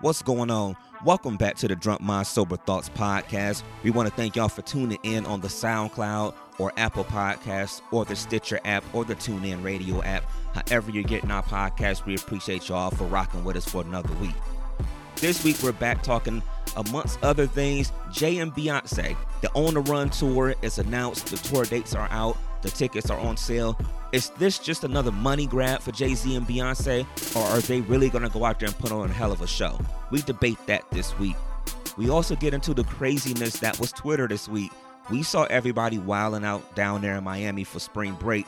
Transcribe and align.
What's 0.00 0.22
going 0.22 0.48
on? 0.48 0.76
Welcome 1.04 1.36
back 1.36 1.56
to 1.56 1.66
the 1.66 1.74
Drunk 1.74 2.00
Mind 2.00 2.28
Sober 2.28 2.56
Thoughts 2.56 2.88
podcast. 2.88 3.64
We 3.82 3.90
want 3.90 4.08
to 4.08 4.14
thank 4.14 4.36
y'all 4.36 4.48
for 4.48 4.62
tuning 4.62 5.00
in 5.02 5.26
on 5.26 5.40
the 5.40 5.48
SoundCloud 5.48 6.34
or 6.60 6.72
Apple 6.76 7.02
Podcasts 7.02 7.82
or 7.90 8.04
the 8.04 8.14
Stitcher 8.14 8.60
app 8.64 8.84
or 8.92 9.04
the 9.04 9.16
TuneIn 9.16 9.64
Radio 9.64 10.00
app. 10.04 10.22
However, 10.54 10.92
you're 10.92 11.02
getting 11.02 11.32
our 11.32 11.42
podcast, 11.42 12.06
we 12.06 12.14
appreciate 12.14 12.68
y'all 12.68 12.90
for 12.90 13.08
rocking 13.08 13.42
with 13.42 13.56
us 13.56 13.68
for 13.68 13.82
another 13.82 14.14
week. 14.20 14.36
This 15.16 15.42
week, 15.42 15.56
we're 15.64 15.72
back 15.72 16.04
talking, 16.04 16.44
amongst 16.76 17.20
other 17.24 17.48
things, 17.48 17.90
Jay 18.12 18.38
and 18.38 18.54
Beyonce. 18.54 19.16
The 19.40 19.50
On 19.54 19.74
the 19.74 19.80
Run 19.80 20.10
tour 20.10 20.54
is 20.62 20.78
announced, 20.78 21.26
the 21.26 21.38
tour 21.38 21.64
dates 21.64 21.96
are 21.96 22.06
out, 22.12 22.38
the 22.62 22.70
tickets 22.70 23.10
are 23.10 23.18
on 23.18 23.36
sale. 23.36 23.76
Is 24.10 24.30
this 24.38 24.58
just 24.58 24.84
another 24.84 25.12
money 25.12 25.46
grab 25.46 25.80
for 25.80 25.92
Jay 25.92 26.14
Z 26.14 26.34
and 26.34 26.46
Beyonce, 26.46 27.06
or 27.36 27.42
are 27.42 27.60
they 27.60 27.82
really 27.82 28.08
to 28.08 28.28
go 28.30 28.44
out 28.44 28.58
there 28.58 28.68
and 28.68 28.78
put 28.78 28.90
on 28.90 29.10
a 29.10 29.12
hell 29.12 29.32
of 29.32 29.42
a 29.42 29.46
show? 29.46 29.78
We 30.10 30.22
debate 30.22 30.58
that 30.66 30.90
this 30.90 31.18
week. 31.18 31.36
We 31.98 32.08
also 32.08 32.34
get 32.34 32.54
into 32.54 32.72
the 32.72 32.84
craziness 32.84 33.58
that 33.58 33.78
was 33.78 33.92
Twitter 33.92 34.26
this 34.26 34.48
week. 34.48 34.72
We 35.10 35.22
saw 35.22 35.44
everybody 35.44 35.98
wilding 35.98 36.44
out 36.44 36.74
down 36.74 37.02
there 37.02 37.16
in 37.16 37.24
Miami 37.24 37.64
for 37.64 37.80
spring 37.80 38.14
break. 38.14 38.46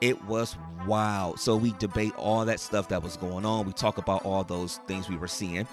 It 0.00 0.22
was 0.26 0.56
wild. 0.86 1.40
So 1.40 1.56
we 1.56 1.72
debate 1.78 2.14
all 2.16 2.44
that 2.44 2.60
stuff 2.60 2.88
that 2.90 3.02
was 3.02 3.16
going 3.16 3.44
on. 3.44 3.66
We 3.66 3.72
talk 3.72 3.98
about 3.98 4.24
all 4.24 4.44
those 4.44 4.78
things 4.86 5.08
we 5.08 5.16
were 5.16 5.28
seeing. 5.28 5.66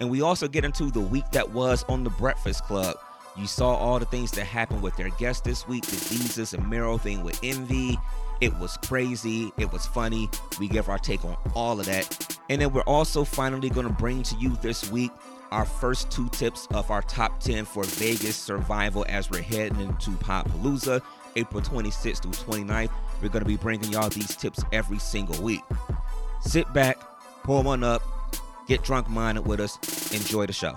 And 0.00 0.10
we 0.10 0.22
also 0.22 0.48
get 0.48 0.64
into 0.64 0.90
the 0.90 1.00
week 1.00 1.30
that 1.32 1.52
was 1.52 1.84
on 1.88 2.02
the 2.02 2.10
Breakfast 2.10 2.64
Club. 2.64 2.96
You 3.36 3.46
saw 3.46 3.74
all 3.74 3.98
the 3.98 4.06
things 4.06 4.30
that 4.32 4.44
happened 4.44 4.82
with 4.82 4.96
their 4.96 5.10
guests 5.10 5.42
this 5.42 5.68
week, 5.68 5.84
the 5.86 6.14
Jesus 6.14 6.54
and 6.54 6.64
Meryl 6.64 7.00
thing 7.00 7.22
with 7.22 7.38
Envy. 7.42 7.98
It 8.40 8.56
was 8.58 8.76
crazy. 8.78 9.52
It 9.58 9.72
was 9.72 9.86
funny. 9.86 10.28
We 10.58 10.68
give 10.68 10.88
our 10.88 10.98
take 10.98 11.24
on 11.24 11.36
all 11.54 11.80
of 11.80 11.86
that. 11.86 12.38
And 12.50 12.60
then 12.60 12.72
we're 12.72 12.82
also 12.82 13.24
finally 13.24 13.70
going 13.70 13.86
to 13.86 13.92
bring 13.92 14.22
to 14.24 14.36
you 14.36 14.56
this 14.56 14.90
week 14.90 15.10
our 15.50 15.64
first 15.64 16.10
two 16.10 16.28
tips 16.30 16.66
of 16.72 16.90
our 16.90 17.02
top 17.02 17.40
10 17.40 17.64
for 17.64 17.84
Vegas 17.84 18.36
survival 18.36 19.06
as 19.08 19.30
we're 19.30 19.42
heading 19.42 19.80
into 19.80 20.10
Palooza, 20.12 21.00
April 21.36 21.62
26th 21.62 22.22
through 22.22 22.32
29th. 22.32 22.90
We're 23.22 23.28
going 23.28 23.44
to 23.44 23.48
be 23.48 23.56
bringing 23.56 23.92
y'all 23.92 24.08
these 24.08 24.34
tips 24.36 24.64
every 24.72 24.98
single 24.98 25.40
week. 25.42 25.62
Sit 26.40 26.70
back, 26.74 26.98
pull 27.44 27.62
one 27.62 27.84
up, 27.84 28.02
get 28.66 28.82
drunk 28.82 29.08
minded 29.08 29.46
with 29.46 29.60
us, 29.60 29.78
enjoy 30.12 30.46
the 30.46 30.52
show. 30.52 30.72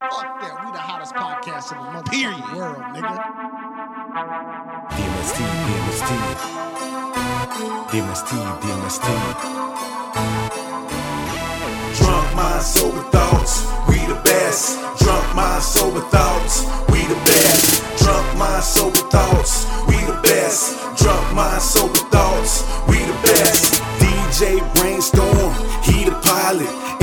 Fuck 0.00 0.40
that. 0.40 0.55
We 1.06 1.12
the 1.12 1.18
hottest 1.20 1.46
podcast 1.46 1.70
in 1.70 1.78
the 1.78 1.84
motherfucking 2.02 2.56
world, 2.56 2.82
nigga. 2.90 3.14
DMST, 4.90 5.38
DMST. 5.66 6.10
DMST, 7.92 8.32
DMST. 8.62 9.06
Drunk 11.96 12.28
mind, 12.34 12.62
sober 12.62 13.04
thoughts, 13.10 13.54
we 13.88 13.98
the 14.06 14.20
best. 14.24 14.80
Drunk 14.98 15.34
mind, 15.36 15.62
sober 15.62 16.00
thoughts, 16.00 16.64
we 16.90 16.98
the 17.06 17.14
best. 17.14 18.02
Drunk 18.02 18.36
mind, 18.36 18.64
sober 18.64 18.96
thoughts, 18.96 19.66
we 19.86 19.94
the 20.06 20.20
best. 20.22 20.76
Drunk 20.96 21.34
mind, 21.36 21.62
sober 21.62 22.02
thoughts, 22.10 22.64
we 22.88 22.98
the 22.98 23.14
best. 23.22 23.80
DJ 24.00 24.58
Brainstorm, 24.74 25.54
he 25.84 26.04
the 26.04 26.18
pilot. 26.24 26.95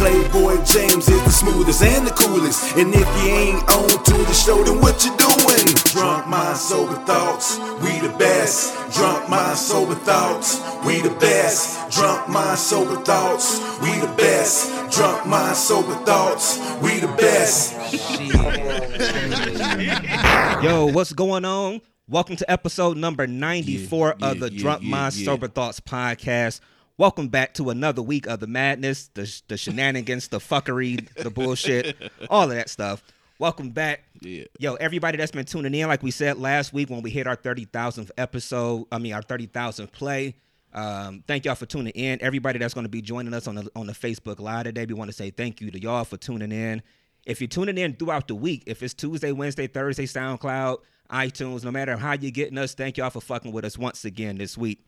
Playboy 0.00 0.56
James 0.64 1.06
is 1.10 1.22
the 1.24 1.30
smoothest 1.30 1.82
and 1.82 2.06
the 2.06 2.10
coolest. 2.12 2.74
And 2.78 2.88
if 2.94 3.06
you 3.22 3.34
ain't 3.34 3.62
on 3.68 3.86
to 3.86 4.12
the 4.12 4.32
show, 4.32 4.64
then 4.64 4.80
what 4.80 5.04
you 5.04 5.14
doing? 5.18 5.74
Drunk 5.92 6.26
mind, 6.26 6.56
sober 6.56 6.94
thoughts, 7.04 7.58
we 7.82 8.00
the 8.00 8.08
best. 8.18 8.72
Drunk 8.96 9.28
mind, 9.28 9.58
sober 9.58 9.94
thoughts, 9.96 10.58
we 10.86 11.02
the 11.02 11.10
best. 11.20 11.90
Drunk 11.90 12.30
mind, 12.30 12.58
sober 12.58 12.96
thoughts, 13.04 13.60
we 13.82 13.90
the 14.00 14.06
best. 14.16 14.70
Drunk 14.90 15.26
mind, 15.26 15.54
sober 15.54 15.94
thoughts, 16.06 16.56
we 16.80 16.98
the 16.98 17.08
best. 17.18 17.74
Yo, 20.64 20.86
what's 20.86 21.12
going 21.12 21.44
on? 21.44 21.82
Welcome 22.08 22.36
to 22.36 22.50
episode 22.50 22.96
number 22.96 23.26
94 23.26 24.14
Yeah, 24.18 24.30
of 24.30 24.40
the 24.40 24.50
yeah, 24.50 24.62
Drunk 24.62 24.82
yeah, 24.82 24.88
Mind 24.88 25.14
yeah. 25.14 25.24
Sober 25.26 25.46
Thoughts 25.46 25.78
podcast. 25.78 26.60
Welcome 27.00 27.28
back 27.28 27.54
to 27.54 27.70
another 27.70 28.02
week 28.02 28.26
of 28.26 28.40
the 28.40 28.46
madness, 28.46 29.08
the, 29.14 29.40
the 29.48 29.56
shenanigans, 29.56 30.28
the 30.28 30.36
fuckery, 30.36 31.08
the 31.14 31.30
bullshit, 31.30 31.96
all 32.28 32.42
of 32.42 32.50
that 32.50 32.68
stuff. 32.68 33.02
Welcome 33.38 33.70
back. 33.70 34.02
Yeah. 34.20 34.44
Yo, 34.58 34.74
everybody 34.74 35.16
that's 35.16 35.32
been 35.32 35.46
tuning 35.46 35.72
in, 35.72 35.88
like 35.88 36.02
we 36.02 36.10
said 36.10 36.38
last 36.38 36.74
week 36.74 36.90
when 36.90 37.00
we 37.00 37.08
hit 37.08 37.26
our 37.26 37.38
30,000th 37.38 38.10
episode, 38.18 38.86
I 38.92 38.98
mean, 38.98 39.14
our 39.14 39.22
30,000th 39.22 39.92
play. 39.92 40.34
Um, 40.74 41.24
thank 41.26 41.46
y'all 41.46 41.54
for 41.54 41.64
tuning 41.64 41.94
in. 41.94 42.18
Everybody 42.20 42.58
that's 42.58 42.74
going 42.74 42.84
to 42.84 42.90
be 42.90 43.00
joining 43.00 43.32
us 43.32 43.48
on 43.48 43.54
the 43.54 43.70
on 43.74 43.86
the 43.86 43.94
Facebook 43.94 44.38
Live 44.38 44.64
today, 44.64 44.84
we 44.84 44.92
want 44.92 45.08
to 45.08 45.16
say 45.16 45.30
thank 45.30 45.62
you 45.62 45.70
to 45.70 45.80
y'all 45.80 46.04
for 46.04 46.18
tuning 46.18 46.52
in. 46.52 46.82
If 47.24 47.40
you're 47.40 47.48
tuning 47.48 47.78
in 47.78 47.94
throughout 47.94 48.28
the 48.28 48.34
week, 48.34 48.64
if 48.66 48.82
it's 48.82 48.92
Tuesday, 48.92 49.32
Wednesday, 49.32 49.68
Thursday, 49.68 50.04
SoundCloud, 50.04 50.80
iTunes, 51.10 51.64
no 51.64 51.70
matter 51.70 51.96
how 51.96 52.12
you're 52.12 52.30
getting 52.30 52.58
us, 52.58 52.74
thank 52.74 52.98
y'all 52.98 53.08
for 53.08 53.22
fucking 53.22 53.52
with 53.52 53.64
us 53.64 53.78
once 53.78 54.04
again 54.04 54.36
this 54.36 54.58
week. 54.58 54.84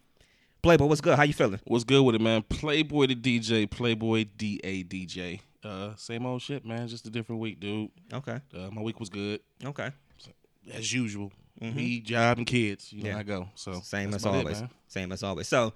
Playboy, 0.62 0.86
what's 0.86 1.00
good? 1.00 1.16
How 1.16 1.24
you 1.24 1.32
feeling? 1.32 1.58
What's 1.64 1.82
good 1.82 2.02
with 2.02 2.14
it, 2.14 2.20
man? 2.20 2.42
Playboy 2.42 3.06
the 3.08 3.16
DJ, 3.16 3.68
Playboy 3.68 4.26
DA 4.36 4.84
DJ. 4.84 5.40
Uh, 5.64 5.94
same 5.96 6.24
old 6.24 6.40
shit, 6.40 6.64
man. 6.64 6.86
Just 6.86 7.04
a 7.06 7.10
different 7.10 7.40
week, 7.40 7.58
dude. 7.58 7.90
Okay. 8.12 8.40
Uh, 8.56 8.70
my 8.70 8.80
week 8.80 9.00
was 9.00 9.08
good, 9.08 9.40
Okay. 9.64 9.90
as 10.72 10.92
usual. 10.92 11.32
Me, 11.60 12.00
job, 12.00 12.38
and 12.38 12.46
kids. 12.46 12.92
You 12.92 13.02
know 13.02 13.10
Mm-hmm. 13.10 13.16
Yeah. 13.16 13.20
I 13.20 13.22
go. 13.40 13.48
So 13.56 13.72
Same 13.80 14.14
as 14.14 14.22
about 14.24 14.36
it, 14.36 14.38
always. 14.38 14.62
Same 14.88 15.10
as 15.12 15.22
always. 15.24 15.48
So 15.48 15.72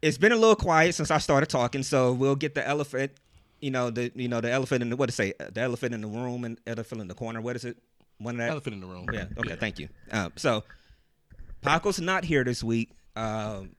it's 0.00 0.18
been 0.18 0.32
a 0.32 0.36
little 0.36 0.56
quiet 0.56 0.94
since 0.94 1.10
I 1.10 1.18
started 1.18 1.48
talking, 1.50 1.82
so 1.82 2.12
we'll 2.12 2.36
get 2.36 2.54
the 2.54 2.66
elephant, 2.66 3.12
you 3.60 3.70
know, 3.70 3.90
the 3.90 4.12
you 4.14 4.28
know, 4.28 4.40
the 4.40 4.50
elephant 4.50 4.82
in 4.82 4.88
the 4.90 4.96
what 4.96 5.06
to 5.06 5.12
say, 5.12 5.32
the 5.52 5.60
elephant 5.60 5.94
in 5.94 6.00
the 6.00 6.06
room 6.08 6.44
and 6.44 6.58
elephant 6.66 7.00
in 7.02 7.08
the 7.08 7.14
corner. 7.14 7.40
What 7.42 7.54
is 7.56 7.64
it? 7.66 7.76
One 8.18 8.34
of 8.36 8.38
that. 8.38 8.50
Elephant 8.50 8.74
in 8.74 8.80
the 8.80 8.86
room. 8.86 9.06
Yeah. 9.12 9.26
Okay. 9.38 9.56
Thank 9.56 9.78
you. 9.78 9.88
Um, 10.10 10.32
so 10.36 10.64
Paco's 11.64 12.00
not 12.00 12.24
here 12.24 12.44
this 12.44 12.62
week. 12.62 12.90
Um, 13.16 13.74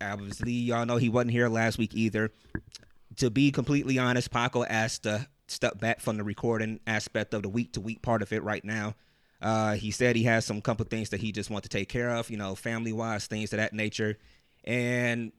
obviously, 0.00 0.52
y'all 0.52 0.84
know 0.86 0.96
he 0.96 1.08
wasn't 1.08 1.30
here 1.32 1.48
last 1.48 1.78
week 1.78 1.94
either. 1.94 2.32
To 3.16 3.30
be 3.30 3.50
completely 3.50 3.98
honest, 3.98 4.30
Paco 4.30 4.64
asked 4.64 5.04
to 5.04 5.26
step 5.48 5.78
back 5.78 6.00
from 6.00 6.16
the 6.16 6.24
recording 6.24 6.80
aspect 6.86 7.34
of 7.34 7.42
the 7.42 7.48
week 7.48 7.72
to 7.74 7.80
week 7.80 8.02
part 8.02 8.22
of 8.22 8.32
it 8.32 8.42
right 8.42 8.64
now. 8.64 8.94
Uh, 9.42 9.74
he 9.74 9.90
said 9.90 10.16
he 10.16 10.24
has 10.24 10.44
some 10.44 10.60
couple 10.60 10.84
things 10.86 11.10
that 11.10 11.20
he 11.20 11.32
just 11.32 11.50
wants 11.50 11.66
to 11.68 11.76
take 11.76 11.88
care 11.88 12.10
of, 12.10 12.30
you 12.30 12.36
know, 12.36 12.54
family 12.54 12.92
wise, 12.92 13.26
things 13.26 13.52
of 13.52 13.56
that 13.58 13.72
nature. 13.72 14.18
And 14.64 15.32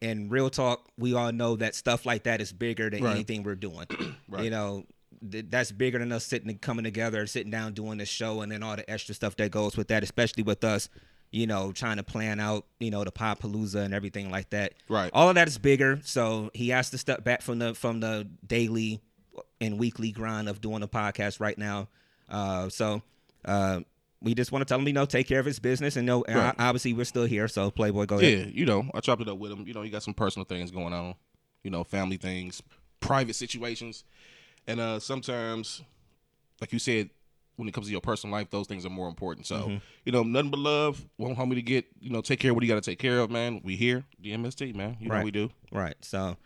in 0.00 0.28
real 0.30 0.48
talk, 0.50 0.88
we 0.96 1.14
all 1.14 1.30
know 1.30 1.56
that 1.56 1.74
stuff 1.74 2.06
like 2.06 2.22
that 2.24 2.40
is 2.40 2.52
bigger 2.52 2.88
than 2.88 3.02
Right. 3.04 3.14
anything 3.14 3.42
we're 3.42 3.54
doing. 3.54 3.86
Right. 4.28 4.44
You 4.44 4.50
know, 4.50 4.84
th- 5.30 5.44
that's 5.50 5.70
bigger 5.70 5.98
than 5.98 6.10
us 6.10 6.24
sitting 6.24 6.48
and 6.48 6.60
coming 6.60 6.84
together, 6.84 7.26
sitting 7.26 7.50
down 7.50 7.74
doing 7.74 7.98
this 7.98 8.08
show, 8.08 8.40
and 8.40 8.50
then 8.50 8.62
all 8.62 8.74
the 8.76 8.90
extra 8.90 9.14
stuff 9.14 9.36
that 9.36 9.50
goes 9.50 9.76
with 9.76 9.88
that, 9.88 10.02
especially 10.02 10.42
with 10.42 10.64
us, 10.64 10.88
you 11.34 11.48
know, 11.48 11.72
trying 11.72 11.96
to 11.96 12.04
plan 12.04 12.38
out, 12.38 12.64
you 12.78 12.92
know, 12.92 13.02
the 13.02 13.10
Palooza 13.10 13.84
and 13.84 13.92
everything 13.92 14.30
like 14.30 14.50
that. 14.50 14.74
Right. 14.88 15.10
All 15.12 15.28
of 15.28 15.34
that 15.34 15.48
is 15.48 15.58
bigger, 15.58 15.98
so 16.04 16.50
he 16.54 16.68
has 16.68 16.90
to 16.90 16.98
step 16.98 17.24
back 17.24 17.42
from 17.42 17.58
the 17.58 17.74
from 17.74 17.98
the 17.98 18.28
daily 18.46 19.00
and 19.60 19.78
weekly 19.78 20.12
grind 20.12 20.48
of 20.48 20.60
doing 20.60 20.82
a 20.84 20.88
podcast 20.88 21.40
right 21.40 21.58
now. 21.58 21.88
Uh, 22.28 22.68
so 22.68 23.02
uh, 23.44 23.80
we 24.22 24.32
just 24.34 24.52
want 24.52 24.60
to 24.60 24.64
tell 24.64 24.78
him, 24.78 24.86
you 24.86 24.92
know, 24.92 25.06
take 25.06 25.26
care 25.26 25.40
of 25.40 25.46
his 25.46 25.58
business, 25.58 25.96
and 25.96 26.06
know, 26.06 26.24
Right. 26.28 26.54
obviously 26.58 26.92
we're 26.92 27.04
still 27.04 27.24
here. 27.26 27.48
So 27.48 27.68
Playboy, 27.72 28.06
go 28.06 28.18
ahead. 28.20 28.32
Yeah, 28.32 28.46
you 28.54 28.64
know, 28.64 28.88
I 28.94 29.00
chopped 29.00 29.20
it 29.22 29.28
up 29.28 29.38
with 29.38 29.50
him. 29.50 29.66
You 29.66 29.74
know, 29.74 29.82
he 29.82 29.90
got 29.90 30.04
some 30.04 30.14
personal 30.14 30.46
things 30.46 30.70
going 30.70 30.94
on, 30.94 31.16
you 31.64 31.70
know, 31.72 31.82
family 31.82 32.16
things, 32.16 32.62
private 33.00 33.34
situations. 33.34 34.04
And 34.68 34.78
uh 34.78 35.00
sometimes, 35.00 35.82
like 36.60 36.72
you 36.72 36.78
said, 36.78 37.10
when 37.56 37.68
it 37.68 37.72
comes 37.72 37.86
to 37.86 37.92
your 37.92 38.00
personal 38.00 38.32
life, 38.36 38.50
those 38.50 38.66
things 38.66 38.84
are 38.84 38.90
more 38.90 39.08
important. 39.08 39.46
So, 39.46 39.56
Mm-hmm. 39.56 39.76
you 40.04 40.12
know, 40.12 40.22
nothing 40.22 40.50
but 40.50 40.58
love. 40.60 41.04
Want 41.18 41.36
homie 41.38 41.54
to 41.54 41.62
get, 41.62 41.86
you 42.00 42.10
know, 42.10 42.20
take 42.20 42.40
care 42.40 42.50
of 42.50 42.56
what 42.56 42.64
you 42.64 42.68
got 42.68 42.82
to 42.82 42.90
take 42.90 42.98
care 42.98 43.20
of, 43.20 43.30
man. 43.30 43.60
We 43.64 43.76
here, 43.76 44.04
DMST, 44.22 44.74
man. 44.74 44.96
You 45.00 45.08
know 45.08 45.22
we 45.22 45.30
do. 45.30 45.50
Right. 45.72 45.94
So 46.00 46.36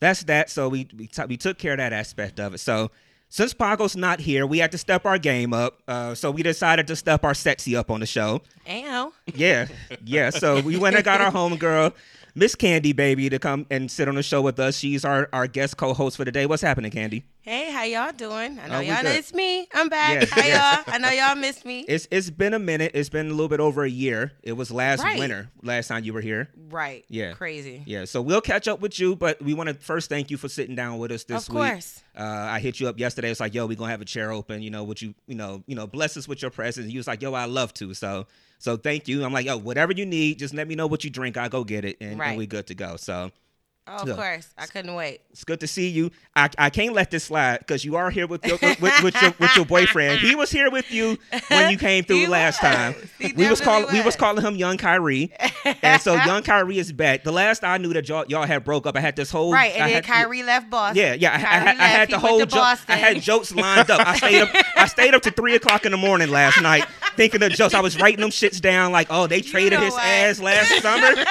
that's 0.00 0.22
that. 0.24 0.50
So 0.50 0.68
we 0.68 0.88
we, 0.96 1.06
t- 1.08 1.24
we 1.28 1.36
took 1.36 1.58
care 1.58 1.72
of 1.72 1.78
that 1.78 1.92
aspect 1.92 2.38
of 2.40 2.54
it. 2.54 2.58
So 2.58 2.90
since 3.28 3.54
Paco's 3.54 3.96
not 3.96 4.20
here, 4.20 4.46
we 4.46 4.58
had 4.58 4.70
to 4.72 4.78
step 4.78 5.06
our 5.06 5.16
game 5.18 5.54
up. 5.54 5.80
Uh, 5.88 6.14
so 6.14 6.30
we 6.30 6.42
decided 6.42 6.86
to 6.88 6.96
step 6.96 7.24
our 7.24 7.32
sexy 7.34 7.74
up 7.74 7.90
on 7.90 8.00
the 8.00 8.06
show. 8.06 8.42
Ow. 8.68 9.12
Yeah, 9.34 9.68
yeah. 10.04 10.28
So 10.30 10.60
we 10.60 10.76
went 10.76 10.96
and 10.96 11.04
got 11.04 11.20
our 11.22 11.32
homegirl, 11.38 11.94
Miss 12.34 12.54
Candy 12.54 12.94
Baby, 12.94 13.28
to 13.28 13.38
come 13.38 13.66
and 13.70 13.90
sit 13.90 14.08
on 14.08 14.14
the 14.14 14.22
show 14.22 14.40
with 14.40 14.58
us. 14.58 14.78
She's 14.78 15.04
our 15.04 15.28
our 15.34 15.46
guest 15.46 15.76
co-host 15.76 16.16
for 16.16 16.24
today. 16.24 16.46
What's 16.46 16.62
happening, 16.62 16.90
Candy? 16.90 17.26
Hey, 17.42 17.70
how 17.70 17.82
y'all 17.82 18.12
doing? 18.12 18.58
I 18.58 18.68
know 18.68 18.76
Oh, 18.76 18.80
y'all 18.80 19.02
know 19.02 19.10
it's 19.10 19.34
me. 19.34 19.68
I'm 19.74 19.90
back. 19.90 20.22
Yeah, 20.22 20.28
Hi 20.30 20.46
yeah. 20.48 20.76
y'all. 20.76 20.84
I 20.94 20.98
know 20.98 21.10
y'all 21.10 21.34
missed 21.36 21.66
me. 21.66 21.80
It's 21.86 22.08
it's 22.10 22.30
been 22.30 22.54
a 22.54 22.58
minute. 22.58 22.92
It's 22.94 23.10
been 23.10 23.26
a 23.26 23.30
little 23.30 23.48
bit 23.50 23.60
over 23.60 23.84
a 23.84 23.90
year. 23.90 24.32
It 24.42 24.52
was 24.52 24.70
last 24.70 25.02
Right. 25.02 25.18
winter, 25.18 25.50
last 25.62 25.88
time 25.88 26.04
you 26.04 26.14
were 26.14 26.22
here. 26.22 26.48
right. 26.70 27.04
Yeah. 27.10 27.32
Crazy. 27.34 27.82
Yeah, 27.84 28.06
so 28.06 28.22
we'll 28.22 28.40
catch 28.40 28.66
up 28.66 28.80
with 28.80 28.98
you, 28.98 29.14
but 29.14 29.42
we 29.42 29.52
want 29.52 29.68
to 29.68 29.74
first 29.74 30.08
thank 30.08 30.30
you 30.30 30.38
for 30.38 30.48
sitting 30.48 30.74
down 30.74 30.96
with 30.98 31.10
us 31.12 31.24
this 31.24 31.48
Of 31.48 31.54
week. 31.54 31.62
Of 31.64 31.68
course. 31.70 32.02
Uh, 32.16 32.22
I 32.22 32.60
hit 32.60 32.80
you 32.80 32.88
up 32.88 32.98
yesterday. 32.98 33.30
It's 33.30 33.40
like, 33.40 33.52
yo, 33.52 33.66
we 33.66 33.76
gonna 33.76 33.90
have 33.90 34.00
a 34.00 34.06
chair 34.06 34.32
open. 34.32 34.62
You 34.62 34.70
know, 34.70 34.84
would 34.84 35.02
you, 35.02 35.14
you 35.26 35.34
know, 35.34 35.62
you 35.66 35.74
know, 35.74 35.86
bless 35.86 36.16
us 36.16 36.26
with 36.26 36.40
your 36.40 36.50
presence. 36.50 36.90
You 36.90 36.98
was 36.98 37.06
like, 37.06 37.20
yo, 37.20 37.34
I 37.34 37.44
love 37.44 37.74
to. 37.74 37.92
So, 37.92 38.26
so 38.62 38.76
thank 38.76 39.08
you. 39.08 39.24
I'm 39.24 39.32
like, 39.32 39.44
yo, 39.46 39.56
whatever 39.58 39.92
you 39.92 40.06
need, 40.06 40.38
just 40.38 40.54
let 40.54 40.68
me 40.68 40.76
know 40.76 40.86
what 40.86 41.02
you 41.02 41.10
drink. 41.10 41.36
I'll 41.36 41.48
go 41.48 41.64
get 41.64 41.84
it, 41.84 41.96
and, 42.00 42.16
Right. 42.18 42.28
and 42.28 42.38
we 42.38 42.46
good 42.46 42.68
to 42.68 42.74
go. 42.76 42.94
So 42.96 43.32
Oh, 43.88 43.96
of 43.96 44.08
Yeah. 44.08 44.14
course. 44.14 44.48
I 44.56 44.66
couldn't 44.66 44.94
wait. 44.94 45.22
it's 45.32 45.42
good 45.42 45.58
to 45.60 45.66
see 45.66 45.88
you. 45.88 46.10
I, 46.36 46.48
I 46.56 46.70
can't 46.70 46.94
let 46.94 47.10
this 47.10 47.24
slide 47.24 47.58
because 47.58 47.84
you 47.84 47.96
are 47.96 48.10
here 48.10 48.28
with 48.28 48.46
your 48.46 48.56
with, 48.62 49.02
with 49.02 49.20
your 49.20 49.34
with 49.40 49.56
your 49.56 49.64
boyfriend. 49.64 50.20
He 50.20 50.36
was 50.36 50.52
here 50.52 50.70
with 50.70 50.90
you 50.92 51.18
when 51.48 51.70
you 51.70 51.76
came 51.78 52.04
through 52.04 52.28
last 52.28 52.62
was. 52.62 52.72
time. 52.74 52.94
He 53.18 53.32
we 53.32 53.48
was 53.50 53.60
calling 53.60 53.92
we 53.92 54.00
was 54.00 54.14
calling 54.14 54.44
him 54.44 54.54
Young 54.56 54.76
Kyrie, 54.76 55.32
and 55.82 56.00
so 56.00 56.14
Young 56.26 56.42
Kyrie 56.42 56.78
is 56.78 56.92
back. 56.92 57.24
The 57.24 57.32
last 57.32 57.64
I 57.64 57.78
knew 57.78 57.92
that 57.92 58.08
y'all 58.08 58.24
y'all 58.28 58.46
had 58.46 58.62
broke 58.64 58.86
up, 58.86 58.96
I 58.96 59.00
had 59.00 59.16
this 59.16 59.30
whole 59.30 59.52
Right. 59.52 59.72
And 59.74 59.82
I 59.82 59.86
then 59.88 59.94
had, 59.96 60.04
Kyrie 60.04 60.42
left 60.44 60.70
Boston. 60.70 61.02
Yeah, 61.02 61.14
yeah. 61.14 61.32
I, 61.32 61.70
I, 61.70 61.84
I 61.84 61.88
had 61.88 62.10
the 62.10 62.18
whole 62.20 62.44
joke. 62.46 62.78
I 62.88 62.96
had 62.96 63.20
jokes 63.20 63.52
lined 63.54 63.90
up. 63.90 64.06
I 64.06 64.16
stayed 64.16 64.42
up. 64.42 64.48
I 64.76 64.86
stayed 64.86 65.14
up 65.14 65.22
to 65.22 65.30
three 65.32 65.56
o'clock 65.56 65.84
in 65.84 65.90
the 65.92 65.98
morning 65.98 66.30
last 66.30 66.60
night 66.62 66.86
thinking 67.16 67.42
of 67.42 67.52
jokes. 67.52 67.74
I 67.74 67.80
was 67.80 67.98
writing 68.00 68.20
them 68.20 68.30
shits 68.30 68.60
down 68.60 68.92
like, 68.92 69.08
oh, 69.10 69.26
they 69.26 69.40
traded 69.40 69.78
know 69.78 69.84
his 69.84 69.94
what? 69.94 70.04
ass 70.04 70.40
last 70.40 70.82
summer 70.82 71.24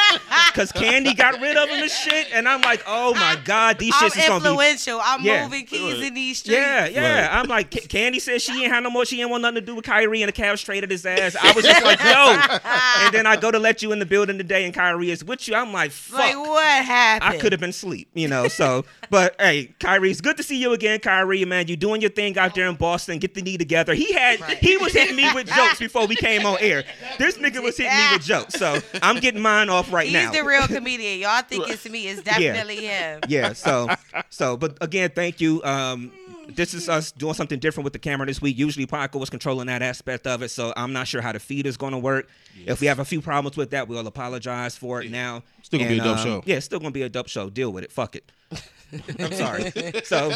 because 0.51 0.71
Candy 0.71 1.13
got 1.13 1.39
rid 1.41 1.57
of 1.57 1.69
him 1.69 1.81
and 1.81 1.91
shit. 1.91 2.27
And 2.33 2.40
I'm 2.47 2.61
like, 2.61 2.83
oh 2.87 3.13
my 3.13 3.37
god, 3.43 3.79
these 3.79 3.93
I'm 3.95 4.09
shits 4.09 4.17
is 4.19 4.27
gonna 4.27 4.39
be. 4.43 4.49
influential. 4.49 4.99
I'm 5.03 5.21
Yeah. 5.23 5.43
moving 5.43 5.65
keys 5.65 6.01
in 6.05 6.13
these 6.13 6.39
streets. 6.39 6.57
Yeah, 6.59 6.85
yeah. 6.87 7.29
I'm 7.31 7.47
like, 7.47 7.71
Ca- 7.71 7.87
Candy 7.87 8.19
said 8.19 8.41
she 8.41 8.63
ain't 8.63 8.73
had 8.73 8.83
no 8.83 8.89
more. 8.89 9.05
She 9.05 9.19
ain't 9.21 9.29
want 9.29 9.41
nothing 9.41 9.55
to 9.55 9.61
do 9.61 9.75
with 9.75 9.85
Kyrie, 9.85 10.21
and 10.21 10.29
the 10.29 10.33
Cavs 10.33 10.63
traded 10.63 10.91
his 10.91 11.05
ass. 11.05 11.35
I 11.41 11.51
was 11.53 11.65
just 11.65 11.83
like, 11.83 11.99
yo. 12.03 12.59
and 13.05 13.13
then 13.13 13.25
I 13.25 13.35
go 13.37 13.51
to 13.51 13.59
let 13.59 13.81
you 13.81 13.91
in 13.91 13.99
the 13.99 14.05
building 14.05 14.37
today, 14.37 14.65
and 14.65 14.73
Kyrie 14.73 15.11
is 15.11 15.23
with 15.23 15.47
you. 15.47 15.55
I'm 15.55 15.73
like, 15.73 15.91
fuck. 15.91 16.19
Like 16.19 16.37
what 16.37 16.65
happened? 16.85 17.29
I 17.33 17.37
could 17.37 17.51
have 17.51 17.61
been 17.61 17.71
asleep, 17.71 18.09
you 18.13 18.27
know. 18.27 18.47
So, 18.47 18.85
but 19.09 19.35
hey, 19.39 19.73
Kyrie, 19.79 20.11
it's 20.11 20.21
good 20.21 20.37
to 20.37 20.43
see 20.43 20.57
you 20.57 20.73
again, 20.73 20.99
Kyrie. 20.99 21.43
Man, 21.45 21.67
you 21.67 21.75
doing 21.75 22.01
your 22.01 22.09
thing 22.11 22.37
out 22.37 22.55
there 22.55 22.67
in 22.67 22.75
Boston. 22.75 23.17
Get 23.19 23.33
the 23.33 23.41
knee 23.41 23.57
together. 23.57 23.93
He 23.93 24.13
had 24.13 24.39
he 24.59 24.77
was 24.77 24.93
hitting 24.93 25.15
me 25.15 25.27
with 25.33 25.47
jokes 25.47 25.79
before 25.79 26.05
we 26.07 26.15
came 26.15 26.45
on 26.45 26.57
air. 26.59 26.83
This 27.17 27.37
nigga 27.37 27.61
was 27.61 27.77
hitting 27.77 27.95
me 27.97 28.03
with 28.13 28.23
jokes. 28.23 28.53
So 28.55 28.79
I'm 29.01 29.19
getting 29.19 29.41
mine 29.41 29.69
off 29.69 29.91
right 29.91 30.05
He's 30.05 30.13
now. 30.13 30.31
He's 30.31 30.39
the 30.41 30.47
real 30.47 30.67
comedian. 30.67 31.19
Y'all 31.19 31.41
think 31.43 31.69
it's 31.69 31.87
me. 31.89 32.07
It's 32.07 32.21
definitely 32.39 32.85
him. 32.85 33.19
yeah. 33.27 33.53
So, 33.53 33.87
so, 34.29 34.57
but 34.57 34.77
again, 34.81 35.11
thank 35.13 35.41
you. 35.41 35.63
Um, 35.63 36.11
this 36.49 36.73
is 36.73 36.89
us 36.89 37.11
doing 37.11 37.33
something 37.33 37.59
different 37.59 37.85
with 37.85 37.93
the 37.93 37.99
camera 37.99 38.25
this 38.27 38.41
week. 38.41 38.57
Usually, 38.57 38.85
Paco 38.85 39.19
was 39.19 39.29
controlling 39.29 39.67
that 39.67 39.81
aspect 39.81 40.27
of 40.27 40.41
it, 40.41 40.49
so 40.49 40.73
I'm 40.75 40.93
not 40.93 41.07
sure 41.07 41.21
how 41.21 41.31
the 41.31 41.39
feed 41.39 41.65
is 41.65 41.77
going 41.77 41.93
to 41.93 41.99
work. 41.99 42.27
If 42.65 42.81
we 42.81 42.87
have 42.87 42.99
a 42.99 43.05
few 43.05 43.21
problems 43.21 43.57
with 43.57 43.71
that, 43.71 43.87
we'll 43.87 44.05
apologize 44.07 44.75
for 44.75 45.01
it 45.01 45.11
now. 45.11 45.43
Still 45.61 45.79
gonna 45.79 45.91
be 45.91 45.99
a 45.99 46.03
dope 46.03 46.17
um, 46.17 46.23
show. 46.23 46.43
Yeah, 46.45 46.57
it's 46.57 46.65
still 46.65 46.79
gonna 46.79 46.91
be 46.91 47.03
a 47.03 47.09
dope 47.09 47.27
show. 47.29 47.49
Deal 47.49 47.71
with 47.71 47.83
it. 47.85 47.91
Fuck 47.91 48.15
it. 48.17 48.31
I'm 49.19 49.31
sorry. 49.31 49.71
So 50.03 50.33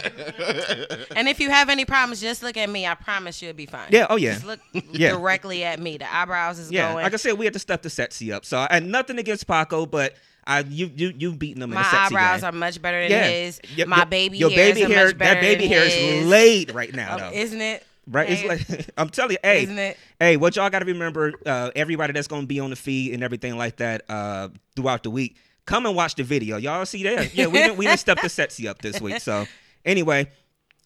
And 1.15 1.27
if 1.27 1.39
you 1.39 1.49
have 1.49 1.69
any 1.69 1.83
problems, 1.83 2.21
just 2.21 2.41
look 2.41 2.55
at 2.55 2.69
me. 2.69 2.87
I 2.87 2.95
promise 2.95 3.41
you'll 3.41 3.53
be 3.53 3.65
fine. 3.65 3.89
Yeah, 3.91 4.07
oh, 4.09 4.15
yeah. 4.15 4.33
Just 4.33 4.45
look 4.45 4.59
Yeah. 4.91 5.11
directly 5.11 5.63
at 5.63 5.79
me. 5.79 5.97
The 5.97 6.13
eyebrows 6.13 6.59
is 6.59 6.71
yeah, 6.71 6.93
going. 6.93 7.03
like 7.03 7.13
I 7.13 7.17
said, 7.17 7.33
we 7.33 7.45
had 7.45 7.53
to 7.53 7.59
step 7.59 7.81
the 7.81 7.89
sexy 7.89 8.31
up. 8.31 8.45
So 8.45 8.59
and 8.69 8.91
nothing 8.91 9.19
against 9.19 9.45
Paco, 9.47 9.85
but 9.85 10.15
I 10.47 10.59
you 10.61 10.91
you 10.95 11.13
you 11.17 11.33
beating 11.33 11.61
him 11.63 11.71
in 11.71 11.75
my 11.75 11.83
sexy 11.83 11.97
eyebrows 12.15 12.41
game. 12.41 12.49
are 12.49 12.51
much 12.51 12.81
better 12.81 13.01
than 13.01 13.11
yeah. 13.11 13.27
his. 13.27 13.59
Your- 13.75 13.87
my 13.87 13.97
your- 13.97 14.05
baby 14.05 14.37
your 14.37 14.49
hairs 14.51 14.73
baby 14.75 14.85
are 14.85 14.95
hair 14.95 15.05
much 15.07 15.17
better 15.17 15.33
that 15.35 15.41
baby 15.41 15.61
than 15.67 15.71
hair 15.71 15.83
his. 15.85 15.93
is 16.23 16.27
laid 16.27 16.73
right 16.73 16.93
now 16.93 17.15
Oh, 17.15 17.19
though. 17.19 17.31
isn't 17.37 17.61
it? 17.61 17.83
Right, 18.07 18.29
Hey, 18.29 18.47
it's 18.47 18.69
like 18.69 18.89
I'm 18.97 19.09
telling 19.09 19.31
you, 19.31 19.37
hey, 19.43 19.63
Isn't 19.63 19.79
it? 19.79 19.97
hey, 20.19 20.37
what 20.37 20.55
y'all 20.55 20.69
got 20.69 20.79
to 20.79 20.85
remember, 20.85 21.33
uh, 21.43 21.71
everybody 21.75 22.13
that's 22.13 22.27
gonna 22.27 22.45
be 22.45 22.59
on 22.59 22.69
the 22.69 22.75
feed 22.75 23.15
and 23.15 23.23
everything 23.23 23.57
like 23.57 23.77
that 23.77 24.03
uh, 24.07 24.49
throughout 24.75 25.01
the 25.01 25.09
week, 25.09 25.37
come 25.65 25.87
and 25.87 25.95
watch 25.95 26.13
the 26.13 26.21
video. 26.23 26.57
Y'all 26.57 26.85
see 26.85 27.01
that? 27.03 27.33
Yeah, 27.35 27.47
we 27.47 27.53
didn't, 27.57 27.77
we 27.77 27.87
didn't 27.87 27.99
step 27.99 28.21
the 28.21 28.29
sexy 28.29 28.67
up 28.67 28.79
this 28.83 29.01
week. 29.01 29.19
So 29.21 29.47
anyway, 29.83 30.29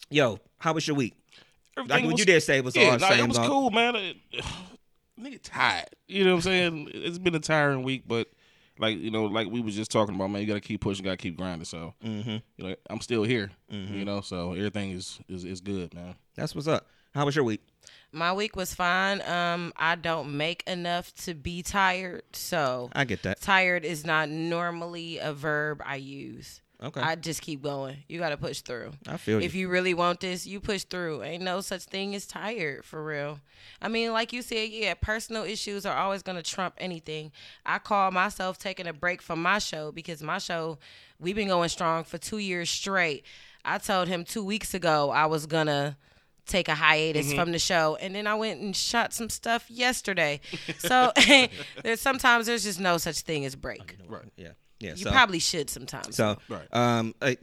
yo, 0.10 0.40
how 0.60 0.72
was 0.72 0.88
your 0.88 0.96
week? 0.96 1.14
Like 1.76 1.86
Everything 1.92 2.06
what 2.06 2.12
was- 2.14 2.20
you 2.22 2.26
did 2.26 2.42
say 2.42 2.62
was 2.62 2.74
yeah, 2.78 2.92
all 2.92 2.98
nah, 3.00 3.10
same. 3.10 3.26
it 3.26 3.28
was 3.28 3.38
dog. 3.38 3.48
cool, 3.48 3.70
man. 3.72 3.96
It- 3.98 4.18
nigga 5.22 5.40
tired. 5.44 5.90
You 6.08 6.24
know 6.24 6.32
what 6.32 6.36
I'm 6.38 6.42
saying? 6.44 6.92
It's 6.94 7.18
been 7.18 7.36
a 7.36 7.40
tiring 7.40 7.84
week, 7.84 8.04
but 8.08 8.30
like 8.80 8.98
you 8.98 9.12
know, 9.12 9.26
like 9.26 9.48
we 9.50 9.62
was 9.62 9.76
just 9.76 9.92
talking 9.92 10.16
about, 10.16 10.30
man, 10.32 10.42
you 10.42 10.48
gotta 10.48 10.62
keep 10.62 10.82
pushing, 10.82 11.04
gotta 11.06 11.18
keep 11.18 11.38
grinding. 11.38 11.66
So 11.66 11.94
Mm-hmm. 12.04 12.38
you 12.58 12.68
know, 12.70 12.76
I'm 12.90 13.02
still 13.02 13.24
here. 13.24 13.52
You 13.70 14.06
know, 14.06 14.22
so 14.22 14.54
everything 14.54 14.92
is 14.92 15.20
is 15.30 15.44
is 15.44 15.62
good, 15.62 15.94
man. 15.94 16.16
That's 16.36 16.56
what's 16.56 16.68
up. 16.68 16.88
How 17.14 17.26
was 17.26 17.36
your 17.36 17.44
week? 17.46 17.62
My 18.12 18.34
week 18.34 18.56
was 18.56 18.74
fine. 18.74 19.22
Um, 19.22 19.74
I 19.76 19.96
don't 19.96 20.38
make 20.38 20.64
enough 20.68 21.14
to 21.26 21.34
be 21.36 21.62
tired, 21.64 22.24
so 22.34 22.90
I 22.94 23.04
get 23.06 23.22
that. 23.24 23.42
tired 23.42 23.84
is 23.86 24.06
not 24.06 24.30
normally 24.30 25.18
a 25.20 25.34
verb 25.34 25.82
I 25.86 25.98
use. 25.98 26.62
Okay. 26.82 27.02
I 27.02 27.16
just 27.16 27.42
keep 27.42 27.62
going. 27.62 27.98
You 28.08 28.20
got 28.20 28.30
to 28.30 28.38
push 28.38 28.62
through. 28.62 28.92
I 29.08 29.18
feel 29.18 29.40
you. 29.40 29.46
If 29.46 29.54
you 29.54 29.68
really 29.68 29.94
want 29.94 30.22
this, 30.22 30.48
you 30.48 30.62
push 30.62 30.86
through. 30.86 31.24
Ain't 31.24 31.44
no 31.44 31.60
such 31.60 31.84
thing 31.84 32.16
as 32.16 32.26
tired 32.26 32.86
for 32.86 33.04
real. 33.04 33.42
I 33.82 33.90
mean, 33.90 34.14
like 34.14 34.32
you 34.32 34.42
said, 34.42 34.70
yeah, 34.70 34.94
personal 34.94 35.44
issues 35.44 35.86
are 35.86 35.98
always 35.98 36.24
going 36.24 36.38
to 36.38 36.42
trump 36.44 36.76
anything. 36.78 37.34
I 37.66 37.80
call 37.80 38.12
myself 38.12 38.58
taking 38.58 38.88
a 38.88 38.94
break 38.94 39.22
from 39.22 39.42
my 39.42 39.60
show 39.60 39.92
because 39.92 40.24
my 40.24 40.38
show, 40.38 40.78
we've 41.20 41.36
been 41.36 41.50
going 41.50 41.68
strong 41.70 42.06
for 42.06 42.18
two 42.18 42.38
years 42.38 42.70
straight. 42.70 43.26
I 43.66 43.78
told 43.78 44.08
him 44.08 44.24
two 44.24 44.44
weeks 44.44 44.74
ago 44.74 45.10
I 45.12 45.26
was 45.26 45.46
going 45.46 45.68
to 45.68 45.98
take 46.46 46.70
a 46.70 46.76
hiatus 46.76 47.28
Mm-hmm. 47.28 47.36
from 47.38 47.52
the 47.52 47.60
show 47.60 47.98
and 48.02 48.16
then 48.16 48.26
I 48.26 48.36
went 48.36 48.62
and 48.62 48.74
shot 48.74 49.14
some 49.14 49.30
stuff 49.30 49.70
yesterday. 49.70 50.40
so 50.80 51.12
there's 51.84 52.00
sometimes 52.00 52.46
there's 52.48 52.64
just 52.64 52.80
no 52.80 52.98
such 52.98 53.20
thing 53.20 53.44
as 53.44 53.56
break. 53.58 53.98
Right. 54.08 54.24
Yeah. 54.38 54.52
Yeah. 54.80 54.92
You 54.92 55.04
so, 55.04 55.12
probably 55.12 55.40
should 55.40 55.70
sometimes. 55.70 56.16
So, 56.16 56.38
Right. 56.48 56.68
um, 56.74 57.14
I, 57.22 57.38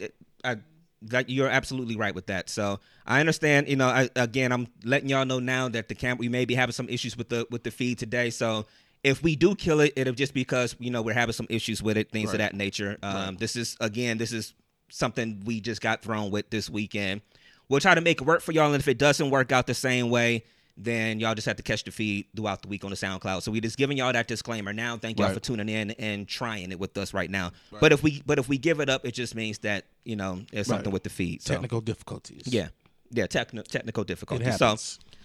I, 0.45 0.57
that 1.03 1.29
you're 1.29 1.49
absolutely 1.49 1.97
right 1.97 2.15
with 2.15 2.27
that. 2.27 2.49
So 2.49 2.81
I 3.07 3.21
understand. 3.21 3.69
You 3.69 3.77
know, 3.77 3.89
I, 3.89 4.09
again, 4.17 4.53
I'm 4.53 4.69
letting 4.85 5.09
y'all 5.09 5.25
know 5.25 5.39
now 5.39 5.69
that 5.69 5.89
the 5.89 5.95
camp 5.95 6.21
we 6.21 6.29
may 6.29 6.45
be 6.45 6.55
having 6.55 6.73
some 6.73 6.89
issues 6.89 7.17
with 7.17 7.29
the 7.29 7.47
with 7.51 7.65
the 7.65 7.71
feed 7.71 7.99
today. 7.99 8.31
So 8.31 8.67
if 9.05 9.23
we 9.23 9.37
do 9.37 9.55
kill 9.55 9.81
it, 9.81 9.93
it'll 9.97 10.15
just 10.15 10.35
because 10.35 10.75
you 10.79 10.91
know 10.91 11.03
we're 11.03 11.15
having 11.15 11.33
some 11.33 11.47
issues 11.49 11.83
with 11.83 11.97
it, 11.97 12.11
things 12.11 12.33
of 12.33 12.39
that 12.39 12.55
nature. 12.55 12.99
Um, 13.03 13.37
This 13.37 13.57
is 13.57 13.77
again, 13.81 14.19
this 14.19 14.33
is 14.33 14.55
something 14.91 15.43
we 15.45 15.61
just 15.61 15.81
got 15.81 16.03
thrown 16.03 16.31
with 16.31 16.51
this 16.51 16.71
weekend. 16.71 17.21
We'll 17.69 17.81
try 17.81 17.95
to 17.95 18.01
make 18.01 18.21
it 18.21 18.25
work 18.25 18.41
for 18.41 18.53
y'all, 18.53 18.73
and 18.73 18.81
if 18.81 18.89
it 18.89 18.99
doesn't 18.99 19.31
work 19.31 19.53
out 19.53 19.67
the 19.67 19.75
same 19.75 20.11
way. 20.11 20.45
Then 20.79 21.21
y'all 21.21 21.35
just 21.35 21.47
have 21.47 21.57
to 21.57 21.63
catch 21.63 21.85
the 21.85 21.91
feed 21.91 22.27
throughout 22.37 22.61
the 22.63 22.69
week 22.69 22.85
on 22.85 22.91
the 22.91 22.97
SoundCloud. 22.97 23.43
So 23.43 23.51
we 23.51 23.61
just 23.61 23.79
giving 23.79 23.97
y'all 23.97 24.13
that 24.13 24.29
disclaimer 24.29 24.73
now. 24.75 24.99
Thank 24.99 25.19
y'all 25.19 25.29
Right. 25.29 25.35
for 25.35 25.41
tuning 25.41 25.69
in 25.71 25.93
and 25.93 26.29
trying 26.29 26.71
it 26.71 26.79
with 26.79 26.97
us 26.99 27.15
right 27.15 27.31
now. 27.31 27.53
But 27.81 27.93
if 27.93 28.03
we 28.03 28.23
but 28.27 28.39
if 28.39 28.49
we 28.49 28.59
give 28.59 28.81
it 28.81 28.91
up, 28.91 29.07
it 29.07 29.13
just 29.13 29.35
means 29.35 29.59
that 29.61 29.87
you 30.05 30.17
know 30.17 30.43
there's 30.53 30.67
something 30.67 30.87
Right. 30.87 30.93
with 30.93 31.05
the 31.05 31.11
feed. 31.11 31.43
So 31.43 31.55
Technical 31.55 31.81
difficulties. 31.81 32.43
yeah, 32.47 32.69
yeah, 33.11 33.27
technical 33.27 33.65
technical 33.71 34.03
It 34.03 34.09
difficulties. 34.09 34.57
So 34.59 34.77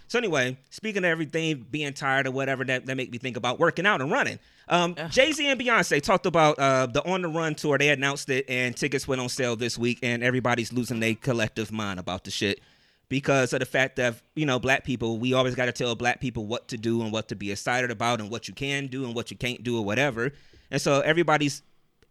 so 0.08 0.18
anyway, 0.18 0.58
speaking 0.70 1.04
of 1.04 1.08
everything, 1.10 1.64
being 1.70 1.92
tired 1.94 2.26
or 2.26 2.32
whatever, 2.32 2.64
that, 2.64 2.84
that 2.84 2.96
make 2.98 3.10
me 3.10 3.16
think 3.18 3.36
about 3.38 3.58
working 3.58 3.86
out 3.86 4.02
and 4.02 4.10
running. 4.10 4.38
Um, 4.68 4.94
Jay 5.10 5.32
Z 5.32 5.46
and 5.48 5.58
Beyonce 5.58 6.02
talked 6.02 6.26
about 6.26 6.58
uh, 6.58 6.84
the 6.86 7.02
On 7.04 7.22
the 7.22 7.28
Run 7.28 7.54
tour. 7.54 7.78
They 7.78 7.88
announced 7.88 8.28
it, 8.28 8.44
and 8.48 8.76
tickets 8.76 9.08
went 9.08 9.20
on 9.22 9.28
sale 9.30 9.56
this 9.56 9.78
week, 9.78 9.98
and 10.02 10.22
everybody's 10.22 10.70
losing 10.72 11.00
their 11.00 11.14
collective 11.14 11.72
mind 11.72 11.98
about 11.98 12.24
the 12.24 12.30
shit 12.30 12.60
because 13.08 13.52
of 13.52 13.60
the 13.60 13.66
fact 13.66 13.96
that 13.96 14.16
you 14.34 14.46
know 14.46 14.58
black 14.58 14.84
people. 14.84 15.18
We 15.18 15.34
always 15.34 15.54
got 15.54 15.66
to 15.66 15.72
tell 15.72 15.94
black 15.94 16.20
people 16.20 16.46
what 16.46 16.68
to 16.68 16.76
do 16.76 17.02
and 17.02 17.12
what 17.12 17.28
to 17.28 17.36
be 17.36 17.50
excited 17.50 17.90
about, 17.90 18.20
and 18.20 18.30
what 18.30 18.48
you 18.48 18.54
can 18.54 18.86
do 18.86 19.04
and 19.04 19.14
what 19.14 19.30
you 19.30 19.36
can't 19.36 19.62
do 19.62 19.78
or 19.78 19.84
whatever. 19.84 20.32
And 20.70 20.80
so 20.80 21.00
everybody's 21.00 21.62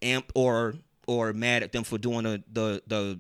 amped 0.02 0.30
or 0.36 0.76
or 1.08 1.34
mad 1.34 1.64
at 1.64 1.72
them 1.72 1.84
for 1.84 1.98
doing 1.98 2.24
the 2.24 2.44
the 2.52 2.84
the 2.88 3.20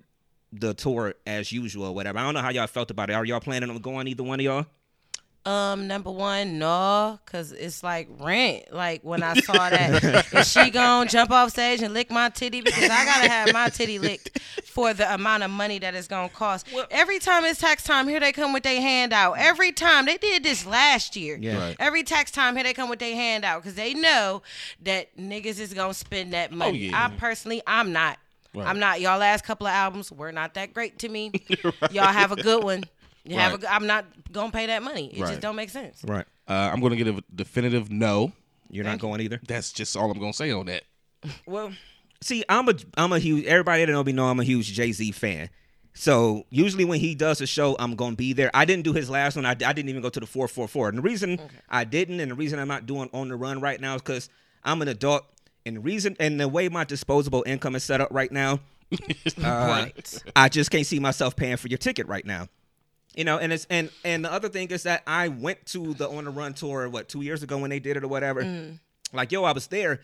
the 0.53 0.73
tour 0.73 1.15
as 1.25 1.51
usual 1.51 1.85
or 1.85 1.95
whatever. 1.95 2.19
I 2.19 2.23
don't 2.23 2.33
know 2.33 2.41
how 2.41 2.49
y'all 2.49 2.67
felt 2.67 2.91
about 2.91 3.09
it. 3.09 3.13
Are 3.13 3.25
y'all 3.25 3.39
planning 3.39 3.69
on 3.69 3.77
going 3.77 4.07
either 4.07 4.23
one 4.23 4.39
of 4.39 4.43
y'all? 4.43 4.65
Um, 5.43 5.87
number 5.87 6.11
one, 6.11 6.59
no, 6.59 7.19
cause 7.25 7.51
it's 7.51 7.81
like 7.83 8.07
rent. 8.19 8.71
Like 8.71 9.01
when 9.03 9.23
I 9.23 9.33
saw 9.33 9.71
that, 9.71 10.27
is 10.33 10.51
she 10.51 10.69
gonna 10.69 11.09
jump 11.09 11.31
off 11.31 11.49
stage 11.49 11.81
and 11.81 11.95
lick 11.95 12.11
my 12.11 12.29
titty 12.29 12.61
because 12.61 12.83
I 12.83 13.05
gotta 13.05 13.27
have 13.27 13.51
my 13.51 13.69
titty 13.69 13.97
licked 13.97 14.39
for 14.65 14.93
the 14.93 15.11
amount 15.11 15.41
of 15.41 15.49
money 15.49 15.79
that 15.79 15.95
it's 15.95 16.07
gonna 16.07 16.29
cost. 16.29 16.67
Every 16.91 17.17
time 17.17 17.43
it's 17.45 17.59
tax 17.59 17.83
time, 17.83 18.07
here 18.07 18.19
they 18.19 18.31
come 18.31 18.53
with 18.53 18.61
their 18.61 18.79
hand 18.79 19.13
out. 19.13 19.33
Every 19.39 19.71
time 19.71 20.05
they 20.05 20.17
did 20.17 20.43
this 20.43 20.63
last 20.63 21.15
year. 21.15 21.39
Yeah. 21.41 21.57
Right. 21.57 21.75
Every 21.79 22.03
tax 22.03 22.29
time, 22.29 22.55
here 22.55 22.63
they 22.63 22.73
come 22.73 22.89
with 22.89 22.99
their 22.99 23.15
hand 23.15 23.43
out 23.43 23.63
because 23.63 23.73
they 23.73 23.95
know 23.95 24.43
that 24.83 25.17
niggas 25.17 25.59
is 25.59 25.73
gonna 25.73 25.95
spend 25.95 26.33
that 26.33 26.51
money. 26.51 26.89
yeah. 26.89 27.05
I 27.11 27.17
personally, 27.17 27.63
I'm 27.65 27.91
not. 27.91 28.19
Right. 28.53 28.67
I'm 28.67 28.79
not. 28.79 29.01
Y'all 29.01 29.17
last 29.17 29.43
couple 29.43 29.65
of 29.65 29.73
albums 29.73 30.11
were 30.11 30.31
not 30.31 30.53
that 30.53 30.73
great 30.73 30.99
to 30.99 31.09
me. 31.09 31.31
Y'all 31.91 32.03
have 32.05 32.31
a 32.31 32.35
good 32.35 32.63
one. 32.63 32.83
You 33.23 33.37
Right. 33.37 33.51
good, 33.59 33.65
I'm 33.65 33.85
not 33.87 34.05
gonna 34.31 34.51
pay 34.51 34.65
that 34.67 34.81
money. 34.83 35.07
It 35.13 35.19
Right. 35.21 35.29
just 35.29 35.41
don't 35.41 35.55
make 35.55 35.69
sense. 35.69 36.01
Right. 36.03 36.25
Uh, 36.47 36.69
I'm 36.73 36.81
gonna 36.81 36.95
get 36.95 37.07
a 37.07 37.23
definitive 37.33 37.91
no. 37.91 38.31
You're 38.69 38.85
not 38.85 38.99
going 38.99 39.21
either. 39.21 39.39
That's 39.47 39.71
just 39.71 39.95
all 39.95 40.09
I'm 40.11 40.19
gonna 40.19 40.33
say 40.33 40.51
on 40.51 40.65
that. 40.67 40.83
Well, 41.45 41.71
see, 42.21 42.43
I'm 42.49 42.67
a 42.69 42.73
I'm 42.97 43.11
a 43.13 43.19
huge. 43.19 43.45
Everybody 43.45 43.85
that 43.85 43.91
know 43.91 44.03
me 44.03 44.11
know 44.11 44.25
I'm 44.27 44.39
a 44.39 44.43
huge 44.43 44.71
Jay 44.73 44.91
Z 44.91 45.11
fan, 45.11 45.49
So 45.93 46.45
usually 46.49 46.85
when 46.85 46.99
he 47.01 47.13
does 47.15 47.41
a 47.41 47.45
show, 47.47 47.75
I'm 47.77 47.95
gonna 47.95 48.15
be 48.15 48.31
there. 48.33 48.49
I 48.53 48.63
didn't 48.65 48.85
do 48.85 48.93
his 48.93 49.09
last 49.09 49.35
one. 49.35 49.45
I, 49.45 49.51
I 49.51 49.53
didn't 49.73 49.89
even 49.89 50.01
go 50.01 50.09
to 50.09 50.19
the 50.21 50.25
four 50.25 50.47
four 50.47 50.67
four. 50.67 50.87
And 50.89 50.97
the 50.97 51.01
reason 51.01 51.39
I 51.69 51.83
didn't, 51.83 52.21
and 52.21 52.31
the 52.31 52.35
reason 52.35 52.59
I'm 52.59 52.67
not 52.69 52.85
doing 52.85 53.09
on 53.13 53.27
the 53.27 53.35
run 53.35 53.59
right 53.61 53.79
now 53.79 53.95
is 53.95 54.01
because 54.01 54.29
I'm 54.63 54.81
an 54.81 54.87
adult. 54.87 55.25
And 55.65 55.75
the 55.75 55.79
reason, 55.81 56.15
and 56.19 56.39
the 56.39 56.47
way 56.47 56.69
my 56.69 56.85
disposable 56.85 57.43
income 57.45 57.75
is 57.75 57.83
set 57.83 58.01
up 58.01 58.07
right 58.11 58.31
now, 58.31 58.61
uh, 58.93 58.97
Right. 59.43 60.23
I 60.35 60.49
just 60.49 60.71
can't 60.71 60.87
see 60.87 60.97
myself 60.99 61.35
paying 61.35 61.57
for 61.57 61.67
your 61.67 61.77
ticket 61.77 62.07
right 62.07 62.25
now. 62.25 62.47
You 63.15 63.25
know, 63.25 63.37
and 63.37 63.51
it's 63.51 63.67
and 63.69 63.89
and 64.05 64.23
the 64.23 64.31
other 64.31 64.47
thing 64.47 64.69
is 64.69 64.83
that 64.83 65.03
I 65.05 65.27
went 65.27 65.65
to 65.67 65.93
the 65.93 66.09
on 66.09 66.23
the 66.25 66.31
run 66.31 66.53
tour 66.53 66.87
what 66.89 67.09
two 67.09 67.21
years 67.21 67.43
ago 67.43 67.57
when 67.57 67.69
they 67.69 67.79
did 67.79 67.97
it 67.97 68.03
or 68.03 68.07
whatever. 68.07 68.41
Like 69.13 69.31
yo, 69.31 69.43
I 69.43 69.51
was 69.51 69.67
there. 69.67 69.99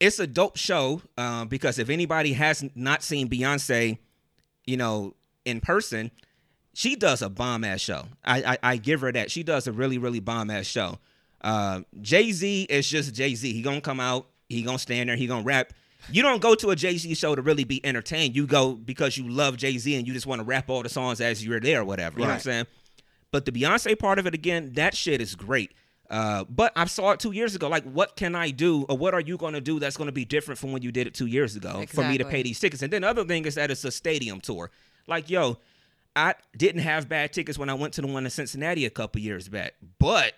It's 0.00 0.18
a 0.18 0.26
dope 0.26 0.56
show 0.56 1.00
uh, 1.16 1.44
because 1.44 1.78
if 1.78 1.88
anybody 1.88 2.32
has 2.34 2.64
not 2.74 3.02
seen 3.02 3.28
Beyonce, 3.28 3.98
you 4.66 4.76
know, 4.76 5.14
in 5.44 5.60
person, 5.60 6.10
she 6.74 6.96
does 6.96 7.22
a 7.22 7.30
bomb 7.30 7.64
ass 7.64 7.80
show. 7.80 8.06
I, 8.24 8.42
I 8.54 8.72
I 8.72 8.76
give 8.76 9.00
her 9.02 9.12
that. 9.12 9.30
She 9.30 9.42
does 9.44 9.66
a 9.68 9.72
really 9.72 9.98
really 9.98 10.20
bomb 10.20 10.50
ass 10.50 10.66
show. 10.66 10.98
Uh, 11.40 11.82
Jay 12.00 12.32
Z 12.32 12.64
is 12.64 12.88
just 12.88 13.14
Jay 13.14 13.34
Z. 13.36 13.52
He 13.52 13.62
gonna 13.62 13.80
come 13.80 14.00
out. 14.00 14.26
He 14.48 14.62
gonna 14.62 14.78
stand 14.80 15.08
there. 15.08 15.16
He 15.16 15.28
gonna 15.28 15.44
rap. 15.44 15.72
You 16.10 16.22
don't 16.22 16.40
go 16.40 16.54
to 16.54 16.70
a 16.70 16.76
Jay 16.76 16.96
Z 16.96 17.14
show 17.14 17.34
to 17.34 17.42
really 17.42 17.64
be 17.64 17.84
entertained. 17.84 18.36
You 18.36 18.46
go 18.46 18.74
because 18.74 19.16
you 19.16 19.28
love 19.28 19.56
Jay 19.56 19.76
Z 19.78 19.94
and 19.96 20.06
you 20.06 20.12
just 20.12 20.26
want 20.26 20.40
to 20.40 20.44
rap 20.44 20.70
all 20.70 20.82
the 20.82 20.88
songs 20.88 21.20
as 21.20 21.44
you're 21.44 21.60
there 21.60 21.80
or 21.80 21.84
whatever. 21.84 22.18
You 22.18 22.24
know 22.24 22.30
what 22.30 22.34
I'm 22.34 22.40
saying? 22.40 22.66
But 23.32 23.44
the 23.44 23.52
Beyonce 23.52 23.98
part 23.98 24.18
of 24.18 24.26
it 24.26 24.34
again, 24.34 24.72
that 24.74 24.96
shit 24.96 25.20
is 25.20 25.34
great. 25.34 25.72
Uh, 26.08 26.44
but 26.44 26.72
I 26.76 26.84
saw 26.84 27.10
it 27.10 27.20
two 27.20 27.32
years 27.32 27.56
ago. 27.56 27.68
Like, 27.68 27.82
what 27.82 28.14
can 28.16 28.36
I 28.36 28.50
do, 28.50 28.84
or 28.88 28.96
what 28.96 29.12
are 29.12 29.20
you 29.20 29.36
going 29.36 29.54
to 29.54 29.60
do 29.60 29.80
that's 29.80 29.96
going 29.96 30.06
to 30.06 30.12
be 30.12 30.24
different 30.24 30.58
from 30.58 30.70
when 30.72 30.82
you 30.82 30.92
did 30.92 31.08
it 31.08 31.14
two 31.14 31.26
years 31.26 31.56
ago 31.56 31.84
for 31.88 32.04
me 32.04 32.16
to 32.18 32.24
pay 32.24 32.42
these 32.42 32.60
tickets? 32.60 32.82
And 32.82 32.92
then 32.92 33.02
the 33.02 33.08
other 33.08 33.24
thing 33.24 33.44
is 33.44 33.56
that 33.56 33.72
it's 33.72 33.84
a 33.84 33.90
stadium 33.90 34.40
tour. 34.40 34.70
Like, 35.08 35.28
yo, 35.28 35.58
I 36.14 36.34
didn't 36.56 36.82
have 36.82 37.08
bad 37.08 37.32
tickets 37.32 37.58
when 37.58 37.68
I 37.68 37.74
went 37.74 37.94
to 37.94 38.00
the 38.02 38.06
one 38.06 38.24
in 38.24 38.30
Cincinnati 38.30 38.86
a 38.86 38.90
couple 38.90 39.20
years 39.20 39.48
back, 39.48 39.74
but 39.98 40.34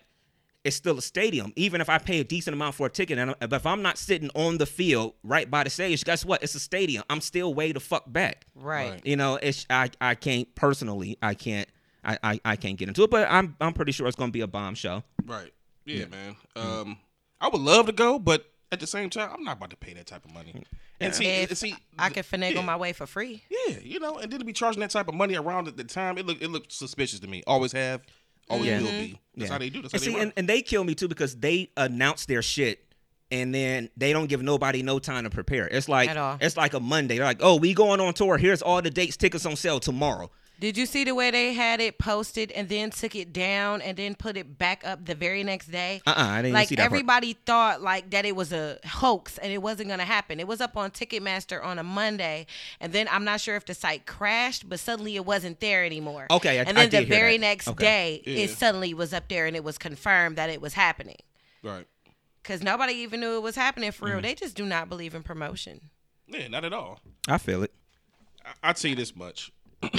it's 0.64 0.76
still 0.76 0.98
a 0.98 1.02
stadium. 1.02 1.52
Even 1.56 1.80
if 1.80 1.88
I 1.88 1.98
pay 1.98 2.20
a 2.20 2.24
decent 2.24 2.54
amount 2.54 2.74
for 2.74 2.86
a 2.86 2.90
ticket, 2.90 3.18
and 3.18 3.34
if 3.40 3.66
I'm 3.66 3.82
not 3.82 3.98
sitting 3.98 4.30
on 4.34 4.58
the 4.58 4.66
field 4.66 5.14
right 5.22 5.50
by 5.50 5.64
the 5.64 5.70
stage, 5.70 6.04
guess 6.04 6.24
what? 6.24 6.42
It's 6.42 6.54
a 6.54 6.60
stadium. 6.60 7.04
I'm 7.08 7.20
still 7.20 7.54
way 7.54 7.72
the 7.72 7.80
fuck 7.80 8.04
back. 8.12 8.46
Right. 8.54 8.90
Right. 8.90 9.06
You 9.06 9.16
know, 9.16 9.36
it's 9.36 9.66
I 9.70 9.90
I 10.00 10.14
can't 10.14 10.52
personally 10.54 11.16
I 11.22 11.34
can't 11.34 11.68
I 12.04 12.18
I, 12.22 12.40
I 12.44 12.56
can't 12.56 12.76
get 12.76 12.88
into 12.88 13.02
it, 13.02 13.10
but 13.10 13.28
I'm 13.30 13.56
I'm 13.60 13.72
pretty 13.72 13.92
sure 13.92 14.06
it's 14.06 14.16
gonna 14.16 14.32
be 14.32 14.40
a 14.40 14.46
bomb 14.46 14.74
show. 14.74 15.02
Right. 15.24 15.52
Yeah, 15.84 16.04
man. 16.06 16.36
Um, 16.54 16.98
I 17.40 17.48
would 17.48 17.62
love 17.62 17.86
to 17.86 17.92
go, 17.92 18.18
but 18.18 18.44
at 18.70 18.80
the 18.80 18.86
same 18.86 19.08
time, 19.08 19.30
I'm 19.32 19.42
not 19.42 19.56
about 19.56 19.70
to 19.70 19.76
pay 19.76 19.94
that 19.94 20.06
type 20.06 20.24
of 20.24 20.34
money. 20.34 20.62
And 21.00 21.14
see, 21.14 21.26
If 21.26 21.50
and 21.50 21.58
see, 21.58 21.74
I 21.98 22.10
could 22.10 22.24
finagle 22.24 22.56
yeah. 22.56 22.62
my 22.62 22.76
way 22.76 22.92
for 22.92 23.06
free. 23.06 23.44
Yeah, 23.48 23.76
you 23.82 24.00
know, 24.00 24.18
and 24.18 24.30
then 24.30 24.40
to 24.40 24.44
be 24.44 24.52
charging 24.52 24.80
that 24.80 24.90
type 24.90 25.08
of 25.08 25.14
money 25.14 25.36
around 25.36 25.68
at 25.68 25.76
the 25.76 25.84
time, 25.84 26.18
it 26.18 26.26
look 26.26 26.42
it 26.42 26.48
looked 26.48 26.72
suspicious 26.72 27.20
to 27.20 27.28
me. 27.28 27.42
Always 27.46 27.72
have, 27.72 28.02
Oh, 28.50 28.54
always 28.54 28.68
Yeah. 28.68 28.80
will 28.80 28.88
mm-hmm. 28.88 28.98
be. 28.98 29.20
That's 29.36 29.48
Yeah. 29.48 29.52
how 29.52 29.58
they 29.58 29.70
do. 29.70 29.82
That's 29.82 29.94
And 29.94 30.02
how 30.02 30.06
see, 30.06 30.14
they 30.14 30.20
and, 30.20 30.32
and 30.36 30.48
they 30.48 30.62
kill 30.62 30.84
me 30.84 30.94
too 30.94 31.08
because 31.08 31.36
they 31.36 31.70
announce 31.76 32.26
their 32.26 32.42
shit 32.42 32.84
and 33.30 33.54
then 33.54 33.90
they 33.96 34.12
don't 34.12 34.26
give 34.28 34.42
nobody 34.42 34.82
no 34.82 34.98
time 34.98 35.24
to 35.24 35.30
prepare. 35.30 35.68
It's 35.68 35.88
like 35.88 36.10
it's 36.40 36.56
like 36.56 36.74
a 36.74 36.80
Monday. 36.80 37.16
They're 37.16 37.26
like, 37.26 37.40
oh, 37.42 37.56
we 37.56 37.74
going 37.74 38.00
on 38.00 38.14
tour. 38.14 38.38
Here's 38.38 38.62
all 38.62 38.80
the 38.82 38.90
dates, 38.90 39.16
tickets 39.16 39.44
on 39.46 39.56
sale 39.56 39.80
tomorrow. 39.80 40.30
Did 40.60 40.76
you 40.76 40.86
see 40.86 41.04
the 41.04 41.14
way 41.14 41.30
they 41.30 41.52
had 41.52 41.80
it 41.80 41.98
posted 41.98 42.50
and 42.50 42.68
then 42.68 42.90
took 42.90 43.14
it 43.14 43.32
down 43.32 43.80
and 43.80 43.96
then 43.96 44.16
put 44.16 44.36
it 44.36 44.58
back 44.58 44.84
up 44.84 45.04
the 45.04 45.14
very 45.14 45.44
next 45.44 45.68
day? 45.70 46.00
Uh-uh, 46.04 46.14
I 46.16 46.42
didn't 46.42 46.54
like 46.54 46.68
see 46.68 46.74
that 46.74 46.82
part. 46.82 46.92
everybody 46.92 47.34
thought 47.46 47.80
like 47.80 48.10
that 48.10 48.24
it 48.24 48.34
was 48.34 48.52
a 48.52 48.78
hoax 48.84 49.38
and 49.38 49.52
it 49.52 49.62
wasn't 49.62 49.88
gonna 49.88 50.04
happen. 50.04 50.40
It 50.40 50.48
was 50.48 50.60
up 50.60 50.76
on 50.76 50.90
Ticketmaster 50.90 51.62
on 51.64 51.78
a 51.78 51.84
Monday, 51.84 52.46
and 52.80 52.92
then 52.92 53.06
I'm 53.08 53.22
not 53.24 53.40
sure 53.40 53.54
if 53.54 53.66
the 53.66 53.74
site 53.74 54.04
crashed, 54.06 54.68
but 54.68 54.80
suddenly 54.80 55.14
it 55.14 55.24
wasn't 55.24 55.60
there 55.60 55.84
anymore. 55.84 56.26
Okay, 56.28 56.58
I- 56.58 56.64
and 56.64 56.70
I 56.76 56.86
then 56.86 56.90
did 56.90 56.90
the 56.90 57.14
hear 57.14 57.22
very 57.24 57.36
that. 57.36 57.40
next 57.40 57.68
Okay. 57.68 57.84
day, 57.84 58.22
Yeah. 58.26 58.44
it 58.44 58.50
suddenly 58.50 58.92
was 58.94 59.12
up 59.14 59.28
there 59.28 59.46
and 59.46 59.54
it 59.54 59.62
was 59.62 59.78
confirmed 59.78 60.34
that 60.36 60.50
it 60.50 60.60
was 60.60 60.74
happening. 60.74 61.18
right. 61.62 61.86
Cause 62.44 62.62
nobody 62.62 62.94
even 62.94 63.20
knew 63.20 63.36
it 63.36 63.42
was 63.42 63.56
happening 63.56 63.92
for 63.92 64.08
Mm. 64.08 64.12
real. 64.12 64.20
They 64.22 64.34
just 64.34 64.56
do 64.56 64.64
not 64.64 64.88
believe 64.88 65.14
in 65.14 65.22
promotion. 65.22 65.90
Yeah, 66.26 66.48
not 66.48 66.64
at 66.64 66.72
all. 66.72 67.00
I 67.28 67.36
feel 67.38 67.62
it. 67.62 67.72
I- 68.44 68.70
I'd 68.70 68.78
say 68.78 68.94
this 68.94 69.14
much: 69.14 69.52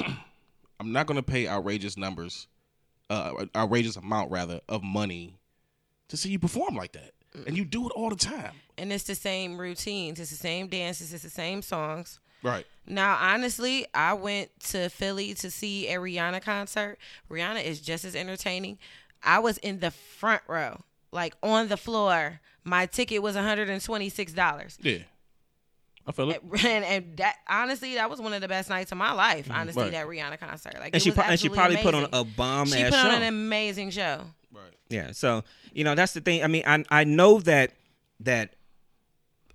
I'm 0.79 0.91
not 0.91 1.07
going 1.07 1.17
to 1.17 1.23
pay 1.23 1.47
outrageous 1.47 1.97
numbers, 1.97 2.47
uh, 3.09 3.45
outrageous 3.55 3.95
amount 3.95 4.31
rather 4.31 4.61
of 4.69 4.83
money 4.83 5.39
to 6.07 6.17
see 6.17 6.29
you 6.29 6.39
perform 6.39 6.75
like 6.75 6.93
that, 6.93 7.11
and 7.45 7.57
you 7.57 7.65
do 7.65 7.87
it 7.87 7.91
all 7.91 8.09
the 8.09 8.15
time. 8.15 8.53
And 8.77 8.91
it's 8.93 9.03
the 9.03 9.15
same 9.15 9.59
routines, 9.59 10.19
it's 10.19 10.31
the 10.31 10.37
same 10.37 10.67
dances, 10.67 11.13
it's 11.13 11.23
the 11.23 11.29
same 11.29 11.61
songs. 11.61 12.19
Right. 12.41 12.65
Now, 12.87 13.17
honestly, 13.19 13.85
I 13.93 14.13
went 14.13 14.57
to 14.71 14.89
Philly 14.89 15.33
to 15.35 15.51
see 15.51 15.87
a 15.89 15.97
Rihanna 15.97 16.41
concert. 16.41 16.97
Rihanna 17.29 17.63
is 17.63 17.81
just 17.81 18.05
as 18.05 18.15
entertaining. 18.15 18.79
I 19.21 19.39
was 19.39 19.57
in 19.57 19.79
the 19.79 19.91
front 19.91 20.41
row, 20.47 20.81
like 21.11 21.35
on 21.43 21.67
the 21.67 21.77
floor. 21.77 22.39
My 22.63 22.85
ticket 22.85 23.21
was 23.21 23.35
$126. 23.35 24.77
Yeah. 24.81 24.99
I 26.09 26.11
feel 26.11 26.31
it. 26.31 26.41
And, 26.65 26.83
and 26.83 27.17
that 27.17 27.35
honestly, 27.47 27.93
that 27.93 28.09
was 28.09 28.19
one 28.19 28.33
of 28.33 28.41
the 28.41 28.47
best 28.47 28.67
nights 28.69 28.91
of 28.91 28.97
my 28.97 29.11
life. 29.13 29.47
Mm, 29.47 29.53
honestly, 29.55 29.83
Right. 29.83 29.91
that 29.91 30.07
Rihanna 30.07 30.39
concert, 30.39 30.73
like, 30.79 30.93
And 30.93 31.01
she 31.03 31.11
pro- 31.11 31.23
and 31.25 31.39
she 31.39 31.47
absolutely 31.47 31.57
probably 31.57 31.77
put 31.77 31.93
on 31.93 32.03
amazing. 32.05 32.19
a 32.33 32.35
bomb 32.35 32.67
She 32.67 32.79
ass 32.79 32.89
put 32.89 32.99
show. 32.99 33.07
on 33.09 33.21
an 33.21 33.27
amazing 33.27 33.91
show. 33.91 34.21
Right. 34.51 34.73
Yeah. 34.89 35.11
So 35.11 35.43
you 35.71 35.83
know 35.83 35.93
that's 35.95 36.13
the 36.13 36.21
thing. 36.21 36.43
I 36.43 36.47
mean, 36.47 36.63
I 36.65 36.83
I 36.89 37.03
know 37.03 37.39
that 37.41 37.73
that 38.21 38.55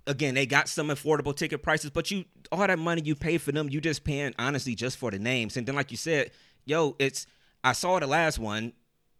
again 0.07 0.33
they 0.35 0.45
got 0.45 0.69
some 0.69 0.87
affordable 0.87 1.35
ticket 1.35 1.61
prices, 1.61 1.89
but 1.89 2.09
you 2.11 2.25
all 2.51 2.65
that 2.65 2.79
money 2.79 3.01
you 3.03 3.15
pay 3.15 3.37
for 3.37 3.51
them, 3.51 3.69
you 3.69 3.81
just 3.81 4.03
paying 4.03 4.33
honestly 4.39 4.75
just 4.75 4.97
for 4.97 5.11
the 5.11 5.19
names. 5.19 5.57
And 5.57 5.67
then 5.67 5.75
like 5.75 5.91
you 5.91 5.97
said, 5.97 6.31
yo, 6.65 6.95
it's 6.99 7.27
I 7.63 7.73
saw 7.73 7.99
the 7.99 8.07
last 8.07 8.39
one. 8.39 8.73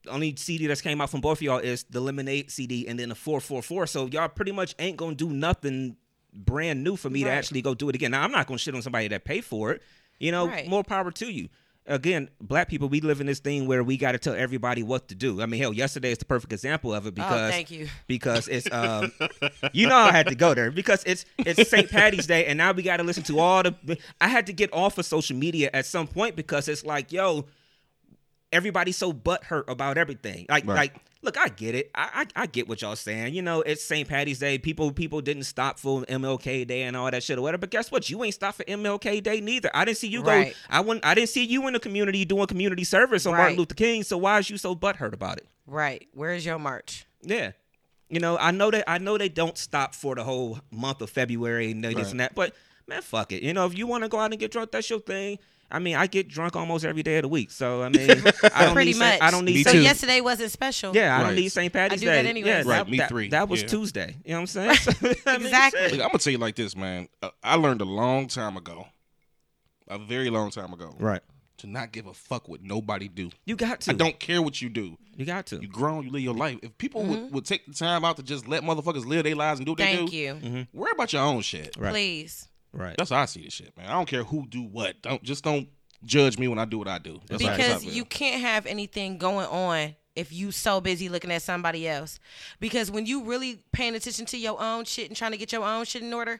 The 0.04 0.12
only 0.12 0.36
CD 0.38 0.68
that's 0.68 0.82
came 0.82 1.02
out 1.02 1.10
from 1.10 1.22
both 1.22 1.40
of 1.40 1.42
y'all 1.42 1.58
is 1.58 1.84
the 1.90 2.00
Lemonade 2.00 2.52
CD 2.52 2.88
and 2.88 3.00
then 3.00 3.10
the 3.10 3.16
444. 3.16 3.88
So 3.88 4.06
y'all 4.06 4.28
pretty 4.30 4.52
much 4.52 4.76
ain't 4.78 4.98
gonna 4.98 5.16
do 5.16 5.30
nothing 5.30 5.98
brand 6.36 6.84
new 6.84 6.96
for 6.96 7.10
me 7.10 7.24
to 7.24 7.30
actually 7.30 7.62
go 7.62 7.74
do 7.74 7.90
it 7.90 7.96
again. 7.96 8.12
Now 8.12 8.24
I'm 8.24 8.32
not 8.32 8.48
gonna 8.48 8.58
shit 8.58 8.76
on 8.76 8.82
somebody 8.82 9.08
that 9.08 9.24
pay 9.24 9.42
for 9.42 9.72
it. 9.72 9.82
You 10.20 10.32
know, 10.32 10.48
Right. 10.48 10.68
more 10.68 10.84
power 10.84 11.12
to 11.12 11.32
you. 11.32 11.50
Again, 11.88 12.30
black 12.42 12.68
people, 12.68 12.90
we 12.90 13.00
live 13.00 13.22
in 13.22 13.28
this 13.28 13.38
thing 13.38 13.68
where 13.68 13.84
we 13.84 13.96
got 13.96 14.14
to 14.14 14.18
tell 14.18 14.34
everybody 14.34 14.82
what 14.82 15.08
to 15.10 15.14
do. 15.16 15.40
I 15.40 15.46
mean, 15.46 15.62
hell, 15.62 15.72
yesterday 15.72 16.10
is 16.12 16.18
the 16.18 16.26
perfect 16.26 16.52
example 16.52 16.92
of 16.96 17.06
it 17.06 17.14
because 17.14 17.50
oh, 17.50 17.52
thank 17.52 17.70
you. 17.70 17.88
because 18.08 18.48
it's 18.48 18.68
um 18.72 19.12
you 19.72 19.88
know 19.88 19.96
I 19.96 20.12
had 20.12 20.26
to 20.28 20.36
go 20.36 20.54
there 20.56 20.72
because 20.72 21.04
it's 21.06 21.26
it's 21.38 21.70
St. 21.70 21.88
Patty's 21.90 22.26
Day 22.26 22.46
and 22.48 22.58
now 22.58 22.72
we 22.72 22.82
got 22.82 22.98
to 22.98 23.04
listen 23.04 23.22
to 23.24 23.38
all 23.40 23.62
the 23.62 23.76
I 24.20 24.28
had 24.30 24.48
to 24.48 24.54
get 24.54 24.74
off 24.74 24.98
of 24.98 25.06
social 25.06 25.36
media 25.38 25.70
at 25.74 25.86
some 25.86 26.08
point 26.08 26.36
because 26.36 26.68
it's 26.68 26.84
like 26.84 27.12
yo 27.12 27.46
everybody's 28.52 28.98
so 28.98 29.12
butthurt 29.14 29.68
about 29.68 29.98
everything 29.98 30.46
like 30.50 30.66
Right. 30.66 30.76
like 30.76 30.96
look 31.26 31.38
I 31.38 31.50
get 31.50 31.76
it 31.76 31.92
I, 31.96 32.26
I 32.36 32.44
I 32.44 32.46
get 32.46 32.68
what 32.70 32.82
y'all 32.82 32.96
saying 32.96 33.34
you 33.34 33.42
know 33.42 33.62
it's 33.62 33.84
St. 33.84 34.08
Patty's 34.08 34.40
Day 34.40 34.58
people 34.58 34.92
people 34.92 35.22
didn't 35.22 35.44
stop 35.44 35.80
for 35.80 36.04
MLK 36.04 36.66
Day 36.68 36.84
and 36.84 36.96
all 36.96 37.10
that 37.12 37.24
shit 37.24 37.38
or 37.38 37.42
whatever 37.42 37.62
but 37.62 37.72
guess 37.72 37.92
what 37.92 38.10
you 38.10 38.24
ain't 38.24 38.34
stopped 38.36 38.58
for 38.58 38.64
MLK 38.64 39.22
Day 39.24 39.42
neither 39.42 39.70
I 39.74 39.84
didn't 39.86 39.98
see 39.98 40.08
you 40.08 40.22
Right. 40.22 40.54
go 40.54 40.58
I 40.70 40.80
wouldn't 40.82 41.06
I 41.06 41.14
didn't 41.16 41.30
see 41.30 41.44
you 41.44 41.66
in 41.68 41.74
the 41.74 41.80
community 41.80 42.24
doing 42.26 42.48
community 42.48 42.84
service 42.84 43.26
on 43.26 43.34
Right. 43.34 43.40
Martin 43.40 43.58
Luther 43.58 43.76
King 43.76 44.04
so 44.04 44.18
why 44.18 44.40
is 44.40 44.50
you 44.50 44.58
so 44.58 44.76
butthurt 44.76 45.14
about 45.14 45.38
it 45.38 45.48
Right. 45.68 46.08
Where's 46.14 46.46
your 46.46 46.60
march? 46.60 47.06
yeah. 47.22 47.52
You 48.08 48.20
know, 48.20 48.38
I 48.38 48.52
know 48.52 48.70
that 48.70 48.84
I 48.88 49.00
know 49.00 49.18
they 49.18 49.30
don't 49.30 49.58
stop 49.58 49.96
for 49.96 50.14
the 50.14 50.24
whole 50.24 50.60
month 50.70 51.02
of 51.02 51.10
February 51.10 51.72
and 51.72 51.84
this 51.84 51.96
Right. 51.96 52.06
and 52.12 52.20
that, 52.20 52.36
but 52.36 52.54
man, 52.88 53.02
fuck 53.02 53.32
it. 53.32 53.42
You 53.42 53.52
know, 53.52 53.66
if 53.66 53.76
you 53.76 53.88
want 53.88 54.04
to 54.04 54.10
go 54.10 54.20
out 54.20 54.30
and 54.32 54.40
get 54.40 54.52
drunk, 54.52 54.70
that's 54.72 54.88
your 54.92 55.00
thing. 55.00 55.40
I 55.72 55.80
mean, 55.80 55.96
I 55.96 56.08
get 56.08 56.28
drunk 56.28 56.56
almost 56.56 56.86
every 56.86 57.02
day 57.04 57.18
of 57.18 57.24
the 57.24 57.28
week, 57.28 57.50
so 57.52 57.82
I 57.84 57.90
mean, 57.90 58.10
I 58.54 58.66
don't 58.66 58.74
Pretty 58.74 58.92
need 58.94 59.00
much. 59.00 59.10
Saint- 59.14 59.24
I 59.24 59.32
don't 59.32 59.46
need 59.46 59.56
Me 59.56 59.64
so 59.64 59.72
too. 59.72 59.82
yesterday 59.82 60.22
wasn't 60.22 60.52
special. 60.52 60.96
Yeah, 60.96 61.18
I 61.20 61.24
don't 61.24 61.36
need 61.36 61.50
St. 61.50 61.74
Patty's 61.74 62.02
Day. 62.02 62.08
I 62.08 62.12
do 62.12 62.16
that 62.18 62.22
Day. 62.24 62.30
anyways. 62.30 62.48
Yeah, 62.48 62.58
Right, 62.58 62.66
that, 62.86 62.90
me 62.90 62.98
that- 63.00 63.10
three. 63.10 63.30
That 63.30 63.50
was 63.50 63.62
Yeah. 63.64 63.68
Tuesday. 63.68 64.16
You 64.24 64.32
know 64.32 64.38
what 64.38 64.42
I'm 64.42 64.48
saying? 64.48 64.76
So, 64.76 64.92
I 65.26 65.38
mean, 65.38 65.46
Exactly. 65.48 65.82
Look, 65.84 65.94
I'm 65.94 66.08
gonna 66.10 66.18
tell 66.20 66.32
you 66.32 66.38
like 66.38 66.56
this, 66.56 66.76
man. 66.76 67.08
Uh, 67.22 67.30
I 67.44 67.56
learned 67.56 67.82
a 67.82 67.86
long 67.86 68.28
time 68.28 68.58
ago, 68.58 68.88
a 69.88 69.98
very 69.98 70.30
long 70.30 70.52
time 70.52 70.72
ago, 70.74 70.96
Right. 71.00 71.22
to 71.58 71.68
not 71.68 71.92
give 71.92 72.06
a 72.08 72.14
fuck 72.14 72.48
what 72.48 72.62
nobody 72.62 73.08
do. 73.08 73.32
You 73.46 73.56
got 73.56 73.82
to. 73.82 73.92
I 73.92 73.94
don't 73.96 74.20
care 74.20 74.42
what 74.42 74.62
you 74.62 74.70
do. 74.70 74.98
You 75.18 75.26
got 75.26 75.46
to. 75.48 75.62
You 75.62 75.68
grown, 75.68 76.04
you 76.04 76.12
live 76.12 76.22
your 76.22 76.34
life. 76.36 76.60
If 76.62 76.78
people 76.78 77.04
would, 77.04 77.32
would 77.32 77.46
take 77.46 77.66
the 77.66 77.74
time 77.74 78.04
out 78.06 78.18
to 78.18 78.24
just 78.24 78.48
let 78.48 78.64
motherfuckers 78.64 79.06
live 79.06 79.24
their 79.24 79.34
lives 79.36 79.60
and 79.60 79.66
do 79.66 79.72
what 79.72 79.80
Thank 79.80 80.12
they 80.12 80.26
do, 80.28 80.40
Thank 80.40 80.44
you. 80.54 80.68
worry 80.74 80.92
about 80.94 81.12
your 81.14 81.22
own 81.24 81.42
shit. 81.42 81.76
Right. 81.78 81.92
Please. 81.92 82.48
Right. 82.76 82.96
That's 82.98 83.10
how 83.10 83.22
I 83.22 83.26
see 83.26 83.44
this 83.44 83.54
shit, 83.54 83.76
man. 83.78 83.88
I 83.88 83.94
don't 83.94 84.08
care 84.08 84.24
who 84.24 84.46
do 84.48 84.62
what. 84.64 85.02
Don't 85.02 85.24
just 85.24 85.44
don't 85.44 85.68
judge 86.04 86.38
me 86.38 86.48
when 86.48 86.60
I 86.60 86.66
do 86.66 86.78
what 86.78 86.88
I 86.88 87.00
do. 87.00 87.20
That's 87.28 87.42
how- 87.44 87.50
that's 87.58 87.62
how 87.62 87.76
I 87.76 87.80
because 87.80 87.96
you 87.96 88.06
can't 88.06 88.42
have 88.42 88.66
anything 88.66 89.18
going 89.18 89.48
on 89.48 89.96
if 90.16 90.32
you 90.32 90.52
so 90.52 90.80
busy 90.80 91.10
looking 91.10 91.32
at 91.32 91.42
somebody 91.42 91.88
else 91.88 92.20
because 92.60 92.90
when 92.92 93.06
you 93.06 93.24
really 93.26 93.60
paying 93.74 93.96
attention 93.96 94.26
to 94.28 94.38
your 94.38 94.62
own 94.62 94.86
shit 94.86 95.08
and 95.10 95.18
trying 95.18 95.32
to 95.32 95.38
get 95.38 95.52
your 95.52 95.64
own 95.66 95.84
shit 95.86 96.02
in 96.04 96.14
order 96.14 96.40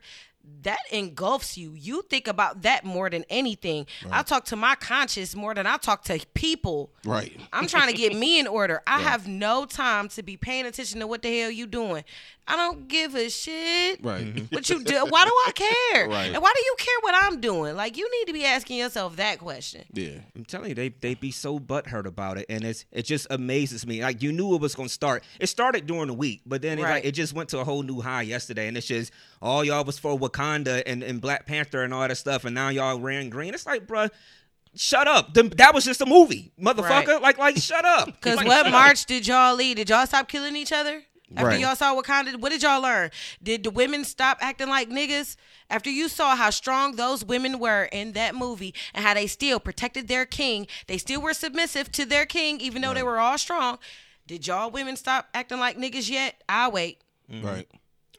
that 0.64 0.80
engulfs 0.92 1.58
you. 1.58 1.74
You 1.76 2.02
think 2.10 2.28
about 2.28 2.64
that 2.64 2.84
more 2.84 3.10
than 3.10 3.24
anything. 3.30 3.86
I 4.12 4.24
talk 4.24 4.46
to 4.46 4.56
my 4.56 4.76
conscience 4.76 5.36
more 5.36 5.54
than 5.54 5.68
I 5.68 5.78
talk 5.78 6.04
to 6.06 6.20
people. 6.34 6.92
Right. 7.06 7.40
I'm 7.54 7.68
trying 7.68 7.88
to 7.92 7.94
get 7.98 8.16
me 8.16 8.40
in 8.40 8.48
order. 8.60 8.82
I 8.88 9.02
have 9.02 9.28
no 9.28 9.66
time 9.66 10.08
to 10.10 10.24
be 10.24 10.38
paying 10.38 10.66
attention 10.66 11.00
to 11.02 11.08
what 11.08 11.22
the 11.22 11.40
hell 11.40 11.52
you 11.52 11.68
doing. 11.68 12.04
I 12.48 12.56
don't 12.58 12.88
give 12.88 13.16
a 13.16 13.30
shit. 13.30 14.04
Right. 14.04 14.24
Mm-hmm. 14.24 14.54
What 14.56 14.70
you 14.70 14.84
do? 14.84 15.06
Why 15.10 15.26
do 15.26 15.32
I 15.48 15.52
care? 15.56 15.72
Right. 16.10 16.32
And 16.34 16.42
why 16.44 16.52
do 16.56 16.62
you 16.64 16.76
care 16.78 16.96
what 17.02 17.16
I'm 17.18 17.40
doing? 17.42 17.76
Like 17.76 17.98
you 17.98 18.10
need 18.20 18.26
to 18.28 18.34
be 18.34 18.44
asking 18.46 18.78
yourself 18.78 19.16
that 19.16 19.40
question. 19.40 19.84
Yeah. 19.94 20.20
I'm 20.36 20.46
telling 20.46 20.70
you, 20.70 20.76
they 20.76 20.90
they 20.90 21.16
be 21.16 21.32
so 21.32 21.58
butthurt 21.60 22.06
about 22.06 22.38
it, 22.38 22.46
and 22.50 22.64
it's 22.64 22.86
it 22.92 23.04
just 23.04 23.28
amazes 23.30 23.88
me. 23.88 24.02
Like 24.04 24.22
you 24.22 24.32
knew 24.32 24.54
it 24.56 24.62
was 24.62 24.76
gonna 24.76 24.90
start. 24.90 25.24
It 25.40 25.48
started 25.48 25.88
during 25.88 26.08
the 26.08 26.14
week, 26.14 26.42
but 26.46 26.62
then 26.62 26.78
it, 26.80 26.84
Right. 26.84 26.92
like, 26.96 27.06
it 27.06 27.14
just 27.14 27.34
went 27.34 27.50
to 27.50 27.60
a 27.60 27.64
whole 27.64 27.82
new 27.82 28.02
high 28.02 28.24
yesterday, 28.24 28.68
and 28.68 28.78
it's 28.78 28.88
just 28.88 29.12
all 29.42 29.64
y'all 29.64 29.84
was 29.84 29.98
for 30.00 30.18
Wakanda 30.18 30.84
and, 30.86 31.04
and 31.04 31.22
Black 31.22 31.46
Panther 31.46 31.84
and 31.84 31.94
all 31.94 32.08
that 32.08 32.16
stuff, 32.18 32.46
and 32.46 32.56
now 32.56 32.70
y'all 32.70 32.98
wearing 32.98 33.30
green. 33.30 33.54
It's 33.54 33.66
like, 33.66 33.86
bruh, 33.88 34.10
shut 34.76 35.08
up. 35.08 35.34
Them- 35.34 35.50
That 35.50 35.74
was 35.74 35.86
just 35.86 36.02
a 36.02 36.06
movie, 36.06 36.52
motherfucker. 36.60 37.08
Right. 37.08 37.22
Like 37.22 37.38
like 37.38 37.58
shut 37.58 37.86
up. 37.86 38.06
Because 38.22 38.38
Like, 38.38 38.48
what 38.48 38.58
shut 38.58 38.66
up. 38.68 38.72
march 38.72 39.06
did 39.06 39.28
y'all 39.28 39.56
lead? 39.56 39.78
Did 39.78 39.90
y'all 39.90 40.06
stop 40.06 40.28
killing 40.28 40.56
each 40.56 40.72
other? 40.72 41.04
After 41.36 41.48
Right. 41.48 41.60
y'all 41.60 41.76
saw 41.76 42.00
Wakanda, 42.00 42.40
what 42.40 42.52
did 42.52 42.62
y'all 42.62 42.82
learn? 42.82 43.10
Did 43.42 43.64
the 43.64 43.72
women 43.72 44.06
stop 44.06 44.38
acting 44.42 44.70
like 44.70 44.90
niggas? 44.90 45.36
After 45.72 45.90
you 45.90 46.08
saw 46.08 46.36
how 46.36 46.52
strong 46.52 46.96
those 46.98 47.26
women 47.26 47.58
were 47.58 47.86
in 47.92 48.12
that 48.14 48.36
movie 48.36 48.76
and 48.94 49.04
how 49.04 49.16
they 49.16 49.26
still 49.26 49.60
protected 49.60 50.08
their 50.08 50.26
king, 50.28 50.68
they 50.86 51.00
still 51.00 51.20
were 51.22 51.34
submissive 51.34 51.92
to 51.94 52.06
their 52.06 52.28
king, 52.28 52.62
even 52.62 52.84
though 52.84 52.94
they 52.94 53.02
were 53.02 53.18
all 53.18 53.40
strong. 53.40 53.80
Did 54.28 54.46
y'all 54.46 54.70
women 54.70 54.96
stop 54.98 55.28
acting 55.34 55.60
like 55.60 55.78
niggas 55.80 56.10
yet? 56.12 56.36
I'll 56.48 56.72
wait. 56.72 57.02
Right. 57.42 57.68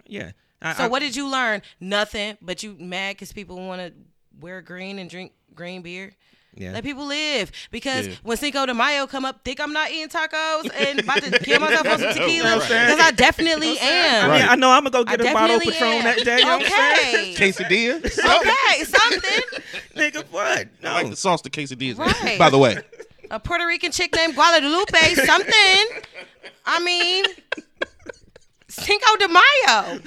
Yeah. 0.05 0.33
I- 0.67 0.75
So 0.75 0.85
I- 0.85 0.89
what 0.89 1.01
did 1.01 1.15
you 1.17 1.29
learn? 1.29 1.63
Nothing. 1.81 2.37
But 2.43 2.63
you 2.63 2.77
mad 2.79 3.17
because 3.17 3.33
people 3.33 3.57
want 3.57 3.81
to 3.81 3.93
wear 4.41 4.61
green 4.63 4.99
and 4.99 5.09
drink 5.11 5.33
green 5.55 5.83
beer. 5.83 6.15
Yeah. 6.59 6.73
Let 6.73 6.85
people 6.85 7.05
live. 7.05 7.53
Because 7.71 8.07
Yeah. 8.07 8.15
when 8.23 8.39
Cinco 8.39 8.65
de 8.65 8.73
Mayo 8.73 9.07
come 9.07 9.27
up, 9.27 9.45
think 9.45 9.61
I'm 9.61 9.75
not 9.75 9.91
eating 9.91 10.09
tacos 10.09 10.71
and 10.75 11.01
about 11.01 11.23
to 11.23 11.39
kill 11.45 11.61
myself 11.61 11.87
on 11.87 11.99
some 11.99 12.15
tequila. 12.15 12.55
I'm 12.55 12.61
saying? 12.63 12.87
Because 12.97 13.07
I 13.07 13.11
definitely 13.11 13.79
am. 13.79 14.31
I 14.31 14.39
mean, 14.39 14.49
I 14.49 14.55
know 14.55 14.71
I'm 14.71 14.85
gonna 14.85 14.91
go 14.91 15.05
get 15.05 15.21
a 15.21 15.25
bottle 15.35 15.57
of 15.57 15.63
definitely 15.63 15.73
Patron 15.73 15.93
am. 15.93 16.05
that 16.05 16.25
day. 16.25 16.39
You 16.39 16.45
know 16.47 16.57
what 16.57 16.73
I'm? 16.73 17.09
Okay. 17.15 17.35
Quesadilla. 17.37 18.05
Okay, 18.07 18.85
something. 18.85 19.61
Nigga, 19.97 20.25
what? 20.31 20.69
No. 20.83 20.91
I 20.93 20.95
like 21.03 21.11
the 21.11 21.17
sauce 21.17 21.43
to 21.43 21.51
quesadillas. 21.51 21.99
Right. 21.99 22.39
By 22.39 22.49
the 22.49 22.57
way. 22.59 22.79
A 23.31 23.39
Puerto 23.39 23.67
Rican 23.67 23.93
chick 23.93 24.15
named 24.15 24.35
Guadalupe, 24.35 25.15
something. 25.27 25.87
I 26.65 26.81
mean, 26.83 27.25
Cinco 28.87 29.17
de 29.17 29.27
Mayo. 29.29 30.01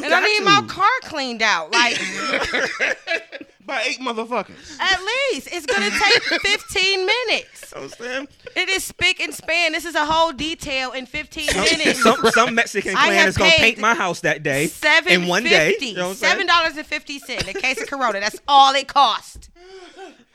And 0.04 0.14
I 0.14 0.20
need 0.26 0.42
my 0.42 0.62
car 0.66 0.88
cleaned 1.02 1.42
out. 1.42 1.70
Like, 1.70 1.98
By 3.66 3.82
eight 3.82 4.00
motherfuckers. 4.00 4.78
At 4.80 4.98
least 5.00 5.48
it's 5.52 5.66
gonna 5.66 5.90
take 5.90 6.22
15 6.40 7.06
minutes. 7.06 7.72
You 7.72 7.78
know 7.78 7.84
I'm 7.84 7.90
saying? 7.90 8.28
It 8.56 8.68
is 8.70 8.84
spick 8.84 9.20
and 9.20 9.34
span. 9.34 9.72
This 9.72 9.84
is 9.84 9.94
a 9.94 10.04
whole 10.04 10.32
detail 10.32 10.92
in 10.92 11.04
15 11.06 11.46
minutes. 11.54 12.02
some 12.02 12.24
some 12.30 12.54
Mexican 12.54 12.96
I 12.96 13.08
clan 13.08 13.28
is 13.28 13.36
gonna 13.36 13.50
paint 13.50 13.78
my 13.78 13.94
house 13.94 14.20
that 14.22 14.42
day 14.42 14.66
Seven 14.68 15.12
in 15.12 15.28
one 15.28 15.44
day. 15.44 15.76
You 15.78 15.94
know 15.94 16.04
what 16.04 16.08
I'm 16.10 16.14
saying? 16.16 16.30
Seven 16.32 16.46
dollars 16.46 16.76
and 16.78 16.86
fifty 16.86 17.18
cent. 17.18 17.46
A 17.48 17.52
case 17.52 17.80
of 17.80 17.86
Corona. 17.88 18.18
That's 18.18 18.40
all 18.48 18.74
it 18.74 18.88
cost. 18.88 19.50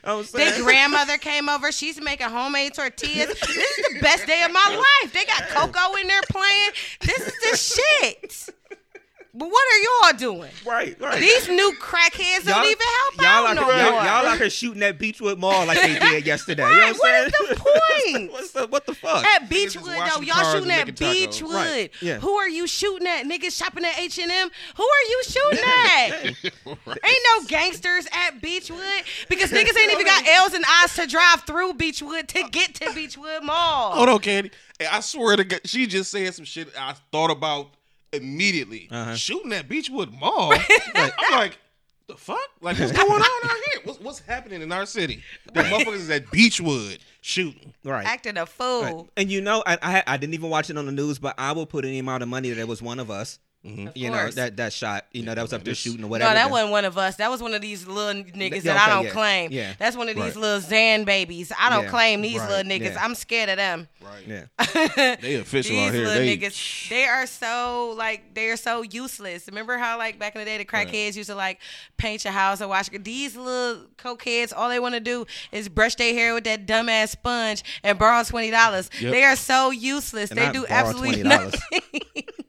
You 0.06 0.12
know 0.12 0.18
what 0.18 0.36
I'm 0.36 0.40
Their 0.40 0.64
grandmother 0.64 1.18
came 1.18 1.50
over. 1.50 1.72
She's 1.72 2.00
making 2.00 2.28
homemade 2.28 2.76
tortillas. 2.76 3.28
This 3.28 3.78
is 3.80 3.94
the 3.94 4.00
best 4.02 4.28
day 4.28 4.44
of 4.44 4.52
my 4.52 4.84
life. 5.04 5.14
They 5.14 5.26
got 5.26 5.50
cocoa 5.50 5.96
in 5.96 6.08
there 6.08 6.22
playing. 6.30 6.72
This 7.02 7.28
is 7.28 7.34
the 7.42 7.58
shit. 7.58 8.50
But 9.38 9.50
what 9.50 9.64
are 9.68 10.10
y'all 10.12 10.18
doing? 10.18 10.52
Right, 10.66 11.00
right. 11.02 11.20
These 11.20 11.50
new 11.50 11.74
crackheads 11.82 12.46
don't 12.46 12.66
even 12.66 12.88
help 13.02 13.16
y'all 13.18 13.26
out 13.26 13.48
out 13.48 13.56
no 13.58 13.66
here, 13.66 13.78
y'all, 13.84 13.92
more. 13.92 14.04
y'all 14.04 14.26
out 14.28 14.38
here 14.38 14.50
shooting 14.50 14.82
at 14.82 14.98
Beachwood 14.98 15.38
Mall 15.38 15.66
like 15.66 15.78
they 15.82 16.00
did 16.00 16.26
yesterday. 16.26 16.64
You 16.64 16.70
know 16.70 16.76
Right, 16.78 16.96
what 16.98 17.14
I'm 17.14 17.24
what 17.24 17.28
is 17.28 17.34
saying? 17.34 17.50
the 17.50 17.56
point? 18.22 18.32
What's 18.32 18.52
the 18.52 18.68
what 18.68 18.86
the 18.86 18.94
fuck? 18.96 19.26
At 19.26 19.50
just 19.50 19.76
Beachwood 19.78 20.10
though, 20.16 20.22
y'all 20.22 20.54
shooting 20.54 20.72
at 20.72 20.88
making 20.88 20.96
tacos. 20.96 21.28
Beachwood. 21.28 21.54
Right, 21.54 21.92
yeah. 22.02 22.20
Who 22.20 22.32
are 22.32 22.48
you 22.48 22.66
shooting 22.66 23.08
at? 23.08 23.26
Niggas 23.26 23.58
shopping 23.58 23.84
at 23.84 24.00
H 24.00 24.18
and 24.20 24.32
M. 24.32 24.50
Who 24.78 24.84
are 24.84 25.06
you 25.10 25.24
shooting 25.26 25.66
at? 25.66 26.10
Ain't 26.66 27.26
no 27.36 27.46
gangsters 27.48 28.08
at 28.14 28.42
Beachwood 28.42 29.28
because 29.28 29.52
niggas 29.52 29.78
ain't 29.78 29.92
even 29.92 30.06
got 30.06 30.26
L's 30.28 30.54
and 30.54 30.64
I's 30.66 30.96
to 30.96 31.08
drive 31.08 31.42
through 31.42 31.74
Beachwood 31.74 32.28
to 32.28 32.44
get 32.52 32.76
to 32.76 32.86
Beachwood 32.86 33.44
Mall. 33.44 33.92
Hold 33.92 34.08
on, 34.10 34.20
Candy. 34.20 34.52
I 34.90 35.02
swear 35.02 35.36
to 35.38 35.44
God, 35.44 35.62
she 35.66 35.88
just 35.88 36.12
said 36.12 36.34
some 36.34 36.46
shit 36.46 36.70
I 36.78 36.96
thought 37.12 37.32
about 37.32 37.72
immediately. 38.16 38.88
Uh-huh. 38.92 39.16
Shooting 39.16 39.54
at 39.54 39.68
Beachwood 39.68 40.18
Mall. 40.20 40.54
I'm 40.96 41.12
like, 41.32 41.58
the 42.08 42.16
fuck? 42.16 42.38
Like, 42.62 42.78
what's 42.80 42.92
going 42.92 43.10
on 43.10 43.22
out 43.22 43.58
here? 43.72 43.82
What's, 43.84 44.00
what's 44.00 44.20
happening 44.20 44.62
in 44.62 44.72
our 44.72 44.86
city? 44.86 45.24
The 45.54 45.64
motherfuckers 45.64 45.94
is 45.96 46.10
at 46.10 46.28
Beachwood 46.28 47.00
shooting. 47.22 47.74
right. 47.84 48.06
Acting 48.06 48.38
a 48.38 48.46
fool. 48.46 48.82
Right. 48.82 49.06
And 49.18 49.32
you 49.32 49.42
know, 49.42 49.64
I, 49.66 49.78
I 49.82 50.04
I 50.06 50.18
didn't 50.18 50.36
even 50.36 50.50
watch 50.50 50.70
it 50.70 50.78
on 50.78 50.86
the 50.86 50.92
news, 50.92 51.18
but 51.20 51.36
I 51.38 51.52
will 51.54 51.66
put 51.66 51.86
any 51.86 52.00
amount 52.00 52.24
of 52.24 52.30
money 52.30 52.50
that 52.50 52.60
it 52.60 52.68
was 52.68 52.82
one 52.82 53.00
of 53.00 53.10
us. 53.10 53.40
Mm-hmm. 53.66 53.88
You 53.96 54.12
know 54.12 54.30
that 54.30 54.58
that 54.58 54.74
shot. 54.74 55.06
You 55.12 55.24
know 55.24 55.34
that 55.34 55.42
was 55.42 55.52
up 55.52 55.64
there 55.64 55.74
shooting 55.74 56.04
or 56.04 56.08
whatever. 56.08 56.30
No, 56.30 56.36
that 56.36 56.52
wasn't 56.52 56.70
one 56.72 56.86
of 56.86 56.98
us. 57.00 57.16
That 57.16 57.32
was 57.32 57.42
one 57.42 57.56
of 57.56 57.62
these 57.62 57.88
little 57.88 58.22
niggas 58.24 58.64
Yeah, 58.64 58.74
that 58.76 58.88
I 58.90 58.94
don't 58.94 59.06
yeah, 59.06 59.12
claim. 59.12 59.52
yeah. 59.52 59.74
That's 59.80 59.98
one 59.98 60.08
of 60.08 60.16
these 60.16 60.24
Right. 60.24 60.36
little 60.36 60.60
Zan 60.62 61.04
babies. 61.04 61.52
I 61.60 61.72
don't 61.72 61.86
Yeah, 61.86 61.90
claim 61.90 62.22
these 62.22 62.40
right, 62.40 62.50
little 62.50 62.72
niggas. 62.72 62.94
yeah. 62.94 63.04
I'm 63.04 63.16
scared 63.16 63.50
of 63.50 63.58
them. 63.58 63.88
Right. 64.02 64.28
Yeah. 64.28 65.16
They 65.22 65.36
official 65.36 65.76
These 65.76 65.88
out 65.88 65.94
here. 65.96 66.06
little 66.06 66.24
They, 66.24 66.38
niggas, 66.38 66.90
they 66.90 67.06
are 67.06 67.26
so 67.26 67.96
like 67.98 68.36
they 68.36 68.50
are 68.50 68.58
so 68.58 68.84
useless. 68.84 69.48
Remember 69.48 69.78
how 69.78 69.98
like 69.98 70.20
back 70.20 70.36
in 70.36 70.40
the 70.42 70.46
day 70.46 70.60
the 70.60 70.66
crackheads 70.66 71.16
used 71.16 71.30
to 71.30 71.36
like 71.36 71.60
paint 71.98 72.24
your 72.24 72.34
house 72.34 72.62
or 72.62 72.68
wash 72.68 72.90
these 72.90 73.36
little 73.36 73.86
cokeheads. 73.98 74.54
All 74.56 74.70
they 74.70 74.80
want 74.80 74.94
to 74.94 75.00
do 75.02 75.26
is 75.52 75.70
brush 75.70 75.96
their 75.96 76.14
hair 76.14 76.36
with 76.36 76.44
that 76.44 76.68
dumbass 76.68 77.10
sponge 77.10 77.64
and 77.84 77.98
borrow 77.98 78.24
twenty 78.24 78.52
dollars. 78.52 78.92
Yep. 79.00 79.12
They 79.12 79.24
are 79.24 79.36
so 79.36 79.72
useless. 79.72 80.30
And 80.30 80.40
they 80.40 80.46
I 80.48 80.52
do 80.52 80.66
absolutely 80.70 81.24
$20. 81.24 81.24
nothing. 81.24 81.82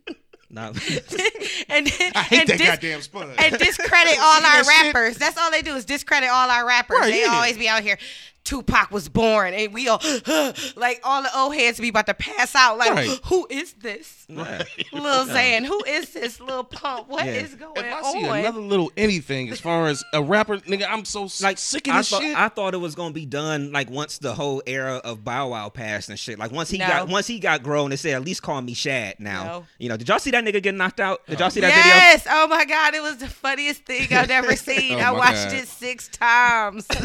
Not, 0.56 0.70
and 1.68 1.86
I 2.14 2.22
hate 2.22 2.40
and 2.40 2.48
that 2.48 2.58
dis- 2.58 2.66
goddamn 2.66 3.02
sponge. 3.02 3.34
and 3.38 3.58
discredit 3.58 4.18
all 4.18 4.36
our 4.36 4.40
That 4.40 4.64
shit- 4.64 4.94
rappers. 4.94 5.16
That's 5.18 5.36
all 5.36 5.50
they 5.50 5.60
do 5.60 5.74
is 5.76 5.84
discredit 5.84 6.30
all 6.30 6.48
our 6.50 6.66
rappers. 6.66 6.98
Right, 6.98 7.10
they 7.12 7.20
yeah. 7.24 7.34
always 7.34 7.58
be 7.58 7.68
out 7.68 7.82
here. 7.82 7.98
Tupac 8.46 8.90
was 8.92 9.08
born, 9.08 9.52
and 9.54 9.74
we 9.74 9.88
all 9.88 10.00
like 10.76 11.00
all 11.04 11.22
the 11.22 11.36
old 11.36 11.54
heads 11.54 11.80
be 11.80 11.88
about 11.88 12.06
to 12.06 12.14
pass 12.14 12.54
out. 12.54 12.78
Like, 12.78 12.90
Right. 12.92 13.18
who 13.24 13.46
is 13.50 13.72
this? 13.74 14.24
yeah. 14.28 14.62
Lil 14.92 15.26
Xan, 15.26 15.64
who 15.66 15.82
is 15.84 16.10
this 16.12 16.40
little 16.40 16.64
pump? 16.64 17.08
What 17.08 17.26
is 17.26 17.50
Yeah. 17.52 17.56
going 17.58 17.76
if 17.76 17.92
I 17.92 17.98
on? 18.00 18.12
see 18.12 18.22
another 18.24 18.60
little 18.60 18.90
anything 18.96 19.50
as 19.50 19.60
far 19.60 19.88
as 19.88 20.02
a 20.12 20.22
rapper, 20.22 20.58
nigga, 20.58 20.86
I'm 20.88 21.04
so 21.04 21.28
like 21.42 21.58
sick 21.58 21.86
of 21.88 21.94
I 21.94 21.98
this 21.98 22.10
thought, 22.10 22.22
shit. 22.22 22.36
I 22.36 22.48
thought 22.48 22.74
it 22.74 22.78
was 22.78 22.94
gonna 22.94 23.12
be 23.12 23.26
done 23.26 23.72
like 23.72 23.90
once 23.90 24.18
the 24.18 24.34
whole 24.34 24.62
era 24.66 25.00
of 25.04 25.24
Bow 25.24 25.48
Wow 25.50 25.68
passed 25.68 26.08
and 26.08 26.18
shit. 26.18 26.38
Like 26.38 26.52
once 26.52 26.70
he 26.70 26.78
No. 26.78 26.86
got 26.86 27.08
once 27.08 27.26
he 27.26 27.38
got 27.38 27.62
grown, 27.62 27.90
they 27.90 27.96
said 27.96 28.14
at 28.14 28.24
least 28.24 28.42
call 28.42 28.62
me 28.62 28.74
Shad 28.74 29.16
now. 29.18 29.44
No. 29.44 29.66
You 29.78 29.88
know, 29.88 29.96
did 29.96 30.08
y'all 30.08 30.18
see 30.20 30.30
that 30.30 30.44
nigga 30.44 30.62
get 30.62 30.74
knocked 30.74 31.00
out? 31.00 31.26
Did 31.26 31.40
y'all 31.40 31.50
see 31.50 31.60
that 31.60 31.74
video? 31.74 31.84
yes. 31.94 32.26
Oh 32.30 32.46
my 32.48 32.64
God, 32.64 32.94
it 32.94 33.02
was 33.02 33.16
the 33.18 33.28
funniest 33.28 33.84
thing 33.84 34.06
I've 34.12 34.30
ever 34.30 34.54
seen. 34.56 34.94
Oh 34.94 34.98
I 34.98 35.10
watched 35.12 35.50
God. 35.50 35.52
it 35.54 35.68
six 35.68 36.08
times. 36.08 36.86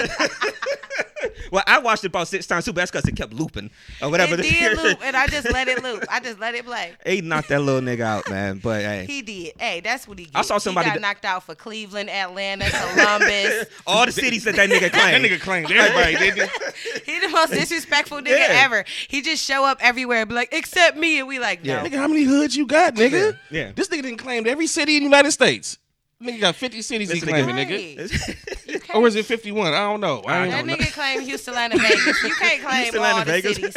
video? 1.34 1.48
Well, 1.52 1.64
I 1.68 1.80
watched 1.80 2.04
it 2.04 2.08
about 2.08 2.28
six 2.28 2.48
times 2.48 2.66
too, 2.66 2.72
but 2.74 2.82
that's 2.82 2.92
because 2.92 3.08
it 3.08 3.16
kept 3.16 3.34
looping 3.34 3.70
or 4.02 4.10
whatever. 4.10 4.36
it 4.36 4.42
did 4.44 4.78
loop, 4.84 5.00
and 5.04 5.16
I 5.16 5.28
just 5.28 5.52
let 5.52 5.68
it 5.68 5.84
loop. 5.84 6.06
I 6.10 6.20
just 6.20 6.40
let 6.40 6.56
it 6.56 6.66
play. 6.66 6.94
he 7.06 7.22
knocked 7.22 7.50
that 7.50 7.60
little 7.62 7.82
nigga 7.82 8.02
out, 8.02 8.30
man. 8.30 8.60
But 8.60 8.82
hey, 8.82 9.06
He 9.08 9.22
did. 9.22 9.54
Hey, 9.60 9.80
that's 9.82 10.08
what 10.08 10.18
he. 10.20 10.26
Get. 10.26 10.36
I 10.38 10.42
saw 10.44 10.58
somebody 10.58 10.86
He 10.86 10.90
got 10.92 10.96
that- 10.96 11.02
knocked 11.02 11.26
out 11.26 11.44
for 11.44 11.56
Cleveland, 11.56 12.10
Atlanta, 12.10 12.70
Columbus. 12.70 13.66
all 13.86 14.06
the 14.06 14.12
cities 14.12 14.44
that 14.46 14.56
that 14.56 14.70
nigga 14.70 14.92
claimed. 14.92 15.24
that 15.26 15.30
nigga 15.32 15.40
claimed 15.42 15.72
everybody. 15.72 16.16
didn't 16.16 16.50
he? 17.06 17.12
he 17.14 17.20
the 17.20 17.30
most 17.30 17.52
disrespectful 17.52 18.20
nigga 18.20 18.38
Yeah. 18.38 18.62
ever. 18.66 18.86
He 19.08 19.22
just 19.22 19.44
show 19.44 19.66
up 19.66 19.80
everywhere, 19.82 20.20
and 20.22 20.30
be 20.30 20.36
like, 20.36 20.50
except 20.54 20.98
me, 20.98 21.20
and 21.20 21.28
we 21.28 21.40
like, 21.40 21.64
no. 21.66 21.74
Yeah. 21.74 21.86
Nigga, 21.88 21.96
how 21.98 22.08
many 22.08 22.24
hoods 22.24 22.56
you 22.56 22.66
got, 22.66 22.96
nigga? 22.96 23.38
Yeah, 23.50 23.66
yeah. 23.66 23.72
This 23.76 23.88
nigga 23.90 24.04
didn't 24.04 24.18
claim 24.20 24.48
every 24.48 24.68
city 24.68 24.96
in 24.98 25.02
the 25.04 25.10
United 25.10 25.32
States. 25.32 25.78
Nigga 26.22 26.40
got 26.40 26.56
50 26.56 26.82
cities 26.84 27.10
he 27.12 27.16
Listen, 27.20 27.30
claiming, 27.30 27.56
Right. 27.56 27.68
nigga. 27.68 28.48
Or 28.94 29.08
is 29.08 29.16
it 29.16 29.26
51? 29.26 29.74
I 29.74 29.80
don't 29.80 30.02
know. 30.02 30.22
I, 30.28 30.34
I 30.34 30.44
ain't 30.44 30.52
That 30.52 30.66
know. 30.66 30.76
nigga 30.76 30.92
claim 30.94 31.22
Houston, 31.22 31.54
Atlanta, 31.54 31.78
Vegas. 31.78 32.24
You 32.24 32.36
can't 32.36 32.62
claim 32.66 32.84
Houston, 32.84 33.00
all 33.00 33.06
Atlanta, 33.20 33.26
the 33.26 33.42
Vegas. 33.42 33.56
cities. 33.56 33.76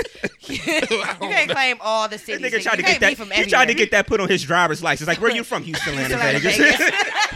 you 1.20 1.28
can't 1.28 1.50
claim 1.50 1.76
all 1.80 2.08
the 2.08 2.18
cities. 2.18 2.44
nigga 2.44 2.58
nigga. 2.58 2.62
tried 2.62 2.76
to 2.76 2.82
get 2.82 3.00
that. 3.00 3.08
be 3.10 3.14
from 3.14 3.30
He 3.30 3.46
tried 3.46 3.66
to 3.66 3.74
get 3.74 3.90
that 3.92 4.06
put 4.08 4.20
on 4.20 4.28
his 4.28 4.42
driver's 4.42 4.82
license. 4.82 5.06
Like, 5.06 5.20
where 5.20 5.30
you 5.30 5.44
from? 5.44 5.62
Houston, 5.62 5.94
Houston, 5.94 6.14
Atlanta, 6.18 6.38
Atlanta, 6.38 6.78
Vegas. 6.78 7.33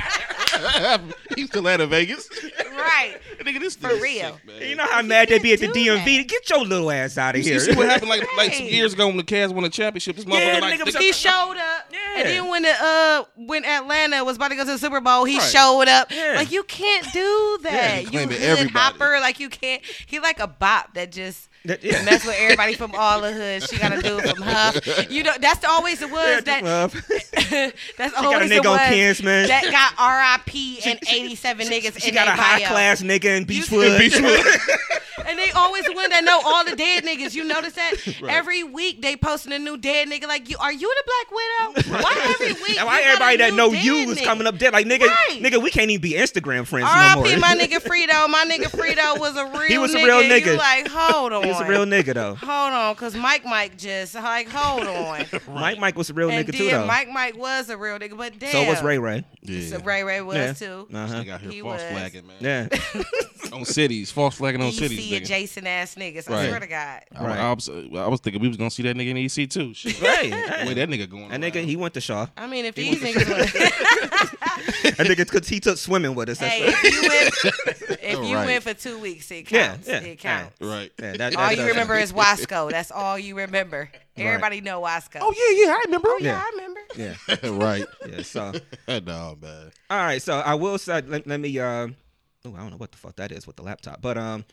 Vegas. 0.62 1.14
He's 1.36 1.46
still 1.48 1.66
out 1.66 1.80
of 1.80 1.90
Vegas. 1.90 2.28
right. 2.72 3.16
nigga, 3.40 3.60
this 3.60 3.76
For 3.76 3.88
nigga 3.88 4.00
real. 4.00 4.32
sick, 4.34 4.46
man. 4.46 4.68
you 4.68 4.74
know 4.76 4.86
how 4.86 5.02
mad 5.02 5.28
they 5.28 5.38
be 5.38 5.52
at 5.52 5.60
the 5.60 5.68
DMV? 5.68 5.98
DMV? 6.04 6.28
Get 6.28 6.50
your 6.50 6.64
little 6.64 6.90
ass 6.90 7.16
out 7.18 7.34
of 7.36 7.42
You 7.44 7.50
here. 7.52 7.60
see 7.60 7.74
what 7.74 7.88
happened 7.88 8.08
like 8.10 8.24
like 8.36 8.52
some 8.54 8.66
years 8.66 8.92
ago 8.94 9.06
when 9.06 9.16
the 9.16 9.22
Cavs 9.22 9.52
won 9.52 9.62
the 9.64 9.70
championship? 9.70 10.16
This 10.16 10.24
motherfucker 10.24 10.54
Yeah, 10.54 10.58
like 10.60 10.80
nigga 10.80 10.84
was 10.86 10.96
He 10.96 11.12
showed 11.12 11.56
up, 11.56 11.84
Yeah. 11.92 11.98
and 12.20 12.28
then 12.28 12.48
when 12.48 12.62
the 12.62 12.70
uh 12.80 13.24
when 13.36 13.64
Atlanta 13.64 14.24
was 14.24 14.36
about 14.36 14.48
to 14.48 14.56
go 14.56 14.64
to 14.64 14.72
the 14.72 14.78
Super 14.78 15.00
Bowl, 15.00 15.24
he 15.24 15.38
Right. 15.38 15.50
showed 15.50 15.88
up. 15.88 16.10
Yeah. 16.10 16.34
Like 16.36 16.50
you 16.52 16.62
can't 16.64 17.10
do 17.12 17.58
that. 17.62 17.98
he 17.98 18.04
you 18.04 18.10
claiming 18.10 18.36
hood 18.38 18.42
everybody. 18.48 18.78
hopper. 18.78 19.18
Like 19.20 19.40
you 19.40 19.48
can't. 19.48 19.82
He 20.06 20.18
like 20.20 20.40
a 20.40 20.46
bop 20.46 20.94
that 20.94 21.12
just 21.12 21.48
That- 21.68 21.84
yeah. 21.84 22.02
Mess 22.04 22.24
with 22.26 22.36
everybody 22.38 22.74
from 22.74 22.92
all 22.96 23.20
the 23.20 23.32
hoods. 23.32 23.68
She 23.68 23.78
got 23.78 23.90
do 24.02 24.18
it 24.18 24.28
from 24.28 24.42
Hough. 24.42 25.10
You 25.10 25.22
know, 25.22 25.34
that's 25.40 25.64
always 25.64 26.02
it 26.02 26.10
was 26.10 26.44
that. 26.44 26.62
That's 27.96 28.14
a 28.14 28.18
always 28.18 28.50
it 28.50 28.62
nigga 28.62 28.70
on 28.72 28.78
Kinsman. 28.92 29.48
that 29.48 29.64
got 29.64 29.94
R.I.P. 29.98 30.80
and 30.84 30.98
87 31.10 31.66
niggas 31.68 32.00
she 32.00 32.08
in 32.08 32.14
got 32.14 32.28
a 32.28 32.32
high-class 32.32 33.02
nigga 33.02 33.24
in 33.36 33.46
You- 33.48 33.62
Beachwood. 33.62 34.58
And 35.26 35.38
they 35.38 35.50
always 35.50 35.84
the 35.84 35.92
one 35.92 36.08
that 36.08 36.24
know 36.24 36.40
all 36.42 36.64
the 36.64 36.74
dead 36.74 37.04
niggas. 37.04 37.34
You 37.34 37.44
notice 37.44 37.74
that 37.74 37.92
every 38.30 38.62
week 38.64 39.02
they 39.02 39.14
posting 39.14 39.52
a 39.52 39.58
new 39.58 39.76
dead 39.76 40.08
nigga. 40.08 40.26
Like 40.26 40.48
you, 40.48 40.56
are 40.58 40.72
you 40.72 40.88
the 40.88 41.02
Black 41.04 41.92
Widow? 41.92 42.02
Why 42.02 42.34
every 42.40 42.52
week? 42.62 42.78
Why 42.82 43.02
everybody 43.04 43.36
that 43.38 43.52
know 43.52 43.70
you 43.72 44.10
is 44.10 44.18
nigga? 44.18 44.24
coming 44.24 44.46
up 44.46 44.56
dead? 44.56 44.72
Like 44.72 44.86
nigga, 44.86 45.00
Right. 45.06 45.40
nigga, 45.42 45.62
we 45.62 45.70
can't 45.70 45.90
even 45.90 46.00
be 46.00 46.12
Instagram 46.14 46.66
friends 46.66 46.86
no 46.86 47.14
more. 47.16 47.26
R.I.P. 47.26 47.40
my 47.40 47.54
nigga 47.54 47.76
Frito. 47.82 48.26
My 48.30 48.46
nigga 48.48 48.70
Frito 48.70 49.18
was 49.18 49.36
a 49.36 49.44
real. 49.46 49.68
He 49.68 49.76
was 49.76 49.92
a 49.92 49.98
real 49.98 50.20
and 50.20 50.30
nigga. 50.32 50.46
You 50.52 50.56
like 50.56 50.88
hold 50.88 51.32
on. 51.34 51.42
He 51.58 51.64
a 51.64 51.68
real 51.68 51.84
nigga 51.84 52.14
though. 52.14 52.34
Hold 52.34 52.72
on, 52.72 52.94
cause 52.96 53.14
Mike 53.16 53.44
Mike 53.44 53.76
just 53.76 54.14
like 54.14 54.48
hold 54.48 54.86
on. 54.86 55.24
Mike 55.54 55.78
Mike 55.78 55.96
was 55.96 56.10
a 56.10 56.14
real 56.14 56.30
and 56.30 56.46
nigga 56.46 56.52
then 56.52 56.60
too 56.60 56.70
though. 56.70 56.86
Mike 56.86 57.08
Mike 57.10 57.36
was 57.36 57.68
a 57.70 57.76
real 57.76 57.98
nigga, 57.98 58.16
but 58.16 58.38
damn. 58.38 58.50
so 58.52 58.64
was 58.66 58.82
Ray 58.82 58.98
Ray. 58.98 59.24
Yeah. 59.42 59.66
So 59.68 59.78
Ray 59.80 60.02
Ray 60.04 60.20
was 60.20 60.36
Yeah. 60.36 60.52
too. 60.52 60.88
Uh-huh. 60.92 61.22
Got 61.22 61.40
here 61.40 61.50
He 61.50 61.60
false 61.60 61.80
was. 61.82 61.90
flagging, 61.90 62.26
man. 62.26 62.36
Yeah. 62.40 63.02
on 63.52 63.64
cities, 63.64 64.10
false 64.10 64.36
flagging 64.36 64.60
on 64.60 64.72
cities. 64.72 64.98
DC 64.98 65.10
nigga. 65.12 65.16
adjacent 65.22 65.66
ass 65.66 65.94
niggas. 65.94 66.28
I 66.30 66.32
Right. 66.34 66.48
swear 66.48 66.60
to 66.60 66.66
God. 66.66 67.00
I, 67.16 67.24
Right. 67.24 67.38
I, 67.38 67.52
was, 67.52 67.68
I 67.68 68.06
was 68.08 68.20
thinking 68.20 68.42
we 68.42 68.48
was 68.48 68.56
gonna 68.58 68.70
see 68.70 68.82
that 68.82 68.96
nigga 68.96 69.08
in 69.10 69.16
EC 69.16 69.48
too. 69.48 69.72
Shit. 69.74 70.00
right. 70.02 70.30
The 70.30 70.66
way 70.66 70.74
that 70.74 70.88
nigga 70.88 71.08
going. 71.08 71.28
That 71.30 71.40
nigga, 71.40 71.64
he 71.64 71.76
went 71.76 71.94
to 71.94 72.00
Shaw. 72.00 72.26
I 72.36 72.46
mean, 72.46 72.64
if 72.66 72.76
He 72.76 72.94
these 72.94 73.02
went 73.02 73.16
niggas, 73.16 73.30
want 73.30 73.52
That 74.96 75.06
nigga, 75.06 75.30
cause 75.30 75.48
he 75.48 75.60
took 75.60 75.78
swimming 75.78 76.14
with 76.14 76.28
us. 76.28 76.38
That's 76.38 76.52
hey, 76.52 76.66
right. 76.66 76.74
if 76.84 76.92
you 76.94 77.08
went, 77.08 77.98
if 78.02 78.28
you 78.28 78.34
Right. 78.36 78.46
went 78.46 78.62
for 78.64 78.74
two 78.74 78.98
weeks, 78.98 79.30
it 79.30 79.50
Yeah, 79.50 79.68
counts. 79.68 79.88
yeah, 79.88 80.00
it 80.00 80.18
counts. 80.18 80.60
right. 80.60 80.92
Yeah, 81.00 81.12
that, 81.16 81.32
All 81.38 81.52
you 81.52 81.66
remember 81.66 81.96
is 81.96 82.12
Wasco. 82.12 82.70
That's 82.70 82.90
all 82.90 83.18
you 83.18 83.36
remember. 83.36 83.90
Everybody 84.16 84.60
know 84.60 84.80
Wasco. 84.80 85.18
Oh 85.20 85.32
yeah, 85.36 85.66
yeah, 85.66 85.72
I 85.72 85.82
remember. 85.86 86.08
Oh, 86.10 86.18
yeah, 86.20 86.32
Yeah. 86.32 86.42
I 86.44 86.50
remember. 86.56 86.80
Yeah. 86.96 87.50
right. 87.64 87.84
Yeah. 88.08 88.22
So, 88.22 88.52
no 88.88 89.38
man. 89.40 89.70
all 89.90 89.98
right. 89.98 90.20
So 90.20 90.38
I 90.38 90.54
will 90.54 90.78
say, 90.78 91.00
let, 91.02 91.26
let 91.26 91.40
me. 91.40 91.58
Uh, 91.58 91.64
oh, 91.64 91.88
I 92.44 92.58
don't 92.58 92.70
know 92.70 92.76
what 92.76 92.92
the 92.92 92.98
fuck 92.98 93.16
that 93.16 93.30
is 93.32 93.46
with 93.46 93.56
the 93.56 93.62
laptop, 93.62 94.00
but 94.02 94.18
um. 94.18 94.44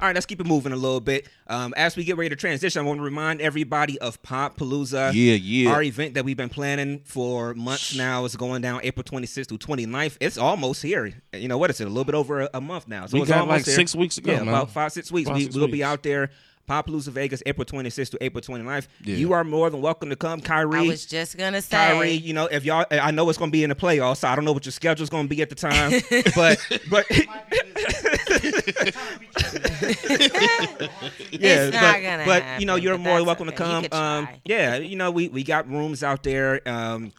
All 0.00 0.06
right, 0.06 0.14
let's 0.14 0.24
keep 0.24 0.40
it 0.40 0.46
moving 0.46 0.72
a 0.72 0.76
little 0.76 1.00
bit. 1.00 1.28
Um, 1.46 1.74
as 1.76 1.94
we 1.94 2.04
get 2.04 2.16
ready 2.16 2.30
to 2.30 2.36
transition, 2.36 2.80
I 2.80 2.86
want 2.86 3.00
to 3.00 3.02
remind 3.04 3.42
everybody 3.42 3.98
of 3.98 4.22
Podpalooza. 4.22 5.12
Yeah, 5.12 5.34
yeah. 5.34 5.70
Our 5.72 5.82
event 5.82 6.14
that 6.14 6.24
we've 6.24 6.38
been 6.38 6.48
planning 6.48 7.00
for 7.04 7.52
months 7.52 7.94
now 7.94 8.24
is 8.24 8.34
going 8.34 8.62
down 8.62 8.80
April 8.82 9.04
26th 9.04 9.48
through 9.48 9.58
29th. 9.58 10.16
It's 10.18 10.38
almost 10.38 10.82
here. 10.82 11.12
You 11.34 11.48
know 11.48 11.58
what 11.58 11.68
is 11.68 11.82
it? 11.82 11.84
A 11.84 11.88
little 11.88 12.06
bit 12.06 12.14
over 12.14 12.40
a, 12.40 12.50
a 12.54 12.60
month 12.62 12.88
now. 12.88 13.04
So 13.04 13.18
We 13.18 13.20
it's 13.22 13.28
got 13.30 13.40
almost 13.42 13.58
like 13.58 13.64
here. 13.66 13.74
six 13.74 13.94
weeks 13.94 14.16
ago, 14.16 14.32
Yeah, 14.32 14.38
man. 14.38 14.48
about 14.48 14.70
five 14.70 14.90
six 14.92 15.12
weeks. 15.12 15.28
Five, 15.28 15.36
we 15.36 15.42
six 15.44 15.54
will 15.54 15.68
be 15.68 15.84
out 15.84 16.02
there. 16.02 16.30
Palooza 16.70 17.08
Vegas, 17.08 17.42
April 17.46 17.64
26th 17.64 18.10
to 18.10 18.18
April 18.22 18.40
29th. 18.40 18.86
Yeah. 19.04 19.16
You 19.16 19.32
are 19.32 19.44
more 19.44 19.68
than 19.70 19.80
welcome 19.80 20.10
to 20.10 20.16
come, 20.16 20.40
Kyrie. 20.40 20.78
I 20.78 20.82
was 20.82 21.06
just 21.06 21.36
gonna 21.36 21.60
say. 21.60 21.76
Kyrie, 21.76 22.12
you 22.12 22.32
know, 22.32 22.46
if 22.46 22.64
y'all, 22.64 22.84
I 22.90 23.10
know 23.10 23.28
it's 23.28 23.38
going 23.38 23.50
to 23.50 23.52
be 23.52 23.64
in 23.64 23.70
the 23.70 23.76
playoffs, 23.76 24.18
so 24.18 24.28
I 24.28 24.36
don't 24.36 24.44
know 24.44 24.52
what 24.52 24.64
your 24.64 24.72
schedule's 24.72 25.10
going 25.10 25.28
to 25.28 25.34
be 25.34 25.42
at 25.42 25.48
the 25.48 25.54
time, 25.56 25.90
but, 26.34 26.58
but, 26.88 27.06
yeah, 31.32 31.66
It's 31.66 31.76
but, 31.76 32.02
gonna 32.02 32.24
but 32.24 32.60
you 32.60 32.66
know, 32.66 32.74
happen, 32.74 32.82
you're 32.82 32.98
more 32.98 33.16
than 33.18 33.26
welcome 33.26 33.46
to 33.46 33.52
okay. 33.54 33.82
You 33.82 33.88
come. 33.88 34.00
Um, 34.00 34.28
yeah, 34.44 34.76
you 34.76 34.96
know, 34.96 35.10
we 35.10 35.28
we 35.28 35.42
got 35.42 35.68
rooms 35.68 36.02
out 36.02 36.22
there. 36.22 36.66
Um, 36.68 37.12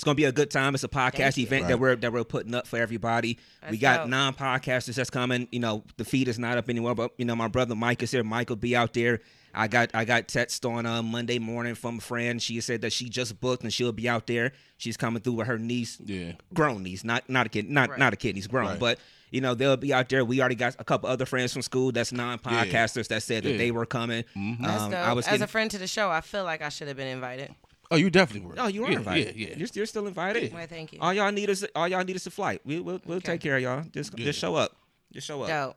it's 0.00 0.04
gonna 0.06 0.14
be 0.14 0.24
a 0.24 0.32
good 0.32 0.50
time. 0.50 0.74
It's 0.74 0.82
a 0.82 0.88
podcast 0.88 1.12
Thank 1.34 1.36
you. 1.36 1.42
event 1.44 1.68
that 1.68 1.78
we're 1.78 1.94
that 1.94 2.10
we're 2.10 2.24
putting 2.24 2.54
up 2.54 2.66
for 2.66 2.78
everybody. 2.78 3.36
we 3.70 3.76
got 3.76 3.98
dope. 3.98 4.08
non 4.08 4.32
podcasters 4.32 4.94
that's 4.94 5.10
coming. 5.10 5.46
You 5.52 5.60
know, 5.60 5.84
the 5.98 6.06
feed 6.06 6.26
is 6.26 6.38
not 6.38 6.56
up 6.56 6.70
anymore, 6.70 6.94
but 6.94 7.12
you 7.18 7.26
know, 7.26 7.36
my 7.36 7.48
brother 7.48 7.74
Mike 7.74 8.02
is 8.02 8.10
here. 8.10 8.24
Mike 8.24 8.48
will 8.48 8.56
be 8.56 8.74
out 8.74 8.94
there. 8.94 9.20
I 9.52 9.68
got 9.68 9.90
I 9.92 10.06
got 10.06 10.26
text 10.26 10.64
on 10.64 10.86
uh, 10.86 11.02
Monday 11.02 11.38
morning 11.38 11.74
from 11.74 11.98
a 11.98 12.00
friend. 12.00 12.40
She 12.40 12.62
said 12.62 12.80
that 12.80 12.94
she 12.94 13.10
just 13.10 13.38
booked 13.42 13.62
and 13.62 13.70
she'll 13.70 13.92
be 13.92 14.08
out 14.08 14.26
there. 14.26 14.52
She's 14.78 14.96
coming 14.96 15.20
through 15.20 15.34
with 15.34 15.48
her 15.48 15.58
niece, 15.58 15.98
Yeah. 16.02 16.32
grown 16.54 16.82
niece, 16.82 17.04
not 17.04 17.28
not 17.28 17.44
a 17.44 17.48
kid, 17.50 17.68
not 17.68 17.90
Right. 17.90 17.98
not 17.98 18.14
a 18.14 18.16
kid. 18.16 18.36
He's 18.36 18.46
grown, 18.46 18.68
Right. 18.68 18.78
but 18.80 18.98
you 19.30 19.42
know 19.42 19.54
they'll 19.54 19.76
be 19.76 19.92
out 19.92 20.08
there. 20.08 20.24
We 20.24 20.40
already 20.40 20.54
got 20.54 20.76
a 20.78 20.84
couple 20.84 21.10
other 21.10 21.26
friends 21.26 21.52
from 21.52 21.60
school 21.60 21.92
that's 21.92 22.10
non-podcasters 22.10 23.08
that 23.08 23.22
said 23.22 23.42
that 23.42 23.58
they 23.58 23.70
were 23.70 23.84
coming. 23.84 24.24
That's 24.34 24.82
Um. 24.82 24.94
I 24.94 25.12
was 25.12 25.26
As 25.26 25.32
getting, 25.32 25.42
a 25.42 25.46
friend 25.46 25.70
to 25.72 25.76
the 25.78 25.86
show, 25.86 26.08
I 26.10 26.22
feel 26.22 26.44
like 26.44 26.62
I 26.62 26.70
should 26.70 26.88
have 26.88 26.96
been 26.96 27.08
invited. 27.08 27.54
Oh, 27.92 27.96
you 27.96 28.08
definitely 28.10 28.48
were. 28.48 28.54
oh, 28.58 28.68
you 28.68 28.84
are 28.84 28.90
yeah, 28.90 28.98
invited. 28.98 29.34
Yeah, 29.36 29.48
yeah. 29.48 29.56
You're, 29.56 29.68
you're 29.72 29.86
still 29.86 30.06
invited. 30.06 30.52
Why, 30.52 30.66
thank 30.66 30.92
you. 30.92 30.98
All 31.00 31.12
y'all 31.12 31.32
need 31.32 31.48
is 31.48 31.66
all 31.74 31.88
y'all 31.88 32.04
need 32.04 32.14
is 32.16 32.24
a 32.26 32.30
flight. 32.30 32.60
We, 32.64 32.78
we'll 32.80 33.00
we'll 33.04 33.16
Okay. 33.18 33.32
take 33.32 33.40
care 33.40 33.56
of 33.56 33.62
y'all. 33.62 33.82
Just 33.92 34.16
Yeah. 34.18 34.26
just 34.26 34.38
show 34.38 34.54
up. 34.54 34.76
Just 35.12 35.26
show 35.26 35.42
up. 35.42 35.48
Dope. 35.48 35.76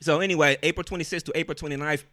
So 0.00 0.20
anyway, 0.20 0.56
April 0.62 0.84
26th 0.84 1.24
to 1.24 1.32
April 1.34 1.54
29th. 1.56 2.04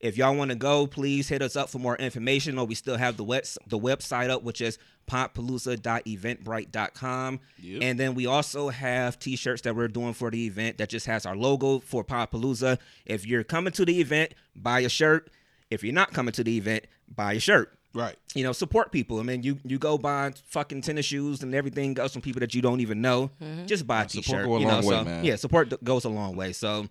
If 0.00 0.16
y'all 0.16 0.34
want 0.34 0.50
to 0.50 0.56
go, 0.56 0.86
please 0.88 1.28
hit 1.28 1.42
us 1.42 1.54
up 1.56 1.68
for 1.70 1.78
more 1.78 1.96
information. 1.96 2.58
Or 2.58 2.66
we 2.66 2.74
still 2.74 2.96
have 2.96 3.16
the 3.16 3.22
web, 3.24 3.44
the 3.68 3.78
website 3.78 4.30
up, 4.30 4.42
which 4.42 4.60
is 4.60 4.76
podpalooza.eventbrite.com. 5.08 7.40
Yep. 7.62 7.82
And 7.82 7.98
then 8.00 8.14
we 8.14 8.26
also 8.26 8.68
have 8.68 9.18
t-shirts 9.18 9.62
that 9.62 9.74
we're 9.76 9.88
doing 9.88 10.12
for 10.12 10.30
the 10.30 10.46
event 10.46 10.78
that 10.78 10.88
just 10.88 11.06
has 11.06 11.24
our 11.26 11.36
logo 11.36 11.80
for 11.80 12.04
Podpalooza. 12.04 12.78
If 13.06 13.26
you're 13.26 13.44
coming 13.44 13.72
to 13.74 13.84
the 13.84 14.00
event, 14.00 14.34
buy 14.54 14.80
a 14.80 14.88
shirt. 14.88 15.30
If 15.70 15.82
you're 15.84 15.94
not 15.94 16.12
coming 16.12 16.32
to 16.32 16.44
the 16.44 16.56
event, 16.56 16.84
buy 17.08 17.34
a 17.34 17.40
shirt 17.40 17.72
Right. 17.94 18.16
you 18.34 18.42
know, 18.42 18.52
support 18.52 18.90
people. 18.92 19.20
I 19.20 19.22
mean, 19.22 19.42
you 19.42 19.58
you 19.64 19.78
go 19.78 19.98
buy 19.98 20.32
fucking 20.48 20.80
tennis 20.82 21.06
shoes 21.06 21.42
and 21.42 21.54
everything 21.54 21.94
goes 21.94 22.12
from 22.12 22.22
people 22.22 22.40
that 22.40 22.54
you 22.54 22.62
don't 22.62 22.80
even 22.80 23.00
know. 23.00 23.30
Mm-hmm. 23.42 23.66
Just 23.66 23.86
buy 23.86 24.04
a 24.04 24.08
Support 24.08 24.24
t-shirt. 24.24 24.46
go 24.46 24.56
a 24.56 24.60
you 24.60 24.66
know, 24.66 24.72
long 24.74 24.84
way, 24.86 24.94
so, 24.96 25.04
man. 25.04 25.24
Yeah, 25.24 25.36
support 25.36 25.84
goes 25.84 26.04
a 26.04 26.08
long 26.08 26.34
way. 26.36 26.52
So 26.52 26.86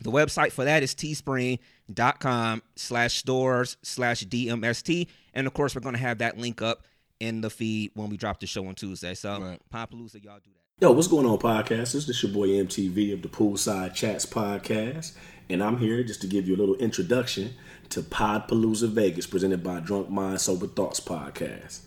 the 0.00 0.10
website 0.10 0.52
for 0.52 0.64
that 0.64 0.82
is 0.82 0.94
teespring.com 0.94 2.62
slash 2.76 3.14
stores 3.16 3.76
slash 3.82 4.24
DMST. 4.24 5.06
And 5.34 5.46
of 5.46 5.54
course, 5.54 5.74
we're 5.74 5.80
going 5.80 5.94
to 5.94 6.00
have 6.00 6.18
that 6.18 6.38
link 6.38 6.62
up 6.62 6.84
in 7.20 7.40
the 7.40 7.50
feed 7.50 7.90
when 7.94 8.08
we 8.08 8.16
drop 8.16 8.40
the 8.40 8.46
show 8.46 8.66
on 8.66 8.74
Tuesday. 8.74 9.14
So, 9.14 9.40
Right. 9.40 9.60
Podpalooza, 9.72 10.24
y'all 10.24 10.38
do 10.38 10.50
that. 10.50 10.84
Yo, 10.84 10.92
what's 10.92 11.08
going 11.08 11.26
on, 11.26 11.38
podcasters? 11.38 12.06
This 12.06 12.10
is 12.10 12.22
your 12.22 12.32
boy 12.32 12.46
MTV 12.48 13.12
of 13.12 13.22
the 13.22 13.28
Poolside 13.28 13.94
Chats 13.94 14.24
podcast, 14.24 15.12
and 15.50 15.62
I'm 15.62 15.78
here 15.78 16.02
just 16.02 16.20
to 16.22 16.26
give 16.26 16.46
you 16.46 16.54
a 16.54 16.58
little 16.58 16.74
introduction 16.76 17.54
to 17.90 18.02
Podpalooza 18.02 18.88
Vegas, 18.88 19.26
presented 19.26 19.62
by 19.62 19.80
Drunk 19.80 20.10
Mind 20.10 20.40
Sober 20.40 20.66
Thoughts 20.66 21.00
podcast. 21.00 21.80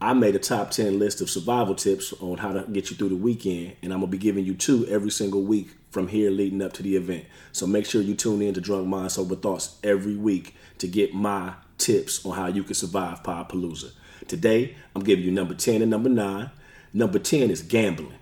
I 0.00 0.14
made 0.14 0.34
a 0.34 0.38
top 0.38 0.70
10 0.70 0.98
list 0.98 1.20
of 1.20 1.30
survival 1.30 1.74
tips 1.74 2.12
on 2.14 2.38
how 2.38 2.52
to 2.52 2.64
get 2.72 2.90
you 2.90 2.96
through 2.96 3.10
the 3.10 3.16
weekend, 3.16 3.76
and 3.82 3.92
I'm 3.92 4.00
gonna 4.00 4.10
be 4.10 4.18
giving 4.18 4.44
you 4.44 4.54
two 4.54 4.86
every 4.86 5.10
single 5.10 5.42
week 5.42 5.70
from 5.90 6.08
here 6.08 6.30
leading 6.30 6.62
up 6.62 6.72
to 6.74 6.82
the 6.82 6.96
event. 6.96 7.26
So 7.52 7.66
make 7.66 7.86
sure 7.86 8.00
you 8.00 8.14
tune 8.14 8.42
in 8.42 8.54
to 8.54 8.60
Drunk 8.60 8.88
Mind 8.88 9.12
Sober 9.12 9.36
Thoughts 9.36 9.78
every 9.84 10.16
week 10.16 10.56
to 10.78 10.88
get 10.88 11.14
my 11.14 11.54
tips 11.78 12.24
on 12.24 12.36
how 12.36 12.46
you 12.46 12.64
can 12.64 12.74
survive 12.74 13.22
Podpalooza. 13.22 13.92
Today, 14.26 14.74
I'm 14.96 15.02
giving 15.04 15.24
you 15.24 15.30
number 15.30 15.54
10 15.54 15.82
and 15.82 15.90
number 15.90 16.08
9. 16.08 16.50
Number 16.94 17.18
10 17.18 17.50
is 17.50 17.62
gambling. 17.62 18.14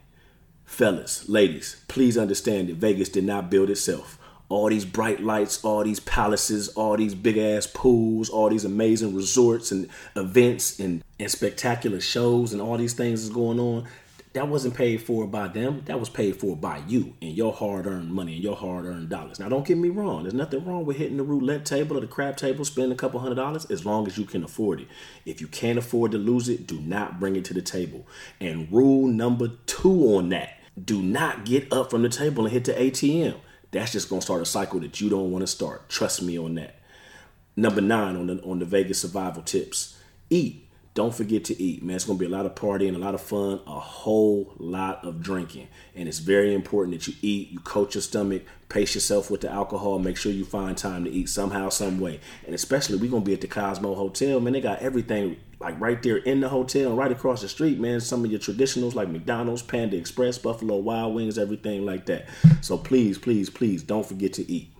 Fellas, 0.64 1.28
ladies, 1.28 1.82
please 1.88 2.16
understand 2.16 2.68
that 2.68 2.76
Vegas 2.76 3.08
did 3.08 3.24
not 3.24 3.50
build 3.50 3.70
itself. 3.70 4.19
All 4.50 4.68
these 4.68 4.84
bright 4.84 5.20
lights, 5.22 5.64
all 5.64 5.82
these 5.82 6.00
palaces, 6.00 6.68
all 6.70 6.96
these 6.96 7.14
big 7.14 7.38
ass 7.38 7.66
pools, 7.66 8.28
all 8.28 8.50
these 8.50 8.66
amazing 8.66 9.14
resorts 9.14 9.72
and 9.72 9.88
events 10.14 10.78
and, 10.78 11.02
and 11.18 11.30
spectacular 11.30 12.00
shows 12.00 12.52
and 12.52 12.60
all 12.60 12.76
these 12.76 12.92
things 12.92 13.22
is 13.22 13.30
going 13.30 13.58
on. 13.58 13.86
That 14.32 14.46
wasn't 14.46 14.74
paid 14.74 15.02
for 15.02 15.26
by 15.26 15.48
them. 15.48 15.82
That 15.86 15.98
was 15.98 16.08
paid 16.08 16.36
for 16.36 16.54
by 16.54 16.82
you 16.86 17.14
and 17.22 17.32
your 17.32 17.52
hard 17.52 17.86
earned 17.86 18.12
money 18.12 18.34
and 18.34 18.42
your 18.42 18.54
hard 18.54 18.84
earned 18.86 19.08
dollars. 19.08 19.40
Now, 19.40 19.48
don't 19.48 19.66
get 19.66 19.78
me 19.78 19.88
wrong. 19.88 20.22
There's 20.22 20.34
nothing 20.34 20.64
wrong 20.64 20.84
with 20.84 20.98
hitting 20.98 21.16
the 21.16 21.24
roulette 21.24 21.64
table 21.64 21.96
or 21.96 22.00
the 22.00 22.06
crap 22.06 22.36
table, 22.36 22.64
spending 22.64 22.92
a 22.92 22.96
couple 22.96 23.18
hundred 23.18 23.36
dollars 23.36 23.64
as 23.70 23.86
long 23.86 24.06
as 24.06 24.18
you 24.18 24.24
can 24.24 24.44
afford 24.44 24.82
it. 24.82 24.88
If 25.26 25.40
you 25.40 25.48
can't 25.48 25.78
afford 25.78 26.12
to 26.12 26.18
lose 26.18 26.48
it, 26.48 26.66
do 26.66 26.80
not 26.80 27.18
bring 27.18 27.34
it 27.34 27.44
to 27.46 27.54
the 27.54 27.62
table. 27.62 28.06
And 28.40 28.70
rule 28.70 29.08
number 29.08 29.48
two 29.66 30.14
on 30.16 30.28
that 30.28 30.58
do 30.82 31.02
not 31.02 31.44
get 31.44 31.72
up 31.72 31.90
from 31.90 32.02
the 32.02 32.08
table 32.08 32.44
and 32.44 32.52
hit 32.52 32.64
the 32.64 32.72
ATM. 32.72 33.34
That's 33.72 33.92
just 33.92 34.08
gonna 34.08 34.22
start 34.22 34.42
a 34.42 34.46
cycle 34.46 34.80
that 34.80 35.00
you 35.00 35.08
don't 35.08 35.30
want 35.30 35.42
to 35.42 35.46
start. 35.46 35.88
Trust 35.88 36.22
me 36.22 36.38
on 36.38 36.54
that. 36.56 36.76
Number 37.56 37.80
nine 37.80 38.16
on 38.16 38.26
the 38.26 38.42
on 38.42 38.58
the 38.58 38.64
Vegas 38.64 39.00
survival 39.00 39.42
tips. 39.42 39.96
Eat. 40.28 40.66
Don't 40.92 41.14
forget 41.14 41.44
to 41.44 41.62
eat, 41.62 41.84
man. 41.84 41.94
It's 41.94 42.04
gonna 42.04 42.18
be 42.18 42.26
a 42.26 42.30
lot 42.30 42.46
of 42.46 42.56
partying, 42.56 42.96
a 42.96 42.98
lot 42.98 43.14
of 43.14 43.20
fun, 43.20 43.60
a 43.64 43.78
whole 43.78 44.54
lot 44.58 45.04
of 45.04 45.22
drinking. 45.22 45.68
And 45.94 46.08
it's 46.08 46.18
very 46.18 46.52
important 46.52 46.98
that 46.98 47.06
you 47.06 47.14
eat, 47.22 47.52
you 47.52 47.60
coach 47.60 47.94
your 47.94 48.02
stomach, 48.02 48.42
pace 48.68 48.96
yourself 48.96 49.30
with 49.30 49.42
the 49.42 49.50
alcohol, 49.50 50.00
make 50.00 50.16
sure 50.16 50.32
you 50.32 50.44
find 50.44 50.76
time 50.76 51.04
to 51.04 51.10
eat 51.10 51.28
somehow, 51.28 51.68
some 51.68 52.00
way. 52.00 52.18
And 52.44 52.56
especially 52.56 52.96
we're 52.96 53.10
gonna 53.10 53.24
be 53.24 53.34
at 53.34 53.40
the 53.40 53.46
Cosmo 53.46 53.94
Hotel, 53.94 54.40
man. 54.40 54.52
They 54.52 54.60
got 54.60 54.80
everything 54.80 55.36
like 55.60 55.78
right 55.80 56.02
there 56.02 56.16
in 56.16 56.40
the 56.40 56.48
hotel 56.48 56.96
right 56.96 57.12
across 57.12 57.42
the 57.42 57.48
street, 57.48 57.78
man. 57.78 58.00
Some 58.00 58.24
of 58.24 58.30
your 58.30 58.40
traditionals 58.40 58.94
like 58.94 59.08
McDonald's, 59.08 59.62
Panda 59.62 59.96
Express, 59.96 60.38
Buffalo 60.38 60.76
Wild 60.76 61.14
Wings, 61.14 61.38
everything 61.38 61.84
like 61.84 62.06
that. 62.06 62.26
So 62.62 62.78
please, 62.78 63.18
please, 63.18 63.50
please 63.50 63.82
don't 63.82 64.06
forget 64.06 64.32
to 64.34 64.50
eat. 64.50 64.72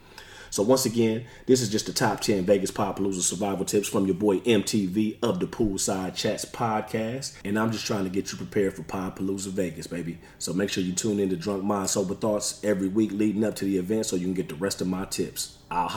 So 0.50 0.64
once 0.64 0.84
again, 0.84 1.26
this 1.46 1.60
is 1.60 1.68
just 1.68 1.86
the 1.86 1.92
top 1.92 2.20
10 2.20 2.44
Vegas 2.44 2.72
Podpalooza 2.72 3.20
survival 3.20 3.64
tips 3.64 3.88
from 3.88 4.06
your 4.06 4.16
boy 4.16 4.38
MTV 4.40 5.18
of 5.22 5.38
the 5.38 5.46
Poolside 5.46 6.16
Chats 6.16 6.44
podcast. 6.44 7.36
And 7.44 7.56
I'm 7.56 7.70
just 7.70 7.86
trying 7.86 8.04
to 8.04 8.10
get 8.10 8.32
you 8.32 8.38
prepared 8.38 8.74
for 8.74 8.82
Podpalooza 8.82 9.50
Vegas, 9.50 9.86
baby. 9.86 10.18
So 10.38 10.52
make 10.52 10.70
sure 10.70 10.82
you 10.82 10.92
tune 10.92 11.20
in 11.20 11.30
to 11.30 11.36
Drunk 11.36 11.62
Mind 11.62 11.88
Sober 11.88 12.14
Thoughts 12.14 12.60
every 12.64 12.88
week 12.88 13.12
leading 13.12 13.44
up 13.44 13.54
to 13.56 13.64
the 13.64 13.78
event 13.78 14.06
so 14.06 14.16
you 14.16 14.24
can 14.24 14.34
get 14.34 14.48
the 14.48 14.56
rest 14.56 14.80
of 14.80 14.88
my 14.88 15.04
tips. 15.04 15.58
I'll 15.70 15.88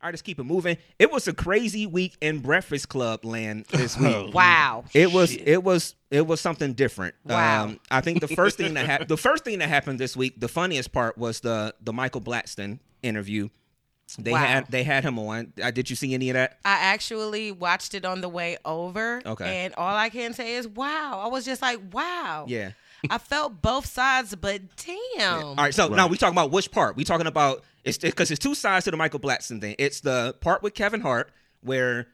holla. 0.00 0.08
I 0.08 0.12
just 0.12 0.24
keep 0.24 0.38
it 0.38 0.44
moving. 0.44 0.76
It 0.98 1.10
was 1.10 1.28
a 1.28 1.32
crazy 1.32 1.86
week 1.86 2.16
in 2.20 2.38
Breakfast 2.40 2.88
Club 2.88 3.24
land 3.24 3.66
this 3.70 3.96
week. 3.98 4.32
Wow. 4.34 4.84
It 4.94 5.12
was 5.12 5.34
it 5.34 5.62
was 5.62 5.94
it 6.10 6.26
was 6.26 6.40
something 6.40 6.72
different. 6.74 7.14
Um, 7.26 7.32
Wow. 7.34 7.74
I 7.90 8.00
think 8.00 8.20
the 8.20 8.28
first 8.28 8.56
thing 8.56 8.74
that 8.74 8.86
happened 8.86 9.08
the 9.08 9.16
first 9.16 9.44
thing 9.44 9.58
that 9.58 9.68
happened 9.68 9.98
this 9.98 10.16
week, 10.16 10.38
the 10.40 10.48
funniest 10.48 10.92
part 10.92 11.18
was 11.18 11.40
the 11.40 11.74
the 11.80 11.92
Michael 11.92 12.20
Blackson 12.20 12.78
interview. 13.02 13.48
They 14.18 14.32
Wow. 14.32 14.38
had 14.38 14.66
they 14.70 14.84
had 14.84 15.04
him 15.04 15.18
on. 15.18 15.52
Uh, 15.62 15.70
did 15.70 15.90
you 15.90 15.96
see 15.96 16.14
any 16.14 16.30
of 16.30 16.34
that? 16.34 16.58
I 16.64 16.78
actually 16.80 17.52
watched 17.52 17.92
it 17.94 18.06
on 18.06 18.22
the 18.22 18.28
way 18.28 18.56
over. 18.64 19.20
Okay. 19.26 19.64
And 19.66 19.74
all 19.74 19.94
I 19.94 20.08
can 20.08 20.32
say 20.32 20.54
is, 20.54 20.66
wow. 20.66 21.20
I 21.22 21.28
was 21.28 21.44
just 21.44 21.60
like, 21.60 21.78
wow. 21.92 22.46
Yeah. 22.48 22.70
I 23.10 23.18
felt 23.18 23.62
both 23.62 23.86
sides, 23.86 24.34
but 24.34 24.62
damn. 25.16 25.44
All 25.44 25.54
right, 25.54 25.74
so 25.74 25.88
now 25.88 26.06
we 26.06 26.16
talking 26.16 26.34
about 26.34 26.50
which 26.50 26.70
part? 26.70 26.96
We 26.96 27.04
talking 27.04 27.26
about 27.26 27.64
it's 27.84 27.98
because 27.98 28.30
it's 28.30 28.38
two 28.38 28.54
sides 28.54 28.84
to 28.84 28.90
the 28.90 28.96
Michael 28.96 29.20
Blackson 29.20 29.60
thing. 29.60 29.76
It's 29.78 30.00
the 30.00 30.34
part 30.40 30.62
with 30.62 30.74
Kevin 30.74 31.00
Hart 31.00 31.30
where 31.62 32.08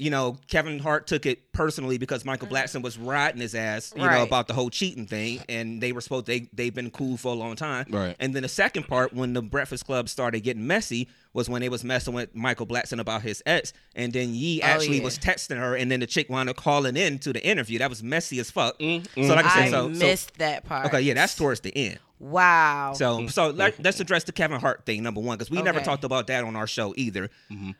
you 0.00 0.10
know 0.10 0.38
Kevin 0.48 0.78
Hart 0.78 1.06
took 1.06 1.26
it 1.26 1.52
personally 1.52 1.98
because 1.98 2.24
Michael 2.24 2.48
mm. 2.48 2.52
Blackson 2.52 2.82
was 2.82 2.96
riding 2.98 3.40
his 3.40 3.54
ass, 3.54 3.92
you 3.94 4.02
know, 4.02 4.22
about 4.22 4.48
the 4.48 4.54
whole 4.54 4.70
cheating 4.70 5.06
thing, 5.06 5.40
and 5.48 5.80
they 5.80 5.92
were 5.92 6.00
supposed 6.00 6.24
they 6.26 6.48
they've 6.54 6.74
been 6.74 6.90
cool 6.90 7.18
for 7.18 7.28
a 7.28 7.36
long 7.36 7.54
time. 7.54 7.86
Right. 7.90 8.16
And 8.18 8.34
then 8.34 8.42
the 8.42 8.48
second 8.48 8.88
part 8.88 9.12
when 9.12 9.34
the 9.34 9.42
Breakfast 9.42 9.84
Club 9.84 10.08
started 10.08 10.40
getting 10.40 10.66
messy 10.66 11.08
was 11.34 11.50
when 11.50 11.60
they 11.60 11.68
was 11.68 11.84
messing 11.84 12.14
with 12.14 12.34
Michael 12.34 12.66
Blackson 12.66 12.98
about 12.98 13.22
his 13.22 13.42
ex, 13.44 13.74
and 13.94 14.12
then 14.12 14.34
Yee 14.34 14.62
Oh, 14.62 14.66
actually 14.66 14.98
yeah. 14.98 15.04
was 15.04 15.18
texting 15.18 15.58
her, 15.58 15.76
and 15.76 15.90
then 15.90 16.00
the 16.00 16.06
chick 16.06 16.30
wound 16.30 16.48
up 16.48 16.56
calling 16.56 16.96
in 16.96 17.18
to 17.20 17.32
the 17.32 17.46
interview. 17.46 17.78
That 17.78 17.90
was 17.90 18.02
messy 18.02 18.40
as 18.40 18.50
fuck. 18.50 18.78
Mm, 18.78 19.06
mm, 19.06 19.26
so 19.26 19.34
like 19.34 19.44
I 19.44 19.48
I 19.48 19.64
said, 19.64 19.70
so, 19.70 19.92
so 19.92 20.06
missed 20.06 20.38
that 20.38 20.64
part. 20.64 20.86
okay, 20.86 21.02
yeah, 21.02 21.14
that's 21.14 21.34
towards 21.34 21.60
the 21.60 21.76
end. 21.76 21.98
Wow. 22.18 22.92
So, 22.94 23.26
so 23.28 23.48
let, 23.48 23.84
us 23.84 23.98
address 23.98 24.24
the 24.24 24.32
Kevin 24.32 24.60
Hart 24.60 24.84
thing 24.84 25.02
number 25.02 25.20
one 25.20 25.38
because 25.38 25.50
we 25.50 25.62
never 25.62 25.80
talked 25.80 26.04
about 26.04 26.26
that 26.26 26.44
on 26.44 26.54
our 26.54 26.66
show 26.66 26.92
either. 26.96 27.30
Mm-hmm. 27.50 27.70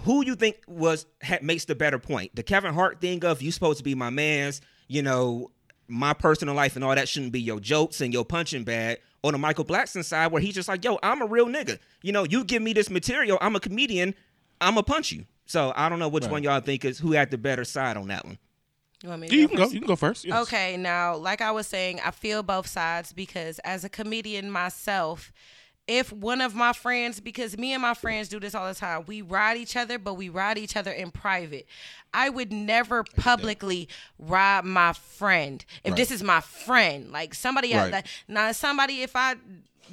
Who 0.00 0.24
you 0.24 0.34
think 0.34 0.56
was 0.66 1.06
ha, 1.22 1.38
makes 1.40 1.64
the 1.66 1.74
better 1.74 1.98
point? 1.98 2.34
The 2.34 2.42
Kevin 2.42 2.74
Hart 2.74 3.00
thing 3.00 3.24
of 3.24 3.40
you 3.40 3.52
supposed 3.52 3.78
to 3.78 3.84
be 3.84 3.94
my 3.94 4.10
man's, 4.10 4.60
you 4.88 5.02
know, 5.02 5.50
my 5.88 6.12
personal 6.12 6.54
life 6.54 6.74
and 6.76 6.84
all 6.84 6.94
that 6.94 7.08
shouldn't 7.08 7.32
be 7.32 7.40
your 7.40 7.60
jokes 7.60 8.00
and 8.00 8.12
your 8.12 8.24
punching 8.24 8.64
bag. 8.64 8.98
On 9.22 9.32
the 9.32 9.38
Michael 9.38 9.64
Blackson 9.64 10.04
side, 10.04 10.32
where 10.32 10.42
he's 10.42 10.54
just 10.54 10.68
like, 10.68 10.84
yo, 10.84 10.98
I'm 11.02 11.22
a 11.22 11.26
real 11.26 11.46
nigga. 11.46 11.78
You 12.02 12.12
know, 12.12 12.24
you 12.24 12.44
give 12.44 12.60
me 12.60 12.74
this 12.74 12.90
material, 12.90 13.38
I'm 13.40 13.56
a 13.56 13.60
comedian, 13.60 14.14
I'm 14.60 14.76
a 14.76 14.82
punch 14.82 15.12
you. 15.12 15.24
So 15.46 15.72
I 15.74 15.88
don't 15.88 15.98
know 15.98 16.08
which 16.08 16.26
one 16.26 16.42
y'all 16.42 16.60
think 16.60 16.84
is 16.84 16.98
who 16.98 17.12
had 17.12 17.30
the 17.30 17.38
better 17.38 17.64
side 17.64 17.96
on 17.96 18.08
that 18.08 18.24
one. 18.26 18.36
you 19.02 19.08
want 19.08 19.22
me 19.22 19.28
to 19.28 19.34
You 19.36 19.48
go 19.48 19.48
can 19.48 19.56
go. 19.56 19.70
You 19.70 19.80
can 19.80 19.86
go 19.88 19.96
first. 19.96 20.26
Yes. 20.26 20.42
Okay, 20.42 20.76
now, 20.76 21.16
like 21.16 21.40
I 21.40 21.52
was 21.52 21.66
saying, 21.66 22.00
I 22.04 22.10
feel 22.10 22.42
both 22.42 22.66
sides 22.66 23.12
because 23.14 23.58
as 23.60 23.82
a 23.84 23.88
comedian 23.88 24.50
myself, 24.50 25.32
if 25.86 26.12
one 26.12 26.40
of 26.40 26.54
my 26.54 26.72
friends, 26.72 27.20
because 27.20 27.58
me 27.58 27.72
and 27.72 27.82
my 27.82 27.94
friends 27.94 28.28
do 28.28 28.40
this 28.40 28.54
all 28.54 28.66
the 28.66 28.74
time, 28.74 29.04
we 29.06 29.20
ride 29.22 29.58
each 29.58 29.76
other, 29.76 29.98
but 29.98 30.14
we 30.14 30.28
ride 30.28 30.56
each 30.56 30.76
other 30.76 30.90
in 30.90 31.10
private. 31.10 31.66
I 32.12 32.30
would 32.30 32.52
never 32.52 33.04
publicly 33.04 33.88
ride 34.18 34.64
my 34.64 34.92
friend 34.94 35.64
if 35.82 35.94
this 35.96 36.10
is 36.10 36.22
my 36.22 36.40
friend. 36.40 37.10
Like 37.12 37.34
somebody, 37.34 37.74
Right. 37.74 37.92
like, 37.92 38.06
now 38.28 38.50
somebody, 38.52 39.02
if 39.02 39.14
I 39.14 39.34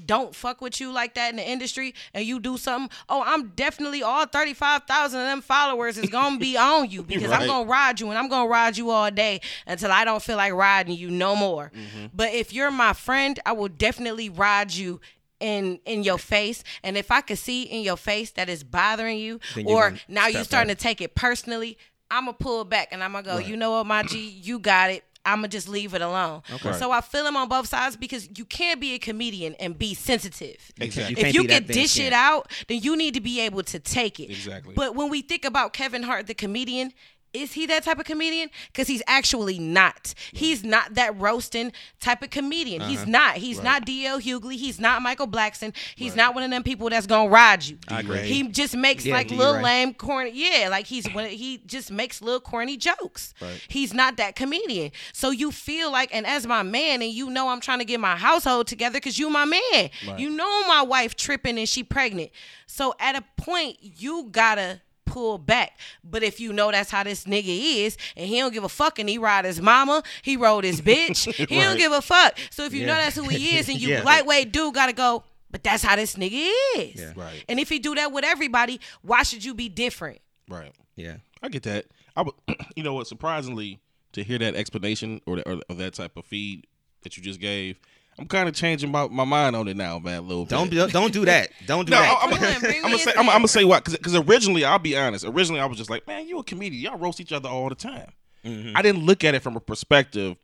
don't 0.06 0.34
fuck 0.34 0.62
with 0.62 0.80
you 0.80 0.90
like 0.92 1.16
that 1.16 1.32
in 1.32 1.36
the 1.36 1.46
industry 1.50 1.94
and 2.14 2.26
you 2.26 2.40
do 2.40 2.58
something, 2.58 2.90
oh, 3.10 3.24
I'm 3.26 3.50
definitely 3.50 4.02
all 4.02 4.26
35,000 4.26 5.20
of 5.20 5.26
them 5.26 5.42
followers 5.42 5.98
is 5.98 6.10
going 6.10 6.36
to 6.36 6.40
be 6.40 6.56
on 6.58 6.90
you 6.90 7.04
because 7.04 7.30
I'm 7.32 7.46
going 7.48 7.66
to 7.66 7.70
ride 7.70 8.00
you 8.00 8.08
and 8.10 8.18
I'm 8.18 8.30
going 8.30 8.46
to 8.46 8.50
ride 8.50 8.78
you 8.78 8.92
all 8.92 9.12
day 9.12 9.42
until 9.68 9.92
I 9.92 10.06
don't 10.06 10.22
feel 10.24 10.38
like 10.38 10.54
riding 10.54 10.96
you 10.96 11.12
no 11.12 11.36
more. 11.36 11.72
Mm-hmm. 11.76 12.06
But 12.14 12.34
if 12.34 12.54
you're 12.54 12.72
my 12.72 12.94
friend, 12.94 13.38
I 13.46 13.52
will 13.52 13.68
definitely 13.68 14.30
ride 14.30 14.74
you 14.74 15.02
in 15.42 15.80
in 15.86 16.04
your 16.04 16.18
face 16.18 16.64
and 16.84 16.96
if 16.98 17.12
I 17.12 17.22
could 17.22 17.38
see 17.40 17.64
in 17.64 17.82
your 17.82 17.98
face 17.98 18.32
that 18.32 18.48
it's 18.50 18.64
bothering 18.64 19.18
you 19.18 19.40
Then 19.56 19.68
you 19.68 19.76
or 19.76 19.90
gonna 19.90 20.02
now 20.08 20.28
you're 20.28 20.44
starting 20.44 20.70
back. 20.70 20.78
to 20.78 20.84
take 20.84 21.02
it 21.02 21.16
personally, 21.16 21.78
I'm 22.10 22.26
gonna 22.26 22.38
pull 22.40 22.64
back 22.66 22.90
and 22.92 23.04
I'm 23.04 23.12
gonna 23.14 23.26
go, 23.26 23.38
you 23.38 23.58
know 23.58 23.72
what, 23.72 23.86
my 23.88 24.04
G, 24.04 24.20
you 24.20 24.60
got 24.60 24.92
it. 24.92 25.04
I'm 25.24 25.38
gonna 25.38 25.50
just 25.50 25.68
leave 25.68 25.94
it 25.94 26.02
alone. 26.02 26.42
Okay. 26.52 26.74
So 26.74 26.92
I 26.92 27.02
feel 27.02 27.26
him 27.26 27.36
on 27.36 27.48
both 27.48 27.68
sides 27.68 27.96
because 27.96 28.28
you 28.38 28.44
can't 28.46 28.82
be 28.82 28.96
a 28.96 29.00
comedian 29.00 29.54
and 29.60 29.78
be 29.78 29.94
sensitive. 29.94 30.72
Exactly. 30.80 31.16
You 31.22 31.28
if 31.28 31.34
you 31.36 31.44
can 31.44 31.64
dish 31.64 32.00
it 32.00 32.12
out, 32.14 32.52
then 32.68 32.80
you 32.82 32.98
need 32.98 33.14
to 33.14 33.22
be 33.22 33.40
able 33.42 33.64
to 33.64 33.80
take 33.80 34.20
it. 34.20 34.32
Exactly. 34.32 34.74
But 34.76 34.96
when 34.96 35.10
we 35.10 35.22
think 35.22 35.46
about 35.46 35.74
Kevin 35.74 36.04
Hart, 36.04 36.26
the 36.28 36.34
comedian, 36.34 36.92
is 37.34 37.54
he 37.54 37.66
that 37.68 37.84
type 37.84 37.98
of 38.00 38.06
comedian? 38.06 38.50
Because 38.68 38.88
he's 38.88 39.02
actually 39.08 39.58
not. 39.60 40.14
He's 40.34 40.64
not 40.64 40.96
that 40.96 41.20
roasting 41.20 41.72
type 42.00 42.22
of 42.24 42.30
comedian. 42.30 42.82
He's 42.82 43.00
Uh-huh. 43.02 43.10
not. 43.10 43.38
He's 43.38 43.62
not 43.62 43.86
D.L. 43.86 44.20
Hughley. 44.20 44.56
He's 44.58 44.80
not 44.80 45.02
Michael 45.02 45.28
Blackson. 45.28 45.74
He's 45.96 46.16
not 46.16 46.34
one 46.36 46.44
of 46.44 46.50
them 46.52 46.64
people 46.64 46.90
that's 46.90 47.08
gonna 47.08 47.30
ride 47.30 47.64
you. 47.64 47.78
I 47.88 48.02
agree. 48.02 48.20
He 48.22 48.44
just 48.50 48.76
makes 48.76 49.06
Yeah, 49.06 49.14
like 49.16 49.30
D. 49.30 49.36
little 49.36 49.56
Ray. 49.56 49.64
lame 49.64 49.94
corny. 49.94 50.32
Yeah, 50.34 50.68
like 50.70 50.88
he's 50.88 51.06
when 51.14 51.30
he 51.30 51.60
just 51.66 51.90
makes 51.92 52.22
little 52.22 52.40
corny 52.42 52.78
jokes. 52.78 53.34
He's 53.68 53.94
not 53.94 54.18
that 54.18 54.36
comedian. 54.36 54.92
So 55.14 55.32
you 55.32 55.52
feel 55.52 55.92
like, 55.92 56.10
and 56.14 56.26
as 56.26 56.46
my 56.46 56.64
man, 56.64 57.02
and 57.02 57.12
you 57.12 57.30
know 57.30 57.50
I'm 57.50 57.62
trying 57.62 57.80
to 57.80 57.86
get 57.86 58.00
my 58.00 58.16
household 58.16 58.68
together 58.68 58.98
because 58.98 59.18
you 59.18 59.30
my 59.30 59.46
man. 59.46 59.90
You 60.18 60.30
know 60.30 60.68
my 60.68 60.82
wife 60.82 61.16
tripping 61.16 61.58
and 61.58 61.68
she 61.70 61.84
pregnant. 61.84 62.32
So 62.68 62.94
at 63.00 63.16
a 63.16 63.24
point 63.38 63.78
you 63.82 64.28
gotta 64.32 64.82
pull 65.06 65.38
back. 65.38 65.78
But 66.04 66.24
if 66.24 66.40
you 66.40 66.54
know 66.54 66.72
that's 66.72 66.90
how 66.92 67.04
this 67.04 67.26
nigga 67.26 67.46
is, 67.86 67.98
and 68.16 68.28
he 68.28 68.40
don't 68.40 68.54
give 68.54 68.64
a 68.64 68.70
fuck, 68.70 69.00
and 69.00 69.08
he 69.10 69.18
ride 69.18 69.46
his 69.46 69.62
mama, 69.62 70.04
he 70.22 70.38
rode 70.38 70.64
his 70.64 70.82
bitch, 70.82 71.32
he 71.50 71.60
don't 71.60 71.78
give 71.78 71.92
a 71.92 72.02
fuck. 72.02 72.38
So 72.50 72.64
if 72.66 72.74
you 72.74 72.86
know 72.86 72.96
that's 72.96 73.16
who 73.16 73.28
he 73.28 73.58
is, 73.58 73.68
and 73.70 73.78
you 73.82 73.90
Yeah. 73.90 74.04
lightweight 74.04 74.52
dude 74.52 74.74
gotta 74.74 74.94
go. 74.94 75.24
But 75.50 75.64
that's 75.64 75.84
how 75.84 75.98
this 75.98 76.16
nigga 76.16 76.50
is. 76.78 77.02
Yeah. 77.02 77.12
Right. 77.14 77.44
And 77.50 77.60
if 77.60 77.68
he 77.68 77.78
do 77.80 77.94
that 77.96 78.14
with 78.14 78.24
everybody, 78.24 78.80
why 79.02 79.24
should 79.24 79.44
you 79.44 79.54
be 79.54 79.68
different? 79.68 80.20
Right. 80.48 80.72
Yeah. 80.96 81.18
I 81.44 81.50
get 81.50 81.64
that. 81.64 81.88
I 82.16 82.22
would, 82.22 82.36
you 82.78 82.84
know 82.84 82.94
what? 82.94 83.08
Surprisingly, 83.08 83.80
to 84.14 84.24
hear 84.24 84.38
that 84.38 84.56
explanation 84.56 85.20
or, 85.26 85.36
the, 85.38 85.50
or, 85.50 85.62
or 85.68 85.76
that 85.76 85.94
type 85.94 86.16
of 86.16 86.24
feed 86.24 86.68
that 87.02 87.18
you 87.18 87.24
just 87.24 87.42
gave, 87.42 87.82
I'm 88.20 88.28
kind 88.28 88.48
of 88.48 88.54
changing 88.54 88.92
my, 88.92 89.08
my 89.08 89.24
mind 89.24 89.56
on 89.56 89.68
it 89.68 89.76
now, 89.78 89.98
man. 89.98 90.20
A 90.20 90.22
little 90.22 90.44
bit. 90.46 90.50
Don't 90.52 90.70
be- 90.70 90.88
don't 90.92 91.14
do 91.14 91.26
that. 91.26 91.50
Don't 91.66 91.86
do 91.86 91.92
No, 91.92 92.00
that. 92.00 92.18
I'm, 92.22 92.30
Come 92.32 92.44
on, 92.44 92.60
bring 92.60 92.72
me 92.74 92.82
gonna 92.82 92.98
say 93.00 93.12
I'm, 93.14 93.30
I'm 93.30 93.38
gonna 93.38 93.48
say 93.48 93.64
what 93.64 93.84
because 93.86 94.16
originally 94.16 94.64
I'll 94.66 94.78
be 94.80 94.96
honest. 94.98 95.26
Originally 95.26 95.60
I 95.62 95.66
was 95.66 95.78
just 95.78 95.90
like, 95.90 96.06
man, 96.08 96.28
you 96.28 96.38
a 96.40 96.44
comedian. 96.44 96.82
Y'all 96.84 96.98
roast 97.00 97.20
each 97.20 97.32
other 97.32 97.50
all 97.50 97.70
the 97.70 97.76
time. 97.76 98.12
Mm-hmm. 98.46 98.76
I 98.78 98.82
didn't 98.82 99.06
look 99.06 99.24
at 99.24 99.34
it 99.34 99.42
from 99.42 99.56
a 99.56 99.60
perspective 99.60 100.36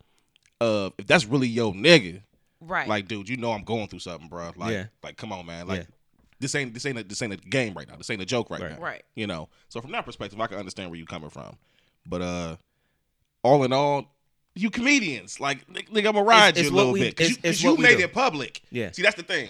of 0.60 0.92
if 0.98 1.06
that's 1.06 1.24
really 1.26 1.48
your 1.48 1.72
nigga. 1.72 2.22
Right. 2.60 2.88
Like, 2.88 3.06
dude, 3.06 3.28
you 3.28 3.36
know 3.36 3.52
I'm 3.52 3.62
going 3.64 3.86
through 3.86 4.00
something, 4.00 4.28
bro. 4.28 4.50
Like, 4.56 4.72
Yeah. 4.72 4.84
like 5.04 5.16
come 5.16 5.30
on, 5.32 5.46
man. 5.46 5.68
Like, 5.68 5.80
Yeah. 5.82 5.86
this 6.40 6.54
ain't 6.56 6.74
this 6.74 6.84
ain't 6.86 6.98
a, 6.98 7.04
this 7.04 7.22
ain't 7.22 7.32
a 7.34 7.36
game 7.36 7.74
right 7.74 7.86
now. 7.86 7.94
This 7.96 8.10
ain't 8.10 8.22
a 8.22 8.26
joke 8.26 8.50
right, 8.50 8.60
Right. 8.60 8.72
now. 8.72 8.78
Right. 8.84 9.04
You 9.14 9.26
know. 9.28 9.48
So 9.68 9.80
from 9.80 9.92
that 9.92 10.04
perspective, 10.04 10.40
I 10.40 10.46
can 10.48 10.58
understand 10.58 10.90
where 10.90 10.96
you're 10.98 11.06
coming 11.06 11.30
from. 11.30 11.56
But 12.06 12.22
uh, 12.22 12.56
all 13.44 13.62
in 13.62 13.72
all, 13.72 14.12
you 14.58 14.70
comedians, 14.70 15.40
like, 15.40 15.66
nigga, 15.72 15.98
I'm 15.98 16.02
gonna 16.14 16.22
ride 16.22 16.56
It's- 16.56 16.56
you 16.56 16.60
it's 16.62 16.70
a 16.70 16.74
what 16.74 16.78
little 16.78 16.92
we- 16.92 17.00
bit 17.00 17.16
because 17.16 17.30
you, 17.30 17.36
it's- 17.38 17.50
it's 17.50 17.58
'cause 17.58 17.64
you 17.64 17.70
what 17.70 17.78
we 17.78 17.84
made 17.84 17.98
do. 17.98 18.04
it 18.04 18.12
public. 18.12 18.62
Yeah. 18.70 18.90
See, 18.92 19.02
that's 19.02 19.16
the 19.16 19.22
thing. 19.22 19.48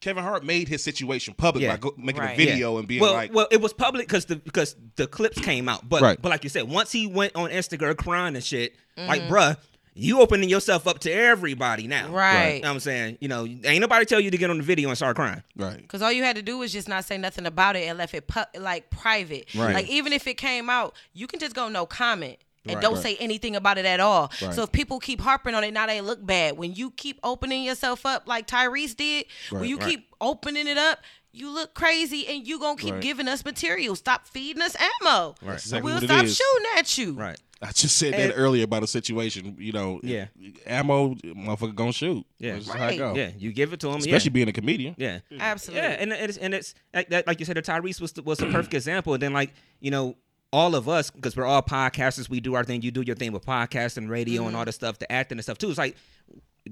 Kevin 0.00 0.22
Hart 0.24 0.44
made 0.44 0.66
his 0.68 0.82
situation 0.82 1.34
public 1.34 1.62
Yeah. 1.62 1.72
by 1.72 1.76
go, 1.76 1.94
making 1.98 2.22
Right. 2.22 2.32
a 2.32 2.36
video 2.36 2.78
and 2.78 2.88
being 2.88 3.02
well, 3.02 3.12
like, 3.12 3.34
well, 3.34 3.46
it 3.50 3.60
was 3.60 3.74
public 3.74 4.06
because 4.06 4.24
the 4.24 4.36
because 4.36 4.74
the 4.96 5.06
clips 5.06 5.38
came 5.38 5.68
out. 5.68 5.86
But 5.88 6.00
Right. 6.00 6.20
but 6.22 6.30
like 6.30 6.42
you 6.42 6.48
said, 6.48 6.62
once 6.68 6.90
he 6.90 7.06
went 7.06 7.36
on 7.36 7.50
Instagram 7.50 7.96
crying 7.98 8.34
and 8.34 8.42
shit, 8.42 8.74
like 8.96 9.20
Mm-hmm. 9.22 9.32
bruh, 9.34 9.56
you 9.92 10.20
opening 10.22 10.48
yourself 10.48 10.86
up 10.88 11.00
to 11.00 11.12
everybody 11.12 11.86
now. 11.86 12.08
Right. 12.08 12.54
You 12.54 12.62
know 12.62 12.68
what 12.68 12.74
I'm 12.76 12.80
saying, 12.80 13.18
you 13.20 13.28
know, 13.28 13.44
ain't 13.44 13.80
nobody 13.82 14.06
tell 14.06 14.20
you 14.20 14.30
to 14.30 14.38
get 14.38 14.48
on 14.48 14.56
the 14.56 14.62
video 14.62 14.88
and 14.88 14.96
start 14.96 15.16
crying. 15.16 15.42
right. 15.56 15.76
Because 15.82 16.00
all 16.00 16.12
you 16.12 16.22
had 16.22 16.36
to 16.36 16.42
do 16.42 16.56
was 16.56 16.72
just 16.72 16.88
not 16.88 17.04
say 17.04 17.18
nothing 17.18 17.44
about 17.44 17.76
it 17.76 17.80
and 17.86 17.98
left 17.98 18.14
it 18.14 18.26
pu- 18.26 18.58
like 18.58 18.88
private. 18.88 19.48
Right. 19.54 19.74
Like 19.74 19.88
even 19.90 20.14
if 20.14 20.26
it 20.26 20.38
came 20.38 20.70
out, 20.70 20.94
you 21.12 21.26
can 21.26 21.40
just 21.40 21.54
go 21.54 21.68
no 21.68 21.84
comment 21.84 22.38
and 22.70 22.76
Right. 22.76 22.82
don't 22.82 22.94
Right. 22.94 23.02
say 23.02 23.16
anything 23.16 23.56
about 23.56 23.78
it 23.78 23.84
at 23.84 24.00
all. 24.00 24.30
Right. 24.42 24.54
So 24.54 24.62
if 24.62 24.72
people 24.72 24.98
keep 25.00 25.20
harping 25.20 25.54
on 25.54 25.64
it, 25.64 25.72
now 25.72 25.86
they 25.86 26.00
look 26.00 26.24
bad. 26.24 26.56
When 26.56 26.74
you 26.74 26.90
keep 26.92 27.18
opening 27.22 27.64
yourself 27.64 28.04
up 28.06 28.24
like 28.26 28.46
Tyrese 28.46 28.96
did, 28.96 29.26
when 29.50 29.64
you 29.64 29.76
Right. 29.78 29.88
keep 29.90 30.14
opening 30.20 30.66
it 30.66 30.78
up. 30.78 31.00
You 31.32 31.48
look 31.48 31.74
crazy, 31.74 32.26
and 32.26 32.44
you 32.44 32.58
gonna 32.58 32.76
keep 32.76 32.94
Right. 32.94 33.00
giving 33.00 33.28
us 33.28 33.44
material. 33.44 33.94
Stop 33.94 34.26
feeding 34.26 34.60
us 34.60 34.74
ammo. 34.74 35.36
Right. 35.40 35.54
Exactly 35.54 35.92
We'll 35.92 36.00
stop 36.00 36.26
shooting 36.26 36.66
at 36.76 36.98
you. 36.98 37.12
Right. 37.12 37.38
I 37.62 37.70
just 37.70 37.96
said 37.98 38.14
And- 38.14 38.32
that 38.32 38.34
earlier 38.36 38.64
about 38.64 38.82
a 38.82 38.88
situation. 38.88 39.54
You 39.60 39.70
know, 39.70 40.00
Yeah. 40.02 40.26
ammo, 40.66 41.14
motherfucker, 41.24 41.74
gonna 41.76 41.92
shoot. 41.92 42.26
Yeah. 42.40 42.54
That's 42.54 42.68
how 42.68 42.80
Right. 42.80 42.94
it 42.94 42.98
go. 42.98 43.14
Yeah, 43.14 43.30
you 43.38 43.52
give 43.52 43.72
it 43.72 43.78
to 43.80 43.90
him. 43.90 43.98
Especially 43.98 44.30
being 44.30 44.48
a 44.48 44.52
comedian. 44.52 44.96
yeah. 44.98 45.20
Yeah. 45.30 45.38
Absolutely. 45.40 45.86
Yeah, 45.88 45.96
and 46.00 46.12
it's 46.12 46.36
and 46.36 46.52
it's 46.52 46.74
like, 46.92 47.10
that, 47.10 47.28
like 47.28 47.38
you 47.38 47.46
said, 47.46 47.56
the 47.56 47.62
Tyrese 47.62 48.00
was 48.00 48.10
the, 48.12 48.22
was 48.22 48.40
a 48.40 48.46
perfect 48.46 48.74
example. 48.74 49.14
And 49.14 49.22
then 49.22 49.32
like 49.32 49.52
you 49.78 49.92
know, 49.92 50.16
all 50.52 50.74
of 50.74 50.88
us 50.88 51.10
because 51.10 51.36
we're 51.36 51.44
all 51.44 51.62
podcasters, 51.62 52.28
we 52.28 52.40
do 52.40 52.54
our 52.54 52.64
thing. 52.64 52.82
You 52.82 52.90
do 52.90 53.02
your 53.02 53.16
thing 53.16 53.32
with 53.32 53.44
podcasting, 53.44 54.08
radio, 54.08 54.42
and 54.42 54.50
mm-hmm. 54.50 54.58
all 54.58 54.64
the 54.64 54.72
stuff, 54.72 54.98
the 54.98 55.10
acting 55.10 55.38
and 55.38 55.44
stuff 55.44 55.58
too. 55.58 55.68
It's 55.68 55.78
like 55.78 55.96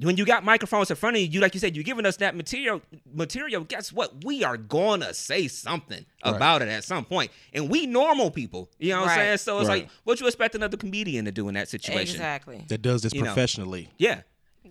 when 0.00 0.16
you 0.16 0.24
got 0.24 0.44
microphones 0.44 0.90
in 0.90 0.96
front 0.96 1.16
of 1.16 1.22
you, 1.22 1.28
you 1.28 1.40
like 1.40 1.54
you 1.54 1.60
said, 1.60 1.74
you're 1.74 1.84
giving 1.84 2.06
us 2.06 2.16
that 2.18 2.36
material. 2.36 2.82
Material. 3.12 3.64
Guess 3.64 3.92
what? 3.92 4.24
We 4.24 4.44
are 4.44 4.56
gonna 4.56 5.14
say 5.14 5.48
something 5.48 6.04
about 6.22 6.62
it 6.62 6.68
at 6.68 6.84
some 6.84 7.04
point, 7.04 7.30
and 7.52 7.70
we 7.70 7.86
normal 7.86 8.30
people. 8.30 8.68
You 8.78 8.90
know 8.90 9.00
what 9.02 9.10
I'm 9.10 9.16
saying? 9.16 9.38
So 9.38 9.60
it's 9.60 9.68
Right. 9.68 9.82
like, 9.84 9.90
what 10.04 10.20
you 10.20 10.26
expect 10.26 10.54
another 10.54 10.76
comedian 10.76 11.24
to 11.24 11.32
do 11.32 11.48
in 11.48 11.54
that 11.54 11.68
situation? 11.68 12.16
Exactly. 12.16 12.64
That 12.68 12.82
does 12.82 13.02
this 13.02 13.14
You 13.14 13.22
know. 13.22 13.26
professionally. 13.26 13.88
Yeah. 13.98 14.22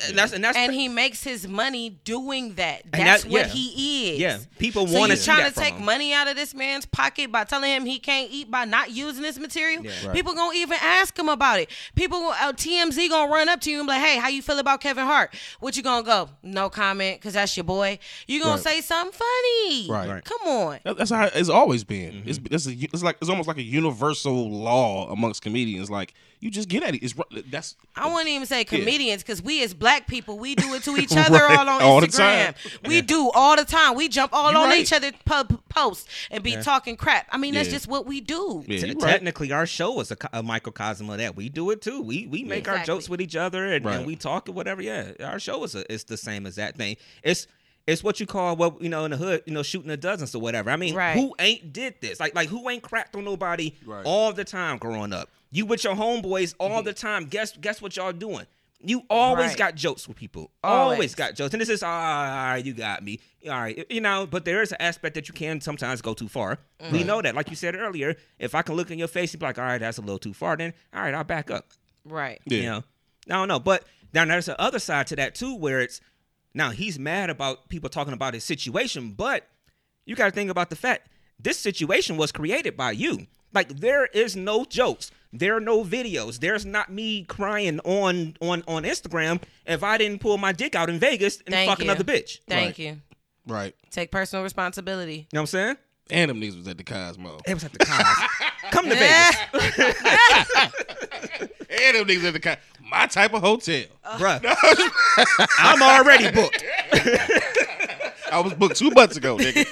And 0.07 0.17
that's 0.17 0.31
and 0.33 0.43
that's 0.43 0.57
and 0.57 0.73
he 0.73 0.87
makes 0.87 1.23
his 1.23 1.47
money 1.47 1.89
doing 2.03 2.53
that. 2.55 2.83
That's 2.91 3.23
that- 3.23 3.31
what 3.31 3.47
yeah. 3.47 3.53
he 3.53 4.13
is. 4.13 4.19
Yeah, 4.19 4.37
people 4.59 4.85
wanna 4.85 5.13
you 5.13 5.19
see 5.19 5.25
trying 5.31 5.49
to 5.51 5.55
take 5.57 5.73
him. 5.75 5.85
money 5.85 6.13
out 6.13 6.27
of 6.27 6.35
this 6.35 6.53
man's 6.53 6.85
pocket 6.85 7.31
by 7.31 7.43
telling 7.45 7.71
him 7.71 7.85
he 7.85 7.99
can't 7.99 8.29
eat 8.31 8.51
by 8.51 8.65
not 8.65 8.91
using 8.91 9.23
this 9.23 9.37
material. 9.39 9.83
Yeah. 9.83 10.11
People 10.13 10.33
gonna 10.33 10.55
even 10.57 10.77
ask 10.81 11.17
him 11.17 11.29
about 11.29 11.59
it. 11.59 11.69
People 11.95 12.19
gon- 12.19 12.35
uh, 12.41 12.53
TMZ 12.53 13.09
gonna 13.09 13.31
run 13.31 13.49
up 13.49 13.61
to 13.61 13.71
you 13.71 13.79
and 13.79 13.87
be 13.87 13.93
like, 13.93 14.01
"Hey, 14.03 14.17
how 14.17 14.27
you 14.27 14.41
feel 14.41 14.59
about 14.59 14.81
Kevin 14.81 15.05
Hart?" 15.05 15.33
What 15.59 15.75
you 15.77 15.83
gonna 15.83 16.03
go? 16.05 16.29
No 16.43 16.69
comment, 16.69 17.19
cause 17.21 17.33
that's 17.33 17.55
your 17.57 17.63
boy. 17.63 17.97
You 18.27 18.39
gonna 18.41 18.55
Right. 18.55 18.63
say 18.63 18.81
something 18.81 19.13
funny? 19.17 19.87
Right. 19.89 20.07
Right. 20.09 20.23
Come 20.23 20.47
on. 20.47 20.79
That's 20.83 21.09
how 21.09 21.25
it's 21.33 21.49
always 21.49 21.83
been. 21.83 22.13
Mm-hmm. 22.23 22.29
It's 22.29 22.39
it's, 22.51 22.67
a, 22.67 22.71
it's 22.93 23.03
like 23.03 23.17
it's 23.21 23.29
almost 23.29 23.47
like 23.47 23.57
a 23.57 23.63
universal 23.63 24.49
law 24.51 25.09
amongst 25.11 25.41
comedians. 25.41 25.89
Like 25.89 26.13
you 26.39 26.51
just 26.51 26.69
get 26.69 26.83
at 26.83 26.93
it. 26.93 27.03
It's 27.03 27.15
that's 27.49 27.75
I 27.95 28.07
wouldn't 28.11 28.29
even 28.29 28.45
say 28.45 28.63
comedians 28.63 29.23
because 29.23 29.41
we 29.41 29.63
as 29.63 29.73
black 29.73 29.86
people 30.07 30.37
we 30.37 30.55
do 30.55 30.73
it 30.73 30.83
to 30.83 30.97
each 30.97 31.15
other 31.15 31.37
Right. 31.39 31.57
all 31.57 31.69
on 31.69 31.81
All 31.81 32.01
Instagram. 32.01 32.53
time. 32.53 32.53
We 32.85 33.01
do 33.01 33.29
all 33.33 33.55
the 33.55 33.65
time. 33.65 33.95
We 33.95 34.07
jump 34.09 34.33
all 34.33 34.51
You 34.51 34.57
on 34.57 34.69
right. 34.69 34.79
each 34.81 34.91
other 34.93 35.11
po- 35.25 35.45
posts 35.69 36.07
and 36.31 36.43
be 36.43 36.55
talking 36.57 36.95
crap. 36.97 37.27
I 37.31 37.37
mean 37.37 37.53
that's 37.53 37.69
just 37.69 37.87
what 37.87 38.05
we 38.05 38.21
do. 38.21 38.63
yeah, 38.67 38.79
Te- 38.79 38.87
you 38.89 38.93
right. 38.95 39.11
Technically, 39.11 39.51
our 39.51 39.65
show 39.65 39.99
is 39.99 40.11
a, 40.11 40.17
a 40.33 40.43
microcosm 40.43 41.09
of 41.09 41.17
that. 41.19 41.35
We 41.35 41.49
do 41.49 41.71
it 41.71 41.81
too. 41.81 42.01
We 42.01 42.27
we 42.27 42.43
make 42.43 42.67
our 42.67 42.75
Exactly. 42.75 42.93
jokes 42.95 43.09
with 43.09 43.21
each 43.21 43.35
other 43.35 43.65
and, 43.65 43.85
Right. 43.85 43.97
and 43.97 44.05
we 44.05 44.15
talk 44.15 44.47
and 44.47 44.55
whatever. 44.55 44.81
Yeah, 44.81 45.11
our 45.23 45.39
show 45.39 45.63
is 45.63 45.75
a, 45.75 45.91
it's 45.91 46.03
the 46.05 46.17
same 46.17 46.45
as 46.45 46.55
that 46.55 46.75
thing. 46.75 46.97
It's 47.23 47.47
it's 47.85 48.03
what 48.03 48.19
you 48.19 48.25
call 48.25 48.55
what 48.57 48.81
you 48.81 48.89
know 48.89 49.05
in 49.05 49.11
the 49.11 49.17
hood, 49.17 49.43
you 49.45 49.53
know, 49.53 49.63
shooting 49.63 49.87
the 49.87 49.95
dozens 49.97 50.35
or 50.35 50.41
whatever. 50.41 50.69
I 50.69 50.75
mean, 50.75 50.93
Right. 50.93 51.13
who 51.15 51.33
ain't 51.39 51.71
did 51.71 51.95
this? 52.01 52.19
Like 52.19 52.35
like 52.35 52.49
who 52.49 52.69
ain't 52.69 52.83
cracked 52.83 53.15
on 53.15 53.23
nobody 53.23 53.73
Right. 53.85 54.03
all 54.05 54.33
the 54.33 54.43
time 54.43 54.77
growing 54.77 55.13
up? 55.13 55.29
You 55.51 55.65
with 55.65 55.85
your 55.85 55.95
homeboys 55.95 56.53
all 56.59 56.69
mm-hmm. 56.79 56.85
the 56.85 56.93
time. 56.93 57.25
Guess 57.27 57.55
guess 57.57 57.81
what 57.81 57.95
y'all 57.95 58.11
doing? 58.11 58.45
You 58.79 59.03
always 59.09 59.49
Right. 59.49 59.57
got 59.57 59.75
jokes 59.75 60.07
with 60.07 60.17
people. 60.17 60.51
Always. 60.63 60.95
Always. 60.95 61.15
got 61.15 61.35
jokes. 61.35 61.53
And 61.53 61.61
this 61.61 61.69
is 61.69 61.81
all 61.81 61.89
right, 61.89 62.61
you 62.63 62.73
got 62.73 63.03
me. 63.03 63.19
All 63.45 63.59
right. 63.59 63.85
You 63.89 64.01
know, 64.01 64.27
but 64.27 64.45
there 64.45 64.61
is 64.61 64.71
an 64.71 64.77
aspect 64.79 65.15
that 65.15 65.27
you 65.27 65.33
can 65.33 65.61
sometimes 65.61 66.01
go 66.01 66.13
too 66.13 66.27
far. 66.27 66.59
We 66.91 67.01
mm. 67.01 67.05
know 67.05 67.21
that. 67.21 67.33
Like 67.33 67.49
you 67.49 67.55
said 67.55 67.75
earlier, 67.75 68.15
if 68.37 68.53
I 68.53 68.61
can 68.61 68.75
look 68.75 68.91
in 68.91 68.99
your 68.99 69.07
face 69.07 69.33
and 69.33 69.39
be 69.39 69.45
like, 69.47 69.57
all 69.57 69.65
right, 69.65 69.79
that's 69.79 69.97
a 69.97 70.01
little 70.01 70.19
too 70.19 70.33
far, 70.33 70.55
then 70.55 70.73
all 70.93 71.01
right, 71.01 71.13
I'll 71.13 71.23
back 71.23 71.49
up. 71.49 71.71
Right. 72.05 72.39
Yeah. 72.45 72.57
You 72.57 72.63
know? 72.65 72.83
I 73.29 73.33
don't 73.33 73.47
know. 73.47 73.59
But 73.59 73.83
now 74.13 74.25
there's 74.25 74.45
the 74.45 74.59
other 74.61 74.79
side 74.79 75.07
to 75.07 75.15
that 75.15 75.33
too, 75.33 75.55
where 75.55 75.81
it's 75.81 75.99
now 76.53 76.69
he's 76.69 76.99
mad 76.99 77.29
about 77.29 77.69
people 77.69 77.89
talking 77.89 78.13
about 78.13 78.33
his 78.33 78.43
situation, 78.43 79.11
but 79.11 79.47
you 80.05 80.15
gotta 80.15 80.31
think 80.31 80.49
about 80.51 80.69
the 80.69 80.75
fact 80.75 81.09
this 81.39 81.57
situation 81.57 82.17
was 82.17 82.31
created 82.31 82.77
by 82.77 82.91
you. 82.91 83.27
Like 83.53 83.69
there 83.79 84.05
is 84.07 84.35
no 84.35 84.65
jokes. 84.65 85.11
There 85.33 85.55
are 85.57 85.59
no 85.61 85.83
videos. 85.83 86.39
There's 86.39 86.65
not 86.65 86.91
me 86.91 87.23
crying 87.23 87.79
on 87.81 88.35
on 88.41 88.63
on 88.67 88.83
Instagram 88.83 89.41
if 89.65 89.83
I 89.83 89.97
didn't 89.97 90.19
pull 90.19 90.37
my 90.37 90.51
dick 90.51 90.73
out 90.75 90.89
in 90.89 90.99
Vegas 90.99 91.37
and 91.45 91.53
Thank 91.53 91.69
fuck 91.69 91.79
you. 91.79 91.85
another 91.85 92.03
bitch. 92.03 92.39
Thank 92.47 92.67
Right. 92.69 92.79
you. 92.79 93.01
right. 93.47 93.75
Take 93.91 94.11
personal 94.11 94.43
responsibility. 94.43 95.15
You 95.15 95.25
know 95.33 95.41
what 95.41 95.41
I'm 95.41 95.47
saying? 95.47 95.77
And 96.09 96.29
them 96.29 96.39
niggas 96.39 96.57
was 96.57 96.67
at 96.69 96.77
the 96.77 96.85
Cosmo. 96.85 97.39
It 97.45 97.53
was 97.53 97.65
at 97.65 97.73
the 97.73 97.79
cons. 97.79 98.07
Come 98.71 98.87
to 98.87 98.95
Vegas, 98.95 99.35
And 101.69 101.97
them 101.97 102.07
niggas 102.07 102.23
at 102.25 102.33
the 102.33 102.39
Cosmo. 102.39 102.61
My 102.89 103.05
type 103.07 103.33
of 103.33 103.41
hotel. 103.41 103.83
bruh. 104.15 104.39
I'm 105.59 105.81
already 105.81 106.31
booked. 106.31 106.63
I 108.31 108.39
was 108.39 108.53
booked 108.53 108.77
two 108.77 108.91
months 108.91 109.17
ago, 109.17 109.37
nigga. 109.37 109.65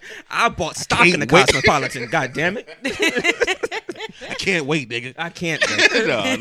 I 0.30 0.48
bought 0.48 0.76
stock 0.76 1.06
in 1.06 1.20
the 1.20 1.26
wait. 1.30 1.46
Cosmopolitan. 1.46 2.08
God 2.10 2.32
damn 2.32 2.58
it. 2.58 3.84
I 4.28 4.34
can't 4.34 4.66
wait, 4.66 4.88
nigga. 4.88 5.14
I 5.18 5.30
can't. 5.30 5.60
man. 5.68 5.80
No, 6.10 6.34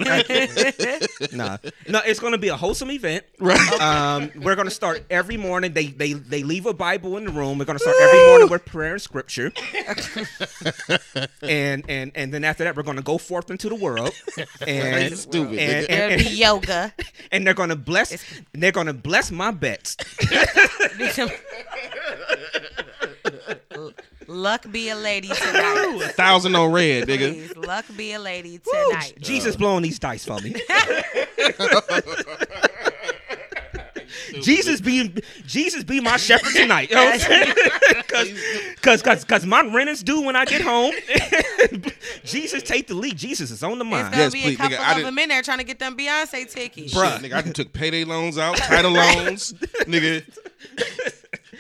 no. 1.32 1.46
nah, 1.46 1.58
no, 1.88 2.02
it's 2.06 2.20
gonna 2.20 2.38
be 2.38 2.48
a 2.48 2.56
wholesome 2.56 2.92
event. 2.92 3.24
Right. 3.40 3.82
Um, 3.82 4.32
we're 4.42 4.56
gonna 4.56 4.70
start 4.72 5.04
every 5.10 5.38
morning. 5.38 5.74
They 5.74 5.88
they 5.88 6.14
they 6.14 6.44
leave 6.44 6.66
a 6.66 6.74
Bible 6.74 7.18
in 7.18 7.26
the 7.26 7.32
room. 7.32 7.58
We're 7.58 7.66
gonna 7.66 7.80
start 7.80 7.96
every 8.02 8.20
morning 8.28 8.50
with 8.50 8.66
prayer 8.66 8.94
and 8.94 9.02
scripture, 9.02 9.52
and 11.42 11.84
and 11.90 12.12
and 12.16 12.34
then 12.34 12.44
after 12.44 12.64
that, 12.64 12.76
we're 12.76 12.84
gonna 12.84 13.02
go 13.02 13.18
forth 13.18 13.50
into 13.52 13.70
the 13.70 13.76
world, 13.76 14.14
and 14.68 15.18
Stupid, 15.18 15.60
and, 15.60 15.88
nigga. 15.88 15.90
and, 15.90 15.90
There'll 15.90 16.18
be 16.20 16.26
and, 16.28 16.38
yoga. 16.38 16.94
and 17.32 17.46
they're 17.46 17.54
gonna 17.54 17.76
bless. 17.76 18.24
They're 18.54 18.72
gonna 18.72 18.94
bless 18.94 19.32
my 19.32 19.52
bets. 19.52 19.98
Luck 24.30 24.72
be 24.72 24.90
a 24.90 24.96
lady 24.96 25.28
tonight. 25.30 26.02
A 26.04 26.10
thousand 26.10 26.56
on 26.56 26.72
red, 26.72 27.08
nigga. 27.08 27.32
Please, 27.34 27.58
luck 27.58 27.86
be 27.98 28.14
a 28.14 28.20
lady 28.20 28.62
Woo, 28.64 28.72
tonight. 28.90 29.14
Jesus 29.20 29.56
blowing 29.56 29.82
these 29.82 29.98
dice 29.98 30.24
for 30.24 30.40
me. 30.40 30.54
Jesus 34.42 34.80
be 34.82 35.12
Jesus 35.48 35.84
be 35.84 36.00
my 36.00 36.18
shepherd 36.18 36.54
tonight. 36.54 36.90
You 36.90 36.96
know 36.96 37.06
what 37.06 37.14
I'm 37.16 37.20
saying? 37.20 37.54
Cause, 38.82 39.02
cause, 39.02 39.24
cause 39.26 39.46
my 39.46 39.62
rent 39.62 39.90
is 39.90 40.04
due 40.04 40.22
when 40.22 40.36
I 40.36 40.46
get 40.46 40.62
home. 40.62 40.94
Jesus 42.24 42.62
take 42.64 42.88
the 42.88 42.94
lead. 42.94 43.18
Jesus 43.18 43.50
is 43.52 43.64
on 43.64 43.80
the 43.80 43.86
It's 43.86 43.92
mind. 43.92 44.12
gonna 44.12 44.24
Yes, 44.24 44.34
be 44.34 44.42
please, 44.44 44.54
a 44.56 44.58
couple 44.58 44.78
nigga, 44.78 44.80
I 44.82 44.90
of 44.92 44.96
didn't- 44.98 45.06
them 45.08 45.20
in 45.20 45.30
there 45.30 45.42
trying 45.42 45.58
to 45.58 45.64
get 45.64 45.80
them 45.80 45.98
Beyonce 45.98 46.50
tickets. 46.52 46.94
Bruh. 46.94 47.20
Shit, 47.20 47.32
nigga, 47.32 47.34
I 47.36 47.42
done 47.42 47.54
took 47.54 47.74
payday 47.74 48.04
loans 48.04 48.38
out, 48.38 48.58
title 48.58 48.92
loans, 48.94 49.54
nigga. 49.88 50.24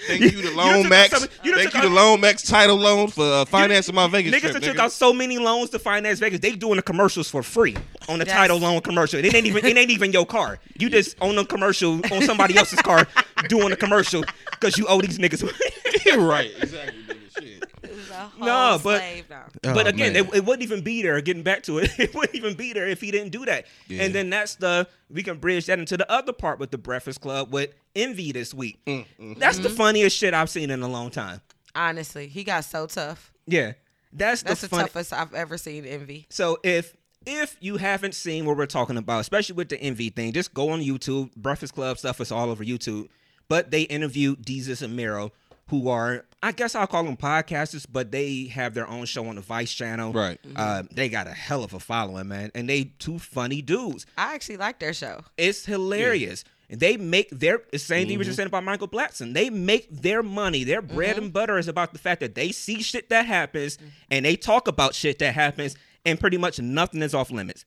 Thank 0.09 0.21
you 0.21 0.31
to 0.41 0.47
done 0.47 0.55
Loan 0.55 0.81
took 0.83 0.89
Max. 0.89 1.13
out 1.13 1.19
some- 1.21 1.29
you 1.43 1.55
Thank 1.55 1.71
took 1.71 1.73
you 1.75 1.81
to 1.81 1.87
out- 1.87 1.93
Loan 1.93 2.21
Max 2.21 2.43
title 2.43 2.75
loan 2.77 3.07
for 3.09 3.23
uh, 3.23 3.45
financing 3.45 3.95
my 3.95 4.07
Vegas 4.07 4.33
Niggas 4.33 4.39
trip. 4.41 4.53
that 4.53 4.63
took 4.63 4.79
out 4.79 4.91
so 4.91 5.13
many 5.13 5.37
loans 5.37 5.69
to 5.71 5.79
finance 5.79 6.19
Vegas. 6.19 6.39
They 6.39 6.55
doing 6.55 6.75
the 6.77 6.81
commercials 6.81 7.29
for 7.29 7.43
free 7.43 7.75
on 8.07 8.19
the 8.19 8.25
That's- 8.25 8.35
title 8.37 8.57
loan 8.59 8.81
commercial. 8.81 9.19
It 9.23 9.33
ain't 9.33 9.45
even 9.45 9.65
it 9.65 9.77
ain't 9.77 9.91
even 9.91 10.11
your 10.11 10.25
car. 10.25 10.59
You 10.77 10.89
just 10.97 11.15
own 11.21 11.37
a 11.37 11.45
commercial 11.45 12.01
on 12.13 12.21
somebody 12.23 12.57
else's 12.57 12.81
car 12.81 13.07
doing 13.47 13.69
the 13.69 13.77
commercial 13.77 14.23
because 14.51 14.77
you 14.77 14.85
owe 14.87 15.01
these 15.01 15.17
niggas. 15.19 15.43
right, 16.17 16.51
exactly, 16.61 17.03
nigga. 17.03 17.15
Shit. 17.39 17.63
It's 17.83 18.08
a 18.08 18.08
whole 18.08 18.08
No, 18.39 18.79
but- 18.83 18.99
slave 18.99 19.29
now. 19.29 19.45
but 19.61 19.85
Oh, 19.85 19.89
again, 19.89 20.15
it, 20.15 20.33
it 20.33 20.45
wouldn't 20.45 20.63
even 20.63 20.81
be 20.81 21.01
there. 21.01 21.19
Getting 21.21 21.43
back 21.43 21.63
to 21.63 21.77
it, 21.79 21.91
it 21.99 22.13
wouldn't 22.15 22.35
even 22.35 22.53
be 22.55 22.73
there 22.73 22.87
if 22.87 23.01
he 23.01 23.11
didn't 23.11 23.31
do 23.31 23.45
that. 23.45 23.65
Yeah. 23.87 24.03
And 24.03 24.15
then 24.15 24.29
that's 24.29 24.55
the 24.55 24.87
we 25.09 25.23
can 25.23 25.37
bridge 25.37 25.65
that 25.67 25.79
into 25.79 25.97
the 25.97 26.09
other 26.11 26.33
part 26.33 26.59
with 26.59 26.71
the 26.71 26.77
Breakfast 26.77 27.21
Club 27.21 27.51
with 27.53 27.73
Envy 27.95 28.31
this 28.31 28.53
week. 28.53 28.79
Mm, 28.85 29.05
That's 29.39 29.55
Mm-hmm. 29.57 29.63
the 29.63 29.69
funniest 29.69 30.17
shit 30.17 30.33
I've 30.33 30.49
seen 30.49 30.69
in 30.69 30.81
a 30.83 30.87
long 30.87 31.09
time. 31.11 31.41
Honestly, 31.75 32.27
he 32.27 32.43
got 32.43 32.65
so 32.65 32.87
tough. 32.87 33.31
Yeah, 33.47 33.73
that's, 34.11 34.41
That's 34.43 34.61
the 34.61 34.67
the 34.67 34.69
fun. 34.69 34.79
toughest 34.81 35.13
I've 35.13 35.33
ever 35.33 35.57
seen 35.57 35.85
Envy. 35.85 36.25
So 36.29 36.57
if 36.63 36.95
if 37.25 37.57
you 37.59 37.77
haven't 37.77 38.15
seen 38.15 38.45
what 38.45 38.57
we're 38.57 38.65
talking 38.65 38.97
about, 38.97 39.19
especially 39.19 39.55
with 39.55 39.69
the 39.69 39.79
Envy 39.79 40.09
thing, 40.09 40.31
just 40.33 40.53
go 40.53 40.69
on 40.69 40.81
YouTube. 40.81 41.35
Breakfast 41.35 41.75
Club 41.75 41.97
stuff 41.97 42.19
is 42.21 42.31
all 42.31 42.49
over 42.49 42.63
YouTube. 42.63 43.07
But 43.49 43.71
they 43.71 43.81
interviewed 43.83 44.45
Desus 44.45 44.81
and 44.81 44.95
Mero, 44.95 45.31
who 45.69 45.89
are 45.89 46.25
I 46.41 46.53
guess 46.53 46.73
I'll 46.73 46.87
call 46.87 47.03
them 47.03 47.17
podcasters, 47.17 47.85
but 47.91 48.11
they 48.11 48.45
have 48.45 48.73
their 48.73 48.87
own 48.87 49.05
show 49.05 49.27
on 49.27 49.35
the 49.35 49.41
Vice 49.41 49.73
channel. 49.73 50.13
Right. 50.13 50.41
Mm-hmm. 50.41 50.55
Uh, 50.57 50.83
they 50.91 51.09
got 51.09 51.27
a 51.27 51.31
hell 51.31 51.63
of 51.63 51.73
a 51.73 51.79
following, 51.79 52.29
man, 52.29 52.51
and 52.55 52.69
they 52.69 52.93
two 52.99 53.19
funny 53.19 53.61
dudes. 53.61 54.05
I 54.17 54.35
actually 54.35 54.57
like 54.57 54.79
their 54.79 54.93
show. 54.93 55.21
It's 55.37 55.65
hilarious. 55.65 56.43
And 56.69 56.79
they 56.79 56.97
make 56.97 57.29
their 57.31 57.63
the 57.71 57.79
same 57.79 58.07
thing 58.07 58.13
we 58.13 58.17
were 58.17 58.23
just 58.23 58.33
mm-hmm. 58.33 58.41
saying 58.41 58.47
about 58.47 58.63
Michael 58.63 58.87
Blackson. 58.87 59.33
They 59.33 59.49
make 59.49 59.89
their 59.89 60.21
money, 60.21 60.63
their 60.63 60.81
mm-hmm. 60.81 60.95
bread 60.95 61.17
and 61.17 61.33
butter 61.33 61.57
is 61.57 61.67
about 61.67 61.93
the 61.93 61.99
fact 61.99 62.21
that 62.21 62.35
they 62.35 62.51
see 62.51 62.81
shit 62.81 63.09
that 63.09 63.25
happens 63.25 63.77
and 64.11 64.23
they 64.23 64.35
talk 64.35 64.67
about 64.67 64.93
shit 64.93 65.19
that 65.19 65.33
happens, 65.33 65.75
and 66.05 66.19
pretty 66.19 66.37
much 66.37 66.59
nothing 66.59 67.01
is 67.01 67.13
off 67.13 67.31
limits. 67.31 67.65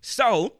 So, 0.00 0.54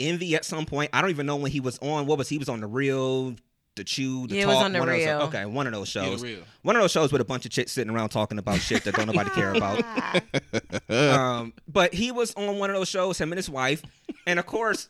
Envy 0.00 0.34
at 0.34 0.44
some 0.44 0.66
point, 0.66 0.90
I 0.92 1.00
don't 1.00 1.10
even 1.10 1.26
know 1.26 1.36
when 1.36 1.52
he 1.52 1.60
was 1.60 1.78
on. 1.78 2.06
What 2.06 2.18
was 2.18 2.28
he 2.28 2.38
was 2.38 2.48
on 2.48 2.60
the 2.60 2.66
real, 2.66 3.36
the 3.76 3.84
chew, 3.84 4.26
the 4.26 4.34
Yeah, 4.36 4.42
it 4.42 4.44
talk. 4.46 4.54
was 4.54 4.64
on 4.64 4.72
The 4.72 4.78
one 4.80 4.88
of 4.88 4.94
those- 4.96 5.06
Real. 5.06 5.20
okay, 5.22 5.44
one 5.46 5.66
of 5.66 5.72
those 5.72 5.88
shows. 5.88 6.22
Real. 6.22 6.40
One 6.62 6.76
of 6.76 6.82
those 6.82 6.90
shows 6.92 7.12
with 7.12 7.20
a 7.20 7.24
bunch 7.24 7.44
of 7.44 7.50
chicks 7.52 7.72
sitting 7.72 7.92
around 7.94 8.08
talking 8.08 8.38
about 8.38 8.60
shit 8.60 8.84
that 8.84 8.94
don't 8.94 9.06
nobody 9.06 9.30
care 9.30 9.54
about. 9.54 9.84
um, 10.90 11.52
but 11.68 11.94
he 11.94 12.10
was 12.12 12.34
on 12.34 12.58
one 12.58 12.70
of 12.70 12.76
those 12.76 12.88
shows, 12.88 13.18
him 13.18 13.32
and 13.32 13.36
his 13.38 13.48
wife, 13.50 13.82
and 14.26 14.38
of 14.38 14.46
course, 14.46 14.88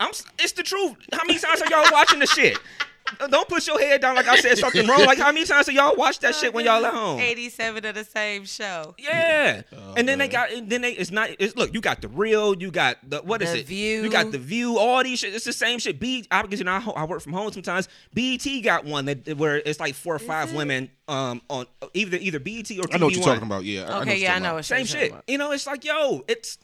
I'm. 0.00 0.10
It's 0.38 0.52
the 0.52 0.62
truth. 0.62 0.96
How 1.12 1.20
many 1.26 1.38
times 1.38 1.62
are 1.62 1.68
y'all 1.70 1.84
watching 1.92 2.18
the 2.18 2.26
shit? 2.26 2.58
Don't 3.28 3.48
put 3.48 3.66
your 3.66 3.78
head 3.78 4.00
down 4.00 4.14
like 4.16 4.26
I 4.26 4.36
said 4.36 4.56
something 4.58 4.86
wrong. 4.86 5.04
Like 5.04 5.18
how 5.18 5.30
many 5.30 5.44
times 5.44 5.68
are 5.68 5.72
y'all 5.72 5.94
watch 5.94 6.20
that 6.20 6.34
shit 6.34 6.54
when 6.54 6.64
y'all 6.64 6.84
at 6.86 6.94
home? 6.94 7.20
87 7.20 7.84
of 7.84 7.94
the 7.94 8.04
same 8.04 8.44
show. 8.46 8.94
Yeah, 8.98 9.62
Oh, 9.76 9.94
and 9.96 10.08
then 10.08 10.18
they 10.18 10.26
got, 10.28 10.50
and 10.52 10.70
then 10.70 10.80
they, 10.80 10.92
it's 10.92 11.10
not, 11.10 11.28
it's 11.38 11.54
look, 11.54 11.74
you 11.74 11.80
got 11.80 12.00
the 12.00 12.08
real, 12.08 12.56
you 12.56 12.70
got 12.70 12.96
the 13.08 13.18
what 13.20 13.42
is 13.42 13.52
The 13.52 13.58
it? 13.60 13.66
View. 13.66 14.02
You 14.04 14.10
got 14.10 14.32
the 14.32 14.38
view, 14.38 14.78
all 14.78 15.02
these 15.02 15.18
shit. 15.18 15.34
It's 15.34 15.44
the 15.44 15.52
same 15.52 15.78
shit. 15.78 16.00
B, 16.00 16.24
I 16.30 16.42
because 16.42 16.58
you 16.58 16.64
know 16.64 16.72
I, 16.72 17.02
I 17.02 17.04
work 17.04 17.20
from 17.20 17.34
home 17.34 17.52
sometimes. 17.52 17.88
BET 18.14 18.46
got 18.62 18.84
one 18.86 19.04
that 19.04 19.36
where 19.36 19.56
it's 19.56 19.78
like 19.80 19.94
four 19.94 20.14
or 20.14 20.18
five 20.18 20.54
women 20.54 20.90
um 21.06 21.42
on 21.50 21.66
either 21.92 22.16
either 22.16 22.38
BET 22.40 22.70
or 22.70 22.84
TV 22.84 22.94
I 22.94 22.98
know 22.98 23.06
what 23.06 23.14
you're 23.14 23.20
One. 23.22 23.34
talking 23.34 23.46
about. 23.46 23.64
Yeah. 23.64 23.82
I- 23.82 23.84
I 23.84 23.88
know 23.90 24.00
Okay, 24.00 24.10
what 24.12 24.18
yeah, 24.20 24.34
I 24.34 24.38
know 24.38 24.44
about. 24.46 24.54
what 24.56 24.64
Same 24.64 24.86
shit. 24.86 25.10
about. 25.10 25.24
You 25.28 25.36
know, 25.38 25.52
it's 25.52 25.66
like 25.66 25.84
yo, 25.84 26.24
it's 26.26 26.58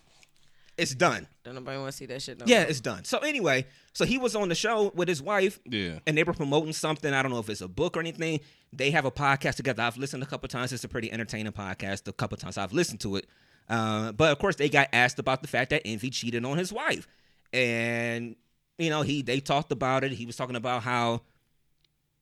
it's 0.79 0.95
done. 0.95 1.27
Don't 1.45 1.55
nobody 1.55 1.79
want 1.79 1.91
to 1.91 1.97
see 1.97 2.07
that 2.07 2.23
shit 2.23 2.39
no 2.39 2.47
Yeah, 2.49 2.61
more. 2.63 2.71
it's 2.71 2.81
done. 2.81 3.05
So 3.05 3.19
anyway, 3.19 3.67
so 3.93 4.05
he 4.05 4.19
was 4.19 4.37
on 4.37 4.49
the 4.49 4.55
show 4.55 4.93
with 4.95 5.09
his 5.09 5.21
wife. 5.23 5.59
Yeah. 5.65 5.99
And 6.07 6.17
they 6.17 6.23
were 6.23 6.33
promoting 6.33 6.73
something. 6.73 7.13
I 7.13 7.23
don't 7.23 7.33
know 7.33 7.39
if 7.39 7.49
it's 7.51 7.61
a 7.61 7.69
book 7.69 7.97
or 7.97 8.01
anything. 8.01 8.41
They 8.73 8.91
have 8.93 9.05
a 9.05 9.11
podcast 9.11 9.57
together. 9.57 9.83
I've 9.83 9.97
listened 9.97 10.23
a 10.23 10.27
couple 10.27 10.49
times. 10.49 10.73
It's 10.73 10.85
a 10.85 10.89
pretty 10.89 11.11
entertaining 11.11 11.53
podcast. 11.53 12.07
A 12.07 12.13
couple 12.13 12.37
times 12.39 12.57
I've 12.57 12.73
listened 12.73 13.01
to 13.01 13.17
it. 13.17 13.27
Uh, 13.69 14.13
but 14.13 14.33
of 14.33 14.39
course, 14.39 14.57
they 14.57 14.69
got 14.69 14.89
asked 14.93 15.19
about 15.19 15.43
the 15.43 15.49
fact 15.49 15.71
that 15.71 15.83
Envy 15.87 16.11
cheated 16.11 16.45
on 16.45 16.59
his 16.59 16.73
wife, 16.73 17.07
and 17.53 18.35
you 18.79 18.91
know, 18.91 19.03
he 19.03 19.23
they 19.23 19.39
talked 19.41 19.71
about 19.71 20.03
it. 20.05 20.11
He 20.13 20.27
was 20.27 20.35
talking 20.35 20.57
about 20.57 20.83
how, 20.83 21.23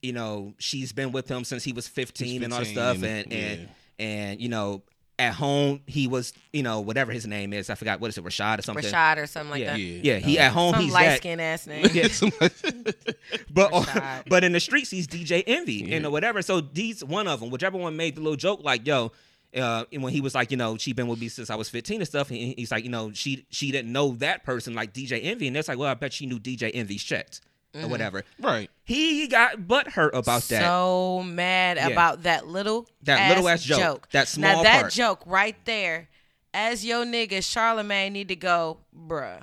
you 0.02 0.12
know, 0.12 0.54
she's 0.58 0.92
been 0.92 1.10
with 1.12 1.26
him 1.28 1.44
since 1.44 1.64
he 1.64 1.72
was 1.72 1.88
15, 1.88 2.42
and 2.44 2.52
all 2.52 2.58
this 2.60 2.68
stuff, 2.70 2.96
and- 2.96 3.04
and 3.04 3.32
and 3.32 3.60
yeah. 3.62 4.04
and 4.04 4.40
you 4.42 4.48
know, 4.50 4.82
at 5.18 5.34
home 5.34 5.80
he 5.86 6.06
was, 6.06 6.32
you 6.52 6.62
know, 6.62 6.80
whatever 6.80 7.12
his 7.12 7.26
name 7.26 7.52
is, 7.52 7.70
I 7.70 7.74
forgot 7.74 8.00
what 8.00 8.08
is 8.08 8.18
it, 8.18 8.24
Rashad 8.24 8.58
or 8.58 8.62
something. 8.62 8.84
Rashad 8.84 9.16
or 9.16 9.26
something 9.26 9.50
like 9.50 9.62
yeah, 9.62 9.72
that. 9.72 9.80
yeah, 9.80 10.14
yeah 10.14 10.18
He 10.18 10.38
at 10.38 10.52
home 10.52 10.74
Some 10.74 10.82
he's 10.82 10.92
light 10.92 11.06
that. 11.06 11.16
skinned 11.18 11.40
ass 11.40 11.66
name. 11.66 11.82
But 13.50 13.72
Rashad. 13.72 14.28
but 14.28 14.44
in 14.44 14.52
the 14.52 14.60
streets 14.60 14.90
he's 14.90 15.06
DJ 15.08 15.42
Envy 15.46 15.92
and 15.92 16.10
whatever. 16.12 16.42
So 16.42 16.60
these 16.60 17.02
one 17.04 17.26
of 17.26 17.40
them, 17.40 17.50
whichever 17.50 17.76
one 17.76 17.96
made 17.96 18.14
the 18.16 18.20
little 18.20 18.36
joke 18.36 18.60
like, 18.62 18.86
yo, 18.86 19.12
uh, 19.56 19.84
and 19.92 20.02
when 20.02 20.12
he 20.12 20.20
was 20.20 20.34
like, 20.34 20.50
you 20.50 20.56
know, 20.56 20.76
she 20.76 20.92
been 20.92 21.08
with 21.08 21.20
me 21.20 21.28
since 21.28 21.50
I 21.50 21.54
was 21.54 21.68
15 21.68 22.00
and 22.00 22.08
stuff. 22.08 22.30
And 22.30 22.38
he's 22.38 22.70
like, 22.70 22.84
you 22.84 22.90
know, 22.90 23.12
she 23.12 23.46
she 23.50 23.72
didn't 23.72 23.92
know 23.92 24.12
that 24.16 24.44
person 24.44 24.74
like 24.74 24.92
DJ 24.92 25.20
Envy, 25.22 25.48
and 25.48 25.56
it's 25.56 25.68
like, 25.68 25.78
well, 25.78 25.90
I 25.90 25.94
bet 25.94 26.12
she 26.12 26.26
knew 26.26 26.38
DJ 26.38 26.70
Envy's 26.74 27.02
checks 27.02 27.40
or 27.84 27.88
whatever. 27.88 28.24
Right. 28.40 28.70
He 28.84 29.26
got 29.28 29.66
butt 29.68 29.88
hurt 29.88 30.14
about 30.14 30.42
that. 30.48 30.62
So 30.62 31.22
mad 31.24 31.76
Yeah. 31.76 31.88
about 31.88 32.22
that 32.24 32.46
little 32.46 32.86
That 33.02 33.28
little 33.30 33.48
ass 33.48 33.62
joke. 33.62 34.08
That 34.12 34.20
now 34.38 34.52
small 34.52 34.62
that 34.64 34.80
part. 34.82 34.92
joke 34.92 35.22
right 35.26 35.56
there, 35.64 36.08
as 36.54 36.84
your 36.84 37.04
nigga 37.04 37.42
Charlemagne 37.44 38.12
need 38.12 38.28
to 38.28 38.36
go, 38.36 38.78
bruh. 38.96 39.40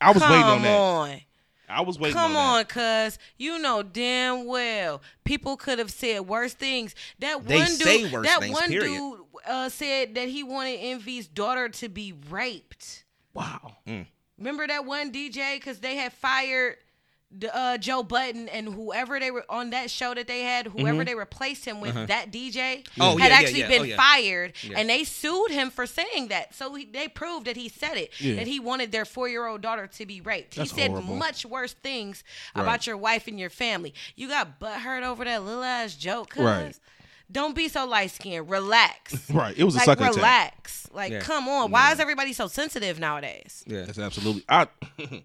I 0.00 0.12
was 0.12 0.22
waiting 0.22 0.36
on 0.42 0.62
that. 0.62 0.78
on. 0.78 1.20
I 1.68 1.82
was 1.82 1.98
waiting 2.00 2.16
on 2.16 2.24
it. 2.24 2.26
Come 2.28 2.36
on 2.36 2.58
on, 2.58 2.64
cuz 2.64 3.18
you 3.38 3.58
know 3.58 3.82
damn 3.84 4.44
well 4.46 5.00
people 5.24 5.56
could 5.56 5.78
have 5.78 5.90
said 5.90 6.20
worse 6.22 6.52
things. 6.54 6.94
That 7.20 7.46
They 7.46 7.58
one 7.58 7.66
dude, 7.68 7.76
say 7.80 8.10
worse 8.10 8.26
that 8.26 8.40
things, 8.40 8.54
one 8.54 8.68
period. 8.70 8.88
dude 8.88 9.20
uh, 9.46 9.68
said 9.68 10.14
that 10.16 10.28
he 10.28 10.42
wanted 10.42 10.78
Envy's 10.80 11.28
daughter 11.28 11.68
to 11.68 11.88
be 11.88 12.12
raped. 12.28 13.04
that. 13.34 13.40
Wow. 13.40 13.76
Remember 14.38 14.66
that 14.66 14.84
one 14.86 15.12
DJ 15.12 15.56
because 15.56 15.78
they 15.80 15.96
had 15.96 16.12
fired 16.12 16.76
the, 16.76 16.78
uh, 17.52 17.78
Joe 17.78 18.02
Budden 18.02 18.48
and 18.48 18.68
whoever 18.74 19.20
they 19.20 19.30
were 19.30 19.44
on 19.48 19.70
that 19.70 19.90
show 19.90 20.14
that 20.14 20.26
they 20.26 20.40
had, 20.42 20.66
whoever 20.66 21.04
they 21.04 21.14
replaced 21.14 21.64
him 21.64 21.80
with, 21.80 21.94
that 22.08 22.30
DJ 22.32 22.50
Mm-hmm. 22.50 23.00
Uh-huh. 23.02 23.12
Oh, 23.12 23.16
had 23.18 23.28
yeah, 23.30 23.34
yeah, 23.36 23.40
actually 23.42 23.60
yeah. 23.60 23.68
been 23.68 23.80
Oh, 23.82 23.84
yeah. 23.84 23.96
fired, 23.96 24.52
Yeah. 24.62 24.78
and 24.78 24.88
they 24.90 25.04
sued 25.04 25.50
him 25.50 25.70
for 25.70 25.86
saying 25.86 26.28
that. 26.28 26.54
So 26.54 26.74
he, 26.74 26.84
they 26.86 27.08
proved 27.08 27.46
that 27.46 27.56
he 27.56 27.68
said 27.68 27.96
it, 27.96 28.10
Yeah. 28.20 28.34
that 28.36 28.46
he 28.46 28.58
wanted 28.60 28.90
their 28.92 29.04
four-year-old 29.04 29.60
daughter 29.60 29.86
to 29.86 30.06
be 30.06 30.20
raped. 30.20 30.56
That's 30.56 30.70
he 30.72 30.80
said 30.80 30.90
horrible. 30.90 31.14
much 31.16 31.46
worse 31.46 31.72
things 31.74 32.24
Right. 32.56 32.62
about 32.62 32.86
your 32.86 32.96
wife 32.96 33.28
and 33.28 33.38
your 33.38 33.50
family. 33.50 33.94
You 34.16 34.28
got 34.28 34.58
butthurt 34.60 35.02
over 35.04 35.24
that 35.24 35.44
little 35.44 35.62
ass 35.62 35.94
joke, 35.94 36.30
cuz. 36.30 36.42
Right. 36.42 36.78
Don't 37.32 37.54
be 37.54 37.68
so 37.68 37.86
light 37.86 38.10
skinned. 38.10 38.50
Relax. 38.50 39.30
Right. 39.30 39.56
It 39.56 39.62
was 39.62 39.76
a 39.76 39.78
like 39.78 39.84
sucker 39.86 40.02
attack. 40.04 40.16
relax. 40.16 40.88
Like, 40.92 41.12
Yeah. 41.12 41.20
come 41.20 41.48
on. 41.48 41.70
Why 41.70 41.92
is 41.92 42.00
everybody 42.00 42.32
so 42.32 42.48
sensitive 42.48 42.98
nowadays? 42.98 43.62
Yeah. 43.68 43.82
That's 43.84 44.00
absolutely. 44.00 44.42
I 44.48 44.66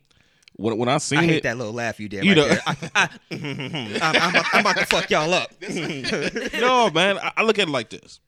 when 0.57 0.77
when 0.77 0.89
I 0.89 0.97
seen 0.97 1.19
it. 1.19 1.21
I 1.21 1.25
hate 1.25 1.35
it, 1.37 1.43
that 1.43 1.57
little 1.57 1.73
laugh 1.73 1.99
you 1.99 2.09
did. 2.09 2.23
You 2.23 2.31
right 2.31 2.37
know- 2.37 2.47
there. 2.47 2.61
I, 2.65 2.75
I, 2.95 3.09
I'm, 3.31 4.01
I'm, 4.01 4.29
about- 4.29 4.45
I'm 4.53 4.59
about 4.61 4.77
to 4.77 4.85
fuck 4.85 5.09
y'all 5.09 5.33
up. 5.33 5.51
no, 6.59 6.89
man. 6.91 7.17
I, 7.19 7.31
I 7.37 7.43
look 7.43 7.59
at 7.59 7.67
it 7.67 7.71
like 7.71 7.89
this. 7.89 8.19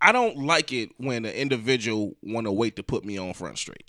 I 0.00 0.10
don't 0.12 0.36
like 0.38 0.72
it 0.72 0.90
when 0.96 1.24
an 1.24 1.32
individual 1.32 2.16
want 2.22 2.46
to 2.46 2.52
wait 2.52 2.76
to 2.76 2.82
put 2.82 3.04
me 3.04 3.18
on 3.18 3.32
front 3.34 3.58
street. 3.58 3.84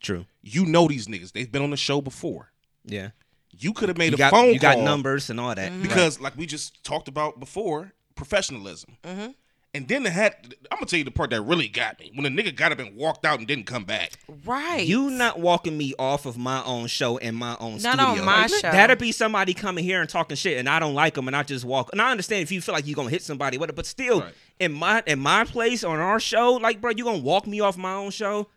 True. 0.00 0.24
You 0.42 0.64
know 0.64 0.88
these 0.88 1.06
niggas. 1.06 1.32
They've 1.32 1.50
been 1.50 1.62
on 1.62 1.70
the 1.70 1.76
show 1.76 2.00
before. 2.00 2.50
Yeah. 2.84 3.10
You 3.50 3.74
could 3.74 3.90
have 3.90 3.98
made 3.98 4.12
You 4.12 4.14
a 4.14 4.18
got 4.18 4.30
phone 4.30 4.54
you 4.54 4.58
got 4.58 4.78
numbers 4.78 5.28
and 5.28 5.38
all 5.38 5.54
that. 5.54 5.70
Mm-hmm. 5.70 5.82
because, 5.82 6.18
like 6.20 6.36
we 6.36 6.46
just 6.46 6.82
talked 6.82 7.08
about 7.08 7.38
before, 7.38 7.92
professionalism. 8.14 8.96
Mm-hmm. 9.04 9.32
And 9.72 9.86
then 9.86 10.02
the 10.02 10.10
had. 10.10 10.34
I'm 10.72 10.78
gonna 10.78 10.86
tell 10.86 10.98
you 10.98 11.04
the 11.04 11.12
part 11.12 11.30
that 11.30 11.42
really 11.42 11.68
got 11.68 12.00
me 12.00 12.10
when 12.14 12.24
the 12.34 12.42
nigga 12.42 12.54
got 12.56 12.72
up 12.72 12.80
and 12.80 12.96
walked 12.96 13.24
out 13.24 13.38
and 13.38 13.46
didn't 13.46 13.66
come 13.66 13.84
back. 13.84 14.12
Right. 14.44 14.84
You 14.84 15.10
not 15.10 15.38
walking 15.38 15.78
me 15.78 15.94
off 15.96 16.26
of 16.26 16.36
my 16.36 16.60
own 16.64 16.88
show 16.88 17.18
and 17.18 17.36
my 17.36 17.56
own 17.60 17.74
Not 17.80 17.94
studio. 17.94 18.06
on 18.20 18.24
my 18.24 18.46
show. 18.48 18.62
That'd 18.62 18.98
be 18.98 19.12
somebody 19.12 19.54
coming 19.54 19.84
here 19.84 20.00
and 20.00 20.10
talking 20.10 20.36
shit, 20.36 20.58
and 20.58 20.68
I 20.68 20.80
don't 20.80 20.94
like 20.94 21.14
them, 21.14 21.28
and 21.28 21.36
I 21.36 21.44
just 21.44 21.64
walk. 21.64 21.90
And 21.92 22.02
I 22.02 22.10
understand 22.10 22.42
if 22.42 22.50
you 22.50 22.60
feel 22.60 22.74
like 22.74 22.86
you're 22.88 22.96
gonna 22.96 23.10
hit 23.10 23.22
somebody, 23.22 23.58
whatever, 23.58 23.76
but 23.76 23.86
still, 23.86 24.22
Right. 24.22 24.34
in 24.58 24.72
my 24.72 25.04
in 25.06 25.20
my 25.20 25.44
place 25.44 25.84
on 25.84 26.00
our 26.00 26.18
show, 26.18 26.54
like, 26.54 26.80
bro, 26.80 26.90
you 26.90 27.04
gonna 27.04 27.18
walk 27.18 27.46
me 27.46 27.60
off 27.60 27.76
my 27.76 27.92
own 27.92 28.10
show? 28.10 28.48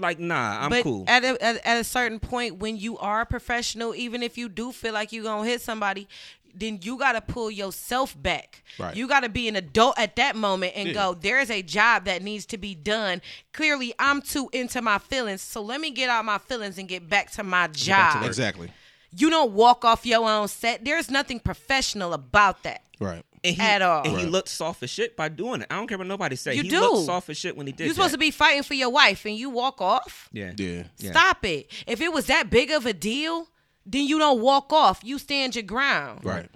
Like, 0.00 0.20
nah, 0.20 0.60
I'm 0.62 0.70
but 0.70 0.84
cool. 0.84 1.04
At 1.08 1.24
a, 1.24 1.42
at, 1.42 1.66
at 1.66 1.80
a 1.80 1.82
certain 1.82 2.20
point, 2.20 2.58
when 2.58 2.76
you 2.76 2.96
are 2.98 3.22
a 3.22 3.26
professional, 3.26 3.96
even 3.96 4.22
if 4.22 4.38
you 4.38 4.48
do 4.48 4.70
feel 4.70 4.92
like 4.94 5.10
you're 5.12 5.24
going 5.24 5.42
to 5.42 5.50
hit 5.50 5.60
somebody, 5.60 6.06
then 6.54 6.80
you 6.82 6.98
got 6.98 7.12
to 7.12 7.20
pull 7.20 7.50
yourself 7.50 8.20
back. 8.20 8.62
Right. 8.78 8.94
You 8.96 9.06
got 9.08 9.20
to 9.20 9.28
be 9.28 9.48
an 9.48 9.56
adult 9.56 9.98
at 9.98 10.16
that 10.16 10.36
moment 10.36 10.72
and 10.76 10.88
Yeah. 10.88 10.94
go, 10.94 11.14
there's 11.14 11.50
a 11.50 11.62
job 11.62 12.04
that 12.06 12.22
needs 12.22 12.46
to 12.46 12.58
be 12.58 12.74
done. 12.74 13.20
Clearly, 13.52 13.94
I'm 13.98 14.22
too 14.22 14.48
into 14.52 14.82
my 14.82 14.98
feelings. 14.98 15.42
So 15.42 15.60
let 15.62 15.80
me 15.80 15.90
get 15.90 16.08
out 16.10 16.24
my 16.24 16.38
feelings 16.38 16.78
and 16.78 16.88
get 16.88 17.08
back 17.08 17.30
to 17.32 17.42
my 17.44 17.68
job. 17.68 18.24
Exactly. 18.24 18.70
You 19.16 19.30
don't 19.30 19.52
walk 19.52 19.84
off 19.84 20.04
your 20.04 20.28
own 20.28 20.48
set. 20.48 20.84
There's 20.84 21.10
nothing 21.10 21.40
professional 21.40 22.12
about 22.12 22.62
that. 22.64 22.82
Right. 23.00 23.24
and 23.44 23.54
he, 23.54 23.62
at 23.62 23.80
all. 23.82 24.02
And 24.02 24.10
he 24.18 24.24
Right. 24.24 24.28
looked 24.28 24.48
soft 24.48 24.82
as 24.82 24.90
shit 24.90 25.16
by 25.16 25.28
doing 25.28 25.60
it. 25.62 25.68
I 25.70 25.76
don't 25.76 25.86
care 25.86 25.96
what 25.96 26.08
nobody 26.08 26.34
say. 26.34 26.54
You 26.54 26.64
he 26.64 26.68
do. 26.70 26.80
looked 26.80 27.06
soft 27.06 27.30
as 27.30 27.36
shit 27.36 27.56
when 27.56 27.68
he 27.68 27.72
did 27.72 27.84
You're 27.84 27.94
supposed 27.94 28.12
to 28.12 28.18
be 28.18 28.32
fighting 28.32 28.64
for 28.64 28.74
your 28.74 28.90
wife 28.90 29.24
and 29.24 29.36
you 29.36 29.48
walk 29.48 29.80
off. 29.80 30.28
Yeah. 30.32 30.52
Yeah. 30.56 30.82
Yeah. 30.98 31.12
Stop 31.12 31.44
it. 31.44 31.70
If 31.86 32.00
it 32.00 32.12
was 32.12 32.26
that 32.26 32.50
big 32.50 32.72
of 32.72 32.84
a 32.84 32.92
deal, 32.92 33.46
then 33.90 34.06
you 34.06 34.18
don't 34.18 34.40
walk 34.40 34.72
off. 34.72 35.00
You 35.02 35.18
stand 35.18 35.54
your 35.56 35.62
ground. 35.64 36.24
Right. 36.24 36.48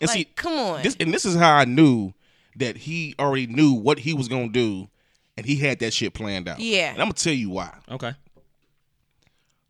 And 0.00 0.08
Like, 0.08 0.10
see, 0.10 0.24
come 0.24 0.52
on. 0.54 0.82
This 0.82 0.96
and 1.00 1.12
this 1.12 1.24
is 1.24 1.36
how 1.36 1.54
I 1.54 1.64
knew 1.64 2.12
that 2.56 2.76
he 2.76 3.14
already 3.18 3.46
knew 3.46 3.72
what 3.74 3.98
he 4.00 4.12
was 4.14 4.28
gonna 4.28 4.48
do, 4.48 4.88
and 5.36 5.46
he 5.46 5.56
had 5.56 5.78
that 5.80 5.92
shit 5.94 6.14
planned 6.14 6.48
out. 6.48 6.60
Yeah. 6.60 6.90
And 6.92 6.98
I'm 7.00 7.06
gonna 7.06 7.14
tell 7.14 7.32
you 7.32 7.50
why. 7.50 7.72
Okay. 7.90 8.12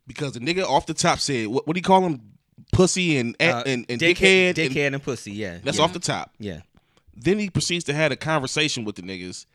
Because 0.07 0.33
the 0.33 0.39
nigga 0.39 0.63
off 0.65 0.85
the 0.87 0.93
top 0.93 1.19
said, 1.19 1.47
"What, 1.47 1.67
what 1.67 1.73
do 1.75 1.79
you 1.79 1.83
call 1.83 2.05
him? 2.05 2.21
Pussy 2.73 3.17
and 3.17 3.35
Uh, 3.39 3.63
and, 3.65 3.85
and 3.89 3.99
dickhead, 4.01 4.55
dickhead." 4.55 4.85
and- 4.87 4.95
and 4.95 5.03
pussy. 5.03 5.31
Yeah. 5.31 5.59
that's 5.63 5.77
yeah. 5.77 5.83
off 5.83 5.93
the 5.93 5.99
top. 5.99 6.33
Yeah. 6.39 6.61
Then 7.15 7.39
he 7.39 7.49
proceeds 7.49 7.83
to 7.85 7.93
have 7.93 8.11
a 8.11 8.15
conversation 8.15 8.85
with 8.85 8.95
the 8.95 9.01
niggas, 9.01 9.45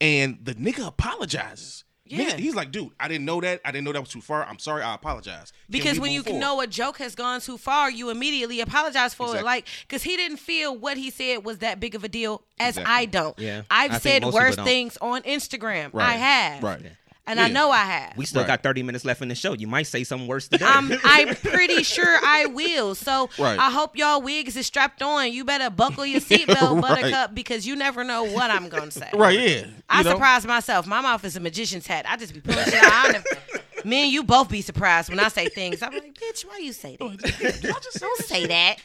and 0.00 0.38
the 0.42 0.54
nigga 0.54 0.86
apologizes. 0.86 1.84
Yeah. 2.10 2.36
He's 2.36 2.54
like, 2.54 2.70
"Dude, 2.72 2.90
I 2.98 3.08
didn't 3.08 3.24
know 3.24 3.40
that. 3.40 3.60
I 3.64 3.70
didn't 3.72 3.84
know 3.84 3.92
that 3.92 4.00
was 4.00 4.08
too 4.10 4.20
far. 4.20 4.44
I'm 4.44 4.58
sorry. 4.58 4.82
I 4.82 4.94
apologize." 4.94 5.52
Can 5.52 5.58
Because 5.70 6.00
when 6.00 6.12
you 6.12 6.22
forward? 6.22 6.40
know 6.40 6.60
a 6.60 6.66
joke 6.66 6.98
has 6.98 7.14
gone 7.14 7.40
too 7.40 7.58
far, 7.58 7.90
you 7.90 8.10
immediately 8.10 8.60
apologize 8.60 9.14
for 9.14 9.24
Exactly. 9.26 9.40
it. 9.40 9.44
Like, 9.44 9.66
because 9.86 10.02
he 10.02 10.16
didn't 10.16 10.38
feel 10.38 10.76
what 10.76 10.96
he 10.96 11.10
said 11.10 11.44
was 11.44 11.58
that 11.58 11.80
big 11.80 11.94
of 11.94 12.04
a 12.04 12.08
deal, 12.08 12.42
as 12.58 12.76
Exactly. 12.76 12.94
I 12.94 13.04
don't. 13.06 13.38
Yeah. 13.38 13.62
I've 13.70 13.92
I 13.92 13.98
said 13.98 14.24
worse 14.24 14.56
things 14.56 14.96
on 15.00 15.22
Instagram. 15.22 15.90
Right. 15.92 16.08
I 16.08 16.12
have. 16.16 16.62
Right. 16.62 16.82
And 17.28 17.38
I 17.38 17.48
know 17.48 17.70
I 17.70 17.84
have. 17.84 18.16
We 18.16 18.24
still 18.26 18.40
Right. 18.42 18.48
got 18.48 18.62
30 18.62 18.82
minutes 18.82 19.04
left 19.04 19.22
in 19.22 19.28
the 19.28 19.34
show. 19.34 19.52
You 19.52 19.66
might 19.66 19.86
say 19.86 20.02
something 20.04 20.26
worse 20.26 20.48
today. 20.48 20.64
I'm 20.66 20.90
I'm 21.04 21.34
pretty 21.36 21.82
sure 21.82 22.18
I 22.24 22.46
will. 22.46 22.94
So 22.94 23.28
Right. 23.38 23.58
I 23.58 23.70
hope 23.70 23.96
y'all 23.96 24.20
wigs 24.22 24.56
is 24.56 24.66
strapped 24.66 25.02
on. 25.02 25.32
You 25.32 25.44
better 25.44 25.70
buckle 25.70 26.06
your 26.06 26.20
seatbelt, 26.28 26.82
Right. 26.82 26.88
Buttercup, 27.02 27.34
because 27.34 27.66
you 27.66 27.76
never 27.76 28.02
know 28.04 28.24
what 28.24 28.50
I'm 28.50 28.68
gonna 28.68 28.90
say. 28.90 29.10
right? 29.14 29.38
Yeah. 29.38 29.66
I 29.88 29.98
You 29.98 30.04
know? 30.04 30.10
surprise 30.12 30.46
myself. 30.46 30.86
My 30.86 31.00
mouth 31.00 31.24
is 31.24 31.36
a 31.36 31.40
magician's 31.40 31.86
hat. 31.86 32.04
I 32.08 32.16
just 32.16 32.34
be 32.34 32.40
pulling 32.40 32.64
shit 32.64 32.74
out. 32.74 32.92
I 32.92 33.12
never- 33.12 33.24
Me 33.84 34.02
and 34.04 34.12
you 34.12 34.24
both 34.24 34.48
be 34.50 34.60
surprised 34.60 35.08
when 35.08 35.20
I 35.20 35.28
say 35.28 35.48
things. 35.48 35.82
I'm 35.82 35.92
like, 35.92 36.12
bitch, 36.14 36.44
why 36.44 36.58
you 36.58 36.72
say 36.72 36.96
that? 36.96 37.80
just 37.82 38.00
Don't 38.00 38.24
say 38.24 38.46
that. 38.46 38.78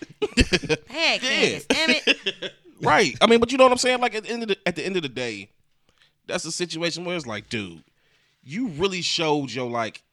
Hey, 0.87 1.17
Candace, 1.19 1.65
damn 1.65 1.89
it. 1.89 2.53
Right. 2.79 3.15
I 3.19 3.25
mean, 3.27 3.39
but 3.39 3.51
you 3.51 3.57
know 3.57 3.63
what 3.63 3.71
I'm 3.71 3.77
saying? 3.79 4.01
Like 4.01 4.13
at 4.13 4.23
the 4.23 4.29
end 4.29 4.43
of 4.43 4.49
the, 4.49 4.57
at 4.67 4.75
the 4.75 4.85
end 4.85 4.95
of 4.95 5.01
the 5.01 5.09
day, 5.09 5.49
that's 6.27 6.45
a 6.45 6.51
situation 6.51 7.05
where 7.05 7.15
it's 7.15 7.25
like, 7.25 7.49
dude, 7.49 7.83
you 8.43 8.67
really 8.69 9.01
showed 9.01 9.51
your 9.51 9.69
like 9.69 10.03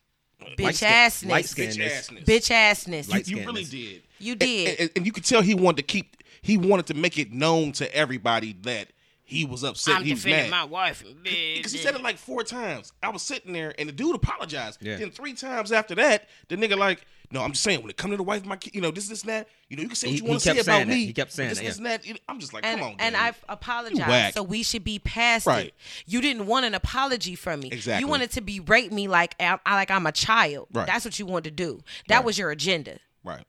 Bitch 0.57 0.83
assness. 0.83 1.28
light 1.28 1.45
bitch 1.45 1.78
assness. 1.78 2.24
Bitch 2.24 2.51
assness. 2.51 3.11
Light 3.11 3.28
you 3.28 3.39
really 3.45 3.64
did. 3.64 4.03
You 4.18 4.35
did. 4.35 4.81
And, 4.81 4.91
and 4.97 5.07
you 5.07 5.12
could 5.12 5.24
tell 5.24 5.43
he 5.43 5.55
wanted 5.55 5.78
to 5.78 5.83
keep. 5.83 6.16
He 6.43 6.57
wanted 6.57 6.87
to 6.87 6.95
make 6.95 7.18
it 7.18 7.33
known 7.33 7.72
to 7.72 7.95
everybody 7.95 8.55
that 8.62 8.89
he 9.22 9.45
was 9.45 9.62
upset. 9.62 9.97
I'm 9.97 10.05
he 10.05 10.12
was 10.12 10.22
defending 10.22 10.51
mad. 10.51 10.62
my 10.62 10.64
wife. 10.64 11.05
Because 11.22 11.72
he 11.72 11.78
said 11.78 11.95
it 11.95 12.03
like 12.03 12.16
four 12.16 12.43
times. 12.43 12.93
I 13.03 13.11
was 13.11 13.22
sitting 13.22 13.53
there 13.53 13.74
and 13.78 13.89
the 13.89 13.93
dude 13.93 14.16
apologized. 14.16 14.83
Yeah. 14.83 14.97
Then 14.97 15.11
three 15.11 15.35
times 15.35 15.70
after 15.70 15.95
that, 15.97 16.28
the 16.49 16.57
nigga 16.57 16.76
like, 16.76 17.07
no, 17.33 17.43
I'm 17.43 17.53
just 17.53 17.62
saying 17.62 17.81
when 17.83 17.91
it 17.91 17.97
comes 17.97 18.12
to 18.12 18.16
the 18.16 18.22
wife, 18.22 18.45
my 18.45 18.57
kid, 18.57 18.74
you 18.74 18.81
know, 18.81 18.91
this, 18.91 19.09
this, 19.09 19.22
and 19.22 19.31
that. 19.31 19.49
You 19.68 19.76
know, 19.76 19.83
you 19.83 19.89
can 19.89 19.97
say 19.97 20.09
what 20.09 20.12
He- 20.12 20.18
you 20.18 20.24
want 20.24 20.41
to 20.41 20.45
say 20.55 20.59
about 20.59 20.64
that. 20.66 20.89
me. 20.89 21.07
He 21.07 21.12
kept 21.12 21.33
saying 21.33 21.51
this, 21.51 21.59
that, 21.59 21.64
this, 21.64 21.78
yeah. 21.78 21.93
and 21.93 22.03
that. 22.16 22.20
I'm 22.28 22.41
just 22.41 22.53
like, 22.53 22.66
and, 22.66 22.81
come 22.81 22.89
on, 22.91 22.97
and 22.99 23.14
dude. 23.14 23.22
I've 23.22 23.37
You 23.37 23.45
apologized, 23.49 24.35
so 24.35 24.43
we 24.43 24.62
should 24.62 24.83
be 24.85 24.99
past 24.99 25.47
Right. 25.47 25.66
it. 25.66 25.74
You 26.07 26.20
didn't 26.20 26.47
want 26.47 26.66
an 26.66 26.74
apology 26.74 27.35
from 27.37 27.61
me. 27.61 27.68
Exactly. 27.70 28.01
You 28.01 28.09
wanted 28.09 28.31
to 28.33 28.41
berate 28.41 28.93
me 28.93 29.07
like 29.09 29.35
I, 29.39 29.59
like 29.66 29.91
I'm 29.91 30.07
a 30.07 30.12
child. 30.12 30.68
Right. 30.72 30.87
That's 30.87 31.05
what 31.05 31.18
you 31.18 31.26
wanted 31.26 31.57
to 31.57 31.64
do. 31.64 31.83
That 32.09 32.16
Right. 32.16 32.24
was 32.24 32.39
your 32.39 32.51
agenda. 32.51 32.99
right. 33.24 33.45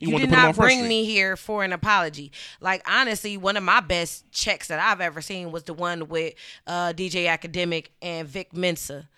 You, 0.00 0.10
wanted 0.10 0.26
did 0.26 0.30
to 0.30 0.36
put 0.36 0.38
him 0.38 0.44
on 0.44 0.46
not 0.50 0.56
bring 0.56 0.78
Street. 0.80 0.88
me 0.88 1.04
here 1.04 1.36
for 1.36 1.64
an 1.64 1.72
apology. 1.72 2.32
Like 2.60 2.82
honestly, 2.90 3.36
one 3.36 3.56
of 3.56 3.62
my 3.62 3.80
best 3.80 4.30
checks 4.32 4.68
that 4.68 4.78
I've 4.80 5.00
ever 5.00 5.22
seen 5.22 5.50
was 5.52 5.62
the 5.64 5.72
one 5.72 6.08
with 6.08 6.34
uh, 6.66 6.92
DJ 6.92 7.26
Akademiks 7.26 7.86
and 8.02 8.28
Vic 8.28 8.52
Mensa. 8.52 9.08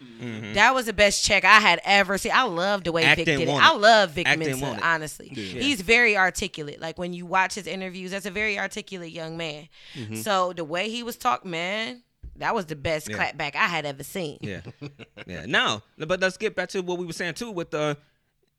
That 0.54 0.74
was 0.74 0.86
the 0.86 0.92
best 0.92 1.24
check 1.24 1.44
I 1.44 1.60
had 1.60 1.80
ever 1.84 2.18
seen. 2.18 2.32
I 2.34 2.44
love 2.44 2.84
the 2.84 2.92
way 2.92 3.04
Act 3.04 3.16
Vic 3.16 3.26
did 3.26 3.40
it. 3.40 3.48
want 3.48 3.64
I 3.64 3.74
love 3.74 4.10
Vic 4.10 4.28
Act 4.28 4.38
Mensa. 4.38 4.74
it. 4.74 4.82
Honestly, 4.82 5.28
he's 5.28 5.80
very 5.80 6.16
articulate. 6.16 6.80
Like 6.80 6.98
when 6.98 7.12
you 7.12 7.26
watch 7.26 7.54
his 7.54 7.66
interviews, 7.66 8.10
that's 8.12 8.26
a 8.26 8.30
very 8.30 8.58
articulate 8.58 9.10
young 9.12 9.36
man. 9.36 9.68
So 10.14 10.52
the 10.52 10.64
way 10.64 10.88
he 10.90 11.02
was 11.02 11.16
talking, 11.16 11.50
man, 11.50 12.02
that 12.36 12.54
was 12.54 12.66
the 12.66 12.76
best 12.76 13.08
Yeah. 13.08 13.16
clapback 13.16 13.56
I 13.56 13.66
had 13.66 13.86
ever 13.86 14.02
seen. 14.04 14.38
Yeah, 14.42 14.60
yeah. 15.26 15.46
Now, 15.46 15.82
but 15.96 16.20
let's 16.20 16.36
get 16.36 16.54
back 16.54 16.68
to 16.70 16.80
what 16.82 16.98
we 16.98 17.06
were 17.06 17.12
saying 17.14 17.34
too 17.34 17.50
with 17.50 17.70
the 17.70 17.96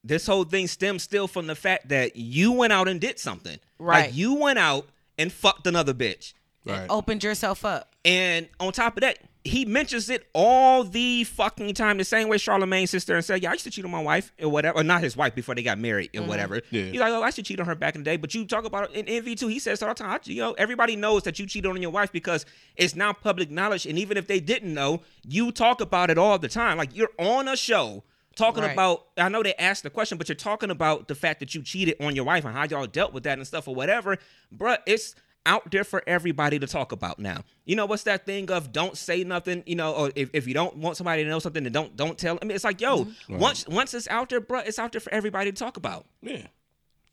this 0.08 0.26
whole 0.26 0.44
thing 0.44 0.68
stems 0.68 1.04
still 1.04 1.28
from 1.28 1.48
the 1.48 1.56
fact 1.56 1.90
that 1.90 2.16
you 2.16 2.52
went 2.52 2.74
out 2.74 2.88
and 2.88 3.00
did 3.00 3.20
something. 3.20 3.60
Right. 3.80 4.06
Like 4.06 4.16
you 4.16 4.36
went 4.36 4.60
out 4.60 4.88
and 5.18 5.32
fucked 5.32 5.68
another 5.68 5.94
bitch. 5.94 6.34
Right. 6.66 6.88
Opened 6.90 7.24
yourself 7.24 7.64
up. 7.64 7.94
And 8.04 8.48
on 8.60 8.74
top 8.74 8.98
of 8.98 9.02
that, 9.02 9.20
he 9.44 9.66
mentions 9.66 10.10
it 10.10 10.28
all 10.34 10.84
the 10.84 11.24
fucking 11.24 11.74
time, 11.74 11.98
the 11.98 12.04
same 12.04 12.28
way 12.28 12.38
Charlemagne 12.38 12.88
sister 12.88 13.16
and 13.16 13.24
said, 13.24 13.42
"Yeah, 13.42 13.50
I 13.50 13.54
used 13.54 13.64
to 13.64 13.72
cheat 13.72 13.86
on 13.86 13.92
my 13.92 14.02
wife 14.02 14.34
or 14.42 14.50
whatever, 14.50 14.80
or 14.80 14.84
not 14.84 15.02
his 15.02 15.16
wife 15.16 15.34
before 15.34 15.56
they 15.56 15.64
got 15.64 15.80
married 15.80 16.10
or 16.14 16.20
mm-hmm. 16.20 16.30
whatever." 16.30 16.62
Yeah. 16.70 16.84
He's 16.84 17.00
like, 17.00 17.12
"Oh, 17.12 17.22
I 17.22 17.28
used 17.28 17.38
to 17.38 17.44
cheat 17.44 17.60
on 17.60 17.66
her 17.66 17.76
back 17.76 17.96
in 17.96 18.02
the 18.02 18.06
day," 18.06 18.18
but 18.18 18.36
you 18.36 18.46
talk 18.46 18.66
about 18.66 18.92
it 18.92 18.96
in 18.98 19.08
Envy 19.08 19.36
too. 19.36 19.48
He 19.48 19.60
says 19.60 19.82
all 19.82 19.90
the 19.90 19.96
time, 19.96 20.20
you 20.26 20.42
know, 20.42 20.54
everybody 20.54 20.96
knows 20.96 21.24
that 21.24 21.40
you 21.40 21.46
cheated 21.46 21.72
on 21.72 21.82
your 21.82 21.92
wife 21.92 22.12
because 22.12 22.46
it's 22.76 22.96
now 22.96 23.14
public 23.14 23.50
knowledge, 23.50 23.86
and 23.86 23.98
even 23.98 24.18
if 24.18 24.28
they 24.28 24.42
didn't 24.42 24.74
know, 24.74 25.02
you 25.26 25.52
talk 25.52 25.80
about 25.80 26.10
it 26.10 26.18
all 26.18 26.38
the 26.38 26.50
time. 26.50 26.78
Like 26.78 26.96
you're 26.96 27.12
on 27.18 27.48
a 27.48 27.56
show 27.56 28.04
talking 28.38 28.64
Right. 28.64 28.72
about. 28.74 29.08
I 29.18 29.28
know 29.30 29.44
they 29.44 29.54
asked 29.56 29.84
the 29.84 29.90
question, 29.90 30.18
but 30.18 30.30
you're 30.30 30.36
talking 30.36 30.70
about 30.72 31.08
the 31.08 31.16
fact 31.16 31.40
that 31.42 31.54
you 31.54 31.62
cheated 31.62 31.96
on 32.00 32.16
your 32.16 32.26
wife 32.26 32.46
and 32.46 32.54
how 32.54 32.64
y'all 32.64 32.88
dealt 32.88 33.12
with 33.14 33.24
that 33.24 33.38
and 33.38 33.46
stuff 33.48 33.68
or 33.68 33.76
whatever, 33.76 34.18
bruh. 34.56 34.78
It's 34.86 35.16
out 35.46 35.72
there 35.72 35.84
for 35.86 36.04
everybody 36.08 36.60
to 36.60 36.68
talk 36.68 36.92
about 36.92 37.20
now. 37.20 37.42
You 37.66 37.78
know 37.78 37.86
what's 37.86 38.04
that 38.04 38.26
thing 38.26 38.52
of 38.52 38.72
don't 38.74 38.98
say 38.98 39.24
nothing, 39.24 39.64
you 39.66 39.76
know, 39.76 39.94
or 39.94 40.12
if, 40.16 40.30
if 40.34 40.46
you 40.48 40.54
don't 40.54 40.76
want 40.78 40.98
somebody 40.98 41.24
to 41.24 41.30
know 41.30 41.40
something, 41.40 41.64
then 41.64 41.72
don't 41.72 41.96
don't 41.96 42.18
tell. 42.18 42.38
I 42.42 42.46
mean, 42.46 42.54
it's 42.56 42.64
like, 42.66 42.82
yo, 42.82 43.06
Mm-hmm. 43.06 43.38
once 43.40 43.66
once 43.68 43.94
it's 43.94 44.08
out 44.10 44.30
there, 44.30 44.42
bruh, 44.42 44.66
it's 44.68 44.78
out 44.80 44.92
there 44.92 45.02
for 45.02 45.14
everybody 45.14 45.52
to 45.52 45.58
talk 45.58 45.78
about. 45.78 46.06
Yeah. 46.22 46.48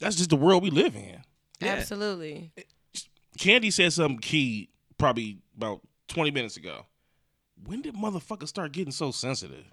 That's 0.00 0.16
just 0.16 0.30
the 0.30 0.36
world 0.36 0.62
we 0.64 0.70
live 0.70 0.96
in. 0.96 1.20
Yeah. 1.60 1.68
Absolutely. 1.74 2.50
Candy 3.38 3.70
said 3.70 3.92
something 3.92 4.18
key 4.18 4.68
probably 4.98 5.38
about 5.56 5.80
20 6.08 6.30
minutes 6.32 6.56
ago. 6.56 6.86
When 7.64 7.82
did 7.82 7.94
motherfuckers 7.94 8.48
start 8.48 8.72
getting 8.72 8.92
so 8.92 9.10
sensitive? 9.12 9.64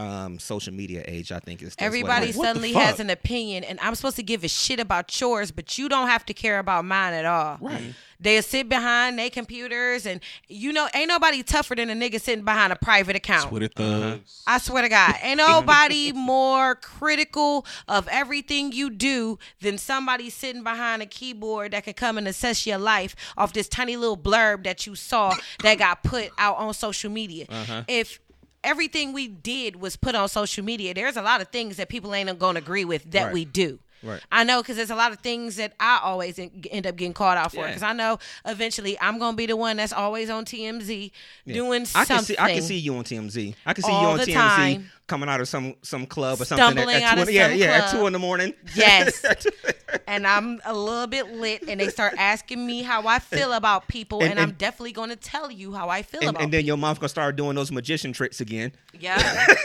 Um, 0.00 0.38
social 0.38 0.72
media 0.72 1.04
age, 1.06 1.30
I 1.30 1.40
think 1.40 1.60
is 1.60 1.74
that's 1.74 1.76
what 1.76 1.84
it 1.84 1.86
Everybody. 1.86 2.26
What 2.32 2.46
suddenly 2.46 2.72
has 2.72 3.00
an 3.00 3.10
opinion, 3.10 3.64
and 3.64 3.78
I'm 3.80 3.94
supposed 3.94 4.16
to 4.16 4.22
give 4.22 4.44
a 4.44 4.48
shit 4.48 4.80
about 4.80 5.20
yours, 5.20 5.50
but 5.50 5.76
you 5.76 5.90
don't 5.90 6.08
have 6.08 6.24
to 6.26 6.32
care 6.32 6.58
about 6.58 6.86
mine 6.86 7.12
at 7.12 7.26
all. 7.26 7.58
Right. 7.60 7.80
Mm-hmm. 7.80 7.90
They'll 8.18 8.42
sit 8.42 8.68
behind 8.68 9.18
their 9.18 9.28
computers, 9.28 10.06
and 10.06 10.22
you 10.48 10.72
know, 10.72 10.88
ain't 10.94 11.08
nobody 11.08 11.42
tougher 11.42 11.74
than 11.74 11.90
a 11.90 11.94
nigga 11.94 12.18
sitting 12.18 12.46
behind 12.46 12.72
a 12.72 12.76
private 12.76 13.14
account. 13.14 13.48
Twitter 13.48 13.68
uh-huh. 13.76 14.00
thugs. 14.00 14.42
I 14.46 14.56
swear 14.56 14.82
to 14.82 14.88
God, 14.88 15.16
ain't 15.22 15.36
nobody 15.38 16.12
more 16.12 16.76
critical 16.76 17.66
of 17.86 18.08
everything 18.08 18.72
you 18.72 18.88
do 18.88 19.38
than 19.60 19.76
somebody 19.76 20.30
sitting 20.30 20.62
behind 20.62 21.02
a 21.02 21.06
keyboard 21.06 21.72
that 21.72 21.84
can 21.84 21.92
come 21.94 22.16
and 22.16 22.26
assess 22.26 22.66
your 22.66 22.78
life 22.78 23.14
off 23.36 23.52
this 23.52 23.68
tiny 23.68 23.96
little 23.96 24.16
blurb 24.16 24.64
that 24.64 24.86
you 24.86 24.94
saw 24.94 25.34
that 25.62 25.78
got 25.78 26.02
put 26.02 26.30
out 26.38 26.56
on 26.56 26.72
social 26.72 27.10
media. 27.10 27.44
Uh-huh. 27.50 27.84
If 27.86 28.18
everything 28.64 29.12
we 29.12 29.28
did 29.28 29.76
was 29.76 29.96
put 29.96 30.14
on 30.14 30.28
social 30.28 30.64
media, 30.64 30.94
there's 30.94 31.16
a 31.16 31.22
lot 31.22 31.40
of 31.40 31.48
things 31.48 31.76
that 31.76 31.88
people 31.88 32.14
ain't 32.14 32.38
gonna 32.38 32.58
agree 32.58 32.84
with 32.84 33.10
that 33.12 33.24
Right. 33.26 33.32
we 33.34 33.44
do. 33.44 33.78
Right. 34.02 34.20
I 34.32 34.44
know 34.44 34.62
because 34.62 34.76
there's 34.76 34.90
a 34.90 34.94
lot 34.96 35.12
of 35.12 35.18
things 35.18 35.56
that 35.56 35.74
I 35.78 36.00
always 36.02 36.38
en- 36.38 36.64
end 36.70 36.86
up 36.86 36.96
getting 36.96 37.12
called 37.12 37.36
out 37.36 37.50
for 37.52 37.58
Yeah. 37.58 37.66
because 37.68 37.82
I 37.82 37.92
know 37.92 38.18
eventually 38.46 38.98
I'm 39.00 39.18
gonna 39.18 39.36
be 39.36 39.46
the 39.46 39.56
one 39.56 39.76
that's 39.76 39.92
always 39.92 40.30
on 40.30 40.44
TMZ 40.44 41.10
doing 41.46 41.82
I 41.82 41.84
something. 41.84 42.16
can 42.16 42.24
see 42.24 42.36
I 42.38 42.54
can 42.54 42.62
see 42.62 42.78
you 42.78 42.94
on 42.96 43.04
TMZ. 43.04 43.54
I 43.66 43.72
can 43.74 43.84
see 43.84 43.90
All 43.92 44.02
you 44.02 44.08
on 44.20 44.26
TMZ 44.26 44.32
time. 44.34 44.90
coming 45.06 45.28
out 45.28 45.40
of 45.40 45.48
some 45.48 45.74
some 45.82 46.06
club 46.06 46.40
or 46.40 46.44
something 46.44 46.64
Stumbling 46.66 46.96
at, 46.96 47.02
out 47.02 47.18
at 47.18 47.22
of 47.22 47.28
two, 47.28 47.34
yeah, 47.34 47.48
some 47.48 47.58
yeah, 47.58 47.66
at 47.66 47.90
two 47.90 48.06
in 48.06 48.12
the 48.12 48.18
morning. 48.18 48.54
Yes. 48.74 49.24
and 50.06 50.26
I'm 50.26 50.60
a 50.64 50.72
little 50.72 51.06
bit 51.06 51.32
lit, 51.34 51.62
and 51.68 51.80
they 51.80 51.88
start 51.88 52.14
asking 52.16 52.64
me 52.64 52.82
how 52.82 53.06
I 53.06 53.18
feel 53.18 53.52
about 53.52 53.88
people, 53.88 54.20
and, 54.22 54.30
and- 54.32 54.40
I'm 54.40 54.52
definitely 54.52 54.92
going 54.92 55.10
to 55.10 55.16
tell 55.16 55.50
you 55.50 55.74
how 55.74 55.88
I 55.88 56.02
feel 56.02 56.20
and, 56.20 56.30
about 56.30 56.42
and 56.42 56.52
then 56.52 56.64
your 56.64 56.76
mom's 56.76 56.98
gonna 56.98 57.08
start 57.08 57.36
doing 57.36 57.54
those 57.56 57.70
magician 57.72 58.12
tricks 58.12 58.40
again. 58.40 58.72
Yeah. 58.98 59.46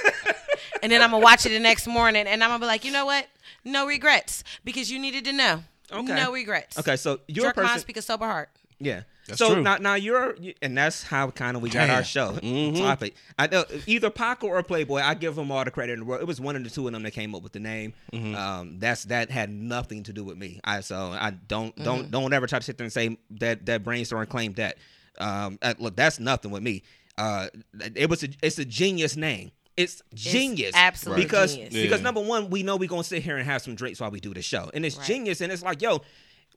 and 0.84 0.92
then 0.92 1.02
I'm 1.02 1.12
gonna 1.12 1.24
watch 1.24 1.46
it 1.46 1.50
the 1.50 1.60
next 1.60 1.88
morning, 1.88 2.28
and 2.28 2.44
I'm 2.44 2.50
gonna 2.50 2.60
be 2.60 2.66
like, 2.66 2.84
you 2.86 2.92
know 2.92 3.06
what? 3.06 3.28
No 3.64 3.88
regrets, 3.88 4.44
because 4.64 4.92
you 4.92 5.00
needed 5.00 5.26
to 5.26 5.34
know. 5.34 5.64
Okay. 5.92 6.16
No 6.16 6.32
regrets. 6.34 6.78
Okay, 6.80 6.96
so 6.96 7.20
you're 7.28 7.46
a 7.46 7.48
Jerk 7.50 7.58
mind, 7.58 7.68
person. 7.68 7.80
speak 7.82 7.98
a 7.98 8.02
sober 8.02 8.26
heart. 8.26 8.50
Yeah. 8.80 9.02
That's 9.28 9.40
so 9.40 9.54
true. 9.56 9.64
now, 9.64 9.78
now 9.78 9.96
you're, 9.96 10.36
and 10.62 10.78
that's 10.78 11.02
how 11.02 11.32
kind 11.32 11.56
of 11.58 11.64
we 11.64 11.70
got 11.70 11.88
Damn. 11.88 11.96
our 11.96 12.04
show 12.04 12.34
Mm-hmm. 12.34 12.78
topic. 12.80 13.16
I 13.40 13.48
know 13.48 13.66
either 13.88 14.12
Paco 14.12 14.48
or 14.48 14.62
Playboy. 14.62 15.00
I 15.00 15.16
give 15.16 15.36
them 15.36 15.50
all 15.52 15.64
the 15.66 15.72
credit 15.72 15.94
in 15.94 16.00
the 16.00 16.06
world. 16.06 16.22
It 16.22 16.28
was 16.28 16.40
one 16.40 16.56
of 16.56 16.64
the 16.64 16.70
two 16.70 16.86
of 16.86 16.94
them 16.94 17.02
that 17.04 17.12
came 17.12 17.34
up 17.34 17.42
with 17.42 17.54
the 17.54 17.60
name. 17.60 17.94
Mm-hmm. 18.14 18.36
Um, 18.36 18.78
that's 18.78 19.06
that 19.06 19.32
had 19.32 19.50
nothing 19.50 20.04
to 20.04 20.14
do 20.14 20.24
with 20.24 20.38
me. 20.38 20.60
I 20.64 20.82
so 20.82 21.10
I 21.20 21.32
don't 21.32 21.74
Mm-hmm. 21.76 21.84
don't 21.84 22.12
don't 22.12 22.34
ever 22.34 22.46
try 22.46 22.60
to 22.60 22.66
sit 22.66 22.78
there 22.78 22.86
and 22.86 22.94
say 22.94 23.18
that 23.40 23.66
that 23.66 23.84
brainstorm 23.84 24.22
and 24.22 24.30
claim 24.30 24.54
that. 24.56 24.78
Um, 25.20 25.58
uh, 25.62 25.74
look, 25.80 25.96
that's 25.96 26.20
nothing 26.20 26.52
with 26.52 26.62
me. 26.62 26.84
Uh, 27.18 27.48
it 27.96 28.10
was 28.10 28.24
a, 28.24 28.28
it's 28.44 28.60
a 28.60 28.66
genius 28.66 29.16
name. 29.16 29.52
It's 29.78 30.02
genius, 30.14 30.72
absolutely 30.74 31.24
because 31.26 31.54
genius. 31.56 31.74
because 31.74 32.00
Yeah. 32.00 32.04
number 32.04 32.22
one, 32.22 32.50
we 32.50 32.64
know 32.64 32.78
we're 32.78 32.88
gonna 32.88 33.04
sit 33.04 33.24
here 33.24 33.38
and 33.38 33.46
have 33.46 33.62
some 33.62 33.76
drinks 33.76 34.00
while 34.00 34.12
we 34.12 34.20
do 34.20 34.34
the 34.34 34.42
show, 34.42 34.72
and 34.74 34.86
it's 34.86 34.98
genius, 35.06 35.42
and 35.42 35.52
it's 35.52 35.64
like, 35.64 35.82
yo, 35.82 36.02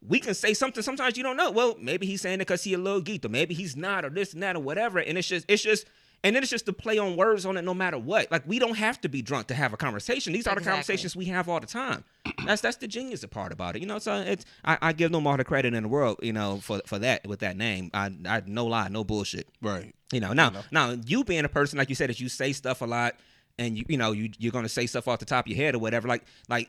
we 0.07 0.21
can 0.21 0.35
say 0.35 0.55
something 0.55 0.83
sometimes 0.83 1.17
you 1.17 1.25
don't 1.25 1.37
know. 1.37 1.51
Well, 1.51 1.77
maybe 1.81 2.07
he's 2.07 2.21
saying 2.21 2.37
it 2.37 2.47
because 2.47 2.63
he 2.63 2.75
a 2.75 2.79
little 2.79 3.01
geek, 3.01 3.25
or 3.25 3.29
maybe 3.29 3.55
he's 3.55 3.77
not, 3.77 4.05
or 4.05 4.11
this 4.11 4.33
and 4.33 4.43
that, 4.45 4.55
or 4.55 4.61
whatever. 4.61 5.01
And 5.01 5.19
it's 5.19 5.27
just, 5.27 5.45
it's 5.49 5.63
just, 5.63 5.87
and 6.25 6.35
then 6.35 6.43
it's 6.43 6.51
just 6.51 6.67
to 6.67 6.73
play 6.73 6.99
on 6.99 7.17
words 7.17 7.47
on 7.47 7.57
it, 7.57 7.63
no 7.63 7.75
matter 7.75 7.99
what. 7.99 8.31
Like 8.31 8.43
we 8.47 8.59
don't 8.59 8.77
have 8.77 9.01
to 9.03 9.09
be 9.09 9.23
drunk 9.23 9.47
to 9.49 9.55
have 9.55 9.73
a 9.73 9.77
conversation. 9.77 10.33
These 10.33 10.47
are 10.47 10.55
the 10.55 10.61
conversations 10.61 11.15
we 11.15 11.27
have 11.27 11.49
all 11.49 11.61
the 11.61 11.67
time. 11.67 12.05
That's 12.45 12.61
that's 12.61 12.77
the 12.79 12.89
genius 12.89 13.25
part 13.27 13.53
about 13.53 13.77
it, 13.77 13.83
you 13.83 13.87
know. 13.87 13.99
So 13.99 14.15
it's, 14.15 14.45
I, 14.65 14.79
I 14.83 14.93
give 14.93 15.13
them 15.13 15.27
all 15.27 15.37
the 15.37 15.45
credit 15.45 15.75
in 15.75 15.83
the 15.83 15.89
world, 15.89 16.19
you 16.23 16.33
know, 16.33 16.59
for 16.59 16.81
for 16.87 16.99
that 16.99 17.27
with 17.27 17.41
that 17.41 17.57
name. 17.57 17.91
I, 17.95 18.11
I 18.27 18.43
no 18.47 18.67
lie, 18.67 18.89
no 18.89 19.05
bullshit. 19.05 19.49
Right. 19.63 19.95
You 20.13 20.21
know, 20.21 20.33
now 20.33 20.53
now 20.73 20.97
you 21.07 21.25
being 21.25 21.45
a 21.45 21.49
person 21.49 21.79
like 21.79 21.89
you 21.89 21.95
said 21.95 22.11
that 22.11 22.21
you 22.21 22.29
say 22.29 22.53
stuff 22.53 22.83
a 22.83 22.87
lot 22.87 23.15
and 23.59 23.77
you 23.77 23.85
you 23.89 23.97
know 23.97 24.13
you 24.13 24.31
you're 24.39 24.53
gonna 24.53 24.69
say 24.69 24.87
stuff 24.87 25.09
off 25.09 25.19
the 25.19 25.25
top 25.25 25.47
of 25.47 25.53
your 25.53 25.57
head 25.57 25.75
or 25.75 25.79
whatever. 25.79 26.09
Like 26.09 26.25
like 26.49 26.69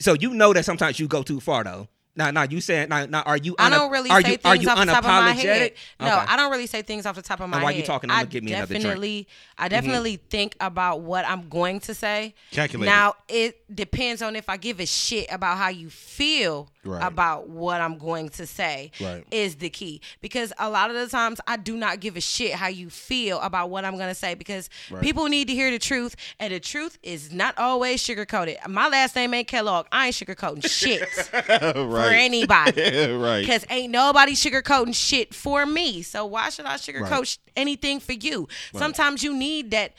so 0.00 0.14
you 0.14 0.34
know 0.34 0.52
that 0.52 0.64
sometimes 0.64 0.98
you 0.98 1.08
go 1.08 1.22
too 1.22 1.40
far 1.40 1.64
though. 1.64 1.88
Now 2.16 2.30
now 2.30 2.42
you 2.42 2.60
saying 2.60 2.88
now, 2.88 3.06
now 3.06 3.22
are 3.22 3.36
you 3.36 3.56
I 3.58 3.70
don't 3.70 3.90
really 3.90 4.10
are 4.10 4.22
say 4.22 4.30
you, 4.30 4.34
are 4.44 4.52
things 4.52 4.64
you 4.64 4.70
off 4.70 4.78
the 4.78 4.86
top 4.86 5.04
of 5.04 5.10
my 5.10 5.32
head. 5.32 5.72
No, 6.00 6.06
Okay. 6.06 6.26
I 6.28 6.36
don't 6.36 6.50
really 6.50 6.66
say 6.66 6.82
things 6.82 7.06
off 7.06 7.16
the 7.16 7.22
top 7.22 7.40
of 7.40 7.48
my 7.50 7.58
while 7.58 7.72
head. 7.72 7.76
you 7.76 7.82
talking, 7.82 8.10
I'm 8.10 8.18
gonna 8.18 8.26
give 8.26 8.44
me 8.44 8.52
another 8.52 8.66
drink. 8.66 8.84
I 8.84 8.88
definitely, 8.88 9.28
I 9.58 9.62
mm-hmm. 9.62 9.70
definitely 9.70 10.16
think 10.16 10.56
about 10.60 11.00
what 11.00 11.26
I'm 11.26 11.48
going 11.48 11.80
to 11.80 11.94
say. 11.94 12.34
Calculated. 12.52 12.90
Now 12.90 13.14
it 13.28 13.74
depends 13.74 14.22
on 14.22 14.36
if 14.36 14.48
I 14.48 14.56
give 14.56 14.80
a 14.80 14.86
shit 14.86 15.26
about 15.30 15.58
how 15.58 15.68
you 15.68 15.90
feel 15.90 16.68
Right. 16.86 17.02
about 17.02 17.48
what 17.48 17.80
I'm 17.80 17.96
going 17.96 18.28
to 18.30 18.46
say. 18.46 18.90
Right. 19.00 19.24
Is 19.30 19.56
the 19.56 19.70
key 19.70 20.02
because 20.20 20.52
a 20.58 20.68
lot 20.68 20.90
of 20.90 20.96
the 20.96 21.06
times 21.06 21.40
I 21.46 21.56
do 21.56 21.78
not 21.78 22.00
give 22.00 22.16
a 22.16 22.20
shit 22.20 22.52
how 22.52 22.66
you 22.68 22.90
feel 22.90 23.40
about 23.40 23.70
what 23.70 23.86
I'm 23.86 23.96
going 23.96 24.10
to 24.10 24.14
say 24.14 24.34
because 24.34 24.68
people 25.00 25.26
need 25.28 25.48
to 25.48 25.54
hear 25.54 25.70
the 25.70 25.78
truth 25.78 26.14
and 26.38 26.52
the 26.52 26.60
truth 26.60 26.98
is 27.02 27.32
not 27.32 27.56
always 27.58 28.02
sugar 28.02 28.26
coated. 28.26 28.58
My 28.68 28.88
last 28.88 29.16
name 29.16 29.32
ain't 29.32 29.48
Kellogg. 29.48 29.86
I 29.92 30.08
ain't 30.08 30.14
sugarcoating 30.14 30.68
shit 30.68 31.08
for 32.08 32.14
anybody. 32.14 32.82
right. 33.12 33.40
Because 33.40 33.64
ain't 33.70 33.92
nobody 33.92 34.32
sugarcoating 34.32 34.94
shit 34.94 35.34
for 35.34 35.66
me. 35.66 36.02
So 36.02 36.24
why 36.26 36.50
should 36.50 36.66
I 36.66 36.74
sugarcoat 36.74 37.10
Right. 37.10 37.38
anything 37.56 38.00
for 38.00 38.12
you? 38.12 38.48
Sometimes 38.74 39.22
you 39.22 39.34
need 39.36 39.70
that 39.72 39.92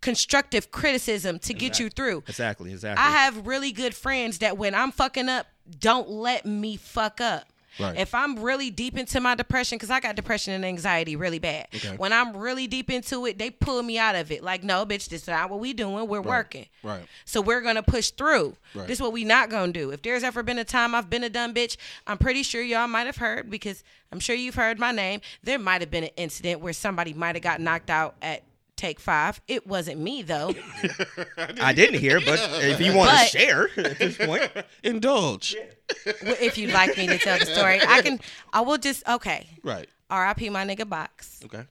constructive 0.00 0.70
criticism 0.70 1.38
to 1.38 1.54
get 1.54 1.78
you 1.78 1.88
through. 1.88 2.24
Exactly, 2.26 2.72
exactly. 2.72 3.02
I 3.04 3.10
have 3.10 3.46
really 3.46 3.72
good 3.72 3.94
friends 3.94 4.38
that 4.38 4.58
when 4.58 4.74
I'm 4.74 4.90
fucking 4.90 5.28
up, 5.28 5.46
don't 5.78 6.08
let 6.08 6.44
me 6.44 6.76
fuck 6.76 7.20
up. 7.20 7.46
Right. 7.78 7.96
If 7.96 8.14
I'm 8.14 8.38
really 8.38 8.70
deep 8.70 8.96
into 8.98 9.20
my 9.20 9.34
depression, 9.34 9.76
because 9.76 9.90
I 9.90 10.00
got 10.00 10.16
depression 10.16 10.52
and 10.52 10.64
anxiety 10.64 11.16
really 11.16 11.38
bad. 11.38 11.68
When 11.96 12.12
I'm 12.12 12.36
really 12.36 12.66
deep 12.66 12.90
into 12.90 13.26
it, 13.26 13.38
they 13.38 13.50
pull 13.50 13.82
me 13.82 13.98
out 13.98 14.14
of 14.14 14.30
it. 14.30 14.42
Like, 14.42 14.62
no, 14.62 14.84
bitch, 14.84 15.08
this 15.08 15.22
is 15.22 15.28
not 15.28 15.50
what 15.50 15.60
we 15.60 15.72
doing. 15.72 16.06
We're 16.06 16.20
working. 16.20 16.66
Right. 16.82 17.04
So 17.24 17.40
we're 17.40 17.60
gonna 17.60 17.82
push 17.82 18.10
through. 18.10 18.56
Right. 18.74 18.86
This 18.86 18.98
is 18.98 19.02
what 19.02 19.12
we 19.12 19.24
not 19.24 19.50
gonna 19.50 19.72
do. 19.72 19.90
If 19.90 20.02
there's 20.02 20.22
ever 20.22 20.42
been 20.42 20.58
a 20.58 20.64
time 20.64 20.94
I've 20.94 21.10
been 21.10 21.24
a 21.24 21.30
dumb 21.30 21.54
bitch, 21.54 21.76
I'm 22.06 22.18
pretty 22.18 22.42
sure 22.42 22.62
y'all 22.62 22.88
might 22.88 23.06
have 23.06 23.16
heard 23.16 23.50
because 23.50 23.82
I'm 24.10 24.20
sure 24.20 24.36
you've 24.36 24.54
heard 24.54 24.78
my 24.78 24.92
name. 24.92 25.20
There 25.42 25.58
might 25.58 25.80
have 25.80 25.90
been 25.90 26.04
an 26.04 26.10
incident 26.16 26.60
where 26.60 26.72
somebody 26.72 27.14
might 27.14 27.34
have 27.36 27.42
got 27.42 27.60
knocked 27.60 27.90
out 27.90 28.16
at 28.20 28.42
take 28.82 28.98
five. 28.98 29.40
It 29.46 29.66
wasn't 29.66 30.00
me 30.00 30.22
though. 30.22 30.54
I 31.60 31.72
didn't 31.72 32.00
hear, 32.00 32.20
but 32.20 32.40
if 32.62 32.80
you 32.80 32.94
want 32.94 33.10
to 33.10 33.26
share 33.26 33.70
at 33.76 33.98
this 33.98 34.18
point, 34.18 34.50
Indulge. 34.82 35.56
Well, 36.04 36.36
if 36.40 36.58
you'd 36.58 36.72
like 36.72 36.96
me 36.96 37.06
to 37.06 37.18
tell 37.18 37.38
the 37.38 37.46
story, 37.46 37.80
I 37.86 38.02
can. 38.02 38.18
I 38.52 38.62
will 38.62 38.78
just 38.78 39.06
okay. 39.08 39.46
Right. 39.62 39.88
R.I.P. 40.10 40.50
My 40.50 40.66
nigga 40.66 40.88
Box. 40.88 41.40
Okay. 41.44 41.64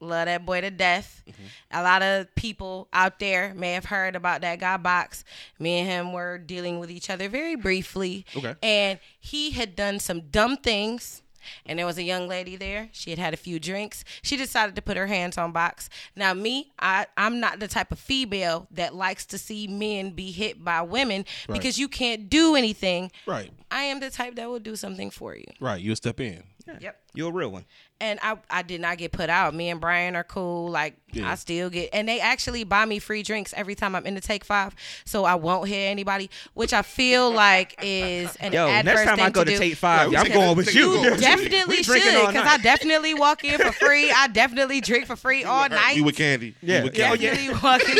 Love 0.00 0.26
that 0.26 0.44
boy 0.44 0.60
to 0.60 0.70
death. 0.70 1.22
Mm-hmm. 1.26 1.78
A 1.78 1.82
lot 1.82 2.02
of 2.02 2.34
people 2.34 2.88
out 2.92 3.20
there 3.20 3.54
may 3.54 3.72
have 3.72 3.86
heard 3.86 4.16
about 4.16 4.42
that 4.42 4.58
guy 4.58 4.76
Box. 4.76 5.24
Me 5.58 5.78
and 5.78 5.88
him 5.88 6.12
were 6.12 6.36
dealing 6.36 6.78
with 6.80 6.90
each 6.90 7.08
other 7.08 7.28
very 7.28 7.54
briefly. 7.54 8.26
Okay. 8.36 8.54
And 8.62 8.98
he 9.18 9.52
had 9.52 9.76
done 9.76 10.00
some 10.00 10.22
dumb 10.30 10.56
things. 10.56 11.22
And 11.66 11.78
there 11.78 11.86
was 11.86 11.98
a 11.98 12.02
young 12.02 12.28
lady 12.28 12.56
there. 12.56 12.88
She 12.92 13.10
had 13.10 13.18
had 13.18 13.34
a 13.34 13.36
few 13.36 13.58
drinks. 13.58 14.04
She 14.22 14.36
decided 14.36 14.74
to 14.76 14.82
put 14.82 14.96
her 14.96 15.06
hands 15.06 15.38
on 15.38 15.52
Box. 15.52 15.88
Now, 16.16 16.34
me, 16.34 16.72
I, 16.78 17.06
I'm 17.16 17.40
not 17.40 17.60
the 17.60 17.68
type 17.68 17.92
of 17.92 17.98
female 17.98 18.66
that 18.70 18.94
likes 18.94 19.26
to 19.26 19.38
see 19.38 19.66
men 19.66 20.10
be 20.10 20.30
hit 20.30 20.64
by 20.64 20.82
women 20.82 21.24
because 21.48 21.78
you 21.78 21.88
can't 21.88 22.28
do 22.28 22.54
anything. 22.54 23.10
Right. 23.26 23.50
I 23.70 23.82
am 23.84 24.00
the 24.00 24.10
type 24.10 24.36
that 24.36 24.48
will 24.48 24.60
do 24.60 24.76
something 24.76 25.10
for 25.10 25.34
you. 25.34 25.44
Right, 25.60 25.80
you'll 25.80 25.96
step 25.96 26.20
in. 26.20 26.44
Yeah. 26.66 26.78
Yep. 26.80 27.00
You're 27.14 27.30
a 27.30 27.32
real 27.32 27.50
one. 27.50 27.64
And 28.04 28.18
I, 28.22 28.36
I 28.50 28.60
did 28.60 28.82
not 28.82 28.98
get 28.98 29.12
put 29.12 29.30
out. 29.30 29.54
Me 29.54 29.70
and 29.70 29.80
Brian 29.80 30.14
are 30.14 30.24
cool. 30.24 30.68
Like 30.70 30.94
Yeah. 31.12 31.30
I 31.30 31.36
still 31.36 31.70
get, 31.70 31.88
and 31.94 32.06
they 32.06 32.20
actually 32.20 32.62
buy 32.64 32.84
me 32.84 32.98
free 32.98 33.22
drinks 33.22 33.54
every 33.56 33.74
time 33.74 33.94
I'm 33.94 34.04
in 34.04 34.14
the 34.14 34.20
Take 34.20 34.44
Five, 34.44 34.74
so 35.06 35.24
I 35.24 35.36
won't 35.36 35.68
hit 35.68 35.86
anybody, 35.90 36.28
which 36.52 36.74
I 36.74 36.82
feel 36.82 37.30
like 37.30 37.74
is 37.82 38.36
an 38.36 38.52
Yo, 38.52 38.68
adverse 38.68 38.94
next 38.96 39.04
time 39.08 39.16
thing 39.16 39.24
I 39.24 39.30
go 39.30 39.42
to 39.44 39.50
to. 39.52 39.58
Take 39.58 39.76
Five, 39.76 40.12
Yeah, 40.12 40.20
I'm 40.20 40.30
going 40.32 40.56
with 40.56 40.66
take- 40.66 40.74
you. 40.74 41.16
Definitely 41.16 41.82
should, 41.82 41.94
because. 41.94 42.34
I 42.46 42.58
definitely 42.58 43.14
walk 43.14 43.42
in 43.42 43.58
for 43.58 43.72
free. 43.72 44.12
I 44.14 44.28
definitely 44.28 44.82
drink 44.82 45.06
for 45.06 45.16
free 45.16 45.44
all 45.44 45.66
night. 45.70 45.96
You 45.96 46.04
with 46.04 46.16
Candy. 46.16 46.54
Yeah. 46.60 46.78
You 46.80 46.84
with 46.84 46.98
Yeah, 46.98 47.12
oh, 47.12 47.16
Candy. 47.16 47.24
yeah. 47.24 47.52
Definitely 47.52 47.60
walking 47.62 47.96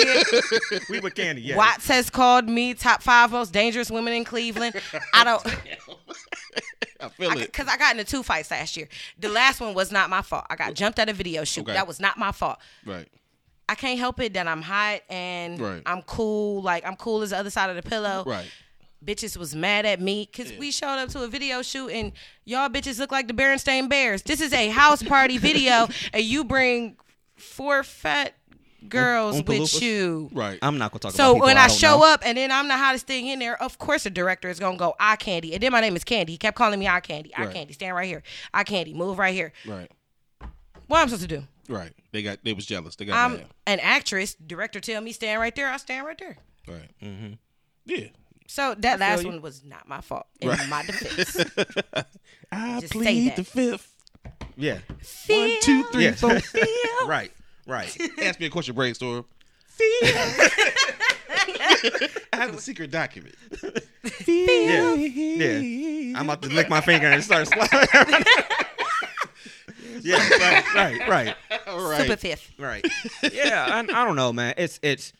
in. 0.72 0.80
we 0.90 1.00
with 1.00 1.14
Candy. 1.14 1.40
Yeah. 1.42 1.56
Watts 1.56 1.88
has 1.88 2.10
called 2.10 2.46
me 2.48 2.74
top 2.74 3.02
five 3.02 3.32
most 3.32 3.52
dangerous 3.54 3.90
women 3.90 4.12
in 4.12 4.24
Cleveland. 4.24 4.74
I 5.14 5.24
don't. 5.24 5.46
I 7.04 7.08
feel 7.10 7.30
it. 7.32 7.46
because 7.52 7.68
I 7.68 7.76
got 7.76 7.92
into 7.96 8.04
two 8.10 8.22
fights 8.22 8.50
last 8.50 8.76
year. 8.76 8.88
The 9.18 9.28
last 9.28 9.60
one 9.60 9.74
was 9.74 9.90
not 9.92 10.10
my 10.10 10.22
fault. 10.22 10.46
I 10.50 10.56
got 10.56 10.74
jumped 10.74 10.98
at 10.98 11.08
a 11.08 11.12
video 11.12 11.44
shoot. 11.44 11.62
Okay. 11.62 11.72
That 11.72 11.86
was 11.86 12.00
not 12.00 12.18
my 12.18 12.32
fault. 12.32 12.58
Right. 12.84 13.08
I 13.68 13.74
can't 13.74 13.98
help 13.98 14.20
it 14.20 14.34
that 14.34 14.46
I'm 14.46 14.62
hot 14.62 15.00
and 15.08 15.60
Right. 15.60 15.82
I'm 15.86 16.02
cool. 16.02 16.62
Like 16.62 16.86
I'm 16.86 16.96
cool 16.96 17.22
as 17.22 17.30
the 17.30 17.38
other 17.38 17.50
side 17.50 17.70
of 17.70 17.76
the 17.76 17.82
pillow. 17.82 18.24
Right. 18.26 18.46
Bitches 19.04 19.36
was 19.36 19.54
mad 19.54 19.84
at 19.84 20.00
me 20.00 20.28
because 20.30 20.52
we 20.58 20.70
showed 20.70 20.96
up 20.98 21.10
to 21.10 21.22
a 21.22 21.28
video 21.28 21.60
shoot 21.62 21.88
and 21.88 22.12
y'all 22.44 22.68
bitches 22.70 22.98
look 22.98 23.12
like 23.12 23.28
the 23.28 23.34
Berenstain 23.34 23.88
Bears. 23.88 24.22
This 24.22 24.40
is 24.40 24.52
a 24.52 24.68
house 24.68 25.02
party 25.02 25.36
video 25.38 25.88
and 26.12 26.22
you 26.22 26.42
bring 26.44 26.96
four 27.36 27.82
fat 27.82 28.34
girls 28.88 29.36
Oompa 29.36 29.48
with 29.48 29.58
Loompas? 29.60 29.80
you. 29.82 30.30
Right. 30.32 30.58
I'm 30.62 30.78
not 30.78 30.92
gonna 30.92 31.00
talk 31.00 31.14
about 31.14 31.16
So 31.34 31.34
when 31.40 31.56
I, 31.58 31.68
don't 31.68 31.76
show 31.76 31.98
know. 31.98 32.04
up 32.12 32.22
and 32.24 32.36
then 32.38 32.50
I'm 32.52 32.68
the 32.68 32.76
hottest 32.76 33.06
thing 33.06 33.26
in 33.28 33.38
there, 33.38 33.60
of 33.62 33.78
course 33.78 34.04
the 34.04 34.10
director 34.10 34.48
is 34.48 34.58
gonna 34.60 34.76
go 34.76 34.94
eye 35.00 35.16
candy. 35.16 35.54
And 35.54 35.62
then 35.62 35.72
my 35.72 35.80
name 35.80 35.96
is 35.96 36.04
Candy. 36.04 36.32
He 36.32 36.38
kept 36.38 36.56
calling 36.56 36.78
me 36.78 36.86
eye 36.88 37.00
candy. 37.00 37.34
Eye 37.34 37.44
Right. 37.46 37.54
candy. 37.54 37.72
Stand 37.74 37.94
right 37.96 38.06
here. 38.08 38.22
Eye 38.52 38.64
candy. 38.64 38.94
Move 38.94 39.18
right 39.18 39.34
here. 39.34 39.52
right. 39.66 39.90
What 40.86 41.00
I'm 41.00 41.08
supposed 41.08 41.28
to 41.28 41.36
do? 41.40 41.44
Right. 41.68 41.92
They 42.12 42.22
got. 42.22 42.40
They 42.44 42.52
was 42.52 42.66
jealous. 42.66 42.94
They 42.96 43.06
got 43.06 43.16
I'm 43.16 43.36
mad. 43.38 43.46
an 43.66 43.80
actress. 43.80 44.34
Director 44.34 44.80
tell 44.80 45.00
me 45.00 45.12
stand 45.12 45.40
right 45.40 45.54
there. 45.56 45.70
I 45.70 45.78
stand 45.78 46.06
right 46.06 46.18
there. 46.18 46.36
Right. 46.68 46.90
Mm-hmm. 47.02 47.32
Yeah. 47.86 48.08
So 48.46 48.74
that 48.80 49.00
last 49.00 49.22
you. 49.22 49.30
one 49.30 49.40
was 49.40 49.64
not 49.64 49.88
my 49.88 50.02
fault. 50.02 50.26
In 50.42 50.50
my 50.68 50.82
defense. 50.84 51.36
I 52.52 52.80
Just 52.80 52.92
say 52.92 52.98
plead 52.98 53.28
that. 53.30 53.36
the 53.36 53.44
fifth. 53.44 53.90
Yeah. 54.56 54.78
One, 55.28 55.50
two, 55.62 55.84
three, 55.84 56.04
Yeah. 56.04 56.12
four. 56.16 56.38
right. 57.06 57.32
Right. 57.66 57.96
Ask 58.22 58.40
me 58.40 58.46
a 58.46 58.50
question, 58.50 58.74
brainstorm. 58.74 59.24
I 62.32 62.36
have 62.36 62.54
a 62.54 62.60
secret 62.60 62.90
document. 62.90 63.34
Yeah. 64.26 64.94
Yeah. 64.94 66.18
I'm 66.18 66.26
about 66.26 66.42
to 66.42 66.48
lick 66.48 66.68
my 66.68 66.80
finger 66.80 67.06
and 67.06 67.22
start 67.24 67.48
sliding. 67.48 67.70
yeah. 70.02 70.16
Right. 70.16 70.64
Right. 70.74 71.08
Right. 71.08 71.36
All 71.66 71.96
Super 71.96 72.16
fifth. 72.16 72.52
Right. 72.58 72.86
Yeah. 73.32 73.66
I, 73.68 73.80
I 73.80 74.04
don't 74.04 74.16
know, 74.16 74.32
man. 74.32 74.54
It's 74.56 74.78
it's. 74.82 75.12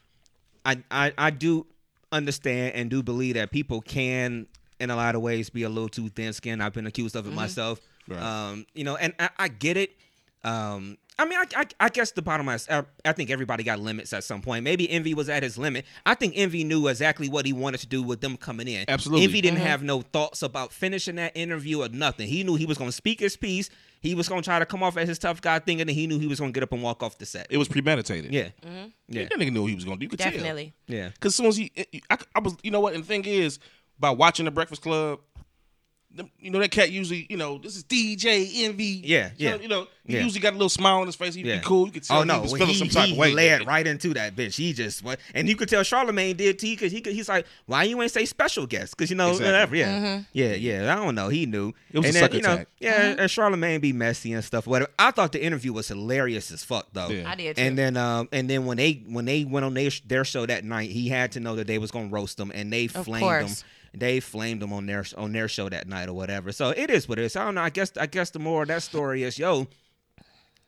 I, 0.64 0.82
I 0.90 1.12
I 1.18 1.30
do 1.30 1.66
understand 2.12 2.74
and 2.74 2.88
do 2.90 3.02
believe 3.02 3.34
that 3.34 3.50
people 3.50 3.80
can, 3.82 4.46
in 4.80 4.90
a 4.90 4.96
lot 4.96 5.14
of 5.14 5.20
ways, 5.20 5.50
be 5.50 5.64
a 5.64 5.68
little 5.68 5.88
too 5.88 6.08
thin 6.08 6.32
skinned. 6.32 6.62
I've 6.62 6.72
been 6.72 6.86
accused 6.86 7.16
of 7.16 7.26
it 7.26 7.32
myself. 7.32 7.80
Right. 8.08 8.20
Um, 8.20 8.66
you 8.74 8.84
know, 8.84 8.96
and 8.96 9.12
I, 9.18 9.30
I 9.38 9.48
get 9.48 9.76
it. 9.76 9.90
Um, 10.42 10.96
I 11.16 11.24
mean, 11.26 11.38
I, 11.38 11.44
I, 11.60 11.64
I 11.78 11.88
guess 11.90 12.10
the 12.10 12.22
bottom 12.22 12.46
line 12.46 12.56
is, 12.56 12.68
I, 12.68 12.82
I 13.04 13.12
think 13.12 13.30
everybody 13.30 13.62
got 13.62 13.78
limits 13.78 14.12
at 14.12 14.24
some 14.24 14.42
point. 14.42 14.64
Maybe 14.64 14.90
Envy 14.90 15.14
was 15.14 15.28
at 15.28 15.44
his 15.44 15.56
limit. 15.56 15.84
I 16.04 16.14
think 16.14 16.32
Envy 16.36 16.64
knew 16.64 16.88
exactly 16.88 17.28
what 17.28 17.46
he 17.46 17.52
wanted 17.52 17.78
to 17.80 17.86
do 17.86 18.02
with 18.02 18.20
them 18.20 18.36
coming 18.36 18.66
in. 18.66 18.84
Absolutely. 18.88 19.24
Envy 19.24 19.40
didn't 19.40 19.58
Mm-hmm. 19.58 19.66
have 19.66 19.82
no 19.84 20.00
thoughts 20.02 20.42
about 20.42 20.72
finishing 20.72 21.14
that 21.16 21.36
interview 21.36 21.82
or 21.82 21.88
nothing. 21.88 22.26
He 22.26 22.42
knew 22.42 22.56
he 22.56 22.66
was 22.66 22.78
going 22.78 22.88
to 22.88 22.96
speak 22.96 23.20
his 23.20 23.36
piece. 23.36 23.70
He 24.00 24.14
was 24.16 24.28
going 24.28 24.42
to 24.42 24.44
try 24.44 24.58
to 24.58 24.66
come 24.66 24.82
off 24.82 24.96
as 24.96 25.08
his 25.08 25.18
tough 25.20 25.40
guy 25.40 25.60
thing, 25.60 25.80
and 25.80 25.88
then 25.88 25.94
he 25.94 26.06
knew 26.08 26.18
he 26.18 26.26
was 26.26 26.40
going 26.40 26.52
to 26.52 26.54
get 26.54 26.64
up 26.64 26.72
and 26.72 26.82
walk 26.82 27.02
off 27.02 27.16
the 27.18 27.26
set. 27.26 27.46
It 27.48 27.58
was 27.58 27.68
premeditated. 27.68 28.32
Yeah. 28.32 28.48
Mm-hmm. 28.66 28.88
Yeah. 29.08 29.22
That 29.30 29.38
nigga 29.38 29.52
knew 29.52 29.62
what 29.62 29.68
he 29.68 29.74
was 29.76 29.84
gonna 29.84 29.96
do. 29.98 30.04
You 30.04 30.08
could 30.10 30.18
Definitely. 30.18 30.74
Yeah. 30.88 31.08
Because 31.10 31.30
as 31.32 31.36
soon 31.36 31.46
as 31.46 31.56
he, 31.56 31.70
I, 32.10 32.18
I 32.34 32.40
was, 32.40 32.56
you 32.62 32.70
know 32.72 32.80
what? 32.80 32.94
And 32.94 33.04
the 33.04 33.06
thing 33.06 33.24
is, 33.24 33.58
by 34.00 34.10
watching 34.10 34.44
the 34.46 34.50
Breakfast 34.50 34.82
Club, 34.82 35.20
them- 35.20 35.33
you 36.38 36.50
know 36.50 36.58
that 36.60 36.70
cat 36.70 36.90
usually, 36.90 37.26
you 37.28 37.36
know, 37.36 37.58
this 37.58 37.76
is 37.76 37.84
DJ 37.84 38.62
Envy. 38.64 39.02
Yeah, 39.04 39.30
You 39.36 39.48
know- 39.50 39.56
yeah. 39.56 39.62
You 39.62 39.68
know, 39.68 39.86
he 40.06 40.14
Yeah. 40.14 40.22
usually 40.22 40.40
got 40.40 40.50
a 40.50 40.56
little 40.56 40.68
smile 40.68 41.00
on 41.00 41.06
his 41.06 41.16
face. 41.16 41.34
He'd 41.34 41.46
Yeah. 41.46 41.56
be 41.58 41.64
cool. 41.64 41.86
You 41.86 41.92
could 41.92 42.02
tell 42.04 42.18
Oh 42.18 42.22
he 42.22 42.26
no, 42.28 42.40
was 42.42 42.52
when 42.52 42.58
feeling 42.60 42.74
he, 42.74 42.78
some 42.78 42.88
type 42.88 43.06
he 43.06 43.12
of 43.12 43.18
way. 43.18 43.32
led 43.32 43.66
right 43.66 43.86
into 43.86 44.12
that 44.14 44.36
bitch. 44.36 44.54
He 44.56 44.72
just 44.72 45.02
what, 45.02 45.18
and 45.34 45.48
you 45.48 45.56
could 45.56 45.68
tell 45.68 45.82
Charlemagne 45.82 46.36
did 46.36 46.58
too, 46.58 46.68
because 46.70 46.92
he 46.92 47.00
could, 47.00 47.14
he's 47.14 47.28
like, 47.28 47.46
why 47.66 47.84
you 47.84 48.00
ain't 48.02 48.12
say 48.12 48.24
special 48.26 48.66
guest? 48.66 48.96
Because 48.96 49.10
you 49.10 49.16
know 49.16 49.28
Exactly. 49.30 49.46
whatever, 49.46 49.76
yeah, 49.76 49.98
Mm-hmm. 49.98 50.22
yeah, 50.32 50.54
yeah. 50.54 50.92
I 50.92 50.96
don't 51.04 51.14
know. 51.14 51.28
He 51.28 51.46
knew. 51.46 51.72
It 51.92 51.98
was 51.98 52.06
and 52.06 52.10
a 52.10 52.12
then, 52.12 52.22
sucker 52.22 52.36
you 52.36 52.42
know, 52.42 52.52
attack. 52.54 52.68
yeah. 52.80 53.14
And 53.18 53.30
Charlemagne 53.30 53.80
be 53.80 53.92
messy 53.92 54.32
and 54.34 54.44
stuff. 54.44 54.66
Whatever. 54.66 54.90
I 54.98 55.10
thought 55.10 55.32
the 55.32 55.42
interview 55.42 55.72
was 55.72 55.88
hilarious 55.88 56.50
as 56.52 56.62
fuck 56.62 56.88
though. 56.92 57.08
Yeah. 57.08 57.28
I 57.30 57.34
did 57.34 57.56
too. 57.56 57.62
And 57.62 57.76
then, 57.78 57.96
um, 57.96 58.28
and 58.30 58.48
then 58.50 58.66
when 58.66 58.76
they 58.76 59.02
when 59.08 59.24
they 59.24 59.44
went 59.44 59.64
on 59.64 59.74
their 59.74 59.90
their 60.06 60.24
show 60.24 60.46
that 60.46 60.64
night, 60.64 60.90
he 60.90 61.08
had 61.08 61.32
to 61.32 61.40
know 61.40 61.56
that 61.56 61.66
they 61.66 61.78
was 61.78 61.90
gonna 61.90 62.08
roast 62.08 62.38
him, 62.38 62.52
and 62.54 62.72
they 62.72 62.86
flamed 62.88 63.48
him. 63.48 63.56
They 63.96 64.18
flamed 64.20 64.62
him 64.62 64.72
on 64.72 64.86
their 64.86 65.04
on 65.16 65.32
their 65.32 65.46
show 65.48 65.68
that 65.68 65.86
night 65.86 66.08
or 66.08 66.14
whatever. 66.14 66.50
So 66.52 66.70
it 66.70 66.90
is 66.90 67.08
what 67.08 67.18
it 67.18 67.24
is. 67.26 67.36
I 67.36 67.44
don't 67.44 67.54
know. 67.54 67.62
I 67.62 67.70
guess 67.70 67.92
I 67.96 68.06
guess 68.06 68.30
the 68.30 68.38
moral 68.40 68.62
of 68.62 68.68
that 68.68 68.82
story 68.82 69.22
is, 69.22 69.38
yo, 69.38 69.68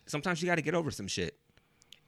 sometimes 0.07 0.41
you 0.41 0.47
got 0.47 0.57
to 0.57 0.63
get 0.63 0.75
over 0.75 0.91
some 0.91 1.09
shit. 1.09 1.37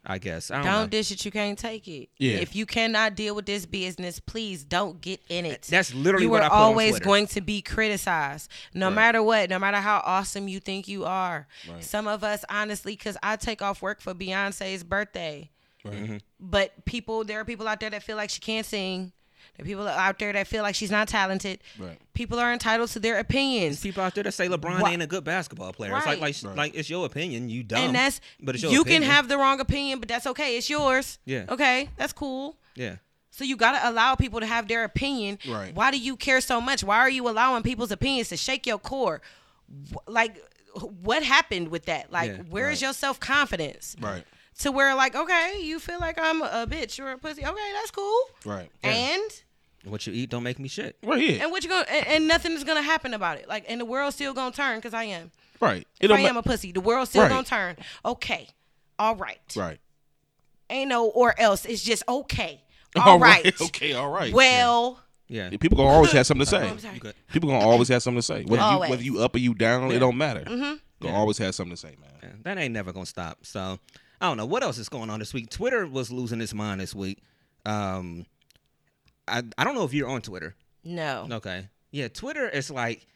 I 0.06 0.18
guess. 0.18 0.50
I 0.50 0.62
don't. 0.62 0.64
Don't 0.64 0.90
dish 0.90 1.10
it. 1.10 1.24
You 1.24 1.30
can't 1.30 1.58
take 1.58 1.86
it. 1.88 2.08
Yeah. 2.18 2.36
If 2.36 2.54
you 2.56 2.64
cannot 2.64 3.14
deal 3.14 3.34
with 3.34 3.46
this 3.46 3.66
business, 3.66 4.20
please 4.20 4.64
don't 4.64 5.00
get 5.00 5.20
in 5.28 5.44
it. 5.44 5.62
That's 5.62 5.92
literally 5.92 6.24
you 6.26 6.30
what 6.30 6.42
are 6.42 6.46
I 6.46 6.48
put 6.48 6.54
on 6.54 6.62
always 6.62 6.98
going 7.00 7.26
to 7.28 7.40
be 7.40 7.60
criticized, 7.60 8.50
no 8.72 8.90
matter 8.90 9.22
what, 9.22 9.50
no 9.50 9.58
matter 9.58 9.78
how 9.78 10.00
awesome 10.06 10.46
you 10.48 10.60
think 10.60 10.88
you 10.88 11.04
are. 11.04 11.46
Some 11.80 12.06
of 12.06 12.22
us, 12.24 12.44
honestly, 12.48 12.92
because 12.92 13.18
I 13.22 13.36
take 13.36 13.60
off 13.60 13.82
work 13.82 14.00
for 14.00 14.14
Beyonce's 14.14 14.84
birthday, 14.84 15.50
Right. 15.84 15.94
Mm-hmm. 15.94 16.16
but 16.40 16.84
people, 16.86 17.24
there 17.24 17.40
are 17.40 17.44
people 17.44 17.68
out 17.68 17.80
there 17.80 17.90
that 17.90 18.02
feel 18.02 18.16
like 18.16 18.30
she 18.30 18.40
can't 18.40 18.64
sing. 18.66 19.12
There 19.58 19.66
people 19.66 19.86
out 19.86 20.18
there 20.18 20.32
that 20.32 20.46
feel 20.46 20.62
like 20.62 20.74
she's 20.74 20.90
not 20.90 21.08
talented. 21.08 21.60
Right. 21.78 21.98
People 22.14 22.38
are 22.38 22.52
entitled 22.52 22.90
to 22.90 23.00
their 23.00 23.18
opinions. 23.18 23.80
people 23.80 24.02
out 24.02 24.14
there 24.14 24.24
that 24.24 24.32
say 24.32 24.48
LeBron 24.48 24.80
Wha- 24.80 24.88
ain't 24.88 25.02
a 25.02 25.06
good 25.06 25.24
basketball 25.24 25.72
player. 25.72 25.96
It's 25.96 26.06
like 26.06 26.20
Right. 26.20 26.42
like 26.44 26.56
like 26.56 26.74
it's 26.74 26.88
your 26.88 27.04
opinion. 27.04 27.48
You 27.50 27.62
dumb. 27.64 27.78
and 27.80 27.94
that's 27.94 28.20
but 28.40 28.54
it's 28.54 28.62
your 28.62 28.72
you 28.72 28.80
opinion. 28.82 29.02
can 29.02 29.10
have 29.10 29.28
the 29.28 29.36
wrong 29.36 29.60
opinion, 29.60 29.98
but 30.00 30.08
that's 30.08 30.26
okay. 30.28 30.56
It's 30.56 30.70
yours. 30.70 31.18
Yeah. 31.24 31.44
Okay, 31.50 31.90
that's 31.96 32.12
cool. 32.12 32.56
yeah. 32.74 32.96
So 33.30 33.44
you 33.44 33.56
gotta 33.56 33.88
allow 33.88 34.14
people 34.16 34.40
to 34.40 34.46
have 34.46 34.66
their 34.68 34.82
opinion. 34.84 35.38
Right. 35.48 35.72
Why 35.74 35.90
do 35.92 35.98
you 35.98 36.16
care 36.16 36.40
so 36.40 36.60
much? 36.60 36.82
Why 36.82 36.96
are 36.98 37.10
you 37.10 37.28
allowing 37.28 37.62
people's 37.62 37.92
opinions 37.92 38.30
to 38.30 38.36
shake 38.36 38.66
your 38.66 38.78
core? 38.78 39.20
Like, 40.06 40.36
what 41.02 41.22
happened 41.22 41.68
with 41.68 41.84
that? 41.86 42.12
Like, 42.12 42.30
Yeah, 42.32 42.36
where 42.50 42.70
is 42.70 42.80
your 42.82 42.92
self 42.92 43.20
confidence? 43.20 43.94
Right. 44.00 44.24
To 44.60 44.72
where 44.72 44.92
like, 44.96 45.14
okay, 45.14 45.60
you 45.62 45.78
feel 45.78 46.00
like 46.00 46.18
I'm 46.20 46.42
a 46.42 46.66
bitch 46.66 46.98
or 46.98 47.12
a 47.12 47.18
pussy. 47.18 47.44
Okay, 47.44 47.70
that's 47.74 47.92
cool. 47.92 48.20
Right. 48.44 48.68
And 48.82 49.30
What 49.84 50.06
you 50.06 50.12
eat 50.12 50.30
don't 50.30 50.42
make 50.42 50.58
me 50.58 50.68
shit. 50.68 50.96
Right. 51.02 51.22
Yeah. 51.22 51.42
and 51.44 51.50
what 51.52 51.62
you 51.62 51.70
gonna 51.70 51.86
and, 51.88 52.06
and 52.06 52.28
nothing 52.28 52.52
is 52.52 52.64
gonna 52.64 52.82
happen 52.82 53.14
about 53.14 53.38
it. 53.38 53.48
Like, 53.48 53.64
and 53.68 53.80
the 53.80 53.84
world's 53.84 54.16
still 54.16 54.34
gonna 54.34 54.50
turn 54.54 54.78
because 54.78 54.92
I 54.94 55.04
am. 55.04 55.30
Right. 55.60 55.86
It 56.00 56.04
If 56.04 56.08
don't 56.10 56.18
I 56.18 56.22
am 56.22 56.34
ma- 56.34 56.40
a 56.40 56.42
pussy, 56.42 56.72
the 56.72 56.80
world's 56.80 57.10
still 57.10 57.22
Right. 57.22 57.28
gonna 57.30 57.44
turn. 57.44 57.76
Okay, 58.04 58.48
all 58.98 59.14
right. 59.16 59.38
Right. 59.56 59.78
Ain't 60.70 60.88
no 60.90 61.06
or 61.06 61.38
else. 61.40 61.64
It's 61.64 61.82
just 61.82 62.02
okay. 62.08 62.62
All 62.96 63.02
all 63.12 63.18
right. 63.18 63.60
Okay. 63.60 63.92
All 63.92 64.08
right. 64.10 64.32
Well, 64.32 64.98
Yeah. 65.28 65.50
People 65.50 65.76
gonna 65.76 65.90
always 65.90 66.10
have 66.12 66.26
something 66.26 66.44
to 66.44 66.50
say. 66.50 66.68
I'm 66.68 66.78
sorry. 66.78 67.00
People 67.32 67.48
gonna 67.50 67.64
always 67.64 67.88
have 67.88 68.02
something 68.02 68.18
to 68.18 68.22
say. 68.26 68.44
Whether 68.44 68.72
you 68.72 68.78
whether 68.80 69.02
you 69.02 69.20
up 69.20 69.34
or 69.34 69.38
you 69.38 69.54
down, 69.54 69.90
it 69.92 69.98
don't 69.98 70.16
matter. 70.16 70.40
Mm-hmm. 70.40 70.74
Gonna 71.00 71.14
always 71.16 71.38
have 71.38 71.54
something 71.54 71.74
to 71.76 71.80
say, 71.80 71.96
man. 72.00 72.10
Yeah, 72.22 72.28
That 72.42 72.58
ain't 72.58 72.72
never 72.74 72.92
gonna 72.92 73.06
stop. 73.06 73.38
So 73.46 73.78
I 74.20 74.26
don't 74.26 74.36
know 74.36 74.46
what 74.46 74.62
else 74.62 74.78
is 74.78 74.88
going 74.88 75.10
on 75.10 75.18
this 75.20 75.32
week. 75.32 75.48
Twitter 75.50 75.86
was 75.86 76.10
losing 76.10 76.40
its 76.40 76.52
mind 76.54 76.80
this 76.80 76.94
week. 76.94 77.18
Um, 77.64 78.26
I 79.28 79.42
I 79.56 79.64
don't 79.64 79.74
know 79.74 79.84
if 79.84 79.92
you're 79.94 80.08
on 80.08 80.22
Twitter. 80.22 80.54
no. 80.84 81.28
Okay. 81.30 81.68
Yeah, 81.90 82.08
Twitter 82.08 82.48
is 82.48 82.70
like 82.70 83.06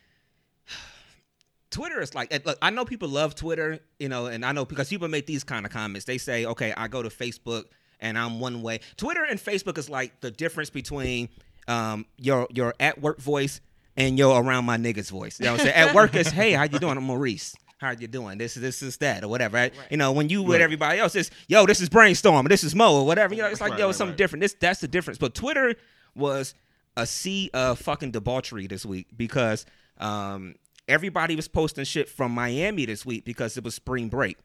Twitter 1.70 2.00
is 2.00 2.14
like 2.14 2.44
look, 2.46 2.58
I 2.60 2.70
know 2.70 2.84
people 2.84 3.08
love 3.08 3.34
Twitter, 3.34 3.80
you 3.98 4.08
know, 4.08 4.26
and 4.26 4.44
I 4.44 4.52
know 4.52 4.64
because 4.64 4.88
people 4.88 5.08
make 5.08 5.26
these 5.26 5.44
kind 5.44 5.64
of 5.66 5.72
comments. 5.72 6.04
They 6.04 6.18
say, 6.18 6.44
"Okay, 6.46 6.72
I 6.76 6.88
go 6.88 7.02
to 7.02 7.08
Facebook 7.08 7.64
and 8.00 8.18
I'm 8.18 8.40
one 8.40 8.62
way." 8.62 8.80
Twitter 8.96 9.24
and 9.24 9.38
Facebook 9.38 9.78
is 9.78 9.88
like 9.88 10.20
the 10.20 10.30
difference 10.30 10.70
between 10.70 11.28
um 11.68 12.06
your 12.18 12.46
your 12.50 12.74
at 12.80 13.00
work 13.00 13.20
voice 13.20 13.60
and 13.96 14.18
your 14.18 14.40
around 14.42 14.64
my 14.64 14.76
niggas 14.76 15.10
voice. 15.10 15.38
You 15.38 15.46
know 15.46 15.52
what 15.52 15.60
I'm 15.60 15.66
saying? 15.66 15.88
at 15.88 15.94
work 15.94 16.14
is, 16.14 16.28
"Hey, 16.28 16.52
how 16.52 16.64
you 16.64 16.78
doing? 16.78 16.96
I'm 16.96 17.04
Maurice." 17.04 17.54
How 17.78 17.88
are 17.88 17.94
you 17.94 18.06
doing? 18.06 18.38
This 18.38 18.56
is 18.56 18.62
this 18.62 18.80
is 18.80 18.96
that 18.98 19.24
or 19.24 19.28
whatever. 19.28 19.56
Right? 19.56 19.74
You 19.90 19.96
know, 19.96 20.12
when 20.12 20.28
you 20.28 20.44
with 20.44 20.60
everybody 20.60 21.00
else, 21.00 21.16
it's 21.16 21.30
yo, 21.48 21.66
this 21.66 21.80
is 21.80 21.88
brainstorm, 21.88 22.46
this 22.46 22.62
is 22.62 22.76
Mo 22.76 23.00
or 23.00 23.06
whatever. 23.06 23.34
You 23.34 23.42
know, 23.42 23.48
it's 23.48 23.60
like 23.60 23.72
Right, 23.72 23.80
yo, 23.80 23.86
right, 23.86 23.94
something 23.94 24.12
right. 24.12 24.18
different. 24.18 24.40
This 24.40 24.54
that's 24.54 24.80
the 24.80 24.86
difference. 24.86 25.18
But 25.18 25.34
Twitter 25.34 25.74
was 26.14 26.54
a 26.96 27.06
sea 27.06 27.50
of 27.54 27.78
fucking 27.78 28.10
debauchery 28.10 28.66
this 28.66 28.84
week 28.84 29.08
because 29.16 29.64
um, 29.98 30.54
everybody 30.88 31.36
was 31.36 31.48
posting 31.48 31.84
shit 31.84 32.08
from 32.08 32.32
Miami 32.32 32.84
this 32.86 33.06
week 33.06 33.24
because 33.24 33.56
it 33.56 33.64
was 33.64 33.74
spring 33.74 34.08
break. 34.08 34.36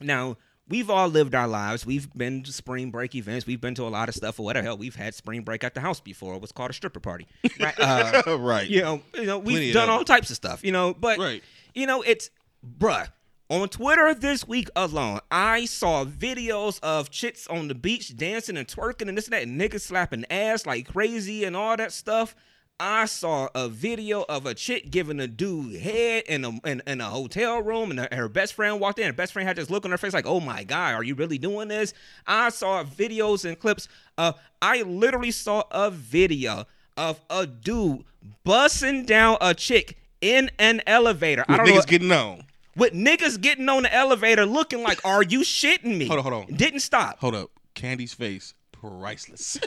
Now, 0.00 0.36
we've 0.68 0.88
all 0.90 1.08
lived 1.08 1.34
our 1.34 1.48
lives. 1.48 1.84
We've 1.86 2.12
been 2.14 2.42
to 2.42 2.52
spring 2.52 2.90
break 2.90 3.14
events. 3.14 3.46
We've 3.46 3.60
been 3.60 3.74
to 3.76 3.84
a 3.84 3.88
lot 3.88 4.08
of 4.08 4.14
stuff 4.14 4.38
or 4.38 4.44
whatever. 4.44 4.64
Hell, 4.66 4.78
we've 4.78 4.94
had 4.96 5.14
spring 5.14 5.42
break 5.42 5.64
at 5.64 5.74
the 5.74 5.80
house 5.80 6.00
before. 6.00 6.34
It 6.34 6.42
was 6.42 6.52
called 6.52 6.70
a 6.70 6.74
stripper 6.74 7.00
party. 7.00 7.26
Right. 7.60 7.78
Uh, 7.78 8.38
right. 8.38 8.68
you 8.68 8.80
know, 8.80 9.02
you 9.14 9.24
know, 9.24 9.38
we've 9.38 9.56
Plenty 9.56 9.72
done 9.72 9.90
all 9.90 10.04
types 10.04 10.30
of 10.30 10.36
stuff, 10.36 10.64
you 10.64 10.72
know, 10.72 10.94
but 10.94 11.18
Right. 11.18 11.42
you 11.74 11.86
know, 11.86 12.02
it's 12.02 12.30
bruh. 12.78 13.08
On 13.50 13.68
Twitter 13.68 14.14
this 14.14 14.46
week 14.46 14.70
alone, 14.76 15.18
I 15.28 15.64
saw 15.64 16.04
videos 16.04 16.78
of 16.84 17.10
chicks 17.10 17.48
on 17.48 17.66
the 17.66 17.74
beach 17.74 18.16
dancing 18.16 18.56
and 18.56 18.68
twerking 18.68 19.08
and 19.08 19.18
this 19.18 19.24
and 19.24 19.32
that, 19.32 19.42
and 19.42 19.60
niggas 19.60 19.80
slapping 19.80 20.24
ass 20.30 20.66
like 20.66 20.86
crazy 20.86 21.42
and 21.42 21.56
all 21.56 21.76
that 21.76 21.90
stuff. 21.90 22.36
I 22.78 23.06
saw 23.06 23.48
a 23.56 23.68
video 23.68 24.24
of 24.28 24.46
a 24.46 24.54
chick 24.54 24.92
giving 24.92 25.18
a 25.18 25.26
dude 25.26 25.80
head 25.80 26.22
in 26.28 26.44
a 26.44 26.50
in, 26.64 26.80
in 26.86 27.00
a 27.00 27.06
hotel 27.06 27.60
room, 27.60 27.90
and 27.90 27.98
her, 27.98 28.08
her 28.12 28.28
best 28.28 28.54
friend 28.54 28.78
walked 28.78 29.00
in. 29.00 29.06
Her 29.06 29.12
best 29.12 29.32
friend 29.32 29.48
had 29.48 29.56
this 29.56 29.68
look 29.68 29.84
on 29.84 29.90
her 29.90 29.98
face 29.98 30.14
like, 30.14 30.26
"Oh 30.26 30.38
my 30.38 30.62
god, 30.62 30.94
are 30.94 31.02
you 31.02 31.16
really 31.16 31.36
doing 31.36 31.66
this?" 31.66 31.92
I 32.28 32.50
saw 32.50 32.84
videos 32.84 33.44
and 33.44 33.58
clips. 33.58 33.88
Of, 34.16 34.38
I 34.62 34.82
literally 34.82 35.32
saw 35.32 35.64
a 35.72 35.90
video 35.90 36.66
of 36.96 37.20
a 37.28 37.48
dude 37.48 38.04
busting 38.44 39.06
down 39.06 39.38
a 39.40 39.54
chick 39.54 39.98
in 40.20 40.52
an 40.60 40.82
elevator. 40.86 41.44
I 41.48 41.54
With 41.54 41.66
don't 41.66 41.66
niggas 41.66 41.76
know 41.78 41.82
getting 41.82 42.12
on. 42.12 42.44
With 42.76 42.92
niggas 42.92 43.40
getting 43.40 43.68
on 43.68 43.82
the 43.82 43.94
elevator 43.94 44.46
looking 44.46 44.82
like, 44.82 45.04
"Are 45.04 45.22
you 45.22 45.40
shitting 45.40 45.96
me?" 45.98 46.06
Hold 46.06 46.18
on, 46.20 46.32
hold 46.32 46.50
on. 46.50 46.54
Didn't 46.56 46.80
stop. 46.80 47.18
Hold 47.20 47.34
up. 47.34 47.50
Candy's 47.74 48.14
face, 48.14 48.54
priceless. 48.72 49.58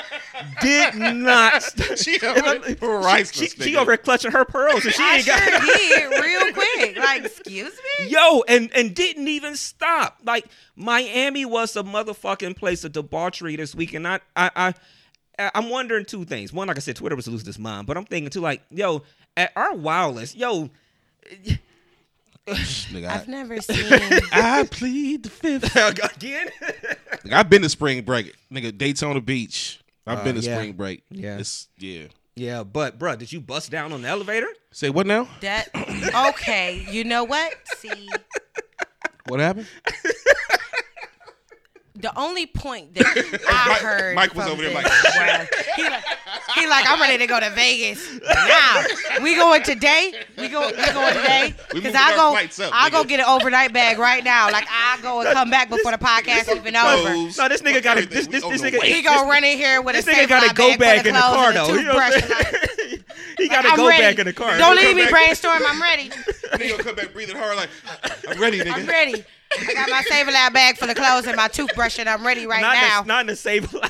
Did 0.60 0.94
not. 0.96 1.62
Stop. 1.62 1.96
she 1.98 2.20
over 2.20 2.74
priceless. 2.76 3.52
She, 3.52 3.62
she 3.62 3.72
nigga. 3.72 3.76
over 3.76 3.92
here 3.92 3.98
clutching 3.98 4.32
her 4.32 4.44
pearls, 4.44 4.84
and 4.84 4.94
she 4.94 5.02
I 5.02 5.16
ain't 5.16 5.26
got. 5.26 5.38
sure 5.38 5.60
did 5.60 6.22
real 6.22 6.52
quick. 6.52 6.96
Like, 6.96 7.24
excuse 7.24 7.72
me. 8.00 8.08
Yo, 8.08 8.42
and 8.48 8.70
and 8.74 8.94
didn't 8.94 9.28
even 9.28 9.56
stop. 9.56 10.18
Like 10.24 10.46
Miami 10.76 11.44
was 11.44 11.76
a 11.76 11.82
motherfucking 11.82 12.56
place 12.56 12.84
of 12.84 12.92
debauchery 12.92 13.56
this 13.56 13.74
week, 13.74 13.94
and 13.94 14.06
I 14.08 14.20
I 14.36 14.50
I 15.38 15.50
I'm 15.54 15.68
wondering 15.70 16.04
two 16.04 16.24
things. 16.24 16.52
One, 16.52 16.68
like 16.68 16.76
I 16.76 16.80
said, 16.80 16.96
Twitter 16.96 17.16
was 17.16 17.28
losing 17.28 17.48
its 17.48 17.58
mind, 17.58 17.86
but 17.86 17.96
I'm 17.96 18.04
thinking 18.04 18.30
too, 18.30 18.40
like, 18.40 18.62
yo, 18.70 19.02
at 19.36 19.52
our 19.56 19.74
wildest, 19.74 20.36
yo, 20.36 20.70
Nigga, 22.46 23.06
I've 23.08 23.28
I, 23.28 23.30
never 23.30 23.60
seen. 23.60 24.20
I 24.32 24.64
plead 24.70 25.22
the 25.24 25.30
fifth. 25.30 25.74
again. 26.16 26.48
Nigga, 27.24 27.32
I've 27.32 27.48
been 27.48 27.62
to 27.62 27.68
spring 27.68 28.02
break. 28.02 28.34
Nigga, 28.52 28.76
Daytona 28.76 29.20
Beach. 29.20 29.80
I've 30.06 30.18
Uh, 30.18 30.24
been 30.24 30.34
to 30.36 30.40
yeah. 30.42 30.54
spring 30.56 30.72
break. 30.74 31.02
Yeah. 31.10 31.38
It's, 31.38 31.68
yeah. 31.78 32.04
yeah, 32.36 32.62
but 32.62 32.98
bruh, 32.98 33.16
did 33.18 33.32
you 33.32 33.40
bust 33.40 33.70
down 33.70 33.92
on 33.92 34.02
the 34.02 34.08
elevator? 34.08 34.48
Say 34.72 34.90
what 34.90 35.06
now? 35.06 35.28
That 35.40 35.68
okay? 36.30 36.84
You 36.90 37.04
know 37.04 37.24
what? 37.24 37.54
See, 37.76 38.08
What 39.28 39.40
happened? 39.40 39.66
the 41.96 42.16
only 42.18 42.44
point 42.46 42.92
that 42.94 43.06
I 43.48 43.68
Mike- 43.68 43.78
heard 43.80 44.14
Mike 44.16 44.34
was 44.34 44.44
from 44.44 44.52
over 44.54 44.62
there 44.62 44.72
this 44.74 44.82
like- 44.82 45.48
was 45.48 45.66
he 45.76 45.82
like 45.84 46.04
he 46.56 46.66
like 46.66 46.84
I'm 46.88 47.00
ready 47.00 47.18
to 47.18 47.26
go 47.26 47.38
to 47.38 47.50
Vegas 47.50 48.18
now. 48.20 48.84
We 49.22 49.36
going 49.36 49.62
today? 49.62 50.12
We 50.36 50.48
go 50.48 50.66
we 50.66 50.72
going 50.92 51.14
today? 51.14 51.54
Because 51.72 51.94
I 51.94 52.16
go 52.16 52.32
flights 52.32 52.58
up, 52.60 52.72
I 52.74 52.90
go 52.90 53.04
get 53.04 53.20
an 53.20 53.26
overnight 53.26 53.72
bag 53.72 53.98
right 53.98 54.24
now. 54.24 54.50
Like 54.50 54.66
I 54.68 54.98
go 55.02 55.20
and 55.20 55.32
come 55.32 55.50
back 55.50 55.70
before 55.70 55.92
the 55.92 55.98
podcast 55.98 56.54
even 56.54 56.74
over. 56.76 57.10
No, 57.14 57.48
this 57.48 57.62
nigga 57.62 57.82
got 57.82 57.98
a 57.98 58.06
this 58.06 58.26
this, 58.26 58.42
this 58.44 58.60
nigga. 58.62 58.82
He 58.82 59.02
gonna 59.02 59.28
run 59.28 59.44
in 59.44 59.56
here 59.56 59.80
with 59.80 59.94
This 59.94 60.06
a 60.08 60.12
nigga 60.12 60.28
got 60.28 60.50
a 60.50 60.54
go 60.54 60.70
full 60.70 60.78
bag 60.78 61.06
in 61.06 61.14
the 61.14 61.20
car 61.20 61.52
though. 61.52 61.68
You 61.74 61.82
know 61.84 61.94
what 61.94 62.12
I'm 62.14 62.20
toothbrush. 62.20 62.76
saying? 62.78 63.04
he 63.38 63.48
got 63.48 63.64
a 63.64 63.68
I'm 63.68 63.76
go 63.76 63.88
ready. 63.88 64.02
bag 64.02 64.18
in 64.18 64.26
the 64.26 64.32
car. 64.32 64.58
Don't 64.58 64.76
leave 64.76 64.96
me 64.96 65.06
brainstorm. 65.08 65.62
I'm 65.66 65.80
ready. 65.80 66.08
Nigga 66.08 66.70
gonna 66.70 66.82
come 66.82 66.94
back 66.96 67.12
breathing 67.12 67.36
hard 67.36 67.56
like, 67.56 67.70
I'm 68.28 68.40
ready, 68.40 68.58
nigga. 68.62 68.72
I'm 68.74 68.86
ready. 68.86 69.24
I 69.60 69.74
got 69.74 69.90
my 69.90 70.02
Save 70.08 70.28
a 70.28 70.30
Lot 70.32 70.52
bag 70.52 70.76
full 70.76 70.90
of 70.90 70.96
clothes 70.96 71.26
and 71.26 71.36
my 71.36 71.48
toothbrush, 71.48 71.98
and 71.98 72.08
I'm 72.08 72.26
ready 72.26 72.46
right 72.46 72.60
not 72.60 72.74
now. 72.74 73.00
In, 73.02 73.06
not 73.06 73.20
in 73.22 73.26
the 73.28 73.36
save. 73.36 73.74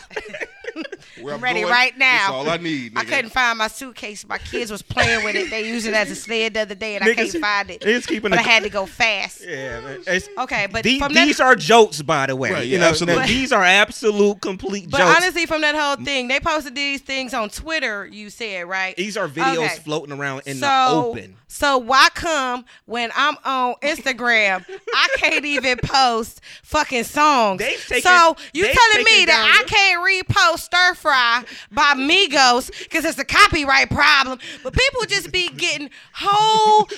Where 1.21 1.35
I'm 1.35 1.41
ready 1.41 1.61
going, 1.61 1.73
right 1.73 1.97
now. 1.97 2.19
That's 2.19 2.31
all 2.31 2.49
I 2.51 2.57
need, 2.57 2.95
nigga. 2.95 2.99
I 2.99 3.05
couldn't 3.05 3.31
find 3.31 3.59
my 3.59 3.69
suitcase. 3.69 4.27
My 4.27 4.39
kids 4.39 4.71
was 4.71 4.83
playing 4.83 5.25
with 5.25 5.37
it. 5.37 5.49
They 5.49 5.69
used 5.69 5.87
it 5.87 5.95
as 5.95 6.11
a 6.11 6.17
sled 6.17 6.55
the 6.55 6.61
other 6.61 6.75
day, 6.75 6.97
and 6.97 7.05
I 7.05 7.15
can't 7.15 7.31
find 7.31 7.71
it. 7.71 7.81
niggas 7.83 8.07
keeping 8.09 8.31
but 8.31 8.41
a- 8.41 8.43
I 8.43 8.45
had 8.45 8.65
to 8.65 8.69
go 8.69 8.85
fast. 8.85 9.43
yeah, 9.47 9.81
man. 9.81 10.03
It's, 10.07 10.29
Okay, 10.37 10.67
but 10.71 10.83
these, 10.83 10.99
from 10.99 11.13
that, 11.15 11.41
are 11.41 11.55
jokes, 11.55 12.03
by 12.03 12.27
the 12.27 12.35
way. 12.35 12.53
Right, 12.53 12.67
you 12.67 12.75
yeah, 12.75 12.81
know, 12.81 12.89
absolutely. 12.89 13.23
no, 13.23 13.27
these 13.29 13.53
are 13.53 13.63
absolute, 13.63 14.41
complete 14.41 14.83
jokes. 14.85 14.91
but 14.91 14.99
jokes. 14.99 15.17
honestly, 15.17 15.47
from 15.47 15.61
that 15.61 15.77
whole 15.77 16.05
thing, 16.05 16.27
they 16.29 16.41
posted 16.41 16.75
these 16.75 17.01
things 17.01 17.33
on 17.33 17.49
Twitter. 17.51 18.07
You 18.07 18.29
said 18.29 18.67
right. 18.69 18.97
these 18.97 19.17
are 19.17 19.29
videos 19.29 19.65
Okay. 19.65 19.77
floating 19.85 20.13
around 20.19 20.43
in 20.47 20.57
so, 20.57 20.67
the 20.67 20.91
open. 20.93 21.37
So 21.55 21.79
why 21.79 22.09
come 22.15 22.65
when 22.85 23.13
I'm 23.15 23.37
on 23.45 23.77
Instagram, 23.81 24.65
I 24.93 25.09
can't 25.19 25.45
even 25.45 25.79
post 25.79 26.41
fucking 26.65 27.05
songs? 27.05 27.61
Taken- 27.61 28.03
so 28.03 28.37
you 28.53 28.65
telling 28.65 29.05
me 29.05 29.25
that 29.27 29.61
I 29.61 29.65
can't 29.65 30.03
repost 30.29 30.59
Stir 30.63 30.95
Fry 30.95 31.45
by 31.71 31.95
Migos 31.95 32.77
because 32.83 33.05
it's 33.05 33.21
a 33.21 33.25
copyright 33.25 33.89
problem, 33.89 34.41
but 34.65 34.73
people 34.73 35.03
just 35.07 35.31
be 35.31 35.49
getting 35.51 35.91
whole 36.13 36.89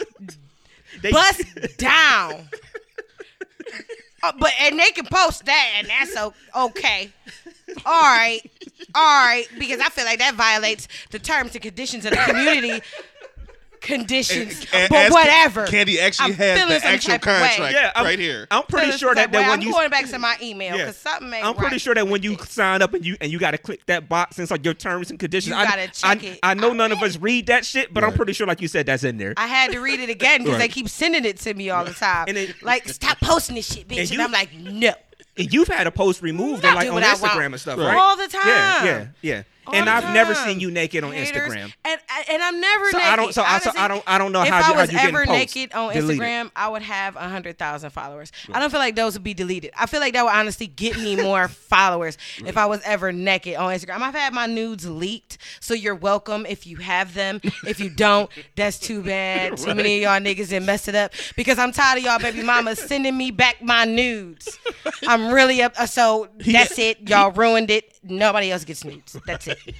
They, 1.02 1.12
bust 1.12 1.42
down. 1.76 2.48
Uh, 4.22 4.32
but 4.38 4.52
and 4.62 4.78
they 4.80 4.90
can 4.92 5.04
post 5.04 5.44
that, 5.44 5.72
and 5.76 5.86
that's 5.88 6.16
o- 6.16 6.32
okay. 6.68 7.12
All 7.84 7.92
right, 8.02 8.40
all 8.94 9.02
right, 9.26 9.44
because 9.58 9.80
I 9.80 9.90
feel 9.90 10.06
like 10.06 10.20
that 10.20 10.34
violates 10.34 10.88
the 11.10 11.18
terms 11.18 11.52
and 11.54 11.62
conditions 11.62 12.06
of 12.06 12.12
the 12.12 12.16
community 12.16 12.80
conditions. 13.80 14.66
And 14.72 14.88
but 14.90 15.10
whatever. 15.12 15.66
Candy 15.66 16.00
actually 16.00 16.32
I'm 16.32 16.34
has 16.34 16.58
feeling 16.58 16.74
the 16.74 16.80
some 16.80 16.90
actual 16.94 17.10
type 17.12 17.22
of 17.22 17.26
way. 17.28 17.48
contract 17.48 17.74
yeah, 17.74 17.92
I'm, 17.94 18.04
right 18.04 18.18
here. 18.18 18.46
I'm 18.50 18.62
pretty 18.64 18.86
Feeling 18.86 18.98
sure 18.98 19.08
some 19.10 19.14
that, 19.16 19.20
type 19.22 19.28
of 19.30 19.34
way. 19.34 19.40
that 19.42 19.48
when 19.50 19.58
I'm 19.60 19.66
you 19.66 19.72
going 19.72 19.90
back 19.90 20.06
to 20.08 20.18
my 20.18 20.36
email 20.42 20.76
Yeah. 20.76 20.84
because 20.84 20.96
something 20.96 21.32
ain't 21.32 21.44
I'm 21.44 21.54
pretty 21.54 21.74
right 21.74 21.80
sure 21.80 21.94
that 21.94 22.06
when 22.08 22.22
you 22.22 22.30
with 22.32 22.40
this. 22.40 22.50
sign 22.50 22.82
up 22.82 22.94
and 22.94 23.04
you 23.04 23.16
and 23.20 23.30
you 23.32 23.38
got 23.38 23.52
to 23.52 23.58
click 23.58 23.84
that 23.86 24.08
box 24.08 24.36
and 24.38 24.42
it's 24.42 24.50
like 24.50 24.64
your 24.64 24.74
terms 24.74 25.10
and 25.10 25.18
conditions. 25.18 25.50
You 25.50 25.56
I, 25.60 25.64
gotta 25.64 25.88
check 25.88 26.22
I, 26.22 26.26
it. 26.26 26.38
I 26.42 26.54
know 26.54 26.70
I 26.70 26.74
none 26.74 26.92
of 26.92 27.02
us 27.02 27.16
read 27.18 27.46
that 27.46 27.64
shit, 27.64 27.92
but 27.94 28.04
I'm 28.04 28.12
pretty 28.12 28.32
sure, 28.32 28.46
like 28.46 28.60
you 28.60 28.68
said, 28.68 28.86
that's 28.86 29.04
in 29.04 29.18
there. 29.18 29.34
I 29.36 29.46
had 29.46 29.72
to 29.72 29.80
read 29.80 30.00
it 30.00 30.10
again 30.10 30.42
because 30.44 30.58
they 30.58 30.68
keep 30.68 30.88
sending 30.88 31.24
it 31.24 31.38
to 31.40 31.54
me 31.54 31.70
all 31.70 31.84
the 31.84 31.92
time. 31.94 32.26
And 32.28 32.36
it- 32.36 32.62
like, 32.62 32.88
stop 32.88 33.18
posting 33.20 33.56
this 33.56 33.72
shit, 33.72 33.86
bitch. 33.88 33.92
And 33.92 34.00
And, 34.00 34.10
you- 34.10 34.22
I'm 34.22 34.32
like, 34.32 34.52
no. 34.54 34.92
And 35.38 35.52
you've 35.52 35.68
had 35.68 35.86
a 35.86 35.90
post 35.90 36.22
removed 36.22 36.64
and, 36.64 36.74
like 36.74 36.90
on 36.90 37.02
Instagram 37.02 37.46
and 37.46 37.60
stuff, 37.60 37.78
Right. 37.78 37.88
right? 37.88 37.96
All 37.98 38.16
the 38.16 38.26
time. 38.28 38.46
Yeah, 38.46 38.84
yeah, 38.84 39.06
yeah. 39.20 39.42
And 39.72 39.88
I've 39.88 40.12
never 40.14 40.34
seen 40.34 40.60
you 40.60 40.70
naked 40.70 41.02
on 41.04 41.12
Haters. 41.12 41.52
Instagram. 41.52 41.72
And 41.84 42.00
and 42.30 42.42
I'm 42.42 42.60
never 42.60 42.90
So 42.90 42.98
naked. 42.98 43.12
I 43.12 43.16
don't- 43.16 43.32
so 43.34 43.42
I- 43.42 43.58
so 43.60 43.70
I 43.76 43.88
don't- 43.88 44.02
I 44.06 44.18
don't 44.18 44.32
know 44.32 44.42
if 44.42 44.48
how 44.48 44.56
I 44.56 44.58
you- 44.58 44.64
how 44.64 44.80
was 44.80 44.92
you 44.92 44.98
ever 44.98 45.26
naked 45.26 45.72
on 45.72 45.92
deleted. 45.92 46.20
Instagram, 46.22 46.50
I 46.56 46.68
would 46.68 46.82
have 46.82 47.16
a 47.16 47.28
hundred 47.28 47.58
thousand 47.58 47.90
followers. 47.90 48.32
I 48.52 48.60
don't 48.60 48.70
feel 48.70 48.80
like 48.80 48.96
those 48.96 49.14
would 49.14 49.24
be 49.24 49.34
deleted. 49.34 49.72
I 49.76 49.86
feel 49.86 50.00
like 50.00 50.12
that 50.14 50.24
would 50.24 50.32
honestly 50.32 50.66
get 50.66 50.96
me 50.98 51.16
more 51.22 51.48
followers 51.48 52.16
if 52.44 52.56
I 52.56 52.66
was 52.66 52.80
ever 52.84 53.12
naked 53.12 53.56
on 53.56 53.72
Instagram. 53.74 54.00
I've 54.00 54.14
had 54.14 54.32
my 54.32 54.46
nudes 54.46 54.88
leaked, 54.88 55.38
so 55.60 55.74
you're 55.74 55.94
welcome 55.94 56.46
if 56.46 56.66
you 56.66 56.76
have 56.78 57.14
them. 57.14 57.40
If 57.66 57.80
you 57.80 57.90
don't, 57.90 58.30
that's 58.56 58.78
too 58.78 59.02
bad. 59.02 59.56
Too 59.56 59.74
many 59.74 59.96
of 59.96 60.02
y'all 60.02 60.20
niggas 60.20 60.52
and 60.56 60.64
messed 60.66 60.88
it 60.88 60.94
up 60.94 61.12
because 61.36 61.58
I'm 61.58 61.72
tired 61.72 61.98
of 61.98 62.04
y'all 62.04 62.18
baby 62.18 62.42
mamas 62.42 62.78
sending 62.78 63.16
me 63.16 63.30
back 63.30 63.62
my 63.62 63.84
nudes. 63.84 64.58
I'm 65.06 65.30
really 65.32 65.62
up. 65.62 65.74
uh, 65.78 65.86
So 65.86 66.28
that's 66.38 66.78
it. 66.78 67.08
Y'all 67.08 67.30
ruined 67.32 67.70
it. 67.70 67.92
Nobody 68.02 68.50
else 68.52 68.64
gets 68.64 68.84
nudes. 68.84 69.16
That's 69.26 69.46
it. 69.48 69.55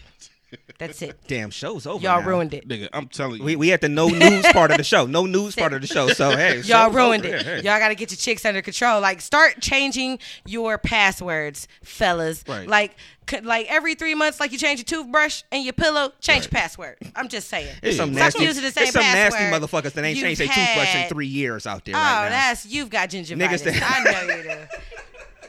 That's 0.78 1.02
it. 1.02 1.18
Damn, 1.26 1.50
show's 1.50 1.86
over. 1.86 2.02
Y'all 2.02 2.20
now. 2.20 2.26
ruined 2.28 2.54
it. 2.54 2.68
Nigga, 2.68 2.88
I'm 2.92 3.08
telling 3.08 3.38
you. 3.38 3.44
We 3.44 3.56
we 3.56 3.72
at 3.72 3.80
the 3.80 3.88
no 3.88 4.08
news 4.08 4.44
part 4.52 4.70
of 4.70 4.76
the 4.76 4.84
show. 4.84 5.06
No 5.06 5.26
news 5.26 5.56
part 5.56 5.72
of 5.72 5.80
the 5.80 5.86
show. 5.86 6.08
So 6.08 6.30
hey, 6.36 6.60
Y'all 6.64 6.90
ruined 6.90 7.26
over. 7.26 7.34
it. 7.34 7.42
Hey, 7.42 7.56
hey. 7.56 7.62
Y'all 7.62 7.78
got 7.78 7.88
to 7.88 7.94
get 7.94 8.10
your 8.10 8.16
chicks 8.16 8.44
under 8.44 8.62
control. 8.62 9.00
Like, 9.00 9.20
start 9.20 9.60
changing 9.60 10.18
your 10.46 10.78
passwords, 10.78 11.66
fellas. 11.82 12.44
Right. 12.46 12.68
Like, 12.68 12.94
like 13.42 13.66
every 13.68 13.94
three 13.96 14.14
months, 14.14 14.38
like 14.38 14.52
you 14.52 14.58
change 14.58 14.78
your 14.78 14.84
toothbrush 14.84 15.42
and 15.50 15.64
your 15.64 15.72
pillow, 15.72 16.12
change 16.20 16.44
your 16.44 16.50
password. 16.50 16.96
I'm 17.16 17.28
just 17.28 17.48
saying. 17.48 17.74
There's 17.82 17.96
some 17.96 18.12
Stop 18.12 18.22
nasty, 18.34 18.44
using 18.44 18.62
the 18.62 18.70
same 18.70 18.84
there's 18.84 18.92
some 18.94 19.02
nasty 19.02 19.36
password 19.38 19.62
motherfuckers 19.62 19.92
that 19.94 20.04
ain't 20.04 20.16
you've 20.16 20.24
changed 20.26 20.40
their 20.42 20.46
toothbrush 20.48 20.94
in 20.94 21.08
three 21.08 21.26
years 21.26 21.66
out 21.66 21.84
there 21.84 21.96
Oh, 21.96 21.98
right 21.98 22.24
now. 22.24 22.28
that's 22.28 22.66
you've 22.66 22.90
got 22.90 23.08
gingivitis. 23.10 23.36
Niggas 23.36 23.64
that- 23.64 23.82
I 23.82 24.26
know 24.28 24.36
you 24.36 24.42
do. 24.44 24.76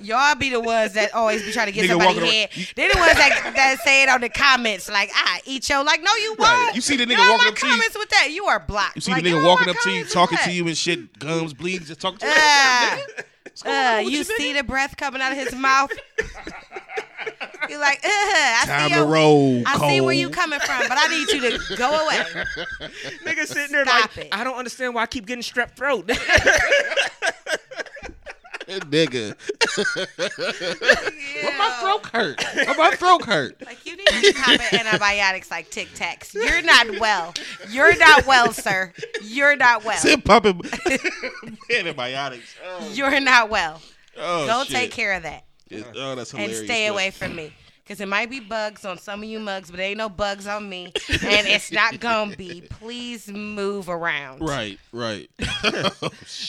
Y'all 0.01 0.35
be 0.35 0.49
the 0.49 0.59
ones 0.59 0.93
that 0.93 1.13
always 1.13 1.43
be 1.43 1.51
trying 1.51 1.67
to 1.67 1.71
get 1.71 1.85
Nigga 1.85 1.89
somebody 1.89 2.13
walking 2.15 2.31
head. 2.31 2.49
around- 2.55 2.67
They 2.75 2.87
the 2.87 2.97
ones 2.99 3.13
that, 3.13 3.51
that 3.55 3.79
say 3.83 4.03
it 4.03 4.09
on 4.09 4.21
the 4.21 4.29
comments, 4.29 4.89
like, 4.89 5.09
I 5.13 5.41
eat 5.45 5.67
your 5.69 5.83
like, 5.83 6.01
no, 6.01 6.13
you 6.15 6.35
won't. 6.37 6.39
Right. 6.39 6.71
You 6.75 6.81
see 6.81 6.95
the 6.97 7.05
nigga 7.05 7.19
on 7.19 7.29
walking 7.29 7.47
up 7.49 7.55
to 7.55 7.65
you- 7.67 7.71
comments 7.73 7.97
with 7.97 8.09
that. 8.09 8.31
You 8.31 8.45
are 8.45 8.59
blocked. 8.59 8.95
You 8.95 9.01
see 9.01 9.11
Like, 9.11 9.23
the 9.23 9.31
nigga 9.31 9.45
walking 9.45 9.69
up 9.69 9.75
to 9.83 9.91
you, 9.91 10.05
talking 10.05 10.37
to 10.43 10.51
you 10.51 10.67
and 10.67 10.77
shit, 10.77 11.17
gums 11.19 11.53
bleeding, 11.53 11.85
just 11.87 11.99
talking 12.01 12.19
to 12.19 12.25
you. 12.27 12.33
Uh, 13.65 13.69
uh, 13.69 13.99
you 14.03 14.09
you, 14.19 14.23
see 14.23 14.53
the 14.53 14.63
breath 14.63 14.95
coming 14.97 15.19
out 15.19 15.31
of 15.31 15.37
his 15.39 15.55
mouth. 15.55 15.89
You're 17.69 17.79
like, 17.79 17.97
uh, 18.05 18.07
I 18.07 18.63
Time 18.67 18.87
see 18.89 18.93
to 18.93 18.99
your- 18.99 19.07
roll, 19.07 19.63
I 19.65 19.77
see 19.89 19.99
where 19.99 20.13
Cole. 20.13 20.13
you 20.13 20.29
coming 20.29 20.59
from, 20.59 20.87
but 20.87 20.95
I 20.95 21.07
need 21.07 21.27
you 21.31 21.41
to 21.57 21.75
go 21.75 21.89
away. 22.05 22.19
Nigga 23.25 23.47
sitting 23.47 23.71
there 23.71 23.83
Stop 23.83 24.15
like, 24.15 24.25
it. 24.27 24.29
I 24.31 24.43
don't 24.43 24.57
understand 24.59 24.93
why 24.93 25.01
I 25.01 25.05
keep 25.07 25.25
getting 25.25 25.41
strep 25.41 25.71
throat. 25.71 26.07
nigga. 28.91 29.35
What 31.43 31.57
my 31.57 31.69
throat 31.79 32.05
hurt? 32.11 32.43
What 32.67 32.77
my 32.77 32.91
throat 32.95 33.23
hurt? 33.25 33.61
Like 33.65 33.85
you 33.85 33.95
need 33.95 34.07
to 34.07 34.21
be 34.21 34.33
popping 34.33 34.79
antibiotics 34.79 35.49
like 35.51 35.69
Tic 35.69 35.87
Tacs. 35.89 36.33
You're 36.33 36.61
not 36.63 36.99
well. 36.99 37.33
You're 37.69 37.95
not 37.97 38.25
well, 38.25 38.51
sir. 38.51 38.91
You're 39.23 39.55
not 39.55 39.85
well. 39.85 39.97
Sit 39.97 40.23
popping 40.25 40.61
antibiotics. 41.75 42.55
Oh. 42.65 42.91
You're 42.93 43.19
not 43.19 43.49
well. 43.49 43.81
Oh, 44.17 44.47
Go 44.47 44.63
shit. 44.63 44.75
take 44.75 44.91
care 44.91 45.13
of 45.13 45.23
that 45.23 45.43
It- 45.69 45.85
oh, 45.95 46.15
that's 46.15 46.31
hilarious. 46.31 46.59
and 46.59 46.67
stay 46.67 46.87
away 46.87 47.11
from 47.11 47.35
me. 47.35 47.53
Cause 47.87 48.01
it 48.01 48.07
might 48.07 48.29
be 48.29 48.41
bugs 48.41 48.83
on 48.83 48.97
some 48.97 49.23
of 49.23 49.29
you 49.29 49.39
mugs, 49.39 49.71
but 49.71 49.79
ain't 49.79 49.97
no 49.97 50.09
bugs 50.09 50.45
on 50.45 50.67
me, 50.67 50.91
and 51.09 51.47
it's 51.47 51.71
not 51.71 51.99
gonna 52.01 52.35
be. 52.35 52.61
Please 52.69 53.29
move 53.29 53.87
around. 53.87 54.41
Right, 54.41 54.77
right. 54.91 55.29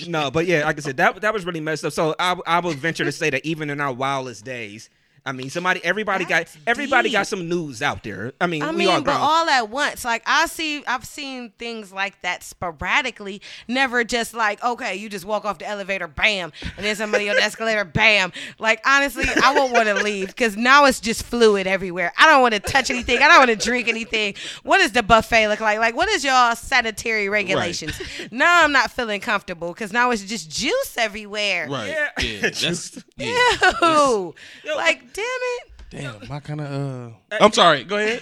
No, 0.07 0.30
but 0.30 0.47
yeah, 0.47 0.64
like 0.64 0.78
I 0.78 0.80
said, 0.80 0.97
that 0.97 1.20
that 1.20 1.32
was 1.32 1.45
really 1.45 1.61
messed 1.61 1.84
up. 1.84 1.93
So 1.93 2.14
I 2.18 2.36
I 2.47 2.61
would 2.61 2.76
venture 2.78 3.05
to 3.05 3.12
say 3.12 3.30
that 3.30 3.45
even 3.45 3.70
in 3.70 3.80
our 3.80 3.93
wildest 3.93 4.45
days, 4.45 4.91
I 5.25 5.33
mean, 5.33 5.51
somebody, 5.51 5.81
everybody 5.85 6.25
That's 6.25 6.55
got 6.55 6.62
everybody 6.66 7.11
got 7.11 7.27
some 7.27 7.49
news 7.49 7.83
out 7.83 8.03
there. 8.03 8.33
I 8.41 8.47
mean, 8.47 8.62
I 8.62 8.71
we 8.71 8.87
all 8.87 8.97
mean, 8.97 9.05
but 9.05 9.16
all 9.16 9.49
at 9.49 9.69
once. 9.69 10.05
Like 10.05 10.23
I 10.27 10.47
see, 10.47 10.85
I've 10.87 11.05
seen 11.05 11.51
things 11.59 11.93
like 11.93 12.21
that 12.23 12.43
sporadically. 12.43 13.43
Never 13.66 14.05
just 14.05 14.35
like, 14.35 14.62
okay, 14.62 14.97
you 14.97 15.09
just 15.09 15.25
walk 15.25 15.45
off 15.45 15.59
the 15.59 15.66
elevator, 15.66 16.09
bam, 16.09 16.53
and 16.77 16.85
then 16.85 16.97
somebody 16.97 17.29
on 17.29 17.37
the 17.37 17.43
escalator, 17.43 17.85
bam. 17.85 18.33
Like 18.59 18.81
honestly, 18.87 19.25
I 19.43 19.55
won't 19.55 19.73
want 19.73 19.89
to 19.89 19.95
leave 19.95 20.29
because 20.29 20.57
now 20.57 20.85
it's 20.87 21.01
just 21.01 21.23
fluid 21.23 21.66
everywhere. 21.66 22.12
I 22.19 22.27
don't 22.27 22.43
want 22.43 22.55
to 22.55 22.61
touch 22.61 22.91
anything. 22.91 23.19
I 23.19 23.29
don't 23.29 23.39
want 23.39 23.51
to 23.51 23.57
drink 23.57 23.89
anything. 23.89 24.35
What 24.62 24.79
does 24.79 24.93
the 24.93 25.03
buffet 25.03 25.49
look 25.49 25.61
like? 25.61 25.79
Like, 25.79 25.97
what 25.97 26.09
is 26.09 26.25
y'all 26.25 26.55
sanitary 26.57 27.29
regulations? 27.29 28.01
Now 28.31 28.64
I'm 28.64 28.73
not 28.73 28.91
feeling 28.91 29.21
comfortable 29.21 29.73
because 29.73 29.93
now 29.93 30.11
it's 30.11 30.23
just 30.23 30.51
juice 30.51 30.97
everywhere. 30.97 31.69
Right. 31.69 31.89
Yeah. 31.89 32.09
Yeah. 32.21 32.41
That's, 32.51 33.05
yeah. 33.16 33.73
Ew. 33.83 34.35
Like, 34.77 35.08
damn 35.13 35.25
it. 35.25 35.63
Damn, 35.91 36.29
my 36.29 36.41
kind 36.41 36.61
of. 36.61 37.13
uh 37.33 37.37
I'm 37.41 37.53
sorry. 37.53 37.85
Go 37.85 37.97
ahead. 37.97 38.21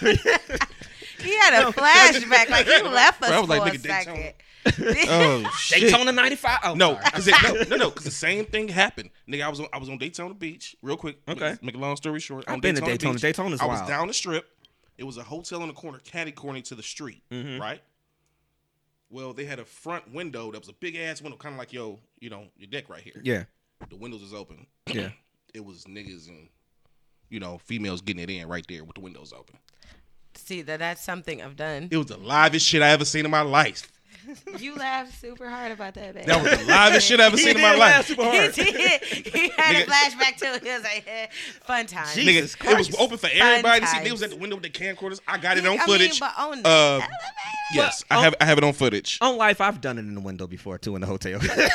He 1.20 1.34
had 1.38 1.62
a 1.68 1.72
flashback. 1.72 2.50
Like 2.50 2.66
he 2.66 2.82
left 2.82 3.22
us 3.22 3.28
Bro, 3.30 3.36
I 3.36 3.40
was 3.40 3.48
for 3.48 3.56
like, 3.58 3.74
a 3.74 3.78
nigga, 3.78 3.82
Daytona. 3.82 4.16
second. 4.16 4.34
Oh 5.08 5.50
shit. 5.58 5.80
Daytona 5.82 6.12
'95. 6.12 6.58
Oh, 6.64 6.74
No, 6.74 6.96
cause 6.96 7.26
it, 7.28 7.34
no, 7.42 7.52
no, 7.68 7.76
no, 7.84 7.88
because 7.90 8.04
the 8.04 8.10
same 8.10 8.44
thing 8.46 8.68
happened. 8.68 9.10
Nigga, 9.30 9.42
I 9.44 9.48
was 9.48 9.60
on, 9.60 9.66
I 9.72 9.78
was 9.78 9.88
on 9.88 9.96
Daytona 9.98 10.34
Beach, 10.34 10.74
real 10.82 10.96
quick. 10.98 11.18
Okay. 11.28 11.50
Make, 11.50 11.62
make 11.64 11.74
a 11.76 11.78
long 11.78 11.96
story 11.96 12.20
short. 12.20 12.44
I've 12.46 12.54
on 12.54 12.60
been 12.60 12.74
to 12.74 12.80
Daytona. 12.82 13.14
Beach, 13.14 13.22
Daytona's 13.22 13.60
I 13.60 13.66
was 13.66 13.80
down 13.88 14.08
the 14.08 14.14
strip. 14.14 14.46
It 14.98 15.04
was 15.04 15.16
a 15.16 15.22
hotel 15.22 15.60
in 15.62 15.68
the 15.68 15.74
corner, 15.74 15.98
catty 16.04 16.32
corner 16.32 16.60
to 16.62 16.74
the 16.74 16.82
street, 16.82 17.22
Mm-hmm. 17.30 17.60
right? 17.60 17.80
Well, 19.10 19.32
they 19.32 19.44
had 19.44 19.58
a 19.60 19.64
front 19.64 20.12
window 20.12 20.50
that 20.52 20.58
was 20.60 20.68
a 20.68 20.72
big 20.74 20.96
ass 20.96 21.22
window, 21.22 21.36
kind 21.38 21.54
of 21.54 21.58
like 21.58 21.72
yo, 21.72 22.00
you 22.20 22.28
know, 22.30 22.44
your 22.56 22.68
deck 22.68 22.88
right 22.88 23.02
here. 23.02 23.20
yeah, 23.22 23.44
The 23.88 23.96
windows 23.96 24.22
is 24.22 24.34
open. 24.34 24.66
yeah. 24.92 25.10
It 25.54 25.64
was 25.64 25.84
niggas 25.84 26.28
and 26.28 26.48
you 27.30 27.38
know 27.40 27.58
females 27.58 28.00
getting 28.00 28.22
it 28.22 28.28
in 28.30 28.48
right 28.48 28.64
there 28.68 28.82
with 28.84 28.96
the 28.96 29.00
windows 29.00 29.32
open. 29.32 29.56
See 30.34 30.62
that 30.62 30.80
that's 30.80 31.02
something 31.02 31.40
I've 31.40 31.56
done. 31.56 31.88
It 31.92 31.96
was 31.96 32.06
the 32.06 32.16
livest 32.16 32.66
shit 32.66 32.82
I 32.82 32.88
ever 32.90 33.04
seen 33.04 33.24
in 33.24 33.30
my 33.30 33.42
life. 33.42 33.90
You 34.58 34.74
laughed 34.74 35.20
super 35.20 35.50
hard 35.50 35.70
about 35.72 35.92
that, 35.94 36.14
baby. 36.14 36.24
That 36.26 36.42
was 36.42 36.58
the 36.58 36.64
livest 36.64 37.06
shit 37.06 37.20
I 37.20 37.24
ever 37.26 37.36
seen 37.36 37.56
in 37.56 37.60
my 37.62 37.76
laugh 37.76 37.78
life. 37.78 38.06
super 38.06 38.22
he 38.22 38.36
hard. 38.38 38.54
did. 38.54 39.02
He 39.02 39.48
had 39.50 39.76
a 39.76 39.84
flashback 39.90 40.36
to 40.38 40.54
it. 40.54 40.62
He 40.64 40.70
was 40.70 40.82
like, 40.82 41.04
eh, 41.06 41.26
fun 41.64 41.84
time. 41.84 42.06
Jesus 42.14 42.56
Nigga, 42.56 42.72
it 42.72 42.78
was 42.78 42.94
open 42.98 43.18
for 43.18 43.28
everybody 43.30 43.80
to 43.80 43.86
see. 43.86 43.96
times. 43.98 44.08
Niggas 44.08 44.22
at 44.24 44.30
the 44.30 44.36
window 44.36 44.56
with 44.56 44.62
the 44.62 44.70
camcorders. 44.70 45.20
I 45.28 45.36
got 45.36 45.58
it 45.58 45.64
I 45.66 45.68
on 45.68 45.76
mean, 45.76 45.86
footage. 45.86 46.20
but 46.20 46.32
on 46.38 46.62
the 46.62 46.68
Uh, 46.68 46.72
elevator? 46.72 47.12
yes, 47.74 48.02
But- 48.08 48.16
I 48.18 48.22
have 48.22 48.34
I 48.40 48.44
have 48.46 48.56
it 48.56 48.64
on 48.64 48.72
footage. 48.72 49.18
On 49.20 49.36
life, 49.36 49.60
I've 49.60 49.82
done 49.82 49.98
it 49.98 50.02
in 50.06 50.14
the 50.14 50.22
window 50.22 50.46
before 50.46 50.78
too 50.78 50.94
in 50.94 51.02
the 51.02 51.06
hotel. 51.06 51.38
Sometimes 51.42 51.68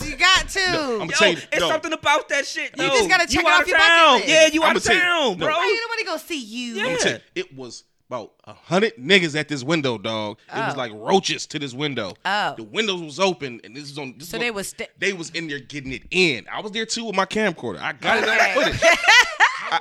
you 0.00 0.16
got 0.16 0.48
to. 0.48 0.60
I'm 0.60 0.74
Yo, 0.74 0.98
gonna 1.00 1.12
tell 1.12 1.28
you, 1.32 1.36
it's 1.52 1.60
no. 1.60 1.68
something 1.68 1.92
about 1.92 2.28
that 2.30 2.46
shit. 2.46 2.70
You 2.78 2.84
yo. 2.84 2.90
just 2.90 3.08
gotta 3.08 3.26
check 3.26 3.34
you 3.34 3.40
it 3.40 3.46
out 3.46 3.52
off 3.60 3.62
of 3.62 3.68
your 3.68 3.78
bucket 3.78 4.14
list. 4.14 4.28
Yeah, 4.28 4.46
you 4.52 4.62
I'ma 4.62 4.70
out 4.70 4.76
of 4.76 4.82
tell 4.84 4.94
you, 4.94 5.00
town, 5.00 5.38
no. 5.38 5.46
bro. 5.46 5.54
Why 5.56 5.64
ain't 5.66 5.80
nobody 5.88 6.04
gonna 6.04 6.18
see 6.18 6.42
you? 6.44 6.74
Yeah. 6.74 6.82
Let 6.84 6.92
me 6.92 6.98
tell 6.98 7.12
you, 7.12 7.18
it 7.34 7.56
was 7.56 7.84
about 8.08 8.32
a 8.44 8.52
hundred 8.52 8.96
niggas 8.96 9.38
at 9.38 9.48
this 9.48 9.62
window, 9.64 9.96
dog. 9.98 10.38
It 10.48 10.54
was 10.56 10.74
Oh. 10.74 10.78
like 10.78 10.92
roaches 10.94 11.46
to 11.46 11.58
this 11.58 11.72
window. 11.72 12.14
Oh. 12.24 12.54
the 12.56 12.62
windows 12.64 13.00
was 13.00 13.18
open, 13.20 13.60
and 13.64 13.74
this 13.74 13.84
is 13.90 13.96
on. 13.98 14.14
This 14.18 14.28
So 14.28 14.36
is 14.36 14.40
they 14.40 14.48
on- 14.50 14.54
was 14.54 14.68
sta- 14.68 14.88
they 14.98 15.12
was 15.12 15.30
in 15.30 15.48
there 15.48 15.60
getting 15.60 15.92
it 15.92 16.02
in. 16.10 16.46
I 16.52 16.60
was 16.60 16.72
there 16.72 16.86
too 16.86 17.04
with 17.06 17.14
my 17.16 17.26
camcorder. 17.26 17.80
I 17.80 17.92
got 17.92 18.22
Okay. 18.22 18.32
it 18.32 18.56
on 18.56 18.62
footage. 18.64 18.80
I, 19.70 19.80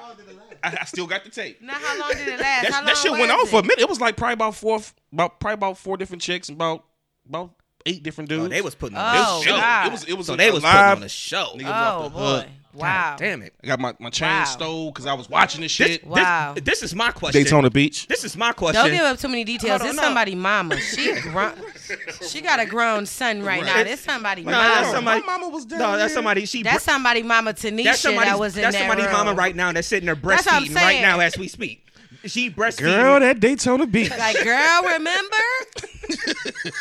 I, 0.64 0.78
I 0.82 0.86
still 0.86 1.08
got 1.08 1.24
the 1.24 1.30
tape. 1.30 1.62
Now, 1.62 1.74
how 1.74 2.00
long 2.00 2.12
did 2.12 2.28
it 2.28 2.40
last? 2.40 2.64
That, 2.64 2.72
how 2.74 2.84
that 2.86 2.96
shit 2.98 3.12
long 3.12 3.20
went 3.22 3.32
was 3.34 3.42
on 3.42 3.48
for 3.48 3.56
a 3.56 3.60
it? 3.60 3.64
minute. 3.64 3.80
It 3.80 3.90
was 3.90 4.00
like 4.00 4.16
probably 4.16 4.34
about 4.34 4.56
four, 4.56 4.80
about 5.12 5.40
probably 5.40 5.54
about 5.56 5.78
four 5.78 5.98
different 5.98 6.22
chicks, 6.22 6.50
and 6.50 6.56
about 6.58 6.86
about 7.28 7.52
eight 7.86 8.04
different 8.04 8.30
dudes. 8.30 8.46
Oh, 8.46 8.50
they 8.50 8.62
was 8.62 8.76
putting 8.76 8.98
on 8.98 9.16
oh, 9.16 9.18
It 9.18 9.18
a 9.18 9.28
Oh, 9.28 9.36
was, 9.38 9.44
show. 9.46 9.58
God. 9.58 9.86
it 9.88 9.92
was 9.92 10.04
it 10.06 10.14
was 10.18 10.28
So 10.28 10.34
a 10.34 10.38
they 10.38 10.52
was 10.52 10.64
live, 10.64 10.74
putting 10.90 11.02
on 11.04 11.06
a 11.06 11.10
show. 11.10 11.46
Niggas 11.56 11.64
was 11.64 11.66
off 11.66 12.00
Oh 12.00 12.04
the 12.04 12.10
boy! 12.10 12.20
hook. 12.20 12.46
Wow! 12.74 13.16
Damn 13.20 13.42
it. 13.42 13.54
I 13.62 13.68
got 13.68 13.82
my, 13.82 13.94
my 14.00 14.10
chain 14.10 14.30
Wow. 14.30 14.44
stole 14.46 14.92
because 14.92 15.06
I 15.06 15.14
was 15.14 15.30
watching 15.30 15.60
this 15.60 15.78
This, 15.78 15.88
shit. 15.90 16.02
this- 16.04 16.10
Wow. 16.10 16.56
This, 16.56 16.82
is 16.82 16.96
my 16.96 17.12
question. 17.12 17.44
Daytona 17.44 17.70
Beach. 17.70 18.08
This 18.08 18.24
is 18.24 18.38
my 18.38 18.54
question. 18.54 18.82
Don't 18.82 18.92
give 18.96 19.02
up 19.04 19.20
too 19.20 19.28
many 19.28 19.44
details. 19.44 19.82
Hold 19.82 19.94
It's 19.94 20.02
somebody 20.02 20.36
mama. 20.36 20.78
She 20.80 21.14
grown. 21.20 21.54
she 22.30 22.40
got 22.40 22.62
a 22.62 22.66
grown 22.66 23.06
son 23.06 23.44
right, 23.44 23.62
now. 23.66 23.76
Right. 23.76 23.88
This 23.88 24.00
somebody 24.00 24.44
No, 24.44 24.52
mama. 24.52 24.70
that's 24.70 24.92
somebody. 24.92 25.20
My 25.20 25.26
mama 25.26 25.50
was 25.50 25.66
down 25.66 25.80
No, 25.80 25.98
that's 25.98 26.14
somebody. 26.14 26.46
She. 26.46 26.64
That's 26.64 26.84
somebody 26.86 27.24
mama 27.24 27.54
Tanisha 27.54 27.84
that's 27.84 28.00
somebody's, 28.00 28.32
that 28.32 28.40
was 28.40 28.56
in 28.56 28.62
that's 28.62 28.76
that 28.76 28.80
somebody's 28.80 29.06
room. 29.08 29.14
mama 29.16 29.34
right 29.34 29.56
now 29.56 29.74
that's 29.74 29.88
sitting 29.90 30.06
there 30.06 30.16
That's 30.16 30.46
what 30.46 30.54
I'm 30.56 30.64
breastfeeding 30.64 30.76
right 30.76 31.02
now 31.02 31.20
as 31.20 31.38
we 31.38 31.50
speak. 31.50 31.86
She 32.26 32.52
breastfeeding. 32.52 32.80
Girl, 33.02 33.20
that 33.20 33.40
Daytona 33.40 33.88
Beach. 33.88 34.10
Like, 34.12 34.44
girl, 34.44 34.82
remember? 34.84 35.36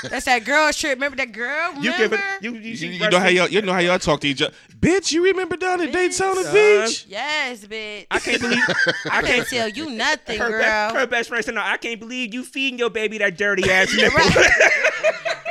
That's 0.11 0.27
that 0.27 0.45
girl 0.45 0.71
trip. 0.73 0.95
Remember 0.97 1.17
that 1.17 1.33
girl? 1.33 1.69
Remember? 1.75 1.83
you 1.89 1.97
give 1.97 2.13
it. 2.13 2.21
You, 2.43 2.55
you, 2.55 2.61
You, 2.61 2.77
she 2.77 2.87
you 2.89 3.09
know 3.11 3.19
how 3.19 3.29
y'all, 3.29 3.49
you 3.49 3.63
know 3.63 3.73
how 3.73 3.79
y'all 3.79 3.99
talk 3.99 4.21
to 4.21 4.29
each 4.29 4.43
other. 4.43 4.53
Bitch, 4.79 5.13
you 5.13 5.25
remember 5.25 5.57
down 5.57 5.81
at 5.81 5.93
Daytona 5.93 6.43
son. 6.43 6.53
Beach? 6.55 7.07
Yes, 7.09 7.65
bitch. 7.65 8.07
I 8.11 8.19
can't 8.19 8.41
believe. 8.41 8.59
I 9.11 9.23
can't 9.23 9.47
tell 9.49 9.69
you 9.69 9.91
nothing, 9.91 10.39
Her, 10.39 10.49
girl. 10.49 10.93
be- 10.93 10.99
her 10.99 11.07
best 11.07 11.29
friend 11.31 11.45
said, 11.45 11.55
"No, 11.55 11.63
I 11.63 11.77
can't 11.79 12.01
believe 12.01 12.35
you 12.35 12.45
feeding 12.45 12.79
your 12.79 12.91
baby 12.91 13.19
that 13.19 13.37
dirty 13.39 13.71
ass 13.71 13.93
nipple." 13.97 14.19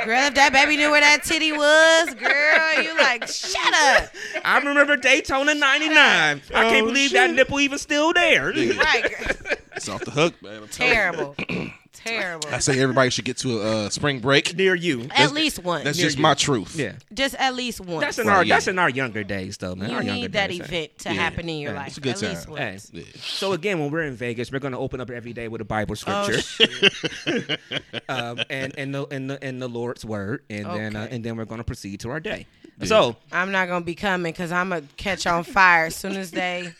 Girl, 0.04 0.26
if 0.28 0.34
that 0.34 0.52
baby 0.52 0.76
knew 0.76 0.90
where 0.90 1.00
that 1.00 1.22
titty 1.24 1.52
was, 1.52 2.14
girl, 2.14 2.82
you 2.82 2.96
like, 2.96 3.26
shut 3.28 3.74
up. 3.74 4.08
I 4.44 4.58
remember 4.58 4.96
Daytona 4.96 5.54
'99. 5.54 5.96
I 5.98 6.40
can't 6.50 6.84
Oh, 6.84 6.86
believe 6.86 7.12
that 7.12 7.30
nipple 7.32 7.60
even 7.60 7.78
still 7.78 8.12
there. 8.12 8.46
Right, 8.46 9.02
girl. 9.18 9.56
It's 9.80 9.88
off 9.88 10.04
the 10.04 10.10
hook, 10.10 10.34
man. 10.42 10.62
I'm. 10.64 10.68
Terrible. 10.68 11.34
Terrible. 11.94 12.48
I 12.50 12.58
say 12.58 12.78
everybody 12.80 13.08
should 13.08 13.24
get 13.24 13.38
to 13.38 13.62
a 13.62 13.86
uh, 13.86 13.88
spring 13.88 14.20
break. 14.20 14.54
Near 14.54 14.74
you. 14.74 15.08
At 15.10 15.32
least 15.32 15.58
one. 15.64 15.84
That's 15.84 15.96
Near 15.96 16.06
just 16.06 16.18
you. 16.18 16.22
my 16.22 16.34
truth. 16.34 16.76
Yeah. 16.76 16.92
Just 17.14 17.34
at 17.36 17.54
least 17.54 17.80
one. 17.80 18.00
That's 18.02 18.18
in 18.18 18.26
Right, 18.26 18.36
our 18.36 18.44
yeah. 18.44 18.54
that's 18.56 18.68
in 18.68 18.78
our 18.78 18.90
younger 18.90 19.24
days 19.24 19.56
though, 19.56 19.74
man. 19.74 19.88
you 19.90 19.96
our 19.96 20.02
younger 20.02 20.20
need 20.22 20.32
that 20.32 20.48
days, 20.48 20.60
event 20.60 20.98
to 20.98 21.08
Yeah. 21.08 21.14
happen 21.20 21.48
in 21.48 21.58
your 21.60 21.72
Yeah. 21.72 21.78
life. 21.78 21.88
It's 21.88 21.96
a 21.96 22.00
good 22.02 22.14
at 22.16 22.20
least 22.22 22.48
once. 22.48 22.90
Hey. 22.90 22.98
Yeah. 23.00 23.04
So 23.22 23.52
again, 23.54 23.80
when 23.80 23.90
we're 23.90 24.02
in 24.02 24.16
Vegas, 24.16 24.52
we're 24.52 24.58
gonna 24.58 24.78
open 24.78 25.00
up 25.00 25.08
every 25.10 25.32
day 25.32 25.48
with 25.48 25.62
a 25.62 25.64
Bible 25.64 25.96
Oh, 26.06 26.28
scripture, 26.30 27.58
um, 28.10 28.40
and 28.50 28.74
and 28.78 28.94
the 28.94 29.06
and 29.10 29.30
the 29.30 29.42
and 29.42 29.60
the 29.62 29.68
Lord's 29.68 30.04
word, 30.04 30.42
and 30.50 30.66
then 30.66 30.94
uh, 30.94 31.08
and 31.10 31.24
then 31.24 31.36
we're 31.36 31.46
gonna 31.46 31.64
proceed 31.64 32.00
to 32.00 32.10
our 32.10 32.20
day. 32.20 32.46
So 32.84 33.16
I'm 33.32 33.50
not 33.50 33.66
gonna 33.68 33.84
be 33.84 33.94
coming 33.94 34.32
because 34.32 34.52
I'm 34.52 34.68
gonna 34.70 34.82
catch 34.96 35.26
on 35.26 35.44
fire 35.44 35.86
as 35.86 35.96
soon 35.96 36.16
as 36.16 36.30
they 36.30 36.72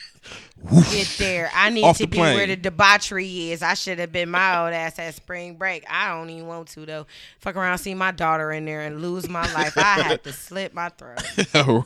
get 0.90 1.14
there. 1.18 1.50
I 1.54 1.70
need 1.70 1.84
Off 1.84 1.98
to 1.98 2.06
be 2.06 2.18
plane. 2.18 2.36
where 2.36 2.46
the 2.46 2.56
debauchery 2.56 3.50
is. 3.50 3.62
I 3.62 3.74
should 3.74 3.98
have 3.98 4.12
been 4.12 4.30
my 4.30 4.60
old 4.64 4.72
ass 4.72 4.98
at 4.98 5.14
spring 5.14 5.54
break. 5.56 5.84
I 5.88 6.08
don't 6.08 6.30
even 6.30 6.46
want 6.46 6.68
to 6.68 6.86
though. 6.86 7.06
Fuck 7.38 7.56
around, 7.56 7.78
see 7.78 7.94
my 7.94 8.10
daughter 8.10 8.52
in 8.52 8.64
there 8.64 8.82
and 8.82 9.00
lose 9.00 9.28
my 9.28 9.50
life. 9.52 9.76
I 9.76 10.02
had 10.02 10.24
to 10.24 10.32
slit 10.34 10.74
my 10.74 10.90
throat. 10.90 11.20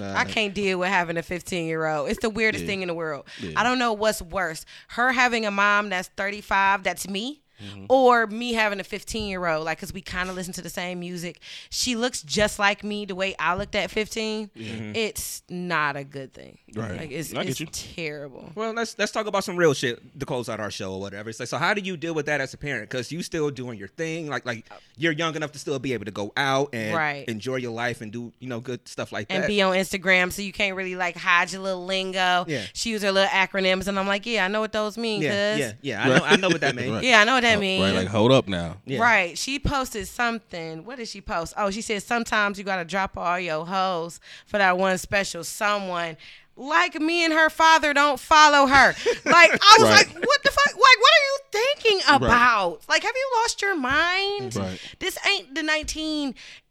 I 0.00 0.24
can't 0.24 0.54
deal 0.54 0.78
with 0.78 0.88
having 0.88 1.16
a 1.16 1.22
15 1.22 1.66
year 1.66 1.86
old. 1.86 2.08
It's 2.10 2.20
the 2.20 2.30
weirdest 2.30 2.64
thing 2.64 2.82
in 2.82 2.88
the 2.88 2.94
world. 2.94 3.26
I 3.56 3.62
don't 3.62 3.78
know 3.78 3.92
what's 3.92 4.22
worse. 4.22 4.64
Her 4.88 5.12
having 5.12 5.46
a 5.46 5.50
mom 5.50 5.88
that's 5.90 6.08
35, 6.16 6.82
that's 6.82 7.08
me. 7.08 7.41
Mm-hmm. 7.62 7.86
Or 7.88 8.26
me 8.26 8.52
having 8.54 8.80
a 8.80 8.84
15 8.84 9.28
year 9.28 9.46
old, 9.46 9.64
like, 9.64 9.78
cause 9.78 9.92
we 9.92 10.00
kind 10.00 10.28
of 10.28 10.34
listen 10.36 10.52
to 10.54 10.62
the 10.62 10.70
same 10.70 11.00
music. 11.00 11.40
She 11.70 11.94
looks 11.96 12.22
just 12.22 12.58
like 12.58 12.82
me 12.82 13.04
the 13.04 13.14
way 13.14 13.34
I 13.38 13.54
looked 13.54 13.74
at 13.74 13.90
15. 13.90 14.50
It's 14.54 15.42
not 15.48 15.96
a 15.96 16.04
good 16.04 16.32
thing. 16.32 16.58
Right. 16.74 16.98
Like, 16.98 17.10
it's, 17.10 17.32
I 17.34 17.44
get 17.44 17.50
it's 17.50 17.60
you. 17.60 17.66
terrible. 17.66 18.50
well, 18.54 18.72
let's 18.72 18.98
let's 18.98 19.12
talk 19.12 19.26
about 19.26 19.44
some 19.44 19.56
real 19.56 19.74
shit 19.74 20.00
to 20.18 20.26
close 20.26 20.48
out 20.48 20.58
our 20.60 20.70
show 20.70 20.94
or 20.94 21.00
whatever. 21.00 21.30
It's 21.30 21.38
like, 21.40 21.48
so 21.48 21.58
how 21.58 21.74
do 21.74 21.80
you 21.80 21.96
deal 21.96 22.14
with 22.14 22.26
that 22.26 22.40
as 22.40 22.54
a 22.54 22.56
parent? 22.58 22.88
Because 22.88 23.12
you 23.12 23.22
still 23.22 23.50
doing 23.50 23.78
your 23.78 23.88
thing, 23.88 24.28
like 24.28 24.44
like 24.46 24.64
you're 24.96 25.12
young 25.12 25.36
enough 25.36 25.52
to 25.52 25.58
still 25.58 25.78
be 25.78 25.92
able 25.92 26.04
to 26.06 26.10
go 26.10 26.32
out 26.36 26.70
and 26.72 26.94
Right. 26.96 27.28
enjoy 27.28 27.56
your 27.56 27.72
life 27.72 28.00
and 28.00 28.10
do 28.12 28.32
you 28.40 28.48
know 28.48 28.60
good 28.60 28.86
stuff 28.88 29.12
like 29.12 29.26
and 29.30 29.42
that. 29.42 29.46
And 29.46 29.48
be 29.48 29.62
on 29.62 29.74
Instagram, 29.76 30.32
so 30.32 30.42
you 30.42 30.52
can't 30.52 30.76
really 30.76 30.96
like 30.96 31.16
hide 31.16 31.52
your 31.52 31.62
little 31.62 31.84
lingo. 31.84 32.44
Yeah. 32.48 32.64
She 32.72 32.90
use 32.90 33.02
her 33.02 33.12
little 33.12 33.28
acronyms, 33.28 33.86
and 33.88 33.98
I'm 33.98 34.06
like, 34.06 34.24
yeah, 34.26 34.44
I 34.44 34.48
know 34.48 34.60
what 34.60 34.72
those 34.72 34.96
mean. 34.98 35.22
yeah, 35.22 35.52
cuz. 35.52 35.60
yeah, 35.60 35.72
yeah. 35.82 36.02
I 36.04 36.08
know 36.18 36.24
I 36.24 36.36
know 36.36 36.48
what 36.48 36.60
that 36.62 36.74
means. 36.76 36.90
Right. 36.92 37.04
Yeah, 37.04 37.20
I 37.20 37.24
know 37.24 37.34
what 37.34 37.42
that 37.42 37.51
means. 37.60 37.82
Right, 37.84 37.94
like 37.94 38.08
hold 38.08 38.32
up 38.32 38.48
now. 38.48 38.76
Yeah. 38.84 39.00
Right. 39.00 39.36
She 39.38 39.58
posted 39.58 40.06
something. 40.08 40.84
What 40.84 40.98
did 40.98 41.08
she 41.08 41.20
post? 41.20 41.54
Oh, 41.56 41.70
she 41.70 41.80
said 41.82 42.02
sometimes 42.02 42.58
you 42.58 42.64
gotta 42.64 42.84
drop 42.84 43.16
all 43.16 43.38
your 43.38 43.66
hoes 43.66 44.20
for 44.46 44.58
that 44.58 44.78
one 44.78 44.98
special 44.98 45.44
someone. 45.44 46.16
Like 46.54 47.00
me 47.00 47.24
and 47.24 47.32
her 47.32 47.48
father 47.48 47.94
don't 47.94 48.20
follow 48.20 48.66
her. 48.66 48.94
Like 49.24 49.50
I 49.52 49.76
was 49.78 49.88
Right. 49.88 50.06
like, 50.14 50.26
what 50.26 50.42
the 50.42 50.50
fuck? 50.50 50.74
Like, 50.74 50.76
what 50.76 51.10
are 51.12 51.24
you 51.24 51.38
thinking 51.50 52.00
about? 52.08 52.80
Like, 52.88 53.02
have 53.02 53.14
you 53.14 53.30
lost 53.40 53.62
your 53.62 53.74
mind? 53.76 54.56
Right. 54.56 54.78
This 54.98 55.16
ain't 55.26 55.54
the 55.54 55.62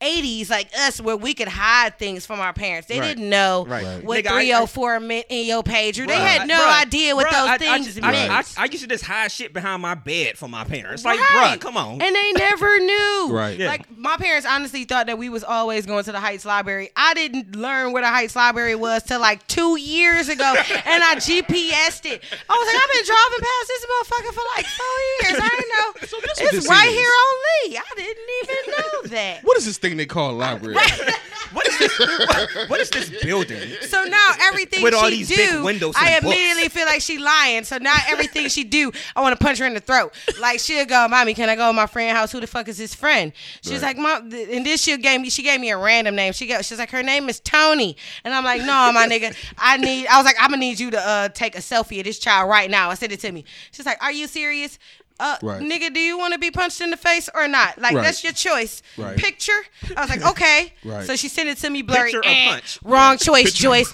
80s 0.01 0.49
like 0.49 0.69
us 0.77 0.99
where 0.99 1.15
we 1.17 1.33
could 1.33 1.47
hide 1.47 1.97
things 1.99 2.25
from 2.25 2.39
our 2.39 2.53
parents. 2.53 2.87
They 2.87 2.99
Right. 2.99 3.09
didn't 3.15 3.29
know 3.29 3.65
Right. 3.67 3.83
Right. 3.85 4.03
what 4.03 4.19
Nigga, 4.23 4.27
I- 4.27 4.43
304 4.43 4.99
meant 4.99 5.25
in 5.29 5.45
your 5.45 5.63
pager. 5.63 6.07
They 6.07 6.15
had 6.15 6.47
no 6.47 6.59
bruh, 6.59 6.81
idea 6.81 7.15
what 7.15 7.27
bruh, 7.27 7.31
those 7.31 7.49
I- 7.49 7.53
I 7.53 7.57
things 7.57 7.85
just- 7.87 8.01
meant. 8.01 8.31
I, 8.31 8.39
I, 8.39 8.43
I 8.57 8.65
used 8.65 8.81
to 8.83 8.87
just 8.87 9.03
hide 9.05 9.31
shit 9.31 9.53
behind 9.53 9.81
my 9.81 9.95
bed 9.95 10.37
from 10.37 10.51
my 10.51 10.63
parents. 10.63 11.05
Like, 11.05 11.19
Right. 11.19 11.57
bruh, 11.57 11.61
come 11.61 11.77
on. 11.77 12.01
And 12.01 12.15
they 12.15 12.31
never 12.33 12.79
knew. 12.81 13.27
Right. 13.31 13.57
Yeah. 13.57 13.67
Like 13.69 13.95
my 13.97 14.17
parents 14.17 14.45
honestly 14.47 14.85
thought 14.85 15.05
that 15.07 15.17
we 15.17 15.29
was 15.29 15.43
always 15.43 15.85
going 15.85 16.03
to 16.05 16.11
the 16.11 16.19
Heights 16.19 16.45
Library. 16.45 16.89
I 16.95 17.13
didn't 17.13 17.55
learn 17.55 17.91
where 17.93 18.01
the 18.01 18.09
Heights 18.09 18.35
Library 18.35 18.75
was 18.75 19.03
till 19.03 19.19
like 19.19 19.45
two 19.47 19.77
years 19.79 20.29
ago, 20.29 20.43
and 20.85 21.03
I 21.03 21.15
GPSed 21.15 22.05
it. 22.05 22.23
I 22.49 22.53
was 22.53 22.67
like, 22.67 22.83
I've 22.83 22.91
been 22.91 23.05
driving 23.05 23.39
past 23.39 23.67
this 23.67 23.85
motherfucker 23.85 24.33
for 24.33 24.43
like 24.57 24.65
four 24.65 25.29
years. 25.29 25.41
I 25.43 25.49
didn't 25.49 25.69
know 25.69 25.87
what 26.17 26.23
it's 26.41 26.51
this 26.51 26.67
right 26.69 26.87
is. 26.87 26.93
here 26.93 27.09
on 27.09 27.35
Lee. 27.69 27.77
I 27.77 27.95
didn't 27.95 28.29
even 28.43 28.71
know 28.71 29.01
that. 29.15 29.43
What 29.43 29.57
is 29.57 29.65
this 29.65 29.77
thing 29.77 29.90
they 29.97 30.05
call 30.05 30.31
a 30.31 30.33
library? 30.33 30.75
what 31.53 31.67
is 31.67 31.79
this? 31.79 31.99
What, 31.99 32.69
what 32.69 32.79
is 32.79 32.89
this 32.89 33.09
building? 33.23 33.59
So 33.81 34.03
now 34.05 34.31
everything 34.41 34.83
With 34.83 34.93
all 34.93 35.09
she 35.09 35.17
these 35.17 35.27
do, 35.29 35.35
big 35.35 35.63
windows 35.63 35.95
I 35.97 36.11
and 36.11 36.23
books. 36.23 36.35
immediately 36.35 36.69
feel 36.69 36.85
like 36.85 37.01
she 37.01 37.17
lying. 37.17 37.63
So 37.63 37.77
now 37.77 37.95
everything 38.07 38.47
she 38.47 38.63
do, 38.63 38.91
I 39.15 39.21
want 39.21 39.37
to 39.37 39.43
punch 39.43 39.57
her 39.59 39.65
in 39.65 39.73
the 39.73 39.79
throat. 39.79 40.13
Like 40.39 40.59
she'll 40.59 40.85
go, 40.85 41.07
"Mommy, 41.09 41.33
can 41.33 41.49
I 41.49 41.55
go 41.55 41.67
to 41.67 41.73
my 41.73 41.87
friend's 41.87 42.17
house? 42.17 42.31
Who 42.31 42.39
the 42.39 42.47
fuck 42.47 42.67
is 42.67 42.77
his 42.77 42.93
friend?" 42.95 43.33
She's 43.61 43.81
like, 43.81 43.97
"Mom," 43.97 44.29
th- 44.29 44.49
and 44.55 44.65
this 44.65 44.81
she 44.81 44.95
gave 44.97 45.19
me. 45.21 45.29
She 45.29 45.43
gave 45.43 45.59
me 45.59 45.69
a 45.71 45.77
random 45.77 46.15
name. 46.15 46.33
She 46.33 46.47
go, 46.47 46.61
she's 46.61 46.79
like, 46.79 46.89
"Her 46.91 47.03
name 47.03 47.27
is 47.29 47.39
Tony," 47.39 47.97
and 48.23 48.33
I'm 48.33 48.43
like, 48.43 48.61
"No, 48.61 48.91
my 48.93 49.07
nigga, 49.07 49.35
I 49.57 49.77
need." 49.77 50.07
I 50.07 50.17
was 50.17 50.25
like, 50.25 50.37
"I'm 50.39 50.49
gonna 50.51 50.57
need 50.61 50.79
you 50.79 50.91
to 50.91 50.99
uh, 50.99 51.29
take 51.29 51.55
a 51.55 51.59
selfie 51.59 51.99
of 51.99 52.05
this 52.05 52.19
child 52.19 52.49
right 52.49 52.69
now." 52.69 52.89
I 52.89 52.93
said 52.95 53.11
it 53.11 53.19
to 53.21 53.31
me. 53.31 53.43
She's 53.71 53.85
like, 53.85 54.01
"Are 54.01 54.11
you 54.11 54.27
serious?" 54.27 54.79
Uh, 55.21 55.37
Right. 55.43 55.61
nigga, 55.61 55.93
do 55.93 55.99
you 55.99 56.17
want 56.17 56.33
to 56.33 56.39
be 56.39 56.49
punched 56.49 56.81
in 56.81 56.89
the 56.89 56.97
face 56.97 57.29
or 57.35 57.47
not? 57.47 57.77
Like 57.79 57.93
Right. 57.93 58.03
that's 58.03 58.23
your 58.23 58.33
choice. 58.33 58.81
Right. 58.97 59.15
Picture. 59.15 59.59
I 59.95 60.01
was 60.01 60.09
like, 60.09 60.25
okay. 60.25 60.73
Right. 60.83 61.05
So 61.05 61.15
she 61.15 61.27
sent 61.29 61.47
it 61.47 61.57
to 61.59 61.69
me 61.69 61.83
blurry. 61.83 62.11
Picture 62.11 62.27
or 62.27 62.31
Eh, 62.33 62.49
punch? 62.49 62.79
Wrong 62.83 63.17
choice, 63.29 63.53
Joyce. 63.53 63.93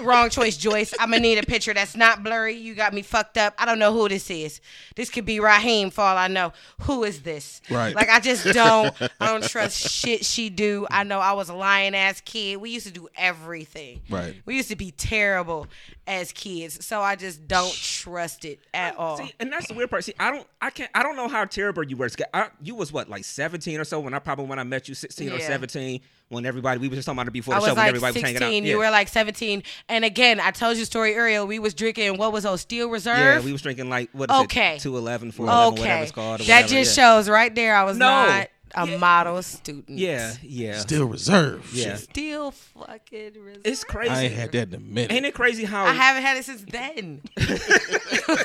Wrong 0.00 0.30
choice, 0.30 0.56
Joyce. 0.56 0.94
I'm 0.98 1.10
gonna 1.10 1.20
need 1.20 1.38
a 1.38 1.46
picture 1.46 1.74
that's 1.74 1.96
not 1.96 2.22
blurry. 2.22 2.54
You 2.54 2.74
got 2.74 2.94
me 2.94 3.02
fucked 3.02 3.38
up. 3.38 3.54
I 3.58 3.64
don't 3.64 3.78
know 3.78 3.92
who 3.92 4.08
this 4.08 4.30
is. 4.30 4.60
This 4.96 5.10
could 5.10 5.24
be 5.24 5.40
Raheem, 5.40 5.90
for 5.90 6.02
all 6.02 6.16
I 6.16 6.28
know. 6.28 6.52
Who 6.82 7.04
is 7.04 7.22
this? 7.22 7.60
Right. 7.70 7.94
Like 7.94 8.08
I 8.08 8.20
just 8.20 8.44
don't. 8.52 8.94
I 9.20 9.26
don't 9.26 9.44
trust 9.44 9.78
shit 9.78 10.24
she 10.24 10.50
do. 10.50 10.86
I 10.90 11.04
know 11.04 11.18
I 11.18 11.32
was 11.32 11.48
a 11.48 11.54
lying 11.54 11.94
ass 11.94 12.20
kid. 12.20 12.56
We 12.56 12.70
used 12.70 12.86
to 12.86 12.92
do 12.92 13.08
everything. 13.16 14.00
Right. 14.08 14.36
We 14.44 14.56
used 14.56 14.68
to 14.68 14.76
be 14.76 14.90
terrible 14.90 15.66
as 16.06 16.32
kids. 16.32 16.84
So 16.84 17.00
I 17.00 17.16
just 17.16 17.46
don't 17.46 17.72
trust 17.72 18.44
it 18.44 18.60
at 18.74 18.96
all. 18.96 19.18
See, 19.18 19.32
and 19.38 19.52
that's 19.52 19.68
the 19.68 19.74
weird 19.74 19.90
part. 19.90 20.04
See, 20.04 20.14
I 20.18 20.30
don't, 20.30 20.46
I 20.60 20.70
can't, 20.70 20.90
I 20.94 21.02
don't 21.02 21.16
know 21.16 21.28
how 21.28 21.44
terrible 21.44 21.82
you 21.84 21.96
were. 21.96 22.10
I, 22.34 22.48
you 22.62 22.74
was 22.74 22.92
what, 22.92 23.08
like 23.08 23.24
17 23.24 23.78
or 23.78 23.84
so 23.84 24.00
when 24.00 24.14
I 24.14 24.18
probably 24.18 24.46
when 24.46 24.58
I 24.58 24.64
met 24.64 24.88
you, 24.88 24.94
16 24.94 25.28
yeah. 25.28 25.34
or 25.34 25.40
17. 25.40 26.00
When 26.32 26.46
everybody, 26.46 26.80
we 26.80 26.88
were 26.88 26.94
just 26.94 27.04
talking 27.06 27.18
about 27.18 27.28
it 27.28 27.32
before 27.32 27.52
the 27.54 27.56
I 27.56 27.60
show. 27.60 27.64
was 27.66 27.76
when 27.76 27.76
like 27.76 27.88
everybody 27.88 28.12
was 28.14 28.22
hanging 28.22 28.36
out. 28.36 28.40
16. 28.40 28.64
Yeah. 28.64 28.70
You 28.70 28.78
were 28.78 28.90
like 28.90 29.08
17. 29.08 29.62
And 29.88 30.04
again, 30.04 30.40
I 30.40 30.50
told 30.50 30.76
you 30.78 30.84
a 30.84 30.86
story 30.86 31.14
earlier. 31.14 31.44
We 31.44 31.58
was 31.58 31.74
drinking 31.74 32.16
what 32.16 32.32
was 32.32 32.44
those 32.44 32.62
Steel 32.62 32.88
Reserve? 32.88 33.18
yeah, 33.18 33.40
we 33.40 33.52
was 33.52 33.60
drinking 33.62 33.90
like 33.90 34.08
what 34.12 34.30
is 34.30 34.36
Okay. 34.44 34.76
it, 34.76 34.80
two 34.80 34.96
eleven, 34.96 35.30
four 35.30 35.46
eleven, 35.46 35.72
whatever 35.72 35.88
Okay, 35.92 36.02
it's 36.02 36.12
called. 36.12 36.40
Or 36.40 36.44
that 36.44 36.62
whatever, 36.62 36.68
just 36.72 36.96
yeah. 36.96 37.04
shows 37.16 37.28
right 37.28 37.54
there. 37.54 37.76
I 37.76 37.84
was 37.84 37.98
No. 37.98 38.06
not 38.06 38.48
a 38.74 38.88
Yeah. 38.88 38.96
model 38.96 39.42
student. 39.42 39.84
Yeah, 39.90 40.32
yeah, 40.40 40.78
Still 40.78 41.04
reserved. 41.04 41.74
yeah. 41.74 41.90
Shit. 41.96 41.98
Still 41.98 42.50
fucking 42.52 43.32
reserved. 43.38 43.66
It's 43.66 43.84
crazy. 43.84 44.10
I 44.14 44.22
ain't 44.22 44.32
had 44.34 44.52
that 44.52 44.68
in 44.68 44.74
a 44.74 44.78
minute. 44.80 45.12
Ain't 45.12 45.26
it 45.26 45.34
crazy 45.34 45.64
how? 45.64 45.84
I 45.84 45.92
haven't 45.92 46.22
had 46.22 46.38
it 46.38 46.44
since 46.46 46.64
then. 46.66 47.20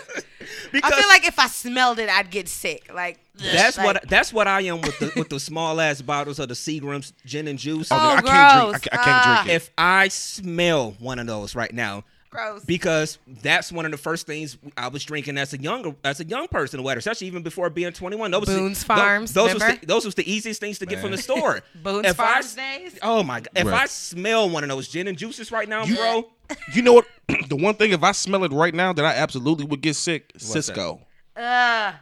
because 0.77 0.93
I 0.93 0.99
feel 0.99 1.09
like 1.09 1.27
if 1.27 1.39
I 1.39 1.47
smelled 1.47 1.99
it, 1.99 2.09
I'd 2.09 2.29
get 2.31 2.47
sick. 2.47 2.91
Like 2.93 3.19
that's 3.37 3.77
like, 3.77 3.85
what 3.85 4.09
that's 4.09 4.31
what 4.33 4.47
I 4.47 4.61
am 4.61 4.81
with 4.81 4.97
the 4.99 5.11
with 5.15 5.29
the 5.29 5.39
small 5.39 5.79
ass 5.81 6.01
bottles 6.01 6.39
of 6.39 6.47
the 6.49 6.53
Seagram's 6.55 7.13
gin 7.25 7.47
and 7.47 7.59
juice. 7.59 7.89
Oh, 7.91 7.95
I 7.95 8.21
can't 8.21 8.25
drink. 8.25 8.83
gross. 8.83 8.87
I, 8.91 9.01
I 9.01 9.03
can't 9.03 9.23
drink 9.23 9.39
Ah. 9.39 9.45
it. 9.45 9.51
if 9.55 9.69
I 9.77 10.07
smell 10.07 10.91
one 10.99 11.19
of 11.19 11.27
those 11.27 11.55
right 11.55 11.73
now, 11.73 12.03
gross. 12.29 12.63
because 12.65 13.17
that's 13.43 13.71
one 13.71 13.85
of 13.85 13.91
the 13.91 13.97
first 13.97 14.25
things 14.27 14.57
I 14.75 14.87
was 14.89 15.03
drinking 15.03 15.37
as 15.37 15.53
a 15.53 15.57
younger 15.61 15.95
as 16.03 16.19
a 16.19 16.25
young 16.25 16.47
person, 16.47 16.81
whatever, 16.83 16.99
especially 16.99 17.27
even 17.27 17.43
before 17.43 17.69
being 17.69 17.91
21. 17.93 18.31
Those 18.31 18.47
was 18.47 18.79
the- 18.79 18.85
Farms, 18.85 19.33
Those 19.33 19.53
was 19.53 19.61
remember? 19.61 19.81
the, 19.81 19.85
those 19.87 20.05
was 20.05 20.15
the 20.15 20.29
easiest 20.31 20.59
things 20.59 20.79
to 20.79 20.85
get 20.85 20.99
from 20.99 21.11
the 21.11 21.17
store. 21.17 21.61
Boone's 21.83 22.05
If 22.07 22.19
I 22.19 22.25
Farms 22.33 22.45
s- 22.45 22.55
days. 22.55 22.99
Oh 23.01 23.23
my 23.23 23.41
god! 23.41 23.49
If 23.55 23.65
Right. 23.67 23.81
I 23.83 23.85
smell 23.87 24.49
one 24.49 24.63
of 24.63 24.69
those 24.69 24.87
gin 24.87 25.07
and 25.07 25.17
juices 25.17 25.51
right 25.51 25.67
now, 25.69 25.83
You- 25.85 25.95
bro, 25.95 26.27
You 26.73 26.81
know 26.81 26.93
what? 26.93 27.05
the 27.49 27.55
one 27.55 27.75
thing, 27.75 27.91
if 27.91 28.03
I 28.03 28.11
smell 28.11 28.43
it 28.43 28.51
right 28.51 28.73
now, 28.73 28.93
that 28.93 29.05
I 29.05 29.13
absolutely 29.13 29.65
would 29.65 29.81
get 29.81 29.95
sick. 29.95 30.31
that? 30.33 30.41
Cisco. 30.41 31.01
Uh, 31.35 31.93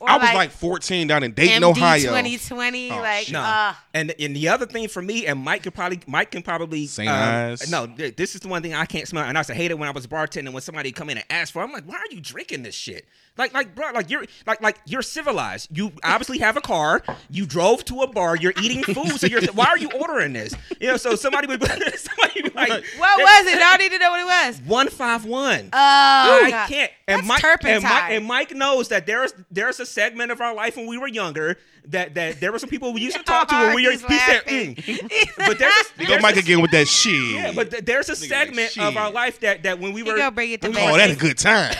or 0.00 0.10
I 0.10 0.16
was 0.16 0.34
like, 0.34 0.50
14 0.50 1.06
down 1.06 1.22
in 1.22 1.32
Dayton, 1.32 1.62
MD 1.62 1.70
Ohio. 1.70 2.08
2020. 2.08 2.90
Oh, 2.90 2.96
like, 2.96 3.30
no. 3.30 3.40
uh, 3.40 3.74
and 3.94 4.14
and 4.18 4.34
the 4.34 4.48
other 4.48 4.66
thing 4.66 4.88
for 4.88 5.00
me, 5.00 5.26
and 5.26 5.38
Mike 5.38 5.62
could 5.62 5.74
probably 5.74 6.00
Mike 6.06 6.32
can 6.32 6.42
probably 6.42 6.86
St. 6.86 7.08
um, 7.08 7.14
Ides. 7.14 7.70
No, 7.70 7.86
th- 7.86 8.16
this 8.16 8.34
is 8.34 8.40
the 8.40 8.48
one 8.48 8.62
thing 8.62 8.74
I 8.74 8.84
can't 8.84 9.06
smell, 9.06 9.24
and 9.24 9.36
I 9.36 9.40
used 9.40 9.48
to 9.48 9.54
hate 9.54 9.70
it 9.70 9.78
when 9.78 9.88
I 9.88 9.92
was 9.92 10.06
bartending 10.06 10.52
when 10.52 10.62
somebody 10.62 10.90
come 10.90 11.10
in 11.10 11.18
and 11.18 11.26
ask 11.30 11.52
for. 11.52 11.60
it. 11.60 11.66
I'm 11.66 11.72
like, 11.72 11.84
why 11.84 11.96
are 11.96 12.10
you 12.10 12.20
drinking 12.20 12.62
this 12.64 12.74
shit? 12.74 13.06
Like, 13.38 13.54
like, 13.54 13.74
bro, 13.74 13.90
like 13.92 14.10
you're 14.10 14.24
like, 14.46 14.60
like 14.60 14.78
you're 14.84 15.00
civilized. 15.02 15.68
You 15.74 15.92
obviously 16.04 16.38
have 16.40 16.56
a 16.58 16.60
car. 16.60 17.02
You 17.30 17.46
drove 17.46 17.82
to 17.86 18.00
a 18.02 18.06
bar. 18.06 18.36
You're 18.36 18.52
eating 18.62 18.82
food. 18.82 19.18
So 19.18 19.26
you're 19.26 19.40
why 19.52 19.66
are 19.66 19.78
you 19.78 19.88
ordering 19.90 20.34
this? 20.34 20.54
You 20.80 20.88
know, 20.88 20.96
so 20.98 21.14
somebody 21.14 21.46
would 21.46 21.62
somebody 21.66 22.42
would 22.42 22.52
be 22.52 22.58
like, 22.58 22.70
what 22.98 23.18
was 23.18 23.46
it? 23.52 23.56
I 23.62 23.76
don't 23.76 23.80
need 23.80 23.92
to 23.92 23.98
know 23.98 24.10
what 24.10 24.20
it 24.20 24.26
was. 24.48 24.60
one 24.66 24.88
five 24.88 25.24
one. 25.24 25.70
Oh, 25.72 26.40
I 26.44 26.50
God. 26.50 26.68
can't. 26.68 26.90
That's 27.06 27.18
And 27.20 27.26
Mike, 27.26 27.40
turpentine. 27.40 27.74
and 27.76 27.82
Mike 27.84 28.10
and 28.10 28.26
Mike 28.26 28.50
knows 28.54 28.88
that 28.88 29.06
there's 29.06 29.32
there's 29.50 29.80
a 29.80 29.86
segment 29.86 30.30
of 30.30 30.40
our 30.42 30.54
life 30.54 30.76
when 30.76 30.86
we 30.86 30.98
were 30.98 31.08
younger 31.08 31.56
that 31.86 32.14
that 32.14 32.40
there 32.40 32.52
were 32.52 32.58
some 32.58 32.68
people 32.70 32.92
we 32.92 33.00
used 33.00 33.16
to 33.16 33.22
talk 33.24 33.48
to 33.48 33.54
when 33.54 33.74
we 33.74 33.84
were. 33.86 33.92
He's 33.92 34.02
He 34.06 34.18
said, 34.18 34.44
mm. 34.46 35.36
but 35.36 35.58
there's 35.58 35.74
a, 35.74 35.84
there's 35.98 36.08
go 36.08 36.18
Mike 36.20 36.36
a- 36.36 36.40
again 36.40 36.60
with 36.62 36.70
that 36.70 36.86
shit. 36.88 37.32
Yeah, 37.34 37.52
but 37.54 37.70
th- 37.70 37.84
there's 37.84 38.08
a 38.08 38.12
like, 38.12 38.18
segment 38.28 38.78
of 38.78 38.96
our 38.96 39.10
life 39.10 39.40
that 39.40 39.62
that 39.64 39.78
when 39.78 39.92
we 39.92 40.02
He 40.02 40.10
were 40.10 40.16
gonna 40.16 40.30
bring 40.30 40.52
it 40.52 40.60
to 40.62 40.68
we- 40.68 40.74
Vegas. 40.74 40.92
oh, 40.92 40.96
that 40.96 41.10
a 41.10 41.16
good 41.16 41.38
time. 41.38 41.74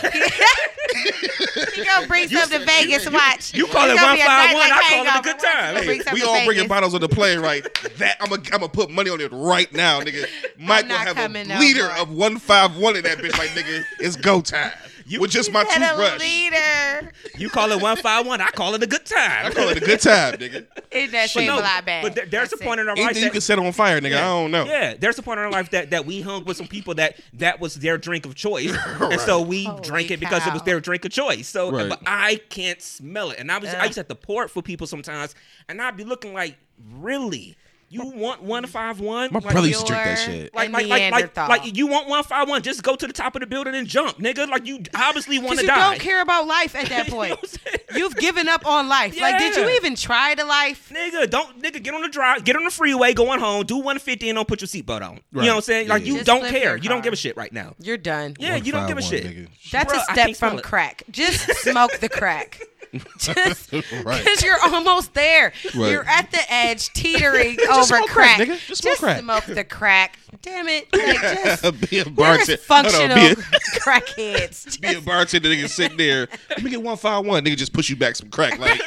He 1.75 1.83
gonna 1.85 2.07
bring 2.07 2.27
some 2.29 2.49
to 2.49 2.59
Vegas. 2.65 3.09
Watch. 3.09 3.53
you 3.53 3.65
call 3.67 3.89
it 3.89 3.95
gonna 3.95 4.15
be 4.15 4.21
a 4.21 4.25
151, 4.25 4.71
I 4.71 4.89
call 4.89 5.05
it 5.05 5.19
a 5.19 5.23
good 5.23 5.39
time. 5.39 5.75
Hey, 5.83 6.13
we 6.13 6.19
to 6.21 6.27
all 6.27 6.33
bringing 6.45 6.63
Vegas. 6.63 6.67
bottles 6.69 6.93
on 6.95 7.01
the 7.01 7.09
plane, 7.09 7.39
right? 7.39 7.63
That 7.97 8.17
I'm 8.19 8.29
gonna 8.29 8.41
I'm 8.51 8.59
gonna 8.59 8.69
put 8.69 8.89
money 8.89 9.09
on 9.11 9.21
it 9.21 9.29
right 9.31 9.71
now, 9.71 10.01
nigga. 10.01 10.27
Mike 10.57 10.83
will 10.83 10.89
not 10.89 11.15
have 11.15 11.35
a 11.35 11.59
leader 11.59 11.89
of 11.99 12.11
one 12.11 12.37
five 12.39 12.75
one 12.77 12.95
in 12.95 13.03
that 13.03 13.19
bitch, 13.19 13.37
like 13.37 13.49
nigga. 13.51 13.83
It's 13.99 14.15
go 14.15 14.41
time. 14.41 14.71
With 15.19 15.31
just 15.31 15.51
my 15.51 15.63
Said 15.65 15.81
a 15.81 15.87
toothbrush. 15.89 16.19
leader. 16.19 17.11
You 17.37 17.49
call 17.49 17.71
it 17.71 17.81
one 17.81 17.97
five 17.97 18.25
one, 18.25 18.41
I 18.41 18.47
call 18.47 18.73
it 18.75 18.83
a 18.83 18.87
good 18.87 19.05
time. 19.05 19.47
I 19.47 19.49
call 19.51 19.69
it 19.69 19.77
a 19.77 19.85
good 19.85 19.99
time, 19.99 20.35
nigga. 20.35 20.65
It 20.91 21.11
that 21.11 21.23
But 21.23 21.29
shame 21.29 21.47
no, 21.47 21.59
a 21.59 21.61
lot 21.61 21.85
bad. 21.85 22.03
but 22.03 22.15
there- 22.15 22.25
there's 22.25 22.49
That's 22.49 22.61
a 22.61 22.65
point 22.65 22.79
it. 22.79 22.83
in 22.83 22.89
our 22.89 22.95
life 22.95 23.05
Anything 23.05 23.23
you 23.23 23.31
can 23.31 23.41
set 23.41 23.59
on 23.59 23.71
fire, 23.73 23.99
nigga. 23.99 24.17
I 24.17 24.21
don't 24.21 24.51
know. 24.51 24.65
Yeah, 24.65 24.93
there's 24.97 25.17
a 25.19 25.23
point 25.23 25.39
in 25.39 25.45
our 25.45 25.51
life 25.51 25.69
that, 25.71 25.89
that 25.89 26.05
we 26.05 26.21
hung 26.21 26.45
with 26.45 26.57
some 26.57 26.67
people 26.67 26.93
that 26.95 27.19
that 27.33 27.59
was 27.59 27.75
their 27.75 27.97
drink 27.97 28.25
of 28.25 28.35
choice, 28.35 28.75
and 28.99 29.19
so 29.21 29.41
we 29.41 29.63
Holy 29.65 29.81
drank 29.81 30.11
it 30.11 30.19
because 30.19 30.45
it 30.47 30.53
was 30.53 30.61
their 30.63 30.79
drink 30.79 31.03
of 31.05 31.11
choice. 31.11 31.47
So, 31.47 31.71
Right. 31.71 31.89
but 31.89 32.01
I 32.05 32.35
can't 32.49 32.81
smell 32.81 33.31
it, 33.31 33.39
and 33.39 33.51
I 33.51 33.57
was 33.57 33.69
I 33.73 33.83
used 33.83 33.95
to 33.95 33.99
have 34.01 34.07
to 34.07 34.15
pour 34.15 34.43
it 34.45 34.49
for 34.49 34.61
people 34.61 34.87
sometimes, 34.87 35.35
and 35.67 35.81
I'd 35.81 35.97
be 35.97 36.03
looking 36.03 36.33
like, 36.33 36.57
really, 36.93 37.57
you 37.93 38.05
want 38.15 38.41
one 38.41 38.65
five 38.65 38.99
one? 38.99 39.29
My 39.31 39.39
Like, 39.39 39.51
brother 39.53 39.67
used 39.67 39.81
to 39.81 39.85
drink 39.93 40.03
that 40.03 40.15
shit. 40.19 40.53
Like, 40.55 40.69
a 40.69 40.71
like, 40.71 40.87
like, 40.87 40.89
like, 40.89 41.11
Neanderthal. 41.11 41.47
like, 41.49 41.77
you 41.77 41.87
want 41.87 42.07
one 42.09 42.23
five 42.23 42.49
one? 42.49 42.61
Just 42.61 42.83
go 42.83 42.95
to 42.95 43.05
the 43.07 43.13
top 43.13 43.35
of 43.35 43.39
the 43.41 43.45
building 43.47 43.75
and 43.75 43.87
jump, 43.87 44.17
nigga. 44.17 44.49
Like, 44.49 44.65
you 44.65 44.79
obviously 44.95 45.37
want 45.37 45.51
Because 45.51 45.59
to 45.59 45.65
you 45.65 45.67
die. 45.79 45.89
don't 45.91 45.99
care 46.01 46.21
about 46.21 46.47
life 46.47 46.75
at 46.75 46.85
that 46.89 47.05
You 47.07 47.11
know 47.11 47.17
point. 47.17 47.31
what 47.31 47.39
I'm 47.43 47.49
saying? 47.49 47.79
You've 47.95 48.15
given 48.15 48.49
up 48.49 48.65
on 48.65 48.89
life. 48.89 49.19
Like, 49.19 49.37
did 49.37 49.55
you 49.55 49.69
even 49.75 49.95
try 49.95 50.33
the 50.35 50.45
life? 50.45 50.91
Nigga, 50.93 51.29
don't 51.29 51.61
nigga 51.61 51.81
get 51.83 51.93
on 51.93 52.01
the 52.01 52.09
drive, 52.09 52.43
get 52.43 52.55
on 52.55 52.63
the 52.63 52.71
freeway, 52.71 53.13
going 53.13 53.39
home, 53.39 53.65
do 53.65 53.75
150 53.75 54.29
and 54.29 54.35
don't 54.37 54.47
put 54.47 54.61
your 54.61 54.67
seatbelt 54.67 55.01
on. 55.01 55.19
You 55.31 55.41
know 55.41 55.47
what 55.47 55.55
I'm 55.55 55.61
saying? 55.61 55.87
Like 55.87 56.01
Yeah. 56.01 56.07
you 56.07 56.13
Just 56.15 56.25
don't 56.25 56.45
care. 56.47 56.75
You 56.77 56.89
don't 56.89 57.03
give 57.03 57.13
a 57.13 57.15
shit 57.15 57.37
right 57.37 57.53
now. 57.53 57.75
You're 57.79 57.97
done. 57.97 58.35
Yeah, 58.39 58.55
you 58.55 58.71
don't 58.71 58.87
give 58.87 58.97
a 58.97 59.01
151, 59.01 59.03
shit. 59.03 59.47
nigga. 59.47 59.71
That's 59.71 59.93
Bruh, 59.93 59.97
a 59.97 60.11
I 60.11 60.13
step 60.13 60.35
from 60.37 60.59
crack. 60.59 61.03
Just 61.11 61.49
smoke 61.61 61.99
the 61.99 62.09
crack. 62.09 62.61
Just 63.17 63.71
Right. 64.03 64.23
because 64.23 64.43
you're 64.43 64.59
almost 64.63 65.13
there. 65.13 65.51
Right. 65.75 65.91
You're 65.91 66.07
at 66.07 66.31
the 66.31 66.39
edge, 66.51 66.89
teetering 66.93 67.57
over 67.71 67.97
crack. 68.07 68.37
crack. 68.37 68.59
Just 68.67 68.81
smoke 68.83 68.97
crack. 68.97 69.19
smoke 69.21 69.45
the 69.45 69.63
crack. 69.63 70.19
Damn 70.41 70.67
it. 70.67 70.87
Like, 70.93 71.21
just, 71.21 71.89
be 71.89 71.99
a 71.99 72.05
bartender. 72.09 72.57
functional 72.57 73.17
on, 73.17 73.35
be 73.35 73.41
crackheads. 73.79 74.77
a, 74.77 74.79
be 74.81 74.93
a 74.95 75.01
bartender 75.01 75.49
nigga 75.49 75.69
sitting 75.69 75.97
there. 75.97 76.27
Let 76.49 76.63
me 76.63 76.69
get 76.69 76.81
one 76.81 76.97
five 76.97 77.25
one. 77.25 77.43
Nigga 77.45 77.57
just 77.57 77.73
push 77.73 77.89
you 77.89 77.95
back 77.95 78.15
some 78.15 78.29
crack. 78.29 78.59
Like 78.59 78.79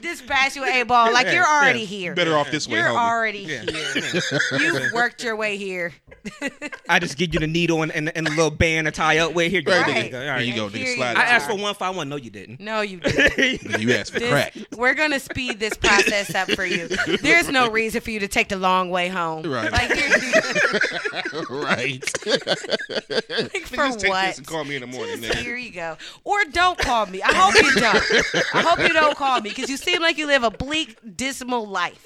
Dispatch 0.00 0.54
you 0.56 0.64
a 0.64 0.82
ball. 0.84 1.12
Like, 1.12 1.26
Yeah, 1.26 1.32
you're 1.34 1.46
already 1.46 1.80
yeah. 1.80 1.86
here. 1.86 2.14
better 2.14 2.36
off 2.36 2.50
this 2.50 2.68
way, 2.68 2.74
You're 2.78 2.88
homie. 2.88 3.10
already 3.10 3.38
Yeah. 3.40 3.62
here. 3.62 4.22
You've 4.60 4.92
worked 4.92 5.22
your 5.24 5.34
way 5.36 5.56
here. 5.56 5.92
I 6.88 6.98
just 6.98 7.16
give 7.18 7.32
you 7.34 7.40
the 7.40 7.46
needle 7.46 7.82
and, 7.82 7.92
and, 7.92 8.14
and 8.16 8.26
a 8.26 8.30
little 8.30 8.50
band 8.50 8.86
to 8.86 8.90
tie 8.92 9.18
up 9.18 9.34
with. 9.34 9.50
Here 9.50 9.60
you 9.60 9.70
Right, 9.72 9.86
go. 9.86 9.92
nigga. 9.92 10.10
nigga. 10.10 10.36
Here 10.38 10.46
you 10.46 10.54
go, 10.54 10.68
Here 10.68 10.84
nigga. 10.84 10.88
you 10.90 10.96
Slide 10.96 11.14
go. 11.14 11.20
I 11.20 11.24
it. 11.24 11.28
asked 11.30 11.48
for 11.50 11.56
one 11.56 11.74
five 11.74 11.96
one. 11.96 12.08
No, 12.08 12.16
you 12.16 12.30
didn't. 12.30 12.60
No, 12.60 12.80
you 12.80 13.00
didn't. 13.00 13.80
You 13.80 13.92
asked 13.92 14.12
for 14.12 14.20
This- 14.20 14.30
crack. 14.30 14.54
We're 14.76 14.94
gonna 14.94 15.20
speed 15.20 15.58
this 15.60 15.74
process 15.74 16.34
up 16.34 16.50
for 16.52 16.64
you. 16.64 16.88
There's 17.20 17.48
no 17.48 17.68
reason 17.70 18.00
for 18.00 18.10
you 18.10 18.20
to 18.20 18.28
take 18.28 18.48
the 18.48 18.56
long 18.56 18.90
way 18.90 19.08
home. 19.08 19.42
Right. 19.50 19.70
Like, 19.70 19.92
here- 19.92 20.10
right. 21.50 22.02
like 22.26 23.66
for 23.66 23.76
just 23.76 24.00
take 24.00 24.10
what? 24.10 24.26
this 24.26 24.38
and 24.38 24.46
call 24.46 24.64
me 24.64 24.76
in 24.76 24.80
the 24.82 24.86
morning, 24.86 25.20
Just 25.20 25.34
nigga. 25.34 25.42
here 25.42 25.56
you 25.56 25.72
go. 25.72 25.96
Or 26.24 26.44
don't 26.44 26.78
call 26.78 27.06
me. 27.06 27.22
I 27.22 27.32
hope 27.34 27.54
you 27.54 27.72
don't. 27.80 28.54
I 28.54 28.62
hope 28.62 28.78
you 28.80 28.92
don't 28.92 29.16
call 29.16 29.40
me 29.40 29.50
because 29.50 29.68
you 29.70 29.76
seem 29.76 30.00
like 30.02 30.18
you 30.18 30.26
live 30.26 30.42
a 30.42 30.50
bleak, 30.50 30.98
dismal 31.16 31.66
life. 31.66 32.04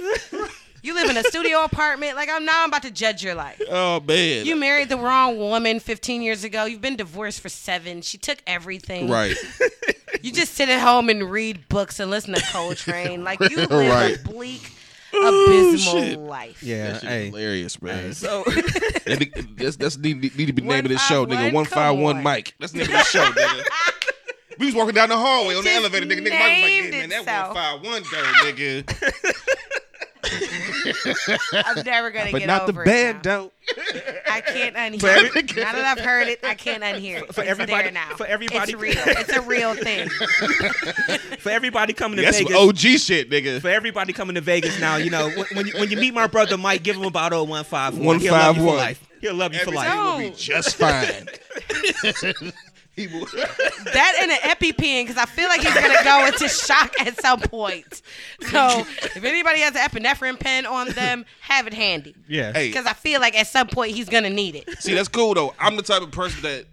You 0.83 0.95
live 0.95 1.11
in 1.11 1.17
a 1.17 1.23
studio 1.25 1.63
apartment. 1.65 2.17
Like 2.17 2.29
I'm 2.31 2.45
now 2.45 2.63
I'm 2.63 2.71
about 2.71 2.83
to 2.83 2.91
judge 2.91 3.23
your 3.23 3.35
life. 3.35 3.61
Oh 3.71 4.01
man. 4.01 4.47
You 4.47 4.57
married 4.57 4.89
the 4.89 4.97
wrong 4.97 5.37
woman 5.39 5.79
15 5.81 6.23
years 6.23 6.43
ago. 6.45 6.65
You've 6.65 6.81
been 6.81 6.97
divorced 6.97 7.41
for 7.41 7.49
seven. 7.49 8.01
She 8.03 8.17
took 8.19 8.39
everything. 8.47 9.09
right. 9.09 9.37
You 10.23 10.33
just 10.33 10.53
sit 10.55 10.69
at 10.69 10.81
home 10.81 11.09
and 11.09 11.31
read 11.31 11.67
books 11.69 11.99
and 12.01 12.11
listen 12.11 12.35
to 12.35 12.43
Coltrane. 12.53 13.25
Like 13.25 13.41
you 13.49 13.57
live 13.57 13.71
Right. 13.71 14.19
a 14.19 14.23
bleak, 14.29 14.71
oh, 15.15 15.47
abysmal 15.47 16.03
shit. 16.03 16.19
life. 16.19 16.63
Yeah, 16.63 16.93
That 16.93 17.01
shit 17.01 17.09
hey. 17.11 17.27
hilarious, 17.31 17.81
man. 17.81 18.13
So 18.13 18.45
that's 19.57 19.77
that's 19.77 19.97
need, 19.97 20.21
need 20.37 20.47
to 20.47 20.53
be 20.53 20.61
the 20.63 20.69
name 20.69 20.85
of 20.85 20.91
this 20.91 21.01
show, 21.07 21.25
nigga. 21.25 21.53
151, 21.53 21.55
One 21.55 21.65
five 21.65 21.97
one 21.97 22.13
come 22.15 22.19
on. 22.19 22.23
Mike. 22.25 22.55
That's 22.59 22.73
the 22.73 22.79
name 22.79 22.89
of 22.89 22.93
this 22.93 23.09
show, 23.09 23.25
nigga. 23.25 23.65
We 24.59 24.67
was 24.67 24.75
walking 24.75 24.95
down 24.95 25.09
the 25.09 25.17
hallway 25.17 25.55
on 25.55 25.65
the 25.65 25.71
elevator, 25.73 26.05
nigga. 26.07 26.27
Nigga 26.27 26.39
Mike 26.39 26.63
was 26.63 26.63
like, 26.63 26.85
yeah, 26.85 26.91
man, 26.91 27.09
that 27.09 27.47
one 27.47 27.55
five 27.55 27.83
one 27.83 28.03
though, 28.11 28.51
nigga. 28.51 29.90
I'm 31.53 31.85
never 31.85 32.11
gonna 32.11 32.25
get 32.25 32.29
it. 32.29 32.33
but 32.33 32.39
get 32.41 32.47
not 32.47 32.67
the 32.67 32.73
over 32.73 32.85
bad 32.85 33.17
it. 33.17 33.25
now. 33.25 33.41
though. 33.41 33.53
I 34.31 34.41
can't 34.41 34.77
unhear 35.03 35.05
every- 35.27 35.41
it. 35.41 35.57
Now 35.57 35.73
that 35.73 35.85
I've 35.99 36.05
heard 36.05 36.29
it, 36.29 36.41
I 36.45 36.55
can't 36.55 36.83
unhear 36.83 37.23
it. 37.23 37.35
For 37.35 37.41
it's 37.43 37.51
everybody- 37.51 37.83
there 37.85 37.93
now. 37.93 38.17
for 38.17 38.27
everybody- 38.27 38.73
it's 38.73 38.81
real. 38.81 38.95
It's 39.07 39.33
a 39.33 39.41
real 39.43 39.75
thing. 39.75 40.09
for 41.39 41.51
everybody 41.51 41.93
coming 41.93 42.17
to 42.17 42.23
That's 42.23 42.39
Vegas, 42.39 42.57
OG 42.57 42.79
shit, 42.79 43.31
nigga. 43.31 43.61
for 43.61 43.69
everybody 43.69 44.13
coming 44.13 44.35
to 44.35 44.41
Vegas 44.41 44.79
now, 44.81 44.97
you 44.97 45.11
know, 45.11 45.29
when, 45.31 45.47
when 45.55 45.67
you 45.67 45.73
when 45.79 45.91
you 45.91 45.97
meet 45.97 46.15
my 46.15 46.27
brother 46.27 46.57
Mike, 46.59 46.83
give 46.83 46.97
him 46.97 47.05
about 47.05 47.33
oh 47.33 47.45
one 47.45 47.65
five 47.65 47.97
one. 47.99 48.19
He'll 48.21 48.33
love 48.33 48.57
you 48.57 48.63
for 48.63 48.69
151. 48.69 48.77
life. 48.77 49.07
He'll 49.21 49.35
love 49.35 49.53
you 49.55 49.61
for 49.61 49.71
life. 49.73 49.89
Everything 49.91 50.23
will 50.23 50.31
be 50.31 50.37
just 50.37 50.77
fine. 50.77 51.29
He 53.01 53.07
will. 53.19 53.27
That 53.93 54.19
and 54.21 54.31
an 54.31 54.39
EpiPen 54.39 55.05
because 55.07 55.17
I 55.17 55.25
feel 55.27 55.49
like 55.49 55.61
he's 55.63 55.73
gonna 55.75 56.05
go 56.05 56.27
into 56.27 56.49
shock 56.49 56.93
at 57.01 57.19
some 57.21 57.41
point. 57.41 58.03
So 58.51 58.81
if 58.81 59.25
anybody 59.25 59.61
has 59.61 59.75
an 59.75 59.81
epinephrine 59.81 60.39
pen 60.39 60.67
on 60.67 60.89
them, 60.91 61.25
have 61.41 61.67
it 61.67 61.73
handy. 61.75 62.15
Yeah. 62.29 62.53
Hey, 62.53 62.69
Because 62.69 62.87
I 62.87 62.93
feel 62.93 63.21
like 63.21 63.35
at 63.39 63.47
some 63.47 63.69
point 63.69 63.93
he's 63.93 64.09
gonna 64.09 64.31
need 64.31 64.55
it. 64.57 64.69
see, 64.83 64.95
that's 64.95 65.09
cool 65.09 65.35
though. 65.35 65.55
I'm 65.59 65.77
the 65.77 65.83
type 65.83 66.03
of 66.03 66.11
person 66.13 66.43
that 66.43 66.67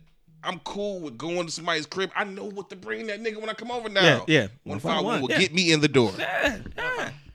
I'm 0.44 0.60
cool 0.60 1.00
with 1.02 1.18
going 1.18 1.46
to 1.48 1.52
somebody's 1.52 1.86
crib. 1.86 2.12
I 2.16 2.24
know 2.24 2.46
what 2.46 2.70
to 2.70 2.76
bring 2.76 3.08
that 3.08 3.22
nigga 3.22 3.40
when 3.40 3.50
I 3.50 3.54
come 3.54 3.72
over 3.72 3.90
now. 3.90 4.04
Yeah, 4.04 4.22
yeah. 4.28 4.48
One 4.64 4.80
five 4.80 5.04
one 5.04 5.22
will 5.22 5.32
Yeah. 5.32 5.40
get 5.40 5.54
me 5.54 5.72
in 5.72 5.82
the 5.82 5.88
door. 5.88 6.12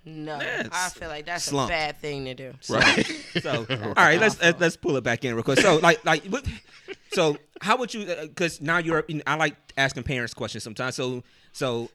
No, 0.05 0.41
Yeah, 0.41 0.69
I 0.73 0.89
feel 0.89 1.09
like 1.09 1.27
that's 1.27 1.45
slump. 1.45 1.71
a 1.71 1.73
bad 1.73 1.99
thing 1.99 2.25
to 2.25 2.35
do. 2.35 2.53
Right. 2.69 3.07
So, 3.41 3.67
all 3.71 3.95
right, 3.95 4.21
let's 4.21 4.41
let's- 4.43 4.61
let's 4.61 4.77
pull 4.77 4.97
it 4.97 5.05
back 5.05 5.25
in 5.25 5.35
real 5.35 5.43
quick. 5.43 5.59
So, 5.61 5.77
like, 5.77 6.05
like, 6.05 6.25
what, 6.27 6.45
so 7.13 7.39
how 7.63 7.77
would 7.79 7.95
you? 7.95 8.05
Because 8.05 8.61
now 8.61 8.77
you're, 8.79 9.05
I 9.27 9.37
like 9.37 9.57
asking 9.77 10.03
parents 10.03 10.35
questions 10.35 10.63
sometimes. 10.65 10.97
So, 10.97 11.23
so 11.53 11.89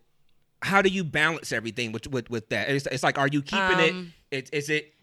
how 0.64 0.82
do 0.82 0.90
you 0.90 1.04
balance 1.04 1.52
everything 1.52 1.92
with 1.92 2.08
with, 2.08 2.30
with 2.32 2.50
that? 2.50 2.70
It's, 2.70 2.88
it's 2.88 3.04
like, 3.04 3.18
are 3.20 3.28
you 3.28 3.42
keeping 3.44 3.80
Um, 3.80 4.14
it? 4.32 4.38
it? 4.38 4.50
Is 4.54 4.70
it 4.72 4.94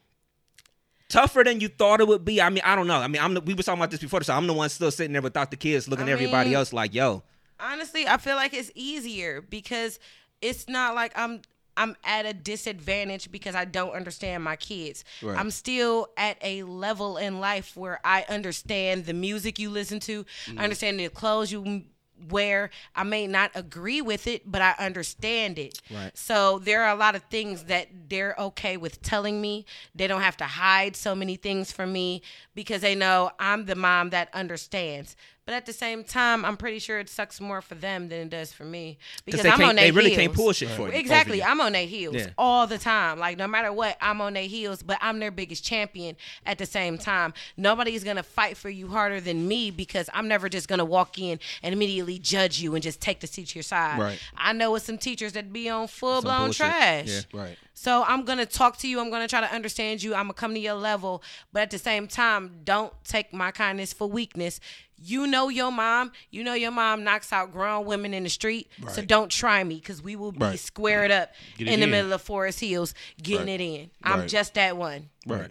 tougher 1.09 1.45
than 1.45 1.61
you 1.61 1.69
thought 1.69 2.01
it 2.01 2.09
would 2.09 2.25
be? 2.25 2.41
I 2.43 2.51
mean, 2.51 2.63
I 2.65 2.75
don't 2.77 2.87
know. 2.87 2.99
I 2.99 3.09
mean, 3.09 3.23
I'm 3.23 3.35
the, 3.35 3.41
we 3.41 3.55
were 3.55 3.63
talking 3.63 3.79
about 3.81 3.91
this 3.91 4.01
before, 4.01 4.23
so 4.23 4.35
I'm 4.35 4.47
the 4.47 4.53
one 4.55 4.69
still 4.71 4.91
sitting 4.91 5.13
there 5.13 5.23
without 5.23 5.51
the 5.51 5.57
kids, 5.57 5.89
looking 5.89 6.07
I 6.09 6.11
at 6.11 6.15
everybody 6.15 6.55
else 6.55 6.73
like, 6.73 6.95
yo, 6.95 7.23
honestly, 7.61 8.07
I 8.09 8.17
feel 8.17 8.37
like 8.37 8.55
it's 8.55 8.71
easier 8.75 9.41
because 9.41 9.99
it's 10.43 10.69
not 10.69 10.95
like 10.95 11.13
I'm 11.17 11.43
I'm 11.77 11.97
at 12.05 12.27
a 12.27 12.33
disadvantage 12.33 13.31
because 13.31 13.55
I 13.55 13.65
don't 13.65 13.93
understand 13.93 14.45
my 14.45 14.57
kids. 14.57 15.05
Right. 15.23 15.39
I'm 15.39 15.51
still 15.51 16.09
at 16.17 16.39
a 16.43 16.63
level 16.63 17.17
in 17.17 17.41
life 17.41 17.77
where 17.77 18.01
I 18.05 18.25
understand 18.29 19.07
the 19.07 19.15
music 19.15 19.59
you 19.59 19.71
listen 19.71 20.01
to, 20.01 20.21
I 20.47 20.51
mm-hmm. 20.51 20.59
understand 20.61 21.01
the 21.01 21.09
clothes 21.09 21.53
you 21.53 21.85
wear. 22.31 22.71
I 22.95 23.03
may 23.03 23.27
not 23.27 23.51
agree 23.55 24.01
with 24.01 24.27
it, 24.27 24.51
but 24.51 24.63
I 24.63 24.75
understand 24.79 25.59
it. 25.59 25.81
Right. 25.91 26.17
So 26.17 26.59
there 26.59 26.83
are 26.85 26.95
a 26.95 26.99
lot 26.99 27.15
of 27.15 27.23
things 27.25 27.65
that 27.65 27.89
they're 28.09 28.35
okay 28.39 28.77
with 28.77 29.03
telling 29.03 29.41
me. 29.41 29.67
They 29.95 30.07
don't 30.07 30.23
have 30.23 30.37
to 30.39 30.45
hide 30.45 30.97
so 30.97 31.15
many 31.15 31.37
things 31.37 31.73
from 31.73 31.93
me 31.93 32.23
because 32.55 32.81
they 32.81 32.95
know 32.95 33.31
I'm 33.39 33.67
the 33.67 33.75
mom 33.75 34.11
that 34.11 34.33
understands. 34.33 35.17
But 35.47 35.53
at 35.55 35.67
the 35.67 35.75
same 35.75 36.05
time, 36.05 36.43
I'm 36.45 36.57
pretty 36.57 36.79
sure 36.79 36.99
it 36.99 37.11
sucks 37.11 37.39
more 37.39 37.61
for 37.61 37.75
them 37.75 38.09
than 38.09 38.21
it 38.21 38.31
does 38.31 38.51
for 38.53 38.65
me 38.65 38.97
because 39.27 39.45
I'm 39.45 39.53
on 39.53 39.59
their 39.59 39.67
heels. 39.67 39.77
they 39.77 39.91
really 39.91 40.11
heels. 40.11 40.21
can't 40.23 40.33
pull 40.35 40.53
shit 40.53 40.71
for 40.71 40.89
you- 40.89 40.95
Exactly. 40.95 41.43
I'm 41.43 41.61
on 41.61 41.73
their 41.73 41.87
heels 41.87 42.15
Yeah. 42.17 42.29
all 42.39 42.67
the 42.67 42.79
time. 42.79 43.19
Like 43.19 43.37
no 43.37 43.47
matter 43.47 43.71
what, 43.71 43.99
I'm 44.01 44.23
on 44.23 44.33
their 44.33 44.47
heels. 44.47 44.83
But 44.83 44.97
I'm 45.03 45.19
their 45.19 45.31
biggest 45.31 45.63
champion 45.63 46.17
at 46.47 46.57
the 46.57 46.65
same 46.65 46.97
time. 46.97 47.35
Nobody's 47.59 48.05
gonna 48.05 48.23
fight 48.23 48.57
for 48.57 48.71
you 48.71 48.89
harder 48.89 49.21
than 49.21 49.47
me 49.47 49.71
because 49.71 50.09
I'm 50.15 50.29
never 50.29 50.49
just 50.49 50.67
gonna 50.67 50.85
walk 50.85 51.19
in 51.19 51.39
and 51.63 51.75
immediately 51.75 52.19
judge 52.19 52.61
you 52.61 52.75
and 52.75 52.83
just 52.83 53.03
take 53.03 53.21
the 53.21 53.27
seat 53.27 53.49
to 53.49 53.57
your 53.57 53.63
side. 53.65 53.99
Right. 53.99 54.19
I 54.39 54.55
know 54.55 54.75
it's 54.77 54.87
some 54.87 54.97
teachers 54.97 55.35
that 55.35 55.53
be 55.53 55.69
on 55.69 55.89
full 55.89 56.23
Some 56.23 56.25
blown 56.25 56.39
bullshit. 56.47 56.57
trash. 56.67 57.07
Yeah. 57.07 57.21
Right. 57.35 57.59
So 57.75 58.03
I'm 58.05 58.25
gonna 58.25 58.47
talk 58.47 58.79
to 58.79 58.89
you. 58.89 58.99
I'm 58.99 59.11
gonna 59.11 59.29
try 59.29 59.43
to 59.43 59.53
understand 59.53 60.03
you. 60.03 60.15
I'm 60.15 60.25
gonna 60.25 60.33
come 60.35 60.55
to 60.55 60.61
your 60.61 60.73
level, 60.75 61.23
but 61.53 61.61
at 61.63 61.71
the 61.71 61.79
same 61.79 62.09
time, 62.09 62.61
don't 62.65 62.95
take 63.05 63.35
my 63.35 63.51
kindness 63.51 63.93
for 63.93 64.09
weakness. 64.09 64.59
You 64.97 65.27
know 65.27 65.49
your 65.49 65.71
mom. 65.73 66.13
You 66.31 66.45
know 66.45 66.55
your 66.55 66.71
mom 66.71 67.05
knocks 67.05 67.33
out 67.33 67.53
grown 67.53 67.85
women 67.85 68.15
in 68.15 68.23
the 68.23 68.29
street. 68.31 68.69
So 68.93 69.03
don't 69.03 69.31
try 69.31 69.63
me 69.65 69.77
because 69.77 70.01
we 70.03 70.17
will 70.17 70.33
be 70.33 70.39
Right. 70.39 70.59
squared 70.59 71.11
up 71.11 71.33
Get 71.59 71.69
it 71.69 71.73
in 71.75 71.81
the 71.81 71.87
middle 71.87 72.13
of 72.13 72.23
Forest 72.23 72.61
Hills, 72.61 72.95
getting 73.23 73.47
Right. 73.49 73.61
it 73.61 73.65
in. 73.65 73.91
I'm 74.03 74.21
Right. 74.21 74.29
just 74.29 74.55
that 74.55 74.77
one. 74.77 75.11
Right. 75.27 75.51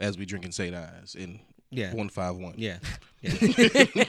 As 0.00 0.18
we 0.18 0.26
drinking 0.26 0.52
St. 0.52 0.74
Ides 0.74 1.14
in 1.14 1.40
Yeah. 1.70 1.94
one 1.94 2.08
five 2.08 2.34
one. 2.36 2.54
yeah. 2.56 2.78
Yeah. 3.22 4.04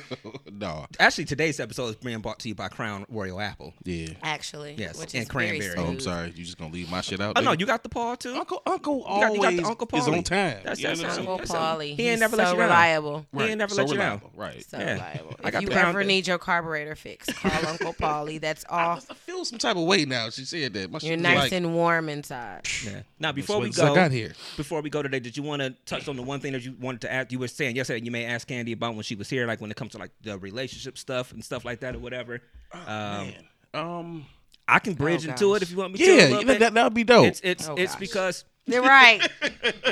no. 0.52 0.86
Actually, 0.98 1.24
today's 1.24 1.60
episode 1.60 1.88
is 1.88 1.96
being 1.96 2.18
brought 2.20 2.38
to 2.40 2.48
you 2.48 2.54
by 2.54 2.68
Crown 2.68 3.04
Royal 3.08 3.40
Apple. 3.40 3.74
Yeah. 3.84 4.08
Actually, 4.22 4.74
Yes, 4.78 4.98
which 4.98 5.14
and 5.14 5.22
is 5.22 5.28
very 5.28 5.58
cranberry. 5.58 5.74
Oh, 5.78 5.86
I'm 5.88 6.00
sorry. 6.00 6.28
You 6.34 6.44
just 6.44 6.58
gonna 6.58 6.72
leave 6.72 6.90
my 6.90 7.00
shit 7.00 7.20
out? 7.20 7.38
Oh 7.38 7.40
no, 7.40 7.52
you 7.52 7.66
got 7.66 7.82
the 7.82 7.88
Paul 7.88 8.16
too. 8.16 8.34
Uncle 8.34 8.62
Uncle 8.66 9.02
always 9.04 9.34
you 9.36 9.42
got 9.42 9.56
the 9.56 9.64
Uncle 9.64 9.88
is 9.92 10.04
Paulie. 10.04 10.16
on 10.18 10.22
time. 10.22 10.56
That's- 10.64 10.78
You 10.80 10.88
know 10.88 10.94
that's 10.94 11.18
Uncle 11.18 11.38
saying? 11.46 11.60
Paulie. 11.60 11.84
He 11.96 12.02
ain't 12.02 12.10
He's 12.12 12.20
never 12.20 12.36
so 12.36 12.42
let 12.42 12.50
you 12.52 12.56
down. 12.58 12.68
reliable. 12.68 13.26
He 13.32 13.42
ain't 13.42 13.58
never 13.58 13.74
so 13.74 13.82
let 13.82 13.90
you 13.90 13.96
down. 13.98 14.06
reliable. 14.18 14.30
Right. 14.36 14.64
So 14.68 14.78
Yeah. 14.78 14.92
reliable. 14.94 15.36
I 15.42 15.48
If 15.48 15.52
got 15.52 15.62
you 15.62 15.68
the 15.68 15.74
ever 15.86 16.04
need 16.04 16.26
your 16.26 16.38
carburetor 16.38 16.94
fixed, 16.94 17.34
call 17.36 17.52
Uncle 17.66 17.94
Paulie. 17.94 18.40
That's 18.40 18.64
all. 18.68 19.00
I 19.10 19.14
feel 19.14 19.44
some 19.44 19.58
type 19.58 19.76
of 19.76 19.84
way 19.84 20.04
now. 20.04 20.30
She 20.30 20.44
said 20.44 20.74
that. 20.74 20.90
My 20.90 20.98
You're 21.02 21.16
nice 21.16 21.38
like, 21.38 21.52
and 21.52 21.74
warm 21.74 22.08
inside. 22.08 22.66
Yeah. 22.84 23.02
Now, 23.18 23.32
before 23.32 23.58
we 23.60 23.66
since 23.66 23.78
I 23.80 23.88
go, 23.88 23.94
got 23.94 24.12
here. 24.12 24.34
before 24.56 24.80
we 24.80 24.90
go 24.90 25.02
today, 25.02 25.20
did 25.20 25.36
you 25.36 25.42
want 25.42 25.62
to 25.62 25.70
touch 25.86 26.08
on 26.08 26.16
the 26.16 26.22
one 26.22 26.40
thing 26.40 26.52
that 26.52 26.64
you 26.64 26.74
wanted 26.80 27.02
to 27.02 27.12
ask? 27.12 27.32
You 27.32 27.38
were 27.38 27.48
saying 27.48 27.76
yesterday 27.76 28.04
you 28.04 28.10
may 28.10 28.24
ask 28.24 28.49
Candy 28.50 28.72
about 28.72 28.94
when 28.94 29.04
she 29.04 29.14
was 29.14 29.30
here, 29.30 29.46
like 29.46 29.60
when 29.60 29.70
it 29.70 29.76
comes 29.76 29.92
to 29.92 29.98
like 29.98 30.10
the 30.22 30.36
relationship 30.38 30.98
stuff 30.98 31.32
and 31.32 31.44
stuff 31.44 31.64
like 31.64 31.80
that 31.80 31.94
or 31.94 32.00
whatever. 32.00 32.40
um, 32.72 32.82
Man. 32.86 33.44
Um. 33.74 34.26
I 34.66 34.78
can 34.78 34.94
bridge 34.94 35.26
Oh, 35.26 35.30
into 35.30 35.54
it 35.56 35.62
if 35.62 35.70
you 35.72 35.76
want 35.78 35.92
me 35.94 35.98
to. 35.98 36.04
Yeah, 36.04 36.10
little 36.12 36.28
you 36.40 36.44
know, 36.46 36.52
bit. 36.54 36.58
that 36.60 36.74
that 36.74 36.84
would 36.84 36.94
be 36.94 37.04
dope. 37.04 37.26
it's 37.26 37.40
it's 37.42 37.68
Oh, 37.68 37.74
it's 37.76 37.92
gosh. 37.94 38.00
because 38.00 38.44
You're 38.66 38.82
right. 38.82 39.20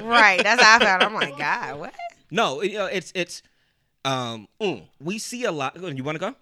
right. 0.02 0.40
That's 0.42 0.62
how 0.62 0.76
I 0.76 0.78
felt. 0.78 1.02
I'm 1.02 1.14
like, 1.14 1.36
God, 1.46 1.78
what? 1.80 1.94
no, 2.30 2.62
you 2.62 2.74
know, 2.78 2.86
it's 2.86 3.11
it's 3.14 3.42
um 4.04 4.46
Mm. 4.61 4.82
we 5.00 5.18
see 5.18 5.44
a 5.44 5.52
lot. 5.52 5.76
You 5.76 6.04
want 6.04 6.16
to 6.16 6.20
go? 6.20 6.34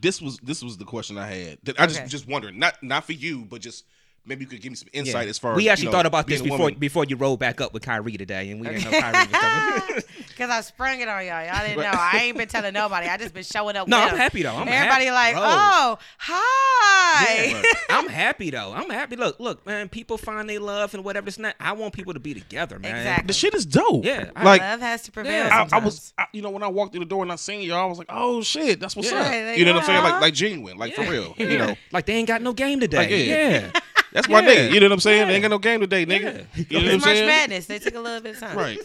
this 0.00 0.20
was 0.20 0.38
this 0.38 0.62
was 0.62 0.76
the 0.78 0.84
question 0.84 1.18
I 1.18 1.26
had. 1.26 1.58
That 1.64 1.80
I 1.80 1.86
just 1.86 2.00
Okay. 2.00 2.08
just 2.08 2.26
wondering, 2.28 2.58
not 2.58 2.82
not 2.82 3.04
for 3.04 3.12
you, 3.12 3.44
but 3.44 3.60
just 3.60 3.84
maybe 4.26 4.42
you 4.44 4.46
could 4.48 4.60
give 4.60 4.70
me 4.72 4.76
some 4.76 4.88
insight 4.92 5.28
as 5.28 5.38
far 5.38 5.52
as 5.52 5.56
we 5.56 5.68
actually 5.68 5.84
you 5.86 5.90
know, 5.90 5.96
thought 5.98 6.06
about 6.06 6.26
this 6.26 6.42
before 6.42 6.58
woman. 6.58 6.74
before 6.78 7.04
you 7.04 7.16
rolled 7.16 7.38
back 7.40 7.60
up 7.60 7.72
with 7.72 7.82
Kyrie 7.82 8.16
today, 8.16 8.50
and 8.50 8.60
we 8.60 8.68
didn't 8.68 8.84
know 8.90 9.00
Kyrie 9.00 9.26
was 9.26 9.36
coming. 9.36 10.02
Because 10.40 10.50
I 10.56 10.60
sprung 10.62 11.00
it 11.00 11.08
on 11.08 11.26
y'all. 11.26 11.44
Y'all 11.44 11.66
didn't 11.66 11.82
know. 11.82 11.90
I 11.92 12.20
ain't 12.22 12.38
been 12.38 12.48
telling 12.48 12.72
nobody. 12.72 13.08
I 13.08 13.18
just 13.18 13.34
been 13.34 13.42
showing 13.42 13.76
up. 13.76 13.86
No, 13.86 13.98
with 13.98 14.04
I'm 14.04 14.10
them. 14.12 14.18
happy 14.20 14.42
though. 14.42 14.56
I'm 14.56 14.66
Everybody 14.68 15.04
happy. 15.04 15.10
like, 15.10 15.34
Bro. 15.34 15.42
oh, 15.44 15.98
hi. 16.18 17.44
Yeah, 17.50 17.62
I'm 17.90 18.08
happy 18.08 18.48
though. 18.50 18.72
I'm 18.72 18.88
happy. 18.88 19.16
Look, 19.16 19.38
look, 19.38 19.66
man. 19.66 19.90
People 19.90 20.16
find 20.16 20.48
they 20.48 20.58
love 20.58 20.94
and 20.94 21.04
whatever. 21.04 21.28
It's 21.28 21.38
not. 21.38 21.56
I 21.60 21.72
want 21.72 21.92
people 21.92 22.14
to 22.14 22.20
be 22.20 22.32
together, 22.32 22.78
man. 22.78 22.96
Exactly. 22.96 23.26
the 23.26 23.32
shit 23.34 23.54
is 23.54 23.66
dope. 23.66 24.04
Yeah, 24.04 24.30
I- 24.34 24.44
like 24.44 24.60
Love 24.62 24.80
has 24.80 25.02
to 25.02 25.12
prevail. 25.12 25.46
Yeah. 25.46 25.68
I, 25.70 25.76
I 25.76 25.80
was. 25.84 26.14
I, 26.16 26.24
you 26.32 26.40
know, 26.40 26.50
when 26.50 26.62
I 26.62 26.68
walked 26.68 26.92
through 26.92 27.04
the 27.04 27.08
door 27.10 27.22
and 27.22 27.30
I 27.32 27.36
seen 27.36 27.60
y'all, 27.60 27.78
I 27.78 27.84
was 27.86 27.98
like, 27.98 28.08
oh 28.10 28.40
shit, 28.42 28.80
that's 28.80 28.96
what's 28.96 29.10
Yeah. 29.12 29.20
up. 29.20 29.26
Right, 29.30 29.58
you 29.58 29.64
know 29.66 29.72
what 29.74 29.80
I'm 29.80 29.86
saying? 29.86 30.02
like, 30.02 30.12
Like, 30.14 30.22
like 30.22 30.34
genuine, 30.34 30.78
like 30.78 30.94
for 30.94 31.02
Yeah. 31.02 31.10
real. 31.10 31.34
You 31.36 31.58
know, 31.58 31.76
like 31.92 32.06
they 32.06 32.14
ain't 32.14 32.28
got 32.28 32.40
no 32.40 32.52
game 32.54 32.80
today. 32.80 32.96
Like, 32.96 33.10
yeah. 33.10 33.80
Yeah. 34.12 34.20
that's 34.20 34.28
my 34.28 34.40
Yeah. 34.40 34.46
nugget. 34.46 34.72
You 34.72 34.80
know 34.80 34.86
what 34.86 34.92
I'm 34.92 35.00
saying? 35.00 35.28
They 35.28 35.34
ain't 35.34 35.42
got 35.42 35.50
no 35.50 35.58
game 35.58 35.80
today, 35.80 36.06
nigga. 36.06 36.46
Yeah. 36.54 36.64
You 36.68 36.78
know 36.78 36.84
what 36.84 36.94
I'm 36.94 37.00
saying? 37.00 37.26
Madness. 37.26 37.66
They 37.66 37.78
took 37.78 37.94
a 37.94 38.00
little 38.00 38.20
bit 38.20 38.34
of 38.34 38.40
time. 38.40 38.56
Right. 38.56 38.78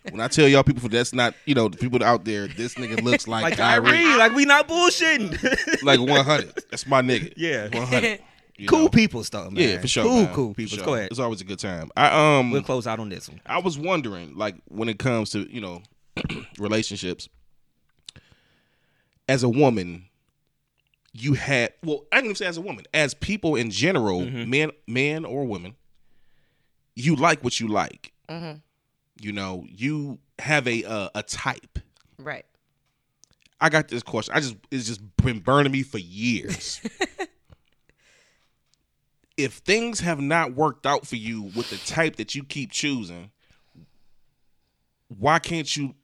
when 0.10 0.20
I 0.20 0.28
tell 0.28 0.48
y'all 0.48 0.62
people, 0.62 0.88
that's 0.88 1.12
not, 1.12 1.34
you 1.46 1.54
know, 1.54 1.68
the 1.68 1.76
people 1.78 2.02
out 2.02 2.24
there, 2.24 2.46
this 2.46 2.74
nigga 2.74 3.02
looks 3.02 3.26
like, 3.26 3.42
like 3.42 3.56
Kyrie, 3.56 3.90
Kyrie. 3.90 4.16
Like 4.16 4.34
we 4.34 4.44
not 4.44 4.68
bullshitting. 4.68 5.82
like 5.82 6.00
100. 6.00 6.62
That's 6.70 6.86
my 6.86 7.02
nigga. 7.02 7.32
Yeah. 7.36 7.68
100. 7.68 8.20
you 8.56 8.68
cool 8.68 8.82
know? 8.82 8.88
people 8.88 9.24
stuff, 9.24 9.50
man. 9.50 9.68
Yeah, 9.68 9.80
for 9.80 9.88
sure. 9.88 10.04
Cool, 10.04 10.22
man. 10.22 10.34
cool 10.34 10.54
people. 10.54 10.76
sure. 10.76 10.84
Go 10.84 10.94
ahead. 10.94 11.08
It's 11.10 11.20
always 11.20 11.40
a 11.40 11.44
good 11.44 11.58
time. 11.58 11.90
I 11.96 12.38
um, 12.38 12.50
We'll 12.50 12.62
close 12.62 12.86
out 12.86 13.00
on 13.00 13.08
this 13.08 13.28
one. 13.28 13.40
I 13.46 13.58
was 13.58 13.78
wondering, 13.78 14.36
like, 14.36 14.56
when 14.68 14.88
it 14.88 14.98
comes 14.98 15.30
to 15.30 15.52
you 15.52 15.60
know 15.60 15.82
relationships, 16.58 17.28
as 19.28 19.42
a 19.42 19.48
woman, 19.48 20.04
you 21.12 21.34
had 21.34 21.72
well, 21.84 22.04
I 22.12 22.16
can 22.16 22.26
even 22.26 22.36
say 22.36 22.46
as 22.46 22.56
a 22.56 22.60
woman, 22.62 22.84
as 22.94 23.14
people 23.14 23.56
in 23.56 23.70
general, 23.70 24.20
Mm-hmm. 24.20 24.50
men, 24.50 24.70
men 24.86 25.24
or 25.24 25.44
women, 25.44 25.74
you 26.94 27.16
like 27.16 27.42
what 27.44 27.60
you 27.60 27.68
like. 27.68 28.12
Mm-hmm. 28.28 28.58
You 29.20 29.32
know, 29.32 29.64
you 29.68 30.18
have 30.38 30.66
a 30.66 30.84
uh, 30.84 31.08
a 31.14 31.22
type. 31.22 31.78
Right. 32.18 32.46
I 33.60 33.68
got 33.68 33.88
this 33.88 34.02
question. 34.02 34.34
I 34.34 34.40
just 34.40 34.56
it's 34.70 34.86
just 34.86 35.00
been 35.16 35.40
burning 35.40 35.72
me 35.72 35.82
for 35.82 35.98
years. 35.98 36.80
if 39.36 39.54
things 39.54 40.00
have 40.00 40.20
not 40.20 40.54
worked 40.54 40.86
out 40.86 41.06
for 41.06 41.16
you 41.16 41.42
with 41.54 41.70
the 41.70 41.76
type 41.78 42.16
that 42.16 42.34
you 42.34 42.44
keep 42.44 42.70
choosing, 42.72 43.30
why 45.08 45.38
can't 45.38 45.74
you? 45.76 45.94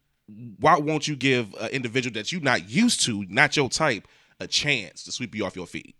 Why 0.60 0.78
won't 0.78 1.08
you 1.08 1.16
give 1.16 1.54
an 1.54 1.70
individual 1.70 2.12
that 2.14 2.32
you're 2.32 2.42
not 2.42 2.68
used 2.68 3.00
to, 3.06 3.24
not 3.30 3.56
your 3.56 3.70
type, 3.70 4.06
a 4.40 4.46
chance 4.46 5.04
to 5.04 5.12
sweep 5.12 5.34
you 5.34 5.44
off 5.44 5.56
your 5.56 5.66
feet? 5.66 5.94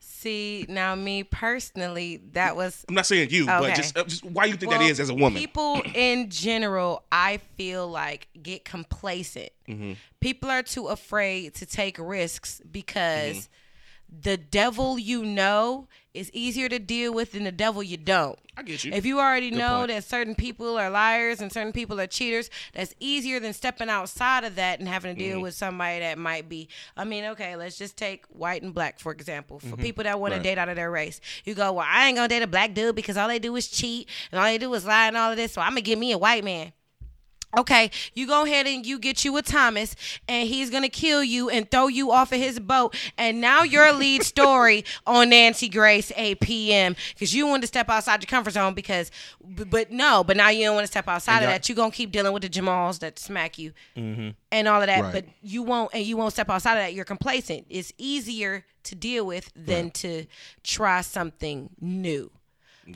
See, 0.00 0.66
now 0.68 0.94
me 0.94 1.22
personally, 1.22 2.20
that 2.32 2.56
was 2.56 2.84
I'm 2.88 2.94
not 2.94 3.06
saying 3.06 3.30
you, 3.30 3.46
but 3.46 3.74
just, 3.74 3.96
uh, 3.96 4.04
just 4.04 4.24
why 4.24 4.46
you 4.46 4.54
think 4.56 4.70
Well, 4.70 4.80
that 4.80 4.90
is 4.90 4.98
as 5.00 5.10
a 5.10 5.14
woman. 5.14 5.38
People 5.38 5.80
in 5.94 6.28
general, 6.30 7.04
I 7.12 7.38
feel 7.56 7.88
like 7.88 8.28
get 8.40 8.64
complacent. 8.64 9.50
Mm-hmm. 9.68 9.92
People 10.20 10.50
are 10.50 10.62
too 10.62 10.86
afraid 10.88 11.54
to 11.56 11.66
take 11.66 11.96
risks 12.00 12.60
because 12.70 13.36
Mm-hmm. 13.36 14.20
the 14.22 14.36
devil 14.36 14.98
you 14.98 15.24
know 15.24 15.86
is 16.18 16.30
easier 16.32 16.68
to 16.68 16.78
deal 16.78 17.12
with 17.14 17.32
than 17.32 17.44
the 17.44 17.52
devil 17.52 17.82
you 17.82 17.96
don't. 17.96 18.38
I 18.56 18.62
get 18.62 18.82
you. 18.84 18.92
If 18.92 19.06
you 19.06 19.20
already 19.20 19.50
Good 19.50 19.58
know 19.60 19.78
point. 19.78 19.88
that 19.90 20.04
certain 20.04 20.34
people 20.34 20.76
are 20.78 20.90
liars 20.90 21.40
and 21.40 21.52
certain 21.52 21.72
people 21.72 22.00
are 22.00 22.08
cheaters, 22.08 22.50
that's 22.74 22.92
easier 22.98 23.38
than 23.38 23.52
stepping 23.52 23.88
outside 23.88 24.42
of 24.44 24.56
that 24.56 24.80
and 24.80 24.88
having 24.88 25.14
to 25.14 25.20
Mm-hmm. 25.22 25.30
deal 25.34 25.40
with 25.40 25.54
somebody 25.54 26.00
that 26.00 26.18
might 26.18 26.48
be. 26.48 26.68
I 26.96 27.04
mean, 27.04 27.24
okay, 27.26 27.54
let's 27.56 27.78
just 27.78 27.96
take 27.96 28.24
white 28.26 28.62
and 28.62 28.74
black 28.74 28.98
for 28.98 29.12
example. 29.12 29.60
For 29.60 29.76
people 29.76 30.04
that 30.04 30.18
want 30.18 30.32
Mm-hmm. 30.32 30.38
Right. 30.38 30.42
to 30.42 30.48
date 30.50 30.58
out 30.58 30.68
of 30.68 30.76
their 30.76 30.90
race, 30.90 31.20
you 31.44 31.54
go, 31.54 31.72
well, 31.72 31.86
I 31.88 32.06
ain't 32.08 32.16
gonna 32.16 32.28
date 32.28 32.42
a 32.42 32.46
black 32.48 32.74
dude 32.74 32.94
because 32.96 33.16
all 33.16 33.28
they 33.28 33.38
do 33.38 33.54
is 33.56 33.68
cheat 33.68 34.08
and 34.32 34.38
all 34.40 34.46
they 34.46 34.58
do 34.58 34.72
is 34.74 34.84
lie 34.84 35.06
and 35.08 35.16
all 35.16 35.30
of 35.30 35.36
this. 35.36 35.52
So 35.52 35.60
I'm 35.62 35.70
gonna 35.70 35.80
get 35.82 35.98
me 35.98 36.12
a 36.12 36.18
white 36.18 36.42
man. 36.44 36.72
Okay, 37.56 37.90
you 38.12 38.26
go 38.26 38.44
ahead 38.44 38.66
and 38.66 38.84
you 38.84 38.98
get 38.98 39.24
you 39.24 39.34
a 39.38 39.42
Thomas, 39.42 39.96
and 40.28 40.46
he's 40.46 40.68
gonna 40.68 40.90
kill 40.90 41.24
you 41.24 41.48
and 41.48 41.70
throw 41.70 41.86
you 41.86 42.10
off 42.12 42.30
of 42.30 42.38
his 42.38 42.60
boat. 42.60 42.94
And 43.16 43.40
now 43.40 43.62
your 43.62 43.90
lead 43.92 44.22
story 44.22 44.84
on 45.06 45.30
Nancy 45.30 45.70
Grace 45.70 46.12
8 46.14 46.40
p.m. 46.40 46.96
because 47.14 47.34
you 47.34 47.46
want 47.46 47.62
to 47.62 47.66
step 47.66 47.88
outside 47.88 48.22
your 48.22 48.28
comfort 48.28 48.52
zone. 48.52 48.74
Because, 48.74 49.10
but 49.40 49.90
no, 49.90 50.22
but 50.22 50.36
now 50.36 50.50
you 50.50 50.64
don't 50.66 50.74
want 50.74 50.84
to 50.84 50.90
step 50.90 51.08
outside 51.08 51.42
of 51.42 51.48
that. 51.48 51.68
You're 51.68 51.76
gonna 51.76 51.90
keep 51.90 52.12
dealing 52.12 52.34
with 52.34 52.42
the 52.42 52.50
Jamals 52.50 52.98
that 52.98 53.18
smack 53.18 53.58
you 53.58 53.72
mm-hmm. 53.96 54.30
and 54.52 54.68
all 54.68 54.82
of 54.82 54.86
that. 54.86 55.04
Right. 55.04 55.12
But 55.12 55.24
you 55.40 55.62
won't, 55.62 55.90
and 55.94 56.04
you 56.04 56.18
won't 56.18 56.34
step 56.34 56.50
outside 56.50 56.72
of 56.72 56.78
that. 56.80 56.92
You're 56.92 57.06
complacent. 57.06 57.66
It's 57.70 57.94
easier 57.96 58.66
to 58.84 58.94
deal 58.94 59.24
with 59.24 59.50
than 59.56 59.90
to 59.90 60.26
try 60.62 61.00
something 61.00 61.70
new. 61.80 62.30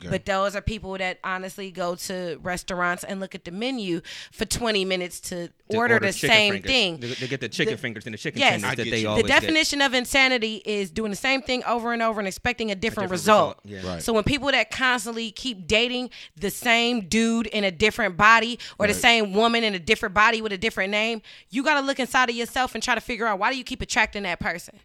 But 0.09 0.25
those 0.25 0.55
are 0.55 0.61
people 0.61 0.97
that 0.97 1.19
honestly 1.23 1.69
go 1.71 1.95
to 1.95 2.39
restaurants 2.41 3.03
and 3.03 3.19
look 3.19 3.35
at 3.35 3.45
the 3.45 3.51
menu 3.51 4.01
for 4.31 4.45
20 4.45 4.85
minutes 4.85 5.19
to, 5.21 5.49
To 5.69 5.77
order, 5.77 5.99
the 5.99 6.11
same 6.11 6.53
fingers. 6.53 6.69
thing. 6.71 6.99
They, 6.99 7.07
they 7.13 7.27
get 7.27 7.41
the 7.41 7.49
chicken 7.49 7.75
The- 7.75 7.77
fingers 7.81 8.05
and 8.05 8.13
the 8.13 8.17
chicken 8.17 8.39
Yes. 8.39 8.61
tenders 8.61 8.77
that 8.77 8.89
they 8.89 8.97
you. 8.97 9.03
The 9.03 9.05
always 9.07 9.23
The 9.23 9.27
get. 9.29 9.41
definition 9.41 9.81
of 9.81 9.93
insanity 9.93 10.61
is 10.65 10.89
doing 10.89 11.11
the 11.11 11.15
same 11.17 11.41
thing 11.41 11.63
over 11.65 11.93
and 11.93 12.01
over 12.01 12.19
and 12.19 12.27
expecting 12.27 12.71
a 12.71 12.75
different, 12.75 13.09
different 13.09 13.11
result. 13.11 13.59
result, 13.65 13.83
yeah. 13.85 13.93
Right. 13.93 14.01
So 14.03 14.13
when 14.13 14.23
people 14.23 14.49
that 14.51 14.71
constantly 14.71 15.31
keep 15.31 15.67
dating 15.67 16.09
the 16.35 16.49
same 16.49 17.01
dude 17.07 17.47
in 17.47 17.63
a 17.63 17.71
different 17.71 18.17
body 18.17 18.59
or 18.79 18.87
the 18.87 18.93
same 18.93 19.33
woman 19.33 19.63
in 19.63 19.75
a 19.75 19.79
different 19.79 20.15
body 20.15 20.41
with 20.41 20.51
a 20.53 20.57
different 20.57 20.91
name, 20.91 21.21
you 21.49 21.63
got 21.63 21.79
to 21.79 21.85
look 21.85 21.99
inside 21.99 22.29
of 22.29 22.35
yourself 22.35 22.73
and 22.73 22.81
try 22.83 22.95
to 22.95 23.01
figure 23.01 23.27
out 23.27 23.37
why 23.39 23.51
do 23.51 23.57
you 23.57 23.63
keep 23.63 23.81
attracting 23.81 24.23
that 24.23 24.39
person? 24.39 24.79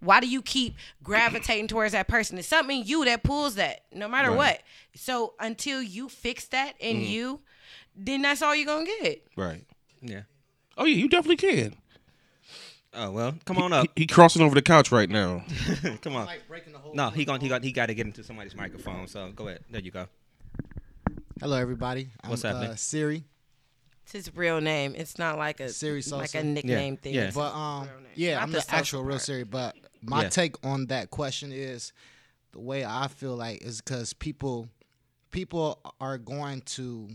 Why 0.00 0.20
do 0.20 0.28
you 0.28 0.42
keep 0.42 0.74
gravitating 1.02 1.68
towards 1.68 1.92
that 1.92 2.08
person? 2.08 2.38
It's 2.38 2.48
something 2.48 2.80
in 2.80 2.86
you 2.86 3.04
that 3.04 3.22
pulls 3.22 3.54
that, 3.56 3.82
no 3.92 4.08
matter 4.08 4.30
what. 4.32 4.60
So 4.94 5.34
until 5.40 5.82
you 5.82 6.08
fix 6.08 6.46
that 6.48 6.74
in 6.78 7.00
you, 7.00 7.40
then 7.96 8.22
that's 8.22 8.42
all 8.42 8.54
you're 8.54 8.66
gonna 8.66 8.86
get. 9.02 9.26
right. 9.36 9.64
Yeah. 10.02 10.22
Oh 10.76 10.84
yeah, 10.84 10.96
you 10.96 11.08
definitely 11.08 11.36
can. 11.36 11.74
Oh 12.92 13.10
well, 13.10 13.34
come 13.44 13.58
on 13.58 13.72
up. 13.72 13.86
He, 13.94 14.02
he 14.02 14.06
crossing 14.06 14.42
over 14.42 14.54
the 14.54 14.62
couch 14.62 14.90
right 14.92 15.08
now. 15.08 15.44
come 16.02 16.16
on. 16.16 16.26
No, 16.94 17.10
he 17.10 17.24
gon' 17.24 17.40
he 17.40 17.48
got 17.48 17.62
he 17.62 17.72
got 17.72 17.86
to 17.86 17.94
get 17.94 18.06
into 18.06 18.22
somebody's 18.24 18.54
microphone. 18.54 19.06
So 19.06 19.32
go 19.34 19.48
ahead. 19.48 19.64
There 19.70 19.80
you 19.80 19.90
go. 19.90 20.06
Hello, 21.40 21.56
everybody. 21.58 22.08
I'm, 22.22 22.30
What's 22.30 22.42
happening? 22.42 22.70
Uh, 22.70 22.76
Siri. 22.76 23.24
It's 24.06 24.12
his 24.12 24.36
real 24.36 24.60
name. 24.60 24.94
It's 24.96 25.18
not 25.18 25.36
like 25.36 25.58
a 25.58 25.68
Siri 25.68 26.00
like 26.12 26.36
a 26.36 26.44
nickname 26.44 26.94
Yeah, 26.94 27.00
thing. 27.00 27.14
yeah. 27.14 27.30
But 27.34 27.52
um, 27.54 27.88
yeah, 28.14 28.34
Not 28.36 28.42
I'm 28.44 28.50
the 28.52 28.58
the 28.58 28.62
Sosa 28.62 28.76
actual 28.76 29.02
real 29.02 29.16
part. 29.16 29.22
Siri. 29.22 29.42
But 29.44 29.74
my 30.00 30.22
Yeah. 30.22 30.28
take 30.28 30.64
on 30.64 30.86
that 30.86 31.10
question 31.10 31.50
is 31.50 31.92
the 32.52 32.60
way 32.60 32.84
I 32.84 33.08
feel 33.08 33.34
like 33.34 33.62
is 33.62 33.80
because 33.80 34.12
people 34.12 34.68
people 35.32 35.80
are 36.00 36.18
going 36.18 36.60
to 36.62 37.08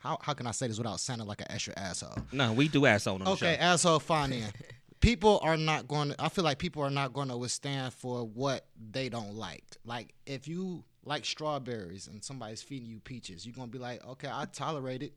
how 0.00 0.18
how 0.20 0.32
can 0.34 0.48
I 0.48 0.50
say 0.50 0.66
this 0.66 0.76
without 0.78 0.98
sounding 0.98 1.28
like 1.28 1.40
an 1.40 1.46
extra 1.50 1.74
asshole? 1.78 2.16
No, 2.32 2.52
we 2.52 2.66
do 2.66 2.84
asshole 2.86 3.14
on 3.14 3.20
the 3.24 3.30
Okay, 3.30 3.54
show. 3.56 3.62
asshole, 3.62 4.00
fine 4.00 4.30
then. 4.30 4.52
People 5.00 5.40
are 5.42 5.56
not 5.56 5.88
going 5.88 6.10
to, 6.10 6.14
I 6.24 6.28
feel 6.28 6.44
like 6.44 6.58
people 6.58 6.80
are 6.84 6.90
not 6.90 7.12
going 7.12 7.26
to 7.26 7.36
withstand 7.36 7.92
for 7.92 8.24
what 8.24 8.66
they 8.92 9.08
don't 9.08 9.34
like. 9.34 9.64
Like, 9.84 10.14
if 10.26 10.46
you 10.46 10.84
like 11.04 11.24
strawberries 11.24 12.06
and 12.06 12.22
somebody's 12.22 12.62
feeding 12.62 12.88
you 12.88 13.00
peaches, 13.00 13.44
you're 13.44 13.52
going 13.52 13.66
to 13.66 13.72
be 13.72 13.80
like, 13.82 14.06
okay, 14.06 14.28
I 14.32 14.44
tolerate 14.44 15.02
it, 15.02 15.12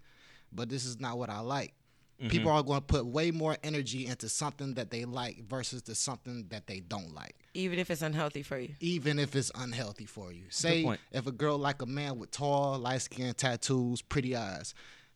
but 0.55 0.69
this 0.69 0.85
is 0.85 0.99
not 0.99 1.17
what 1.17 1.29
I 1.29 1.39
like. 1.39 1.73
Mm-hmm. 2.19 2.29
People 2.29 2.51
are 2.51 2.63
going 2.63 2.79
to 2.79 2.85
put 2.85 3.05
way 3.05 3.29
more 3.31 3.57
energy 3.61 4.07
into 4.07 4.29
something 4.29 4.75
that 4.75 4.89
they 4.89 5.03
like 5.03 5.43
versus 5.43 5.81
to 5.83 5.95
something 5.95 6.45
that 6.47 6.65
they 6.65 6.79
don't 6.79 7.13
like, 7.13 7.35
even 7.53 7.77
if 7.77 7.91
it's 7.91 8.01
unhealthy 8.01 8.41
for 8.41 8.57
you. 8.57 8.69
even 8.79 9.19
if 9.19 9.35
it's 9.35 9.51
unhealthy 9.53 10.05
for 10.05 10.31
you. 10.31 10.43
Say, 10.49 10.87
if 11.11 11.27
a 11.27 11.31
girl 11.33 11.57
like 11.57 11.81
a 11.81 11.85
man 11.85 12.17
with 12.17 12.31
tall, 12.31 12.79
light 12.79 13.01
skin, 13.01 13.33
tattoos, 13.33 14.01
pretty 14.01 14.33
eyes, 14.33 14.73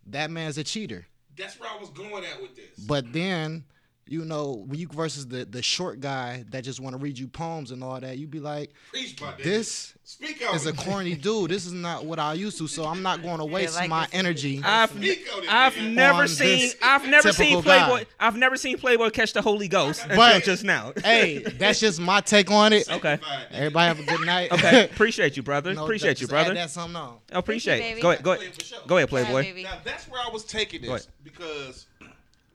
that 0.07 0.29
man's 0.29 0.57
a 0.57 0.63
cheater. 0.65 1.05
That's 1.37 1.57
where 1.57 1.69
I 1.69 1.77
was 1.79 1.89
going 1.91 2.25
at 2.25 2.41
with 2.41 2.57
this. 2.57 2.85
But 2.85 3.13
then, 3.13 3.63
you 4.09 4.25
know, 4.25 4.63
when 4.67 4.79
you 4.79 4.87
versus 4.87 5.27
the 5.27 5.45
the 5.45 5.61
short 5.61 5.99
guy 6.01 6.43
that 6.49 6.63
just 6.63 6.79
want 6.79 6.93
to 6.95 6.97
read 6.97 7.17
you 7.17 7.27
poems 7.27 7.71
and 7.71 7.83
all 7.83 7.99
that, 7.99 8.17
You'd 8.17 8.31
be 8.31 8.39
like, 8.39 8.73
Preach, 8.91 9.15
this 9.43 9.93
Speak 10.03 10.41
is 10.53 10.65
a 10.65 10.73
corny 10.73 11.13
dude. 11.13 11.51
This 11.51 11.67
is 11.67 11.73
not 11.73 12.03
what 12.03 12.17
I 12.17 12.33
used 12.33 12.57
to. 12.57 12.67
So 12.67 12.83
I'm 12.85 13.03
not 13.03 13.21
going 13.21 13.37
to 13.37 13.45
waste 13.45 13.75
like 13.75 13.89
my 13.89 14.07
energy. 14.11 14.59
I've 14.63 14.89
Speak 14.89 15.27
I've 15.47 15.73
nigga. 15.73 15.93
never 15.93 16.27
seen 16.27 16.71
I've 16.81 17.07
never 17.07 17.31
seen 17.31 17.49
typical 17.49 17.61
guy. 17.61 17.87
Playboy 17.87 18.05
I've 18.19 18.35
never 18.35 18.57
seen 18.57 18.79
Playboy 18.79 19.11
catch 19.11 19.33
the 19.33 19.41
Holy 19.43 19.67
Ghost 19.67 20.01
until 20.03 20.17
But- 20.17 20.43
just 20.43 20.63
now. 20.63 20.93
hey, 21.03 21.39
that's 21.39 21.79
just 21.79 21.99
my 21.99 22.21
take 22.21 22.49
on 22.49 22.73
it. 22.73 22.89
okay. 22.91 23.19
Everybody 23.51 23.87
have 23.87 23.99
a 23.99 24.03
good 24.17 24.25
night. 24.25 24.51
Okay. 24.51 24.85
Appreciate 24.91 25.37
you, 25.37 25.43
brother. 25.43 25.75
No, 25.75 25.83
Appreciate 25.83 26.13
just 26.17 26.21
you, 26.23 26.27
brother. 26.27 26.51
Add 26.51 26.57
that 26.57 26.69
something 26.71 26.95
on. 26.95 27.17
Appreciate. 27.31 27.79
baby. 27.79 28.01
Go 28.01 28.09
ahead. 28.11 28.23
Go 28.23 28.31
ahead. 28.33 28.51
Go 28.87 28.97
ahead, 28.97 29.09
Playboy. 29.09 29.43
baby. 29.43 29.63
Now 29.63 29.77
that's 29.83 30.07
where 30.07 30.21
I 30.25 30.29
was 30.33 30.43
taking 30.43 30.81
Go 30.81 30.93
this 30.93 31.07
because 31.23 31.85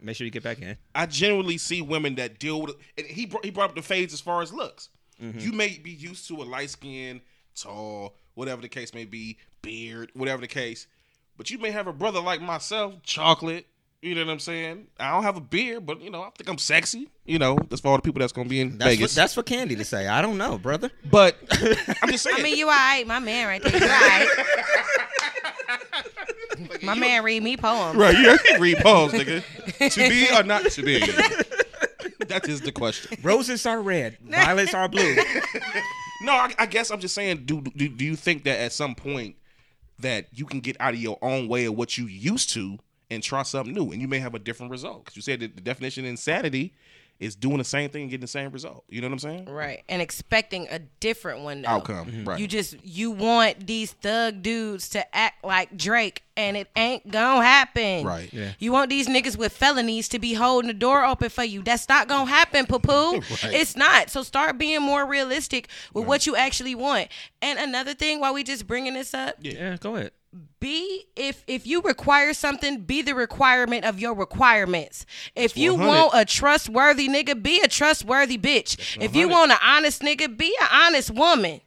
Make 0.05 0.17
sure 0.17 0.25
you 0.25 0.31
get 0.31 0.43
back 0.43 0.61
in. 0.61 0.77
I 0.95 1.07
generally 1.07 1.59
see 1.59 1.81
women 1.83 2.15
that 2.17 2.39
deal 2.39 2.61
with. 2.61 2.77
And 2.99 3.07
he 3.07 3.27
brought, 3.27 3.45
he 3.45 3.51
brought 3.51 3.71
up 3.71 3.77
the 3.77 3.83
fades 3.83 4.13
as 4.13 4.21
far 4.21 4.43
as 4.43 4.53
looks. 4.53 4.91
Mm-hmm. 5.23 5.39
You 5.39 5.53
may 5.53 5.79
be 5.79 5.91
used 5.91 6.29
to 6.29 6.37
a 6.37 6.45
light 6.45 6.71
skin, 6.71 7.21
tall, 7.55 8.17
whatever 8.35 8.61
the 8.61 8.69
case 8.69 8.93
may 8.93 9.05
be, 9.05 9.39
beard, 9.63 10.11
whatever 10.15 10.41
the 10.41 10.49
case, 10.49 10.87
but 11.37 11.51
you 11.51 11.59
may 11.59 11.71
have 11.71 11.87
a 11.87 11.93
brother 11.93 12.21
like 12.21 12.41
myself, 12.41 12.95
chocolate. 13.03 13.67
You 14.03 14.15
know 14.15 14.27
what 14.27 14.33
I'm 14.33 14.39
saying? 14.39 14.89
I 15.01 15.13
don't 15.13 15.23
have 15.23 15.39
a 15.39 15.41
beard, 15.41 15.87
but 15.87 16.03
you 16.03 16.11
know 16.11 16.21
I 16.23 16.29
think 16.37 16.51
I'm 16.51 16.59
sexy. 16.59 17.09
You 17.25 17.39
know 17.39 17.57
that's 17.71 17.81
for 17.81 17.89
all 17.89 17.97
the 17.97 18.03
people 18.03 18.21
that's 18.21 18.33
gonna 18.35 18.51
be 18.51 18.61
in 18.61 18.77
That's 18.77 18.91
Vegas. 18.97 19.15
for, 19.15 19.17
that's 19.17 19.35
for 19.35 19.43
Candy 19.43 19.77
to 19.77 19.85
say. 19.85 20.07
I 20.09 20.21
don't 20.21 20.37
know, 20.37 20.59
brother. 20.59 20.91
but 21.11 21.39
I'm 22.03 22.11
just 22.11 22.25
saying. 22.25 22.37
I 22.39 22.43
mean, 22.43 22.59
you 22.59 22.67
all 22.67 22.73
right, 22.73 23.07
my 23.07 23.19
man 23.19 23.47
right 23.47 23.63
there. 23.63 23.73
You 23.75 23.83
all 23.83 23.89
right. 23.89 24.29
my 26.83 26.95
man 26.95 27.25
read 27.25 27.43
me 27.43 27.57
poems. 27.57 27.97
Right, 27.97 28.17
you 28.17 28.39
can 28.39 28.61
read 28.61 28.79
poems, 28.79 29.13
nigga. 29.13 29.43
to 29.93 30.09
be 30.09 30.29
or 30.35 30.43
not 30.43 30.71
to 30.71 30.83
be? 30.83 31.01
That 32.29 32.49
is 32.49 32.61
the 32.63 32.73
question. 32.73 33.19
Roses 33.23 33.67
are 33.67 33.81
red, 33.81 34.19
violets 34.23 34.75
are 34.75 34.89
blue. 34.89 35.17
No, 36.23 36.33
I, 36.33 36.55
I 36.59 36.67
guess 36.67 36.91
I'm 36.91 37.01
just 37.01 37.15
saying. 37.15 37.43
Do, 37.45 37.61
do 37.61 37.89
do 37.89 38.05
you 38.05 38.17
think 38.17 38.45
that 38.45 38.59
at 38.59 38.73
some 38.73 38.95
point 38.95 39.37
that 39.99 40.29
you 40.33 40.47
can 40.47 40.61
get 40.61 40.77
out 40.81 40.95
of 40.95 41.01
your 41.01 41.19
own 41.21 41.49
way 41.49 41.67
of 41.67 41.75
what 41.77 41.99
you 41.99 42.07
used 42.07 42.51
to 42.51 42.79
and 43.11 43.23
try 43.23 43.43
something 43.43 43.75
new, 43.75 43.93
and 43.93 44.01
you 44.01 44.09
may 44.09 44.21
have 44.21 44.35
a 44.35 44.39
different 44.39 44.71
result? 44.71 45.05
Because 45.05 45.17
you 45.17 45.23
said 45.23 45.41
that 45.41 45.55
the 45.55 45.61
definition 45.61 46.05
of 46.05 46.11
insanity 46.11 46.73
is 47.21 47.37
doing 47.37 47.59
the 47.59 47.65
same 47.65 47.91
thing 47.91 48.03
and 48.03 48.11
getting 48.11 48.23
the 48.23 48.27
same 48.27 48.51
result. 48.51 48.85
You 48.89 49.01
know 49.01 49.07
what 49.09 49.15
I'm 49.15 49.19
saying? 49.19 49.45
Right, 49.47 49.83
and 49.89 50.03
expecting 50.03 50.67
a 50.71 50.79
different 50.79 51.41
one 51.41 51.63
though. 51.63 51.69
Outcome. 51.69 52.07
Mm-hmm. 52.07 52.25
Right. 52.29 52.41
You 52.41 52.47
just 52.47 52.77
you 52.85 53.11
want 53.11 53.67
these 53.67 53.93
thug 53.93 54.43
dudes 54.43 54.89
to 54.91 55.17
act 55.17 55.45
like 55.45 55.77
Drake, 55.77 56.23
and 56.37 56.57
it 56.57 56.69
ain't 56.77 57.11
gonna 57.11 57.45
happen. 57.45 58.05
Right. 58.05 58.33
Yeah. 58.33 58.53
You 58.59 58.73
want 58.73 58.91
these 58.91 59.07
niggas 59.09 59.37
with 59.37 59.53
felonies 59.53 60.09
to 60.11 60.19
be 60.19 60.35
holding 60.35 60.69
the 60.69 60.75
door 60.75 61.05
open 61.05 61.29
for 61.31 61.45
you. 61.45 61.63
That's 61.63 61.89
not 61.89 62.09
gonna 62.09 62.31
happen, 62.31 62.67
poo 62.67 62.79
poo. 62.79 63.21
It's 63.45 63.77
not. 63.77 64.11
So 64.11 64.23
start 64.23 64.59
being 64.59 64.83
more 64.83 65.07
realistic 65.07 65.69
with 65.93 66.07
what 66.07 66.27
you 66.27 66.37
actually 66.37 66.75
want. 66.75 67.09
And 67.41 67.59
another 67.59 67.95
thing, 67.95 68.21
while 68.21 68.35
we 68.35 68.43
just 68.43 68.67
bringing 68.67 68.95
this 68.95 69.15
up, 69.15 69.37
Yeah, 69.41 69.77
go 69.79 69.97
ahead. 69.97 70.13
Be 70.61 71.05
if 71.17 71.45
if 71.47 71.67
you 71.67 71.83
require 71.83 72.33
something, 72.33 72.81
be 72.81 73.03
the 73.03 73.15
requirement 73.15 73.85
of 73.85 74.01
your 74.01 74.15
requirements. 74.15 75.07
If 75.35 75.57
you 75.57 75.75
want 75.75 76.13
a 76.15 76.25
trustworthy 76.25 77.09
nigga, 77.09 77.43
be 77.43 77.61
a 77.61 77.69
trustworthy 77.69 78.39
bitch. 78.39 78.99
If 79.01 79.15
you 79.15 79.29
want 79.29 79.53
an 79.53 79.59
honest 79.63 80.03
nigga, 80.03 80.37
be 80.37 80.57
an 80.61 80.69
honest 80.71 81.11
woman. 81.11 81.61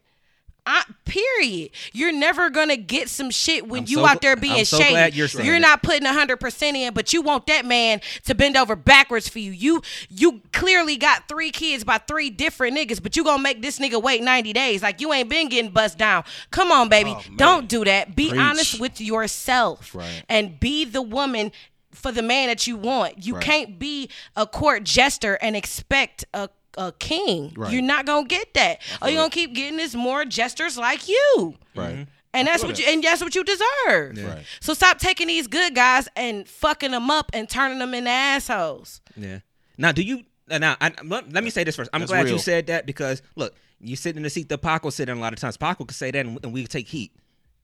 I, 0.69 0.83
period. 1.05 1.71
You're 1.93 2.11
never 2.11 2.49
gonna 2.49 2.75
get 2.75 3.07
some 3.09 3.29
shit 3.31 3.67
when 3.69 3.83
I'm 3.83 3.87
you 3.87 3.97
so 3.99 4.05
out 4.05 4.21
there 4.21 4.35
being 4.35 4.65
so 4.65 4.77
shady. 4.77 5.15
you're 5.15 5.27
you're 5.41 5.59
not 5.59 5.81
putting 5.81 6.05
hundred 6.05 6.37
percent 6.41 6.75
in, 6.75 6.93
but 6.93 7.13
you 7.13 7.21
want 7.21 7.47
that 7.47 7.65
man 7.65 8.01
to 8.25 8.35
bend 8.35 8.57
over 8.57 8.75
backwards 8.75 9.29
for 9.29 9.39
you. 9.39 9.51
You 9.51 9.81
you 10.09 10.41
clearly 10.51 10.97
got 10.97 11.29
three 11.29 11.51
kids 11.51 11.85
by 11.85 11.99
three 11.99 12.29
different 12.29 12.75
niggas, 12.77 13.01
but 13.01 13.15
you 13.15 13.23
gonna 13.23 13.41
make 13.41 13.61
this 13.61 13.79
nigga 13.79 14.01
wait 14.01 14.21
ninety 14.21 14.51
days. 14.51 14.83
Like 14.83 14.99
you 14.99 15.13
ain't 15.13 15.29
been 15.29 15.47
getting 15.47 15.71
bust 15.71 15.97
down. 15.97 16.25
Come 16.51 16.69
on, 16.71 16.89
baby. 16.89 17.13
Oh. 17.15 17.23
Don't 17.37 17.69
do 17.69 17.85
that. 17.85 18.13
Be 18.15 18.29
Preach. 18.29 18.39
honest 18.41 18.79
with 18.79 18.99
yourself 18.99 19.95
Right. 19.95 20.23
and 20.27 20.59
be 20.59 20.83
the 20.83 21.01
woman 21.01 21.53
for 21.93 22.11
the 22.11 22.21
man 22.21 22.47
that 22.49 22.67
you 22.67 22.75
want. 22.75 23.25
You 23.25 23.35
Right. 23.35 23.43
can't 23.43 23.79
be 23.79 24.09
a 24.35 24.45
court 24.45 24.83
jester 24.83 25.35
and 25.41 25.55
expect 25.55 26.25
a 26.33 26.49
a 26.77 26.93
king. 26.99 27.53
Right. 27.57 27.73
You're 27.73 27.81
not 27.81 28.05
gonna 28.05 28.27
get 28.27 28.53
that. 28.53 28.81
All 29.01 29.09
you're 29.09 29.19
gonna 29.19 29.29
keep 29.29 29.53
getting 29.53 29.79
is 29.79 29.95
more 29.95 30.23
jesters 30.25 30.77
like 30.77 31.07
you. 31.09 31.55
Right. 31.75 32.07
And 32.33 32.47
that's 32.47 32.63
what 32.63 32.77
you 32.77 32.85
and 32.87 33.03
that's 33.03 33.21
what 33.21 33.33
you 33.35 33.43
deserve. 33.43 34.17
Right. 34.17 34.43
So 34.59 34.73
stop 34.73 34.99
taking 34.99 35.27
these 35.27 35.47
good 35.47 35.73
guys 35.73 36.07
and 36.15 36.47
fucking 36.47 36.91
them 36.91 37.09
up 37.09 37.31
and 37.33 37.49
turning 37.49 37.79
them 37.79 37.93
into 37.93 38.09
assholes. 38.09 39.01
Yeah. 39.15 39.39
Now, 39.77 39.91
do 39.91 40.01
you? 40.03 40.23
uh, 40.49 40.57
Now, 40.59 40.75
I, 40.79 40.91
let 41.03 41.31
let 41.33 41.43
me 41.43 41.49
say 41.49 41.63
this 41.63 41.75
first. 41.75 41.89
I'm 41.93 42.01
That's 42.01 42.11
glad 42.11 42.29
you 42.29 42.37
said 42.39 42.67
that 42.67 42.85
because 42.85 43.21
look, 43.35 43.55
you 43.79 43.95
sit 43.95 44.17
in 44.17 44.23
the 44.23 44.29
seat 44.29 44.49
that 44.49 44.59
Paco 44.59 44.89
sit 44.91 45.09
in 45.09 45.17
a 45.17 45.21
lot 45.21 45.33
of 45.33 45.39
times. 45.39 45.57
Paco 45.57 45.85
could 45.85 45.95
say 45.95 46.11
that, 46.11 46.25
and, 46.25 46.39
and 46.43 46.53
we 46.53 46.65
take 46.67 46.87
heat. 46.87 47.11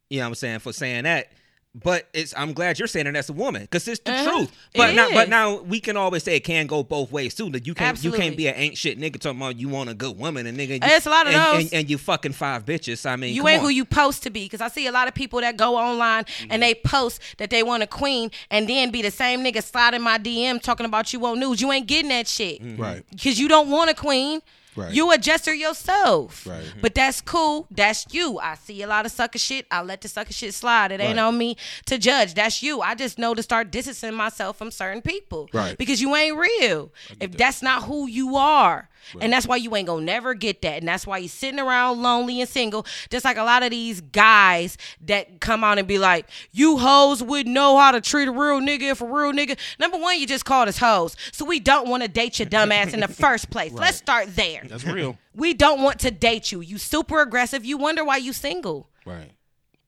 You 0.10 0.19
know 0.19 0.26
what 0.26 0.30
I'm 0.30 0.35
saying 0.35 0.60
for 0.60 0.73
saying 0.73 1.03
that. 1.06 1.31
But 1.75 2.07
it's 2.13 2.35
I'm 2.37 2.53
glad 2.53 2.77
you're 2.77 2.87
saying 2.87 3.07
it 3.07 3.15
as 3.15 3.29
a 3.29 3.33
woman 3.33 3.63
because 3.63 3.87
it's 3.87 3.99
the 4.05 4.11
Uh-huh. 4.11 4.29
truth. 4.31 4.51
It 4.75 4.77
But 4.77 4.93
now, 4.93 5.09
but 5.11 5.27
now 5.27 5.61
we 5.61 5.79
can 5.79 5.97
always 5.97 6.21
say 6.21 6.35
it 6.35 6.41
can 6.41 6.67
go 6.67 6.83
both 6.83 7.11
ways 7.11 7.33
too. 7.33 7.49
That 7.49 7.65
you 7.65 7.73
can't 7.73 8.03
you 8.03 8.11
can't 8.11 8.37
be 8.37 8.45
an 8.47 8.53
ain't 8.55 8.77
shit 8.77 8.99
nigga 8.99 9.19
talking 9.19 9.39
about 9.39 9.57
you 9.59 9.69
want 9.69 9.89
a 9.89 9.95
good 9.95 10.15
woman 10.19 10.45
and 10.45 10.55
nigga. 10.55 10.73
You, 10.73 10.79
It's 10.83 11.07
a 11.07 11.09
lot 11.09 11.25
of 11.25 11.33
and, 11.33 11.41
those. 11.41 11.63
and, 11.63 11.73
and 11.73 11.89
you 11.89 11.97
fucking 11.97 12.33
five 12.33 12.63
bitches. 12.63 13.09
I 13.09 13.15
mean, 13.15 13.33
You 13.33 13.41
come 13.41 13.47
ain't 13.49 13.59
on. 13.61 13.65
who 13.65 13.69
you 13.71 13.85
post 13.85 14.21
to 14.23 14.29
be. 14.29 14.43
Because 14.45 14.61
I 14.61 14.67
see 14.67 14.85
a 14.85 14.91
lot 14.91 15.07
of 15.07 15.15
people 15.15 15.41
that 15.41 15.57
go 15.57 15.75
online 15.75 16.25
Mm-hmm. 16.25 16.51
and 16.51 16.61
they 16.61 16.75
post 16.75 17.19
that 17.39 17.49
they 17.49 17.63
want 17.63 17.81
a 17.81 17.87
queen 17.87 18.29
and 18.51 18.69
then 18.69 18.91
be 18.91 19.01
the 19.01 19.09
same 19.11 19.43
nigga 19.43 19.63
sliding 19.63 20.01
my 20.03 20.19
DM 20.19 20.61
talking 20.61 20.85
about 20.85 21.11
you 21.11 21.25
on 21.25 21.39
news. 21.39 21.59
You 21.59 21.71
ain't 21.71 21.87
getting 21.87 22.09
that 22.09 22.27
shit. 22.27 22.61
Right. 22.77 23.03
Because 23.09 23.39
you 23.39 23.47
don't 23.47 23.71
want 23.71 23.89
a 23.89 23.95
queen. 23.95 24.41
Right. 24.75 24.93
You 24.93 25.11
a 25.11 25.17
jester 25.17 25.53
yourself. 25.53 26.45
Right. 26.45 26.63
But 26.81 26.93
mm-hmm. 26.93 27.01
that's 27.01 27.21
cool. 27.21 27.67
That's 27.69 28.05
you. 28.11 28.39
I 28.39 28.55
see 28.55 28.81
a 28.81 28.87
lot 28.87 29.05
of 29.05 29.11
sucker 29.11 29.37
shit. 29.39 29.65
I 29.69 29.81
let 29.81 30.01
the 30.01 30.07
sucker 30.07 30.33
shit 30.33 30.53
slide. 30.53 30.91
It 30.91 30.99
ain't 30.99 31.17
Right. 31.17 31.23
on 31.23 31.37
me 31.37 31.57
to 31.85 31.97
judge. 31.97 32.33
That's 32.33 32.63
you. 32.63 32.81
I 32.81 32.95
just 32.95 33.19
know 33.19 33.33
to 33.33 33.43
start 33.43 33.71
distancing 33.71 34.13
myself 34.13 34.57
from 34.57 34.71
certain 34.71 35.01
people. 35.01 35.49
Right. 35.53 35.77
Because 35.77 36.01
you 36.01 36.15
ain't 36.15 36.37
real. 36.37 36.91
If 37.19 37.31
that. 37.31 37.37
that's 37.37 37.61
not 37.61 37.83
who 37.83 38.07
you 38.07 38.35
are. 38.35 38.89
And 39.19 39.31
that's 39.31 39.47
why 39.47 39.57
you 39.57 39.75
ain't 39.75 39.88
gonna 39.88 40.05
never 40.05 40.34
get 40.34 40.61
that. 40.61 40.80
And 40.80 40.88
that's 40.88 41.05
why 41.05 41.17
you're 41.17 41.30
sitting 41.30 41.59
around 41.59 42.01
lonely 42.01 42.41
and 42.41 42.49
single. 42.49 42.85
Just 43.09 43.25
like 43.25 43.38
a 43.38 43.43
lot 43.43 43.63
of 43.63 43.71
these 43.71 44.01
guys 44.01 44.77
that 45.01 45.39
come 45.39 45.63
out 45.63 45.77
and 45.77 45.88
be 45.88 45.97
like, 45.99 46.27
you 46.51 46.77
hoes 46.77 47.21
wouldn't 47.23 47.53
know 47.53 47.77
how 47.77 47.91
to 47.91 48.01
treat 48.01 48.27
a 48.27 48.31
real 48.31 48.59
nigga 48.59 48.91
if 48.91 49.01
a 49.01 49.05
real 49.05 49.31
nigga. 49.31 49.57
Number 49.80 49.97
one, 49.97 50.19
you 50.19 50.27
just 50.27 50.45
called 50.45 50.67
us 50.67 50.77
hoes. 50.77 51.15
So 51.31 51.45
we 51.45 51.59
don't 51.59 51.88
want 51.88 52.03
to 52.03 52.09
date 52.09 52.39
your 52.39 52.47
dumb 52.47 52.71
ass 52.71 52.93
in 52.93 52.99
the 52.99 53.07
first 53.23 53.49
place. 53.49 53.71
Let's 53.71 53.97
start 53.97 54.35
there. 54.35 54.63
That's 54.65 54.85
real. 54.85 55.17
We 55.35 55.53
don't 55.53 55.81
want 55.81 55.99
to 56.01 56.11
date 56.11 56.51
you. 56.51 56.61
You 56.61 56.77
super 56.77 57.21
aggressive. 57.21 57.65
You 57.65 57.77
wonder 57.77 58.03
why 58.05 58.17
you 58.17 58.34
single. 58.34 58.89
right. 59.05 59.31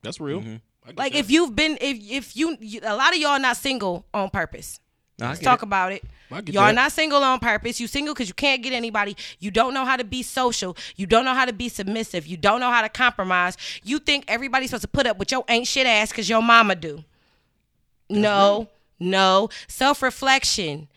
That's 0.02 0.20
real. 0.20 0.40
Mm-hmm. 0.40 0.56
Like 0.96 1.12
that. 1.12 1.18
if 1.18 1.30
you've 1.32 1.56
been 1.56 1.78
if 1.80 1.98
if 2.00 2.36
you, 2.36 2.56
you 2.60 2.80
a 2.84 2.94
lot 2.94 3.12
of 3.12 3.18
y'all 3.18 3.40
not 3.40 3.56
single 3.56 4.06
on 4.14 4.30
purpose. 4.30 4.78
I 5.20 5.28
Let's 5.28 5.40
talk 5.40 5.60
it. 5.60 5.62
about 5.64 5.92
it. 5.92 6.04
Y'all 6.30 6.66
that. 6.66 6.74
not 6.74 6.92
single 6.92 7.22
on 7.22 7.38
purpose. 7.38 7.80
You 7.80 7.86
single 7.86 8.12
because 8.12 8.28
you 8.28 8.34
can't 8.34 8.62
get 8.62 8.72
anybody. 8.72 9.16
You 9.38 9.50
don't 9.50 9.72
know 9.72 9.84
how 9.84 9.96
to 9.96 10.04
be 10.04 10.22
social. 10.22 10.76
You 10.96 11.06
don't 11.06 11.24
know 11.24 11.32
how 11.34 11.44
to 11.46 11.52
be 11.52 11.68
submissive. 11.68 12.26
You 12.26 12.36
don't 12.36 12.60
know 12.60 12.70
how 12.70 12.82
to 12.82 12.88
compromise. 12.88 13.56
You 13.84 13.98
think 13.98 14.24
everybody's 14.28 14.70
supposed 14.70 14.82
to 14.82 14.88
put 14.88 15.06
up 15.06 15.18
with 15.18 15.30
your 15.32 15.44
ain't 15.48 15.66
shit 15.66 15.86
ass 15.86 16.10
because 16.10 16.28
your 16.28 16.42
mama 16.42 16.74
do. 16.74 17.04
No, 18.08 18.68
no. 18.98 19.48
Self 19.68 20.02
reflection. 20.02 20.88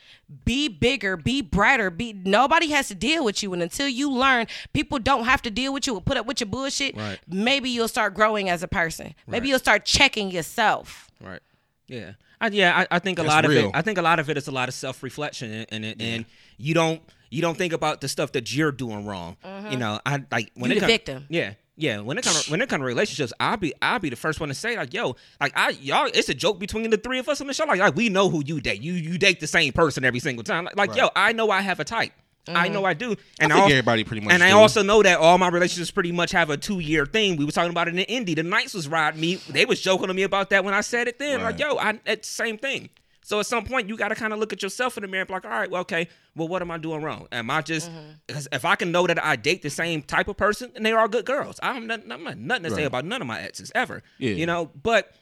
Be 0.45 0.67
bigger, 0.67 1.17
be 1.17 1.41
brighter, 1.41 1.89
be 1.89 2.13
nobody 2.13 2.69
has 2.69 2.87
to 2.89 2.95
deal 2.95 3.25
with 3.25 3.41
you. 3.41 3.51
And 3.51 3.63
until 3.63 3.87
you 3.87 4.11
learn 4.11 4.45
people 4.73 4.99
don't 4.99 5.23
have 5.25 5.41
to 5.41 5.49
deal 5.49 5.73
with 5.73 5.87
you 5.87 5.95
or 5.95 6.01
put 6.01 6.17
up 6.17 6.27
with 6.27 6.39
your 6.39 6.47
bullshit, 6.47 6.95
Right. 6.95 7.17
maybe 7.27 7.67
you'll 7.71 7.87
start 7.87 8.13
growing 8.13 8.47
as 8.47 8.61
a 8.61 8.67
person. 8.67 9.15
Maybe 9.25 9.47
you'll 9.49 9.57
start 9.57 9.85
checking 9.85 10.29
yourself. 10.29 11.09
Right. 11.19 11.39
Yeah. 11.87 12.11
I, 12.41 12.47
yeah. 12.47 12.77
I, 12.79 12.95
I 12.95 12.99
think 12.99 13.19
a 13.19 13.23
That's 13.23 13.33
lot 13.33 13.45
of 13.45 13.51
it. 13.51 13.71
I 13.73 13.81
think 13.81 13.97
a 13.97 14.01
lot 14.01 14.19
of 14.19 14.29
it 14.29 14.37
is 14.37 14.47
a 14.47 14.51
lot 14.51 14.69
of 14.69 14.75
self 14.75 15.03
reflection, 15.03 15.51
and 15.51 15.67
and, 15.71 15.85
and 15.85 16.01
and 16.01 16.25
you 16.57 16.73
don't 16.73 17.01
you 17.29 17.41
don't 17.41 17.57
think 17.57 17.73
about 17.73 18.01
the 18.01 18.07
stuff 18.07 18.31
that 18.33 18.53
you're 18.53 18.71
doing 18.71 19.05
wrong. 19.05 19.37
You 19.43 19.49
mm-hmm. 19.49 19.79
know, 19.79 19.99
I 20.05 20.23
like 20.31 20.51
when 20.55 20.71
You 20.71 20.77
it 20.77 20.79
the 20.79 20.81
come- 20.81 20.87
victim. 20.87 21.25
Yeah. 21.29 21.53
Yeah, 21.81 22.01
when 22.01 22.17
it 22.17 22.25
comes 22.25 22.49
when 22.49 22.61
it 22.61 22.67
comes 22.67 22.81
to 22.81 22.85
relationships, 22.85 23.31
I'll 23.39 23.55
be 23.55 23.73
I'll 23.81 23.99
be 23.99 24.09
the 24.09 24.17
first 24.17 24.41
one 24.41 24.49
to 24.49 24.55
say 24.55 24.75
like, 24.75 24.93
yo, 24.93 25.15
like 25.39 25.53
I 25.55 25.69
y'all, 25.69 26.09
it's 26.13 26.27
a 26.27 26.33
joke 26.33 26.59
between 26.59 26.89
the 26.89 26.97
three 26.97 27.19
of 27.19 27.29
us 27.29 27.39
on 27.39 27.47
the 27.47 27.53
show. 27.53 27.63
Like, 27.63 27.79
like 27.79 27.95
we 27.95 28.09
know 28.09 28.29
who 28.29 28.43
you 28.45 28.59
date. 28.59 28.81
You 28.81 28.91
you 28.91 29.17
date 29.17 29.39
the 29.39 29.47
same 29.47 29.71
person 29.71 30.03
every 30.03 30.19
single 30.19 30.43
time. 30.43 30.65
Like, 30.65 30.75
like 30.75 30.95
yo, 30.97 31.07
I 31.15 31.31
know 31.31 31.49
I 31.51 31.61
have 31.61 31.79
a 31.79 31.85
type. 31.85 32.11
I 32.57 32.65
mm-hmm. 32.65 32.73
know 32.73 32.85
I 32.85 32.93
do. 32.93 33.15
And 33.39 33.51
I 33.51 33.55
think 33.55 33.63
also- 33.63 33.73
everybody 33.73 34.03
pretty 34.03 34.25
much 34.25 34.33
And 34.33 34.43
I 34.43 34.51
also 34.51 34.83
know 34.83 35.03
that 35.03 35.19
all 35.19 35.37
my 35.37 35.49
relationships 35.49 35.91
pretty 35.91 36.11
much 36.11 36.31
have 36.31 36.49
a 36.49 36.57
two 36.57 36.79
year 36.79 37.05
thing. 37.05 37.37
We 37.37 37.45
was 37.45 37.55
talking 37.55 37.71
about 37.71 37.87
it 37.87 37.95
in 37.95 37.99
Indy. 37.99 38.33
The 38.33 38.43
Knights 38.43 38.73
was 38.73 38.87
riding 38.87 39.19
me. 39.19 39.35
They 39.35 39.65
was 39.65 39.81
joking 39.81 40.07
to 40.07 40.13
me 40.13 40.23
about 40.23 40.49
that 40.51 40.63
when 40.63 40.73
I 40.73 40.81
said 40.81 41.07
it 41.07 41.19
then. 41.19 41.41
Like, 41.41 41.59
yo, 41.59 41.77
I 41.77 41.99
it's 42.05 42.27
same 42.27 42.57
thing. 42.57 42.89
So 43.21 43.39
at 43.39 43.45
some 43.45 43.63
point 43.63 43.87
you 43.87 43.95
gotta 43.95 44.15
kind 44.15 44.33
of 44.33 44.39
look 44.39 44.53
at 44.53 44.63
yourself 44.63 44.97
in 44.97 45.01
the 45.01 45.07
mirror 45.07 45.21
and 45.21 45.27
be 45.27 45.33
like, 45.35 45.45
all 45.45 45.51
right, 45.51 45.69
well, 45.69 45.81
okay, 45.81 46.07
well, 46.35 46.47
what 46.47 46.63
am 46.63 46.71
I 46.71 46.79
doing 46.79 47.03
wrong? 47.03 47.27
Am 47.31 47.51
I 47.51 47.61
just 47.61 47.91
mm-hmm. 47.91 48.11
because 48.25 48.47
if 48.51 48.65
I 48.65 48.75
can 48.75 48.91
know 48.91 49.05
that 49.05 49.23
I 49.23 49.35
date 49.35 49.61
the 49.61 49.69
same 49.69 50.01
type 50.01 50.27
of 50.27 50.37
person 50.37 50.71
and 50.75 50.83
they 50.85 50.91
are 50.91 51.01
all 51.01 51.07
good 51.07 51.25
girls, 51.25 51.59
I 51.61 51.73
have 51.73 51.83
nothing, 51.83 52.11
I'm 52.11 52.23
not- 52.23 52.37
nothing 52.37 52.63
to 52.63 52.71
say 52.71 52.83
about 52.85 53.05
none 53.05 53.21
of 53.21 53.27
my 53.27 53.39
exes 53.41 53.71
ever. 53.75 54.01
Yeah. 54.17 54.31
You 54.31 54.47
know, 54.47 54.71
but 54.81 55.13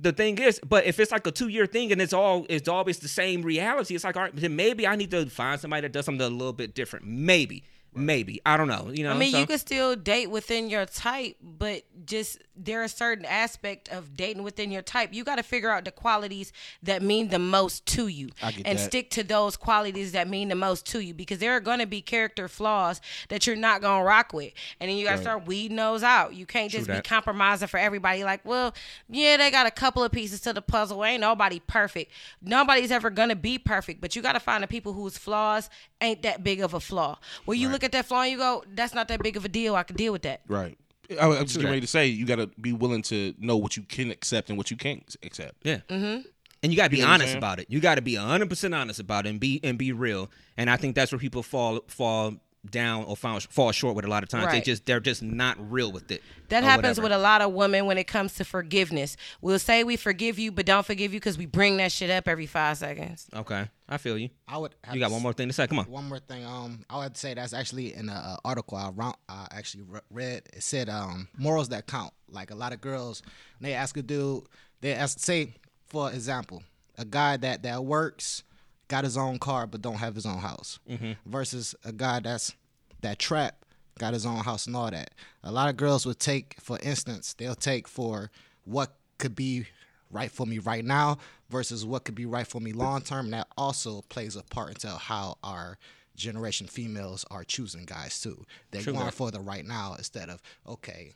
the 0.00 0.12
thing 0.12 0.38
is, 0.38 0.60
but 0.66 0.86
if 0.86 0.98
it's 0.98 1.12
like 1.12 1.26
a 1.26 1.30
two 1.30 1.48
year 1.48 1.66
thing 1.66 1.92
and 1.92 2.00
it's 2.00 2.12
all 2.12 2.46
it's 2.48 2.68
always 2.68 2.98
the 2.98 3.08
same 3.08 3.42
reality, 3.42 3.94
it's 3.94 4.04
like, 4.04 4.16
all 4.16 4.22
right, 4.22 4.34
then 4.34 4.56
maybe 4.56 4.86
I 4.86 4.96
need 4.96 5.10
to 5.10 5.26
find 5.26 5.60
somebody 5.60 5.82
that 5.82 5.92
does 5.92 6.04
something 6.04 6.26
a 6.26 6.30
little 6.30 6.52
bit 6.52 6.74
different. 6.74 7.06
Maybe. 7.06 7.64
Maybe. 7.94 8.40
I 8.46 8.56
don't 8.56 8.68
know. 8.68 8.90
You 8.92 9.04
know, 9.04 9.10
I 9.12 9.18
mean, 9.18 9.32
so- 9.32 9.38
you 9.40 9.46
could 9.46 9.60
still 9.60 9.96
date 9.96 10.30
within 10.30 10.70
your 10.70 10.86
type, 10.86 11.36
but 11.42 11.82
just 12.06 12.38
there 12.54 12.82
are 12.82 12.88
certain 12.88 13.24
aspect 13.24 13.88
of 13.88 14.16
dating 14.16 14.42
within 14.42 14.70
your 14.70 14.82
type. 14.82 15.10
You 15.12 15.24
got 15.24 15.36
to 15.36 15.42
figure 15.42 15.70
out 15.70 15.84
the 15.84 15.90
qualities 15.90 16.52
that 16.82 17.02
mean 17.02 17.28
the 17.28 17.38
most 17.38 17.86
to 17.86 18.06
you, 18.06 18.28
and 18.42 18.78
that. 18.78 18.78
stick 18.78 19.10
to 19.10 19.24
those 19.24 19.56
qualities 19.56 20.12
that 20.12 20.28
mean 20.28 20.48
the 20.48 20.54
most 20.54 20.86
to 20.88 21.00
you, 21.00 21.14
because 21.14 21.38
there 21.38 21.56
are 21.56 21.60
going 21.60 21.78
to 21.78 21.86
be 21.86 22.00
character 22.00 22.48
flaws 22.48 23.00
that 23.28 23.46
you're 23.46 23.56
not 23.56 23.80
going 23.80 24.02
to 24.02 24.06
rock 24.06 24.32
with, 24.32 24.52
and 24.78 24.90
then 24.90 24.96
you 24.96 25.04
got 25.04 25.16
to 25.16 25.22
start 25.22 25.46
weeding 25.46 25.76
those 25.76 26.02
out. 26.02 26.34
You 26.34 26.46
can't 26.46 26.70
just 26.70 26.86
be 26.86 26.92
that. 26.94 27.04
compromising 27.04 27.68
for 27.68 27.78
everybody. 27.78 28.24
Like, 28.24 28.44
well, 28.44 28.74
yeah, 29.08 29.36
they 29.36 29.50
got 29.50 29.66
a 29.66 29.70
couple 29.70 30.04
of 30.04 30.12
pieces 30.12 30.40
to 30.42 30.52
the 30.52 30.62
puzzle. 30.62 31.04
Ain't 31.04 31.22
nobody 31.22 31.60
perfect. 31.66 32.12
Nobody's 32.42 32.90
ever 32.90 33.10
going 33.10 33.30
to 33.30 33.36
be 33.36 33.58
perfect, 33.58 34.00
but 34.00 34.14
you 34.14 34.22
got 34.22 34.32
to 34.32 34.40
find 34.40 34.62
the 34.62 34.68
people 34.68 34.92
whose 34.92 35.16
flaws 35.18 35.70
ain't 36.00 36.22
that 36.22 36.44
big 36.44 36.60
of 36.60 36.74
a 36.74 36.80
flaw. 36.80 37.18
Where 37.46 37.56
you 37.56 37.68
look 37.68 37.79
at 37.84 37.92
that 37.92 38.06
flaw 38.06 38.22
and 38.22 38.32
you 38.32 38.38
go, 38.38 38.64
that's 38.74 38.94
not 38.94 39.08
that 39.08 39.22
big 39.22 39.36
of 39.36 39.44
a 39.44 39.48
deal. 39.48 39.74
I 39.74 39.82
can 39.82 39.96
deal 39.96 40.12
with 40.12 40.22
that. 40.22 40.42
Right. 40.48 40.78
I, 41.20 41.26
I'm 41.26 41.44
just 41.44 41.56
getting 41.56 41.68
ready 41.68 41.80
to 41.80 41.86
say 41.86 42.06
you 42.06 42.26
got 42.26 42.36
to 42.36 42.46
be 42.60 42.72
willing 42.72 43.02
to 43.02 43.34
know 43.38 43.56
what 43.56 43.76
you 43.76 43.82
can 43.82 44.10
accept 44.10 44.48
and 44.48 44.56
what 44.56 44.70
you 44.70 44.76
can't 44.76 45.16
accept. 45.22 45.54
Yeah. 45.64 45.78
Mm-hmm. 45.88 46.22
And 46.62 46.72
you 46.72 46.76
got 46.76 46.84
to 46.84 46.90
be 46.90 46.98
You 46.98 47.04
know 47.04 47.10
honest 47.10 47.34
about 47.34 47.58
it. 47.58 47.66
You 47.70 47.80
got 47.80 47.94
to 47.94 48.02
be 48.02 48.14
100% 48.14 48.76
honest 48.78 49.00
about 49.00 49.26
it 49.26 49.30
and 49.30 49.40
be 49.40 49.60
and 49.64 49.78
be 49.78 49.92
real. 49.92 50.30
And 50.56 50.68
I 50.68 50.76
think 50.76 50.94
that's 50.94 51.10
where 51.10 51.18
people 51.18 51.42
fall 51.42 51.80
fall 51.88 52.34
down 52.68 53.04
or 53.04 53.16
fall, 53.16 53.40
fall 53.40 53.72
short 53.72 53.96
with 53.96 54.04
a 54.04 54.08
lot 54.08 54.22
of 54.22 54.28
times. 54.28 54.52
They 54.52 54.60
just 54.60 54.84
they're 54.84 55.00
just 55.00 55.22
not 55.22 55.56
real 55.70 55.90
with 55.90 56.10
it. 56.10 56.22
That 56.48 56.64
happens 56.64 56.98
whatever. 56.98 57.02
with 57.02 57.12
a 57.12 57.18
lot 57.18 57.42
of 57.42 57.52
women 57.52 57.86
when 57.86 57.96
it 57.96 58.06
comes 58.06 58.34
to 58.34 58.44
forgiveness. 58.44 59.16
We'll 59.40 59.58
say 59.58 59.84
we 59.84 59.96
forgive 59.96 60.38
you, 60.38 60.52
but 60.52 60.66
don't 60.66 60.84
forgive 60.84 61.14
you 61.14 61.20
because 61.20 61.38
we 61.38 61.46
bring 61.46 61.78
that 61.78 61.92
shit 61.92 62.10
up 62.10 62.28
every 62.28 62.46
five 62.46 62.76
seconds. 62.76 63.28
Okay. 63.34 63.68
I 63.88 63.96
feel 63.96 64.16
you. 64.16 64.30
I 64.46 64.58
would. 64.58 64.74
Have 64.84 64.94
You 64.94 65.00
got 65.00 65.10
one 65.10 65.22
more 65.22 65.32
thing 65.32 65.48
to 65.48 65.52
say. 65.52 65.66
Come 65.66 65.80
on. 65.80 65.86
One 65.86 66.08
more 66.08 66.20
thing. 66.20 66.44
Um, 66.44 66.84
I 66.88 66.98
would 66.98 67.16
say 67.16 67.34
that's 67.34 67.52
actually 67.52 67.94
in 67.94 68.08
an 68.08 68.36
article 68.44 68.76
I, 68.78 68.90
round, 68.90 69.16
I 69.28 69.48
actually 69.50 69.84
read. 70.10 70.42
It 70.52 70.62
said 70.62 70.88
um, 70.88 71.28
morals 71.36 71.70
that 71.70 71.86
count. 71.86 72.12
Like 72.28 72.52
a 72.52 72.54
lot 72.54 72.72
of 72.72 72.80
girls, 72.80 73.22
they 73.60 73.74
ask 73.74 73.96
a 73.96 74.02
dude. 74.02 74.44
They 74.80 74.94
ask, 74.94 75.18
say, 75.18 75.54
for 75.88 76.12
example, 76.12 76.62
a 76.96 77.04
guy 77.04 77.36
that 77.38 77.64
that 77.64 77.84
works, 77.84 78.44
got 78.90 79.04
his 79.04 79.16
own 79.16 79.38
car 79.38 79.66
but 79.66 79.80
don't 79.80 79.96
have 79.96 80.16
his 80.16 80.26
own 80.26 80.38
house, 80.38 80.80
mm-hmm. 80.90 81.12
versus 81.24 81.74
a 81.84 81.92
guy 81.92 82.20
that's 82.20 82.54
that 83.00 83.18
trap, 83.18 83.64
got 83.98 84.12
his 84.12 84.26
own 84.26 84.38
house 84.38 84.66
and 84.66 84.76
all 84.76 84.90
that. 84.90 85.12
A 85.44 85.52
lot 85.52 85.70
of 85.70 85.76
girls 85.76 86.04
would 86.04 86.18
take, 86.18 86.56
for 86.60 86.78
instance, 86.82 87.34
they'll 87.38 87.54
take 87.54 87.88
for 87.88 88.30
what 88.64 88.96
could 89.16 89.34
be 89.34 89.66
right 90.10 90.30
for 90.30 90.44
me 90.44 90.58
right 90.58 90.84
now 90.84 91.18
versus 91.48 91.86
what 91.86 92.04
could 92.04 92.16
be 92.16 92.26
right 92.26 92.46
for 92.46 92.60
me 92.60 92.72
long 92.72 93.00
term. 93.00 93.26
And 93.26 93.34
that 93.34 93.46
also 93.56 94.02
plays 94.08 94.36
a 94.36 94.42
part 94.42 94.70
into 94.70 94.88
how 94.88 95.38
our 95.44 95.78
generation 96.16 96.66
females 96.66 97.24
are 97.30 97.44
choosing 97.44 97.84
guys 97.84 98.20
too. 98.20 98.44
They're 98.70 98.82
True 98.82 98.92
going 98.92 99.06
that. 99.06 99.14
for 99.14 99.30
the 99.30 99.40
right 99.40 99.64
now 99.64 99.94
instead 99.96 100.28
of 100.28 100.42
okay, 100.66 101.14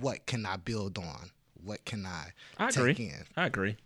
what 0.00 0.26
can 0.26 0.46
I 0.46 0.56
build 0.56 0.98
on? 0.98 1.30
What 1.62 1.84
can 1.84 2.06
I, 2.06 2.32
I 2.56 2.70
take 2.70 2.78
agree. 2.78 3.06
in? 3.06 3.24
I 3.36 3.46
agree. 3.46 3.76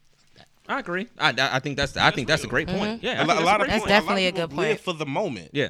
I 0.69 0.79
agree. 0.81 1.09
I, 1.19 1.31
I 1.31 1.57
I 1.57 1.59
think 1.61 1.77
that's 1.77 1.97
I 1.97 2.11
think 2.11 2.29
that's 2.29 2.45
a 2.45 2.49
great 2.49 2.69
point. 2.69 3.03
Mm-hmm. 3.03 3.07
Yeah, 3.07 3.13
I 3.13 3.15
a, 3.25 3.27
think 3.27 3.29
lo- 3.29 3.45
a 3.45 3.45
lot 3.45 3.61
of 3.61 3.67
great 3.67 3.77
That's 3.79 3.87
definitely 3.87 4.25
a 4.25 4.27
lot 4.27 4.29
of 4.29 4.35
good 4.35 4.51
people 4.51 4.63
live 4.65 4.69
point. 4.69 4.81
for 4.81 4.93
the 4.95 5.07
moment. 5.07 5.51
Yeah. 5.53 5.69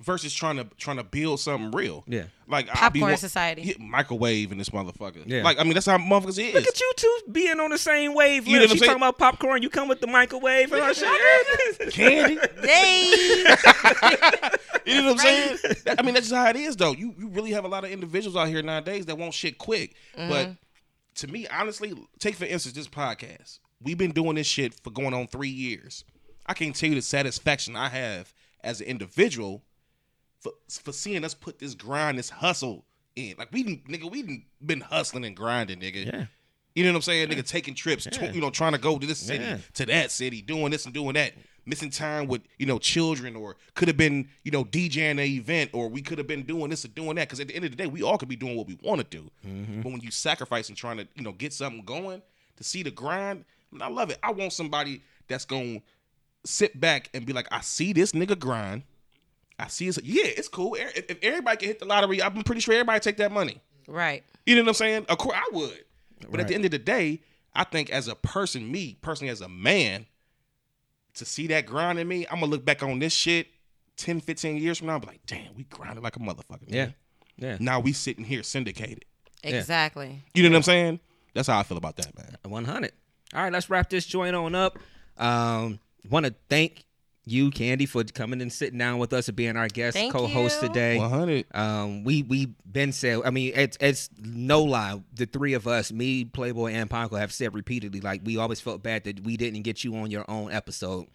versus 0.00 0.34
trying 0.34 0.56
to 0.56 0.66
trying 0.76 0.98
to 0.98 1.04
build 1.04 1.40
something 1.40 1.70
real. 1.70 2.04
Yeah. 2.06 2.24
like 2.46 2.68
I'll 2.70 2.90
be 2.90 3.00
Popcorn 3.00 3.16
society. 3.16 3.62
yeah, 3.62 3.74
microwave 3.78 4.52
in 4.52 4.58
this 4.58 4.68
motherfucker. 4.68 5.22
Yeah. 5.24 5.42
like 5.42 5.58
I 5.58 5.62
mean 5.64 5.72
that's 5.72 5.86
how 5.86 5.96
motherfuckers 5.96 6.38
is. 6.38 6.52
Look 6.52 6.66
at 6.66 6.78
you 6.78 6.92
two 6.96 7.18
being 7.32 7.58
on 7.58 7.70
the 7.70 7.78
same 7.78 8.12
wavelength. 8.14 8.48
You 8.48 8.56
know 8.56 8.64
what 8.64 8.70
I'm 8.70 8.74
She 8.74 8.78
saying? 8.80 8.88
talking 8.90 9.02
about 9.02 9.18
popcorn. 9.18 9.62
You 9.62 9.70
come 9.70 9.88
with 9.88 10.00
the 10.02 10.06
microwave 10.08 10.72
and 10.72 10.82
all 10.82 10.92
shit. 10.92 11.08
Candy. 11.92 12.38
Hey, 12.62 13.44
You 14.86 15.00
know 15.00 15.12
what 15.14 15.20
I'm 15.24 15.56
saying? 15.56 15.58
I 15.98 16.02
mean, 16.02 16.12
that's 16.14 16.28
just 16.28 16.34
how 16.34 16.48
it 16.50 16.56
is, 16.56 16.76
though. 16.76 16.92
You 16.92 17.14
you 17.18 17.28
really 17.28 17.52
have 17.52 17.64
a 17.64 17.68
lot 17.68 17.84
of 17.84 17.90
individuals 17.90 18.36
out 18.36 18.48
here 18.48 18.62
nowadays 18.62 19.06
that 19.06 19.16
want 19.16 19.32
shit 19.32 19.56
quick. 19.56 19.94
But 20.14 20.28
mm-hmm. 20.28 20.52
to 21.14 21.26
me, 21.28 21.46
honestly, 21.48 21.94
take 22.18 22.34
for 22.34 22.44
instance 22.44 22.74
this 22.74 22.88
podcast. 22.88 23.60
We've 23.84 23.98
been 23.98 24.12
doing 24.12 24.34
this 24.36 24.46
shit 24.46 24.74
for 24.82 24.90
going 24.90 25.14
on 25.14 25.26
three 25.28 25.48
years. 25.50 26.04
I 26.46 26.54
can't 26.54 26.74
tell 26.74 26.88
you 26.88 26.94
the 26.96 27.02
satisfaction 27.02 27.76
I 27.76 27.88
have 27.90 28.32
as 28.62 28.80
an 28.80 28.86
individual 28.86 29.62
for 30.40 30.52
for 30.68 30.92
seeing 30.92 31.24
us 31.24 31.34
put 31.34 31.58
this 31.58 31.74
grind, 31.74 32.18
this 32.18 32.30
hustle 32.30 32.84
in. 33.16 33.34
Like 33.38 33.52
we, 33.52 33.64
nigga, 33.64 34.10
we 34.10 34.46
been 34.64 34.80
hustling 34.80 35.24
and 35.24 35.36
grinding, 35.36 35.80
nigga. 35.80 36.06
Yeah. 36.06 36.24
You 36.74 36.82
know 36.84 36.90
what 36.90 36.96
I'm 36.96 37.02
saying? 37.02 37.28
Nigga 37.28 37.46
taking 37.46 37.74
trips, 37.74 38.08
Yeah. 38.10 38.32
you 38.32 38.40
know, 38.40 38.50
trying 38.50 38.72
to 38.72 38.78
go 38.78 38.98
to 38.98 39.06
this 39.06 39.20
city, 39.20 39.44
Yeah. 39.44 39.58
to 39.74 39.86
that 39.86 40.10
city, 40.10 40.42
doing 40.42 40.72
this 40.72 40.86
and 40.86 40.92
doing 40.92 41.14
that, 41.14 41.34
missing 41.64 41.88
time 41.90 42.26
with, 42.26 42.42
you 42.58 42.66
know, 42.66 42.78
children, 42.80 43.36
or 43.36 43.56
could 43.74 43.86
have 43.86 43.96
been, 43.96 44.28
you 44.42 44.50
know, 44.50 44.64
DJing 44.64 45.12
an 45.12 45.20
event, 45.20 45.70
or 45.72 45.88
we 45.88 46.02
could 46.02 46.18
have 46.18 46.26
been 46.26 46.42
doing 46.42 46.70
this 46.70 46.84
or 46.84 46.88
doing 46.88 47.14
that. 47.14 47.28
Because 47.28 47.38
at 47.38 47.46
the 47.48 47.54
end 47.54 47.64
of 47.64 47.70
the 47.70 47.76
day, 47.76 47.86
we 47.86 48.02
all 48.02 48.18
could 48.18 48.28
be 48.28 48.34
doing 48.36 48.56
what 48.56 48.66
we 48.66 48.76
want 48.82 48.98
to 49.00 49.06
do. 49.06 49.30
Mm-hmm. 49.46 49.82
But 49.82 49.92
when 49.92 50.00
you 50.00 50.10
sacrifice 50.10 50.68
and 50.68 50.76
trying 50.76 50.96
to, 50.96 51.06
you 51.14 51.22
know, 51.22 51.32
get 51.32 51.52
something 51.52 51.84
going, 51.84 52.22
to 52.56 52.64
see 52.64 52.82
the 52.82 52.90
grind, 52.90 53.44
I, 53.80 53.86
I 53.86 53.88
love 53.88 54.10
it. 54.10 54.18
I 54.22 54.32
want 54.32 54.52
somebody 54.52 55.02
that's 55.28 55.44
going 55.44 55.80
to 55.80 55.86
sit 56.44 56.78
back 56.80 57.10
and 57.14 57.24
be 57.26 57.32
like, 57.32 57.48
I 57.50 57.60
see 57.60 57.92
this 57.92 58.12
nigga 58.12 58.38
grind. 58.38 58.82
I 59.58 59.68
see 59.68 59.86
it's 59.86 59.98
yeah, 60.02 60.24
it's 60.26 60.48
cool. 60.48 60.74
If, 60.74 61.10
if 61.10 61.18
everybody 61.22 61.56
can 61.58 61.68
hit 61.68 61.78
the 61.78 61.84
lottery, 61.84 62.20
I'm 62.22 62.42
pretty 62.42 62.60
sure 62.60 62.74
everybody 62.74 63.00
take 63.00 63.16
that 63.18 63.30
money. 63.30 63.60
right? 63.86 64.24
You 64.46 64.56
know 64.56 64.62
what 64.62 64.68
I'm 64.68 64.74
saying? 64.74 65.06
Of 65.08 65.18
course, 65.18 65.36
I 65.38 65.48
would. 65.56 65.84
But 66.30 66.40
at 66.40 66.48
the 66.48 66.54
end 66.54 66.64
of 66.64 66.70
the 66.70 66.78
day, 66.78 67.20
I 67.54 67.64
think 67.64 67.90
as 67.90 68.08
a 68.08 68.14
person, 68.14 68.70
me 68.70 68.98
personally 69.00 69.30
as 69.30 69.40
a 69.40 69.48
man, 69.48 70.06
to 71.14 71.24
see 71.24 71.46
that 71.48 71.66
grind 71.66 71.98
in 71.98 72.08
me, 72.08 72.26
I'm 72.30 72.40
gonna 72.40 72.50
look 72.50 72.64
back 72.64 72.82
on 72.82 72.98
this 72.98 73.12
shit 73.12 73.46
10, 73.96 74.20
15 74.20 74.56
years 74.56 74.78
from 74.78 74.88
now, 74.88 74.94
and 74.94 75.02
be 75.02 75.06
like, 75.08 75.20
damn, 75.26 75.54
we 75.56 75.62
grinded 75.64 76.02
like 76.02 76.16
a 76.16 76.18
motherfucker. 76.18 76.64
Yeah. 76.66 76.86
man. 76.86 76.94
Yeah. 77.36 77.56
Now 77.60 77.78
we 77.80 77.92
sitting 77.92 78.24
here 78.24 78.42
syndicated. 78.42 79.04
Exactly. 79.44 80.22
You 80.34 80.42
know 80.42 80.50
what 80.50 80.56
I'm 80.56 80.62
saying? 80.64 81.00
That's 81.34 81.48
how 81.48 81.58
I 81.58 81.62
feel 81.62 81.76
about 81.78 81.96
that, 81.96 82.16
man. 82.16 82.36
100. 82.44 82.92
All 83.34 83.42
right, 83.42 83.52
let's 83.52 83.68
wrap 83.68 83.90
this 83.90 84.06
joint 84.06 84.36
on 84.36 84.54
up. 84.54 84.78
Um, 85.18 85.80
want 86.08 86.26
to 86.26 86.34
thank 86.48 86.84
you, 87.24 87.50
Candy, 87.50 87.86
for 87.86 88.04
coming 88.04 88.40
and 88.42 88.52
sitting 88.52 88.78
down 88.78 88.98
with 88.98 89.12
us 89.12 89.28
and 89.28 89.36
being 89.36 89.56
our 89.56 89.68
guest 89.68 89.96
Thank 89.96 90.12
co-host 90.12 90.62
you. 90.62 90.68
today. 90.68 90.98
100. 90.98 91.46
Um, 91.54 92.04
we 92.04 92.22
we 92.22 92.54
been 92.70 92.92
said. 92.92 93.22
I 93.24 93.30
mean, 93.30 93.52
it's 93.54 93.76
it's 93.80 94.10
no 94.22 94.62
lie. 94.62 95.02
The 95.14 95.26
three 95.26 95.54
of 95.54 95.66
us, 95.66 95.90
me, 95.90 96.24
Playboy, 96.24 96.72
and 96.72 96.88
Ponko, 96.88 97.18
have 97.18 97.32
said 97.32 97.54
repeatedly, 97.54 98.00
like 98.00 98.20
we 98.24 98.36
always 98.36 98.60
felt 98.60 98.82
bad 98.82 99.04
that 99.04 99.24
we 99.24 99.36
didn't 99.36 99.62
get 99.62 99.84
you 99.84 99.96
on 99.96 100.10
your 100.10 100.30
own 100.30 100.52
episode. 100.52 101.06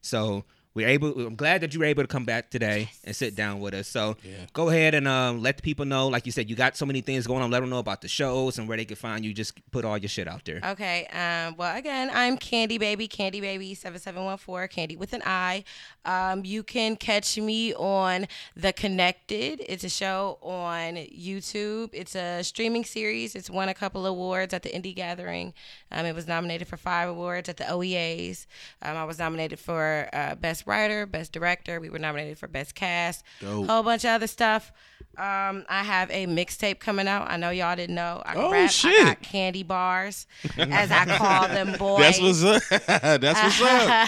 So 0.00 0.44
we're 0.78 0.88
able. 0.88 1.08
I'm 1.26 1.34
glad 1.34 1.60
that 1.62 1.74
you 1.74 1.80
were 1.80 1.86
able 1.86 2.04
to 2.04 2.06
come 2.06 2.24
back 2.24 2.50
today 2.50 2.90
and 3.02 3.14
sit 3.14 3.34
down 3.34 3.58
with 3.58 3.74
us. 3.74 3.88
So 3.88 4.16
go 4.52 4.68
ahead 4.68 4.94
and 4.94 5.08
um, 5.08 5.42
let 5.42 5.56
the 5.56 5.62
people 5.62 5.84
know. 5.84 6.06
Like 6.06 6.24
you 6.24 6.30
said, 6.30 6.48
you 6.48 6.54
got 6.54 6.76
so 6.76 6.86
many 6.86 7.00
things 7.00 7.26
going 7.26 7.42
on. 7.42 7.50
Let 7.50 7.60
them 7.60 7.68
know 7.68 7.80
about 7.80 8.00
the 8.00 8.06
shows 8.06 8.58
and 8.58 8.68
where 8.68 8.76
they 8.76 8.84
can 8.84 8.96
find 8.96 9.24
you. 9.24 9.34
Just 9.34 9.58
put 9.72 9.84
all 9.84 9.98
your 9.98 10.08
shit 10.08 10.28
out 10.28 10.44
there. 10.44 10.60
Okay. 10.64 11.06
Um, 11.06 11.56
well, 11.56 11.76
again, 11.76 12.12
I'm 12.14 12.36
Candy 12.36 12.78
Baby, 12.78 13.08
Candy 13.08 13.40
Baby 13.40 13.74
seven 13.74 13.98
seven 13.98 14.24
one 14.24 14.38
four, 14.38 14.68
Candy 14.68 14.94
with 14.94 15.12
an 15.14 15.22
I. 15.26 15.64
Um, 16.04 16.44
you 16.44 16.62
can 16.62 16.94
catch 16.94 17.36
me 17.36 17.74
on 17.74 18.28
The 18.54 18.72
Connected. 18.72 19.60
It's 19.68 19.82
a 19.82 19.88
show 19.88 20.38
on 20.42 20.94
YouTube. 20.94 21.90
It's 21.92 22.14
a 22.14 22.44
streaming 22.44 22.84
series. 22.84 23.34
It's 23.34 23.50
won 23.50 23.68
a 23.68 23.74
couple 23.74 24.06
awards 24.06 24.54
at 24.54 24.62
the 24.62 24.70
Indie 24.70 24.94
Gathering. 24.94 25.54
Um, 25.90 26.04
it 26.06 26.14
was 26.14 26.26
nominated 26.26 26.68
for 26.68 26.76
five 26.76 27.08
awards 27.08 27.48
at 27.48 27.56
the 27.56 27.64
OEAs. 27.64 28.46
Um, 28.82 28.96
I 28.96 29.04
was 29.04 29.18
nominated 29.18 29.58
for 29.58 30.08
uh, 30.12 30.34
Best 30.34 30.66
Writer, 30.66 31.06
Best 31.06 31.32
Director. 31.32 31.80
We 31.80 31.90
were 31.90 31.98
nominated 31.98 32.38
for 32.38 32.46
Best 32.48 32.74
Cast. 32.74 33.24
Dope. 33.40 33.66
Whole 33.68 33.82
bunch 33.82 34.04
of 34.04 34.10
other 34.10 34.26
stuff. 34.26 34.72
Um, 35.16 35.64
I 35.68 35.82
have 35.82 36.10
a 36.10 36.26
mixtape 36.26 36.78
coming 36.78 37.08
out. 37.08 37.30
I 37.30 37.36
know 37.38 37.50
y'all 37.50 37.74
didn't 37.74 37.94
know. 37.96 38.22
I 38.24 38.34
Oh, 38.34 38.52
rap. 38.52 38.70
shit. 38.70 39.00
I 39.00 39.04
got 39.06 39.22
candy 39.22 39.62
bars, 39.64 40.26
as 40.58 40.90
I 40.92 41.04
call 41.16 41.48
them, 41.48 41.72
boys. 41.78 41.98
That's 42.18 42.20
what's 42.20 42.42
up. 42.44 43.20
That's 43.20 43.60
what's 43.60 43.60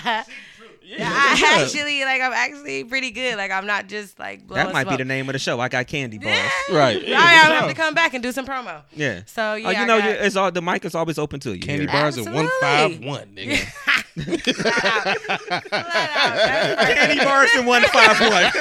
up. 0.07 0.27
I 0.99 1.61
actually 1.63 2.05
like. 2.05 2.21
I'm 2.21 2.33
actually 2.33 2.85
pretty 2.85 3.11
good. 3.11 3.37
Like 3.37 3.51
I'm 3.51 3.67
not 3.67 3.87
just 3.89 4.19
like 4.19 4.47
blowing 4.47 4.65
That 4.67 4.73
might 4.73 4.89
be 4.89 4.97
the 4.97 5.05
name 5.05 5.29
of 5.29 5.35
the 5.35 5.39
show. 5.39 5.61
I 5.61 5.69
got 5.69 5.87
candy 5.87 6.19
bars. 6.19 6.39
Right. 6.71 6.97
All 7.05 7.13
right, 7.13 7.45
I'm 7.47 7.53
have 7.53 7.69
to 7.69 7.75
come 7.75 7.95
back 7.95 8.15
and 8.15 8.23
do 8.23 8.31
some 8.33 8.47
promo. 8.47 8.83
Yeah. 8.95 9.23
So 9.27 9.55
yeah, 9.55 9.67
oh, 9.69 9.71
you 9.71 9.77
I 9.79 9.85
know, 9.85 9.99
got- 9.99 10.09
it's 10.11 10.37
all 10.37 10.51
the 10.53 10.63
mic 10.63 10.85
is 10.85 10.95
always 10.95 11.19
open 11.19 11.41
to 11.41 11.53
you. 11.55 11.61
Candy 11.61 11.85
here. 11.87 11.93
bars 11.93 12.17
at 12.17 12.27
Absolutely. 12.27 13.07
151, 13.07 13.27
nigga. 13.35 13.67
Candy 16.95 17.25
bars 17.25 17.51
in 17.57 17.67
one 17.67 17.83
five 17.83 18.21
one. 18.21 18.31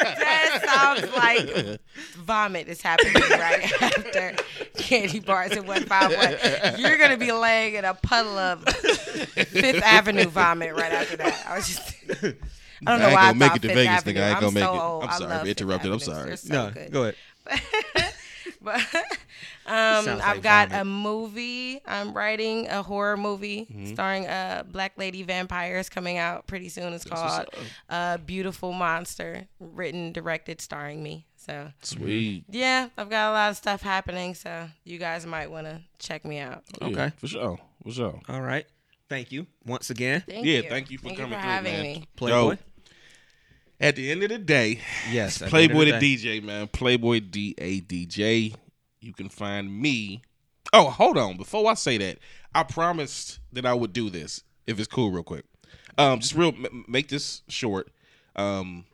that 0.00 0.62
sounds 0.64 1.12
like 1.14 1.80
vomit 2.16 2.68
is 2.68 2.80
happening 2.82 3.14
right 3.30 3.70
after 3.82 4.34
candy 4.76 5.20
bars 5.20 5.52
in 5.52 5.66
one 5.66 5.84
five 5.84 6.10
one. 6.14 6.78
You're 6.80 6.98
gonna 6.98 7.16
be 7.16 7.32
laying 7.32 7.74
in 7.74 7.84
a 7.84 7.94
puddle 7.94 8.38
of 8.38 8.62
Fifth 8.64 9.82
Avenue 9.82 10.26
vomit 10.26 10.74
right 10.74 10.92
after 10.92 11.16
that. 11.18 11.44
I 11.48 11.56
was 11.56 11.66
just. 11.66 11.75
I 12.86 12.90
don't 12.90 13.00
know 13.00 13.06
I 13.06 13.08
ain't 13.08 13.14
why 13.14 13.14
gonna 13.14 13.26
I 13.28 13.32
make 13.32 13.56
it 13.56 13.62
to 13.62 13.68
Fifth 13.68 13.76
Vegas, 13.76 13.92
Avenue. 13.98 14.18
nigga. 14.18 14.22
I 14.22 14.28
ain't 14.28 14.36
I'm 14.36 14.42
gonna 14.42 14.52
make 14.52 14.64
so 14.64 14.74
it. 14.74 14.80
old. 14.80 15.04
I'm 15.04 15.10
sorry. 15.18 15.32
I 15.32 15.38
Fifth 15.44 15.60
interrupted. 15.60 15.92
I'm 15.92 15.98
sorry. 16.00 16.36
So 16.36 16.52
no, 16.54 16.70
good. 16.70 16.92
go 16.92 17.02
ahead. 17.02 18.12
But 18.60 18.80
um, 19.66 20.08
I've 20.08 20.18
like 20.18 20.42
got 20.42 20.68
vomit. 20.70 20.82
a 20.82 20.84
movie. 20.84 21.80
I'm 21.86 22.12
writing 22.12 22.68
a 22.68 22.82
horror 22.82 23.16
movie 23.16 23.66
Mm-hmm. 23.70 23.92
starring 23.94 24.26
uh, 24.26 24.64
Black 24.66 24.92
Lady 24.98 25.22
Vampires 25.22 25.88
coming 25.88 26.18
out 26.18 26.46
pretty 26.46 26.68
soon. 26.68 26.92
It's 26.92 27.04
called 27.04 27.46
uh, 27.88 28.16
Beautiful 28.18 28.72
Monster, 28.72 29.46
written, 29.60 30.12
directed, 30.12 30.60
starring 30.60 31.02
me. 31.02 31.26
So 31.36 31.70
Sweet. 31.82 32.44
yeah, 32.50 32.88
I've 32.98 33.10
got 33.10 33.30
a 33.30 33.32
lot 33.32 33.50
of 33.50 33.56
stuff 33.56 33.82
happening. 33.82 34.34
So 34.34 34.68
you 34.84 34.98
guys 34.98 35.26
might 35.26 35.50
want 35.50 35.66
to 35.66 35.80
check 35.98 36.24
me 36.24 36.38
out. 36.38 36.64
Yeah, 36.80 36.86
Okay. 36.88 37.12
for 37.18 37.26
sure. 37.28 37.58
For 37.84 37.92
sure. 37.92 38.20
All 38.28 38.40
right. 38.40 38.66
Thank 39.08 39.30
you 39.30 39.46
once 39.64 39.90
again, 39.90 40.24
Thank 40.28 40.44
Yeah, 40.44 40.58
you. 40.58 40.68
thank 40.68 40.90
you 40.90 40.98
for 40.98 41.10
coming 41.10 41.26
through, 41.26 41.36
having 41.38 41.72
man. 41.72 41.82
me. 41.82 42.08
Playboy. 42.16 42.50
Yo, 42.52 42.58
At 43.80 43.94
the 43.96 44.10
end 44.10 44.22
of 44.24 44.30
the 44.30 44.38
day, 44.38 44.80
Yes. 45.10 45.40
at 45.40 45.44
the 45.46 45.50
Playboy 45.50 45.88
end 45.90 46.02
the. 46.02 46.16
DJ, 46.16 46.42
man. 46.42 46.66
Playboy 46.68 47.20
D 47.20 47.54
A 47.58 47.80
D 47.80 48.06
J. 48.06 48.54
You 49.00 49.12
can 49.12 49.28
find 49.28 49.80
me. 49.80 50.22
Oh, 50.72 50.90
hold 50.90 51.16
on. 51.18 51.36
Before 51.36 51.70
I 51.70 51.74
say 51.74 51.98
that, 51.98 52.18
I 52.54 52.64
promised 52.64 53.38
that 53.52 53.64
I 53.64 53.74
would 53.74 53.92
do 53.92 54.10
this 54.10 54.42
if 54.66 54.78
it's 54.80 54.88
cool, 54.88 55.10
real 55.12 55.22
quick. 55.22 55.44
Um, 55.98 56.18
just 56.20 56.34
real 56.34 56.48
m- 56.48 56.84
make 56.88 57.08
this 57.08 57.42
short. 57.48 57.88
Um, 58.34 58.86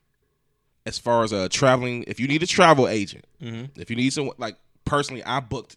as 0.84 0.98
far 0.98 1.24
as 1.24 1.32
uh 1.32 1.48
traveling, 1.51 2.05
if 2.06 2.20
you 2.20 2.28
need 2.28 2.43
a 2.43 2.47
travel 2.47 2.86
agent, 2.86 3.24
if 3.40 3.89
you 3.89 3.97
need 3.97 4.12
someone 4.12 4.34
like 4.36 4.56
personally, 4.84 5.24
I 5.24 5.40
booked 5.40 5.76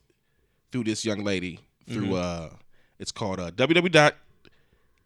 through 0.71 0.83
this 0.83 1.05
young 1.05 1.23
lady 1.23 1.59
through 1.87 2.15
uh, 2.15 2.49
it's 2.99 3.11
called 3.11 3.39
uh 3.39 3.51
www 3.51 4.11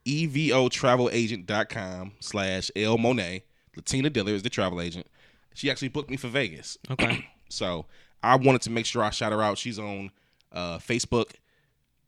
evotravelagent.com 0.09 2.11
slash 2.19 2.71
L 2.75 2.97
Monet. 2.97 3.43
Latina 3.75 4.09
Diller 4.09 4.33
is 4.33 4.43
the 4.43 4.49
travel 4.49 4.81
agent. 4.81 5.07
She 5.53 5.69
actually 5.69 5.89
booked 5.89 6.09
me 6.09 6.17
for 6.17 6.27
Vegas. 6.27 6.77
Okay. 6.91 7.25
So 7.51 7.87
I 8.21 8.35
wanted 8.35 8.61
to 8.61 8.69
make 8.69 8.85
sure 8.85 9.01
I 9.01 9.09
shout 9.09 9.31
her 9.31 9.41
out. 9.41 9.57
She's 9.57 9.79
on 9.79 10.11
uh, 10.51 10.77
Facebook. 10.77 11.31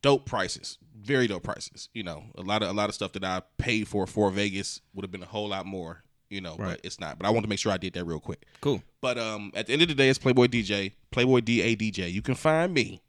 Dope 0.03 0.27
prices, 0.27 0.77
very 0.95 1.25
dope 1.25 1.41
prices. 1.41 1.89
You 1.95 2.03
know, 2.03 2.25
a 2.35 2.43
lot 2.43 2.61
of 2.61 2.69
a 2.69 2.73
lot 2.73 2.89
of 2.89 2.95
stuff 2.95 3.13
that 3.13 3.23
I 3.23 3.41
paid 3.57 3.87
for 3.87 4.05
for 4.05 4.29
Vegas 4.29 4.81
would 4.93 5.03
have 5.03 5.11
been 5.11 5.23
a 5.23 5.27
whole 5.27 5.47
lot 5.47 5.65
more. 5.65 6.03
You 6.29 6.41
know, 6.41 6.55
Right. 6.59 6.75
but 6.77 6.81
it's 6.83 6.99
not. 6.99 7.17
But 7.17 7.25
I 7.25 7.31
wanted 7.31 7.41
to 7.43 7.47
make 7.49 7.57
sure 7.57 7.71
I 7.71 7.77
did 7.77 7.93
that 7.93 8.05
real 8.05 8.19
quick. 8.19 8.45
Cool. 8.61 8.83
But 9.01 9.17
um, 9.17 9.51
at 9.55 9.65
the 9.65 9.73
end 9.73 9.81
of 9.81 9.87
the 9.87 9.95
day, 9.95 10.09
it's 10.09 10.19
Playboy 10.19 10.45
DJ, 10.45 10.91
Playboy 11.09 11.39
D 11.39 11.61
A 11.63 11.75
DJ. 11.75 12.11
You 12.11 12.21
can 12.21 12.35
find 12.35 12.71
me 12.71 13.01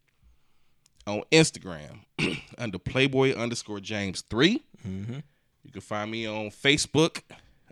on 1.06 1.22
Instagram 1.32 2.00
under 2.58 2.78
Playboy 2.78 3.34
underscore 3.34 3.80
James 3.80 4.22
3 4.22 4.62
mm-hmm. 4.86 5.18
You 5.64 5.70
can 5.70 5.80
find 5.80 6.10
me 6.10 6.26
on 6.26 6.50
Facebook 6.50 7.22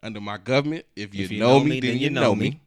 under 0.02 0.20
my 0.20 0.38
government. 0.38 0.86
If 0.94 1.14
you, 1.14 1.40
know, 1.40 1.60
me, 1.60 1.80
then, 1.80 1.98
you 1.98 2.08
know 2.08 2.34
me. 2.34 2.60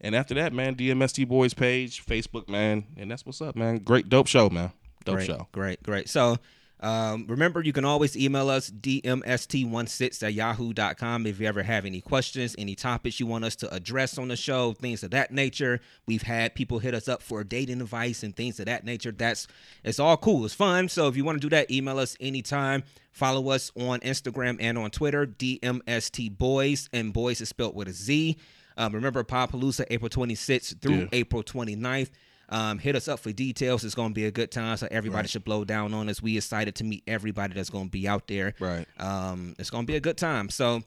And 0.00 0.16
after 0.16 0.34
that, 0.34 0.52
man, 0.52 0.74
DMST 0.74 1.28
Boys 1.28 1.54
page, 1.54 2.04
Facebook, 2.04 2.48
man, 2.48 2.84
and 2.96 3.10
that's 3.10 3.24
what's 3.24 3.40
up, 3.40 3.54
man. 3.54 3.78
Great, 3.78 4.08
dope 4.08 4.26
show, 4.26 4.50
man. 4.50 4.72
Dope 5.04 5.16
great, 5.16 5.26
show. 5.26 5.48
Great, 5.52 5.82
great. 5.82 6.08
So 6.08 6.38
um, 6.82 7.26
remember, 7.28 7.62
you 7.62 7.72
can 7.72 7.84
always 7.84 8.16
email 8.16 8.48
us, 8.50 8.70
dmst16 8.70 10.22
at 10.22 10.34
yahoo.com, 10.34 11.26
if 11.26 11.40
you 11.40 11.46
ever 11.46 11.62
have 11.62 11.84
any 11.86 12.00
questions, 12.00 12.54
any 12.58 12.74
topics 12.74 13.20
you 13.20 13.26
want 13.26 13.44
us 13.44 13.56
to 13.56 13.72
address 13.74 14.18
on 14.18 14.28
the 14.28 14.36
show, 14.36 14.72
things 14.72 15.02
of 15.02 15.10
that 15.12 15.30
nature. 15.30 15.80
We've 16.06 16.22
had 16.22 16.54
people 16.54 16.78
hit 16.80 16.94
us 16.94 17.08
up 17.08 17.22
for 17.22 17.44
dating 17.44 17.80
advice 17.80 18.22
and 18.22 18.34
things 18.34 18.58
of 18.60 18.66
that 18.66 18.84
nature. 18.84 19.12
That's 19.12 19.46
It's 19.84 19.98
all 19.98 20.16
cool. 20.16 20.44
It's 20.44 20.54
fun. 20.54 20.88
So 20.88 21.08
if 21.08 21.16
you 21.16 21.24
want 21.24 21.40
to 21.40 21.48
do 21.48 21.54
that, 21.54 21.70
email 21.70 21.98
us 21.98 22.16
anytime. 22.20 22.82
Follow 23.12 23.50
us 23.50 23.70
on 23.76 24.00
Instagram 24.00 24.56
and 24.60 24.76
on 24.78 24.90
Twitter, 24.90 25.26
DMST 25.26 26.36
Boys, 26.36 26.88
and 26.92 27.12
Boys 27.12 27.40
is 27.40 27.48
spelled 27.50 27.74
with 27.76 27.88
a 27.88 27.92
Z. 27.92 28.36
Um, 28.76 28.94
remember 28.94 29.22
Podpalooza, 29.22 29.84
April 29.90 30.08
26th 30.08 30.80
through 30.80 30.94
Yeah. 31.00 31.06
April 31.12 31.42
29th. 31.42 32.10
Um, 32.52 32.78
hit 32.78 32.94
us 32.94 33.08
up 33.08 33.18
for 33.18 33.32
details. 33.32 33.82
It's 33.82 33.94
going 33.94 34.10
to 34.10 34.14
be 34.14 34.26
a 34.26 34.30
good 34.30 34.50
time, 34.52 34.76
so 34.76 34.86
everybody 34.90 35.22
Right. 35.22 35.30
should 35.30 35.44
blow 35.44 35.64
down 35.64 35.94
on 35.94 36.08
us. 36.08 36.20
We 36.22 36.36
excited 36.36 36.74
to 36.76 36.84
meet 36.84 37.02
everybody 37.06 37.54
that's 37.54 37.70
going 37.70 37.86
to 37.86 37.90
be 37.90 38.06
out 38.06 38.28
there. 38.28 38.54
Right. 38.60 38.86
Um, 38.98 39.54
it's 39.58 39.70
going 39.70 39.84
to 39.84 39.90
be 39.90 39.96
a 39.96 40.00
good 40.00 40.18
time. 40.18 40.50
So 40.50 40.82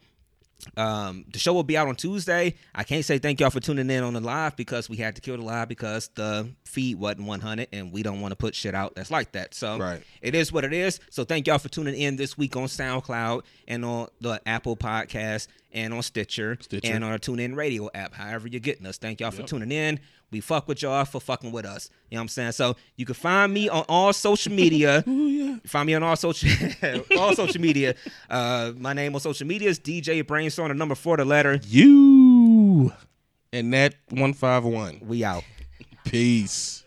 um, 0.77 1.25
the 1.31 1.37
show 1.39 1.53
will 1.53 1.63
be 1.63 1.75
out 1.77 1.87
on 1.87 1.95
Tuesday. 1.95 2.55
I 2.73 2.83
can't 2.83 3.03
say 3.03 3.17
thank 3.19 3.39
y'all 3.39 3.49
for 3.49 3.59
tuning 3.59 3.89
in 3.89 4.03
on 4.03 4.13
the 4.13 4.21
live 4.21 4.55
because 4.55 4.89
we 4.89 4.97
had 4.97 5.15
to 5.15 5.21
kill 5.21 5.37
the 5.37 5.43
live 5.43 5.67
because 5.67 6.09
the 6.15 6.49
feed 6.65 6.97
wasn't 6.97 7.27
100 7.27 7.67
and 7.73 7.91
we 7.91 8.03
don't 8.03 8.21
want 8.21 8.31
to 8.31 8.35
put 8.35 8.55
shit 8.55 8.73
out 8.73 8.95
that's 8.95 9.11
like 9.11 9.33
that. 9.33 9.53
So 9.53 9.77
Right. 9.77 10.01
it 10.21 10.33
is 10.33 10.51
what 10.53 10.63
it 10.63 10.73
is. 10.73 10.99
So 11.09 11.23
thank 11.23 11.47
y'all 11.47 11.57
for 11.59 11.69
tuning 11.69 11.95
in 11.95 12.15
this 12.15 12.37
week 12.37 12.55
on 12.55 12.63
SoundCloud 12.65 13.41
and 13.67 13.83
on 13.83 14.07
the 14.21 14.41
Apple 14.45 14.77
Podcast 14.77 15.47
and 15.75 15.93
on 15.93 16.01
Stitcher, 16.01 16.57
Stitcher. 16.61 16.91
and 16.91 17.03
on 17.03 17.11
our 17.11 17.19
TuneIn 17.19 17.55
Radio 17.55 17.89
app. 17.93 18.15
However 18.15 18.47
you're 18.47 18.61
getting 18.61 18.87
us. 18.87 18.97
Thank 18.97 19.19
y'all 19.19 19.29
for 19.29 19.43
tuning 19.43 19.71
in. 19.71 19.99
We 20.31 20.39
fuck 20.39 20.67
with 20.67 20.81
y'all 20.81 21.05
for 21.05 21.21
fucking 21.21 21.51
with 21.51 21.65
us. 21.65 21.89
You 22.09 22.15
know 22.15 22.21
what 22.21 22.23
I'm 22.23 22.27
saying? 22.29 22.51
So 22.53 22.75
you 22.95 23.05
can 23.05 23.13
find 23.13 23.53
me 23.53 23.69
on 23.69 23.85
all 23.87 24.11
social 24.13 24.51
media. 24.53 25.03
Find 25.67 25.87
me 25.87 25.93
on 25.93 26.03
all 26.03 26.15
social 26.15 26.49
all 27.17 27.35
social 27.35 27.61
media. 27.61 27.95
Uh, 28.29 28.71
my 28.77 28.93
name 28.93 29.13
on 29.15 29.21
social 29.21 29.47
media 29.47 29.69
is 29.69 29.79
DJ 29.79 30.25
Brainstorm, 30.25 30.69
the 30.69 30.73
number 30.73 30.95
four, 30.95 31.17
the 31.17 31.25
letter. 31.25 31.59
You 31.67 32.93
and 33.53 33.73
that 33.73 33.95
one 34.09 34.33
five 34.33 34.63
one. 34.63 35.01
We 35.01 35.23
out. 35.23 35.43
Peace. 36.05 36.84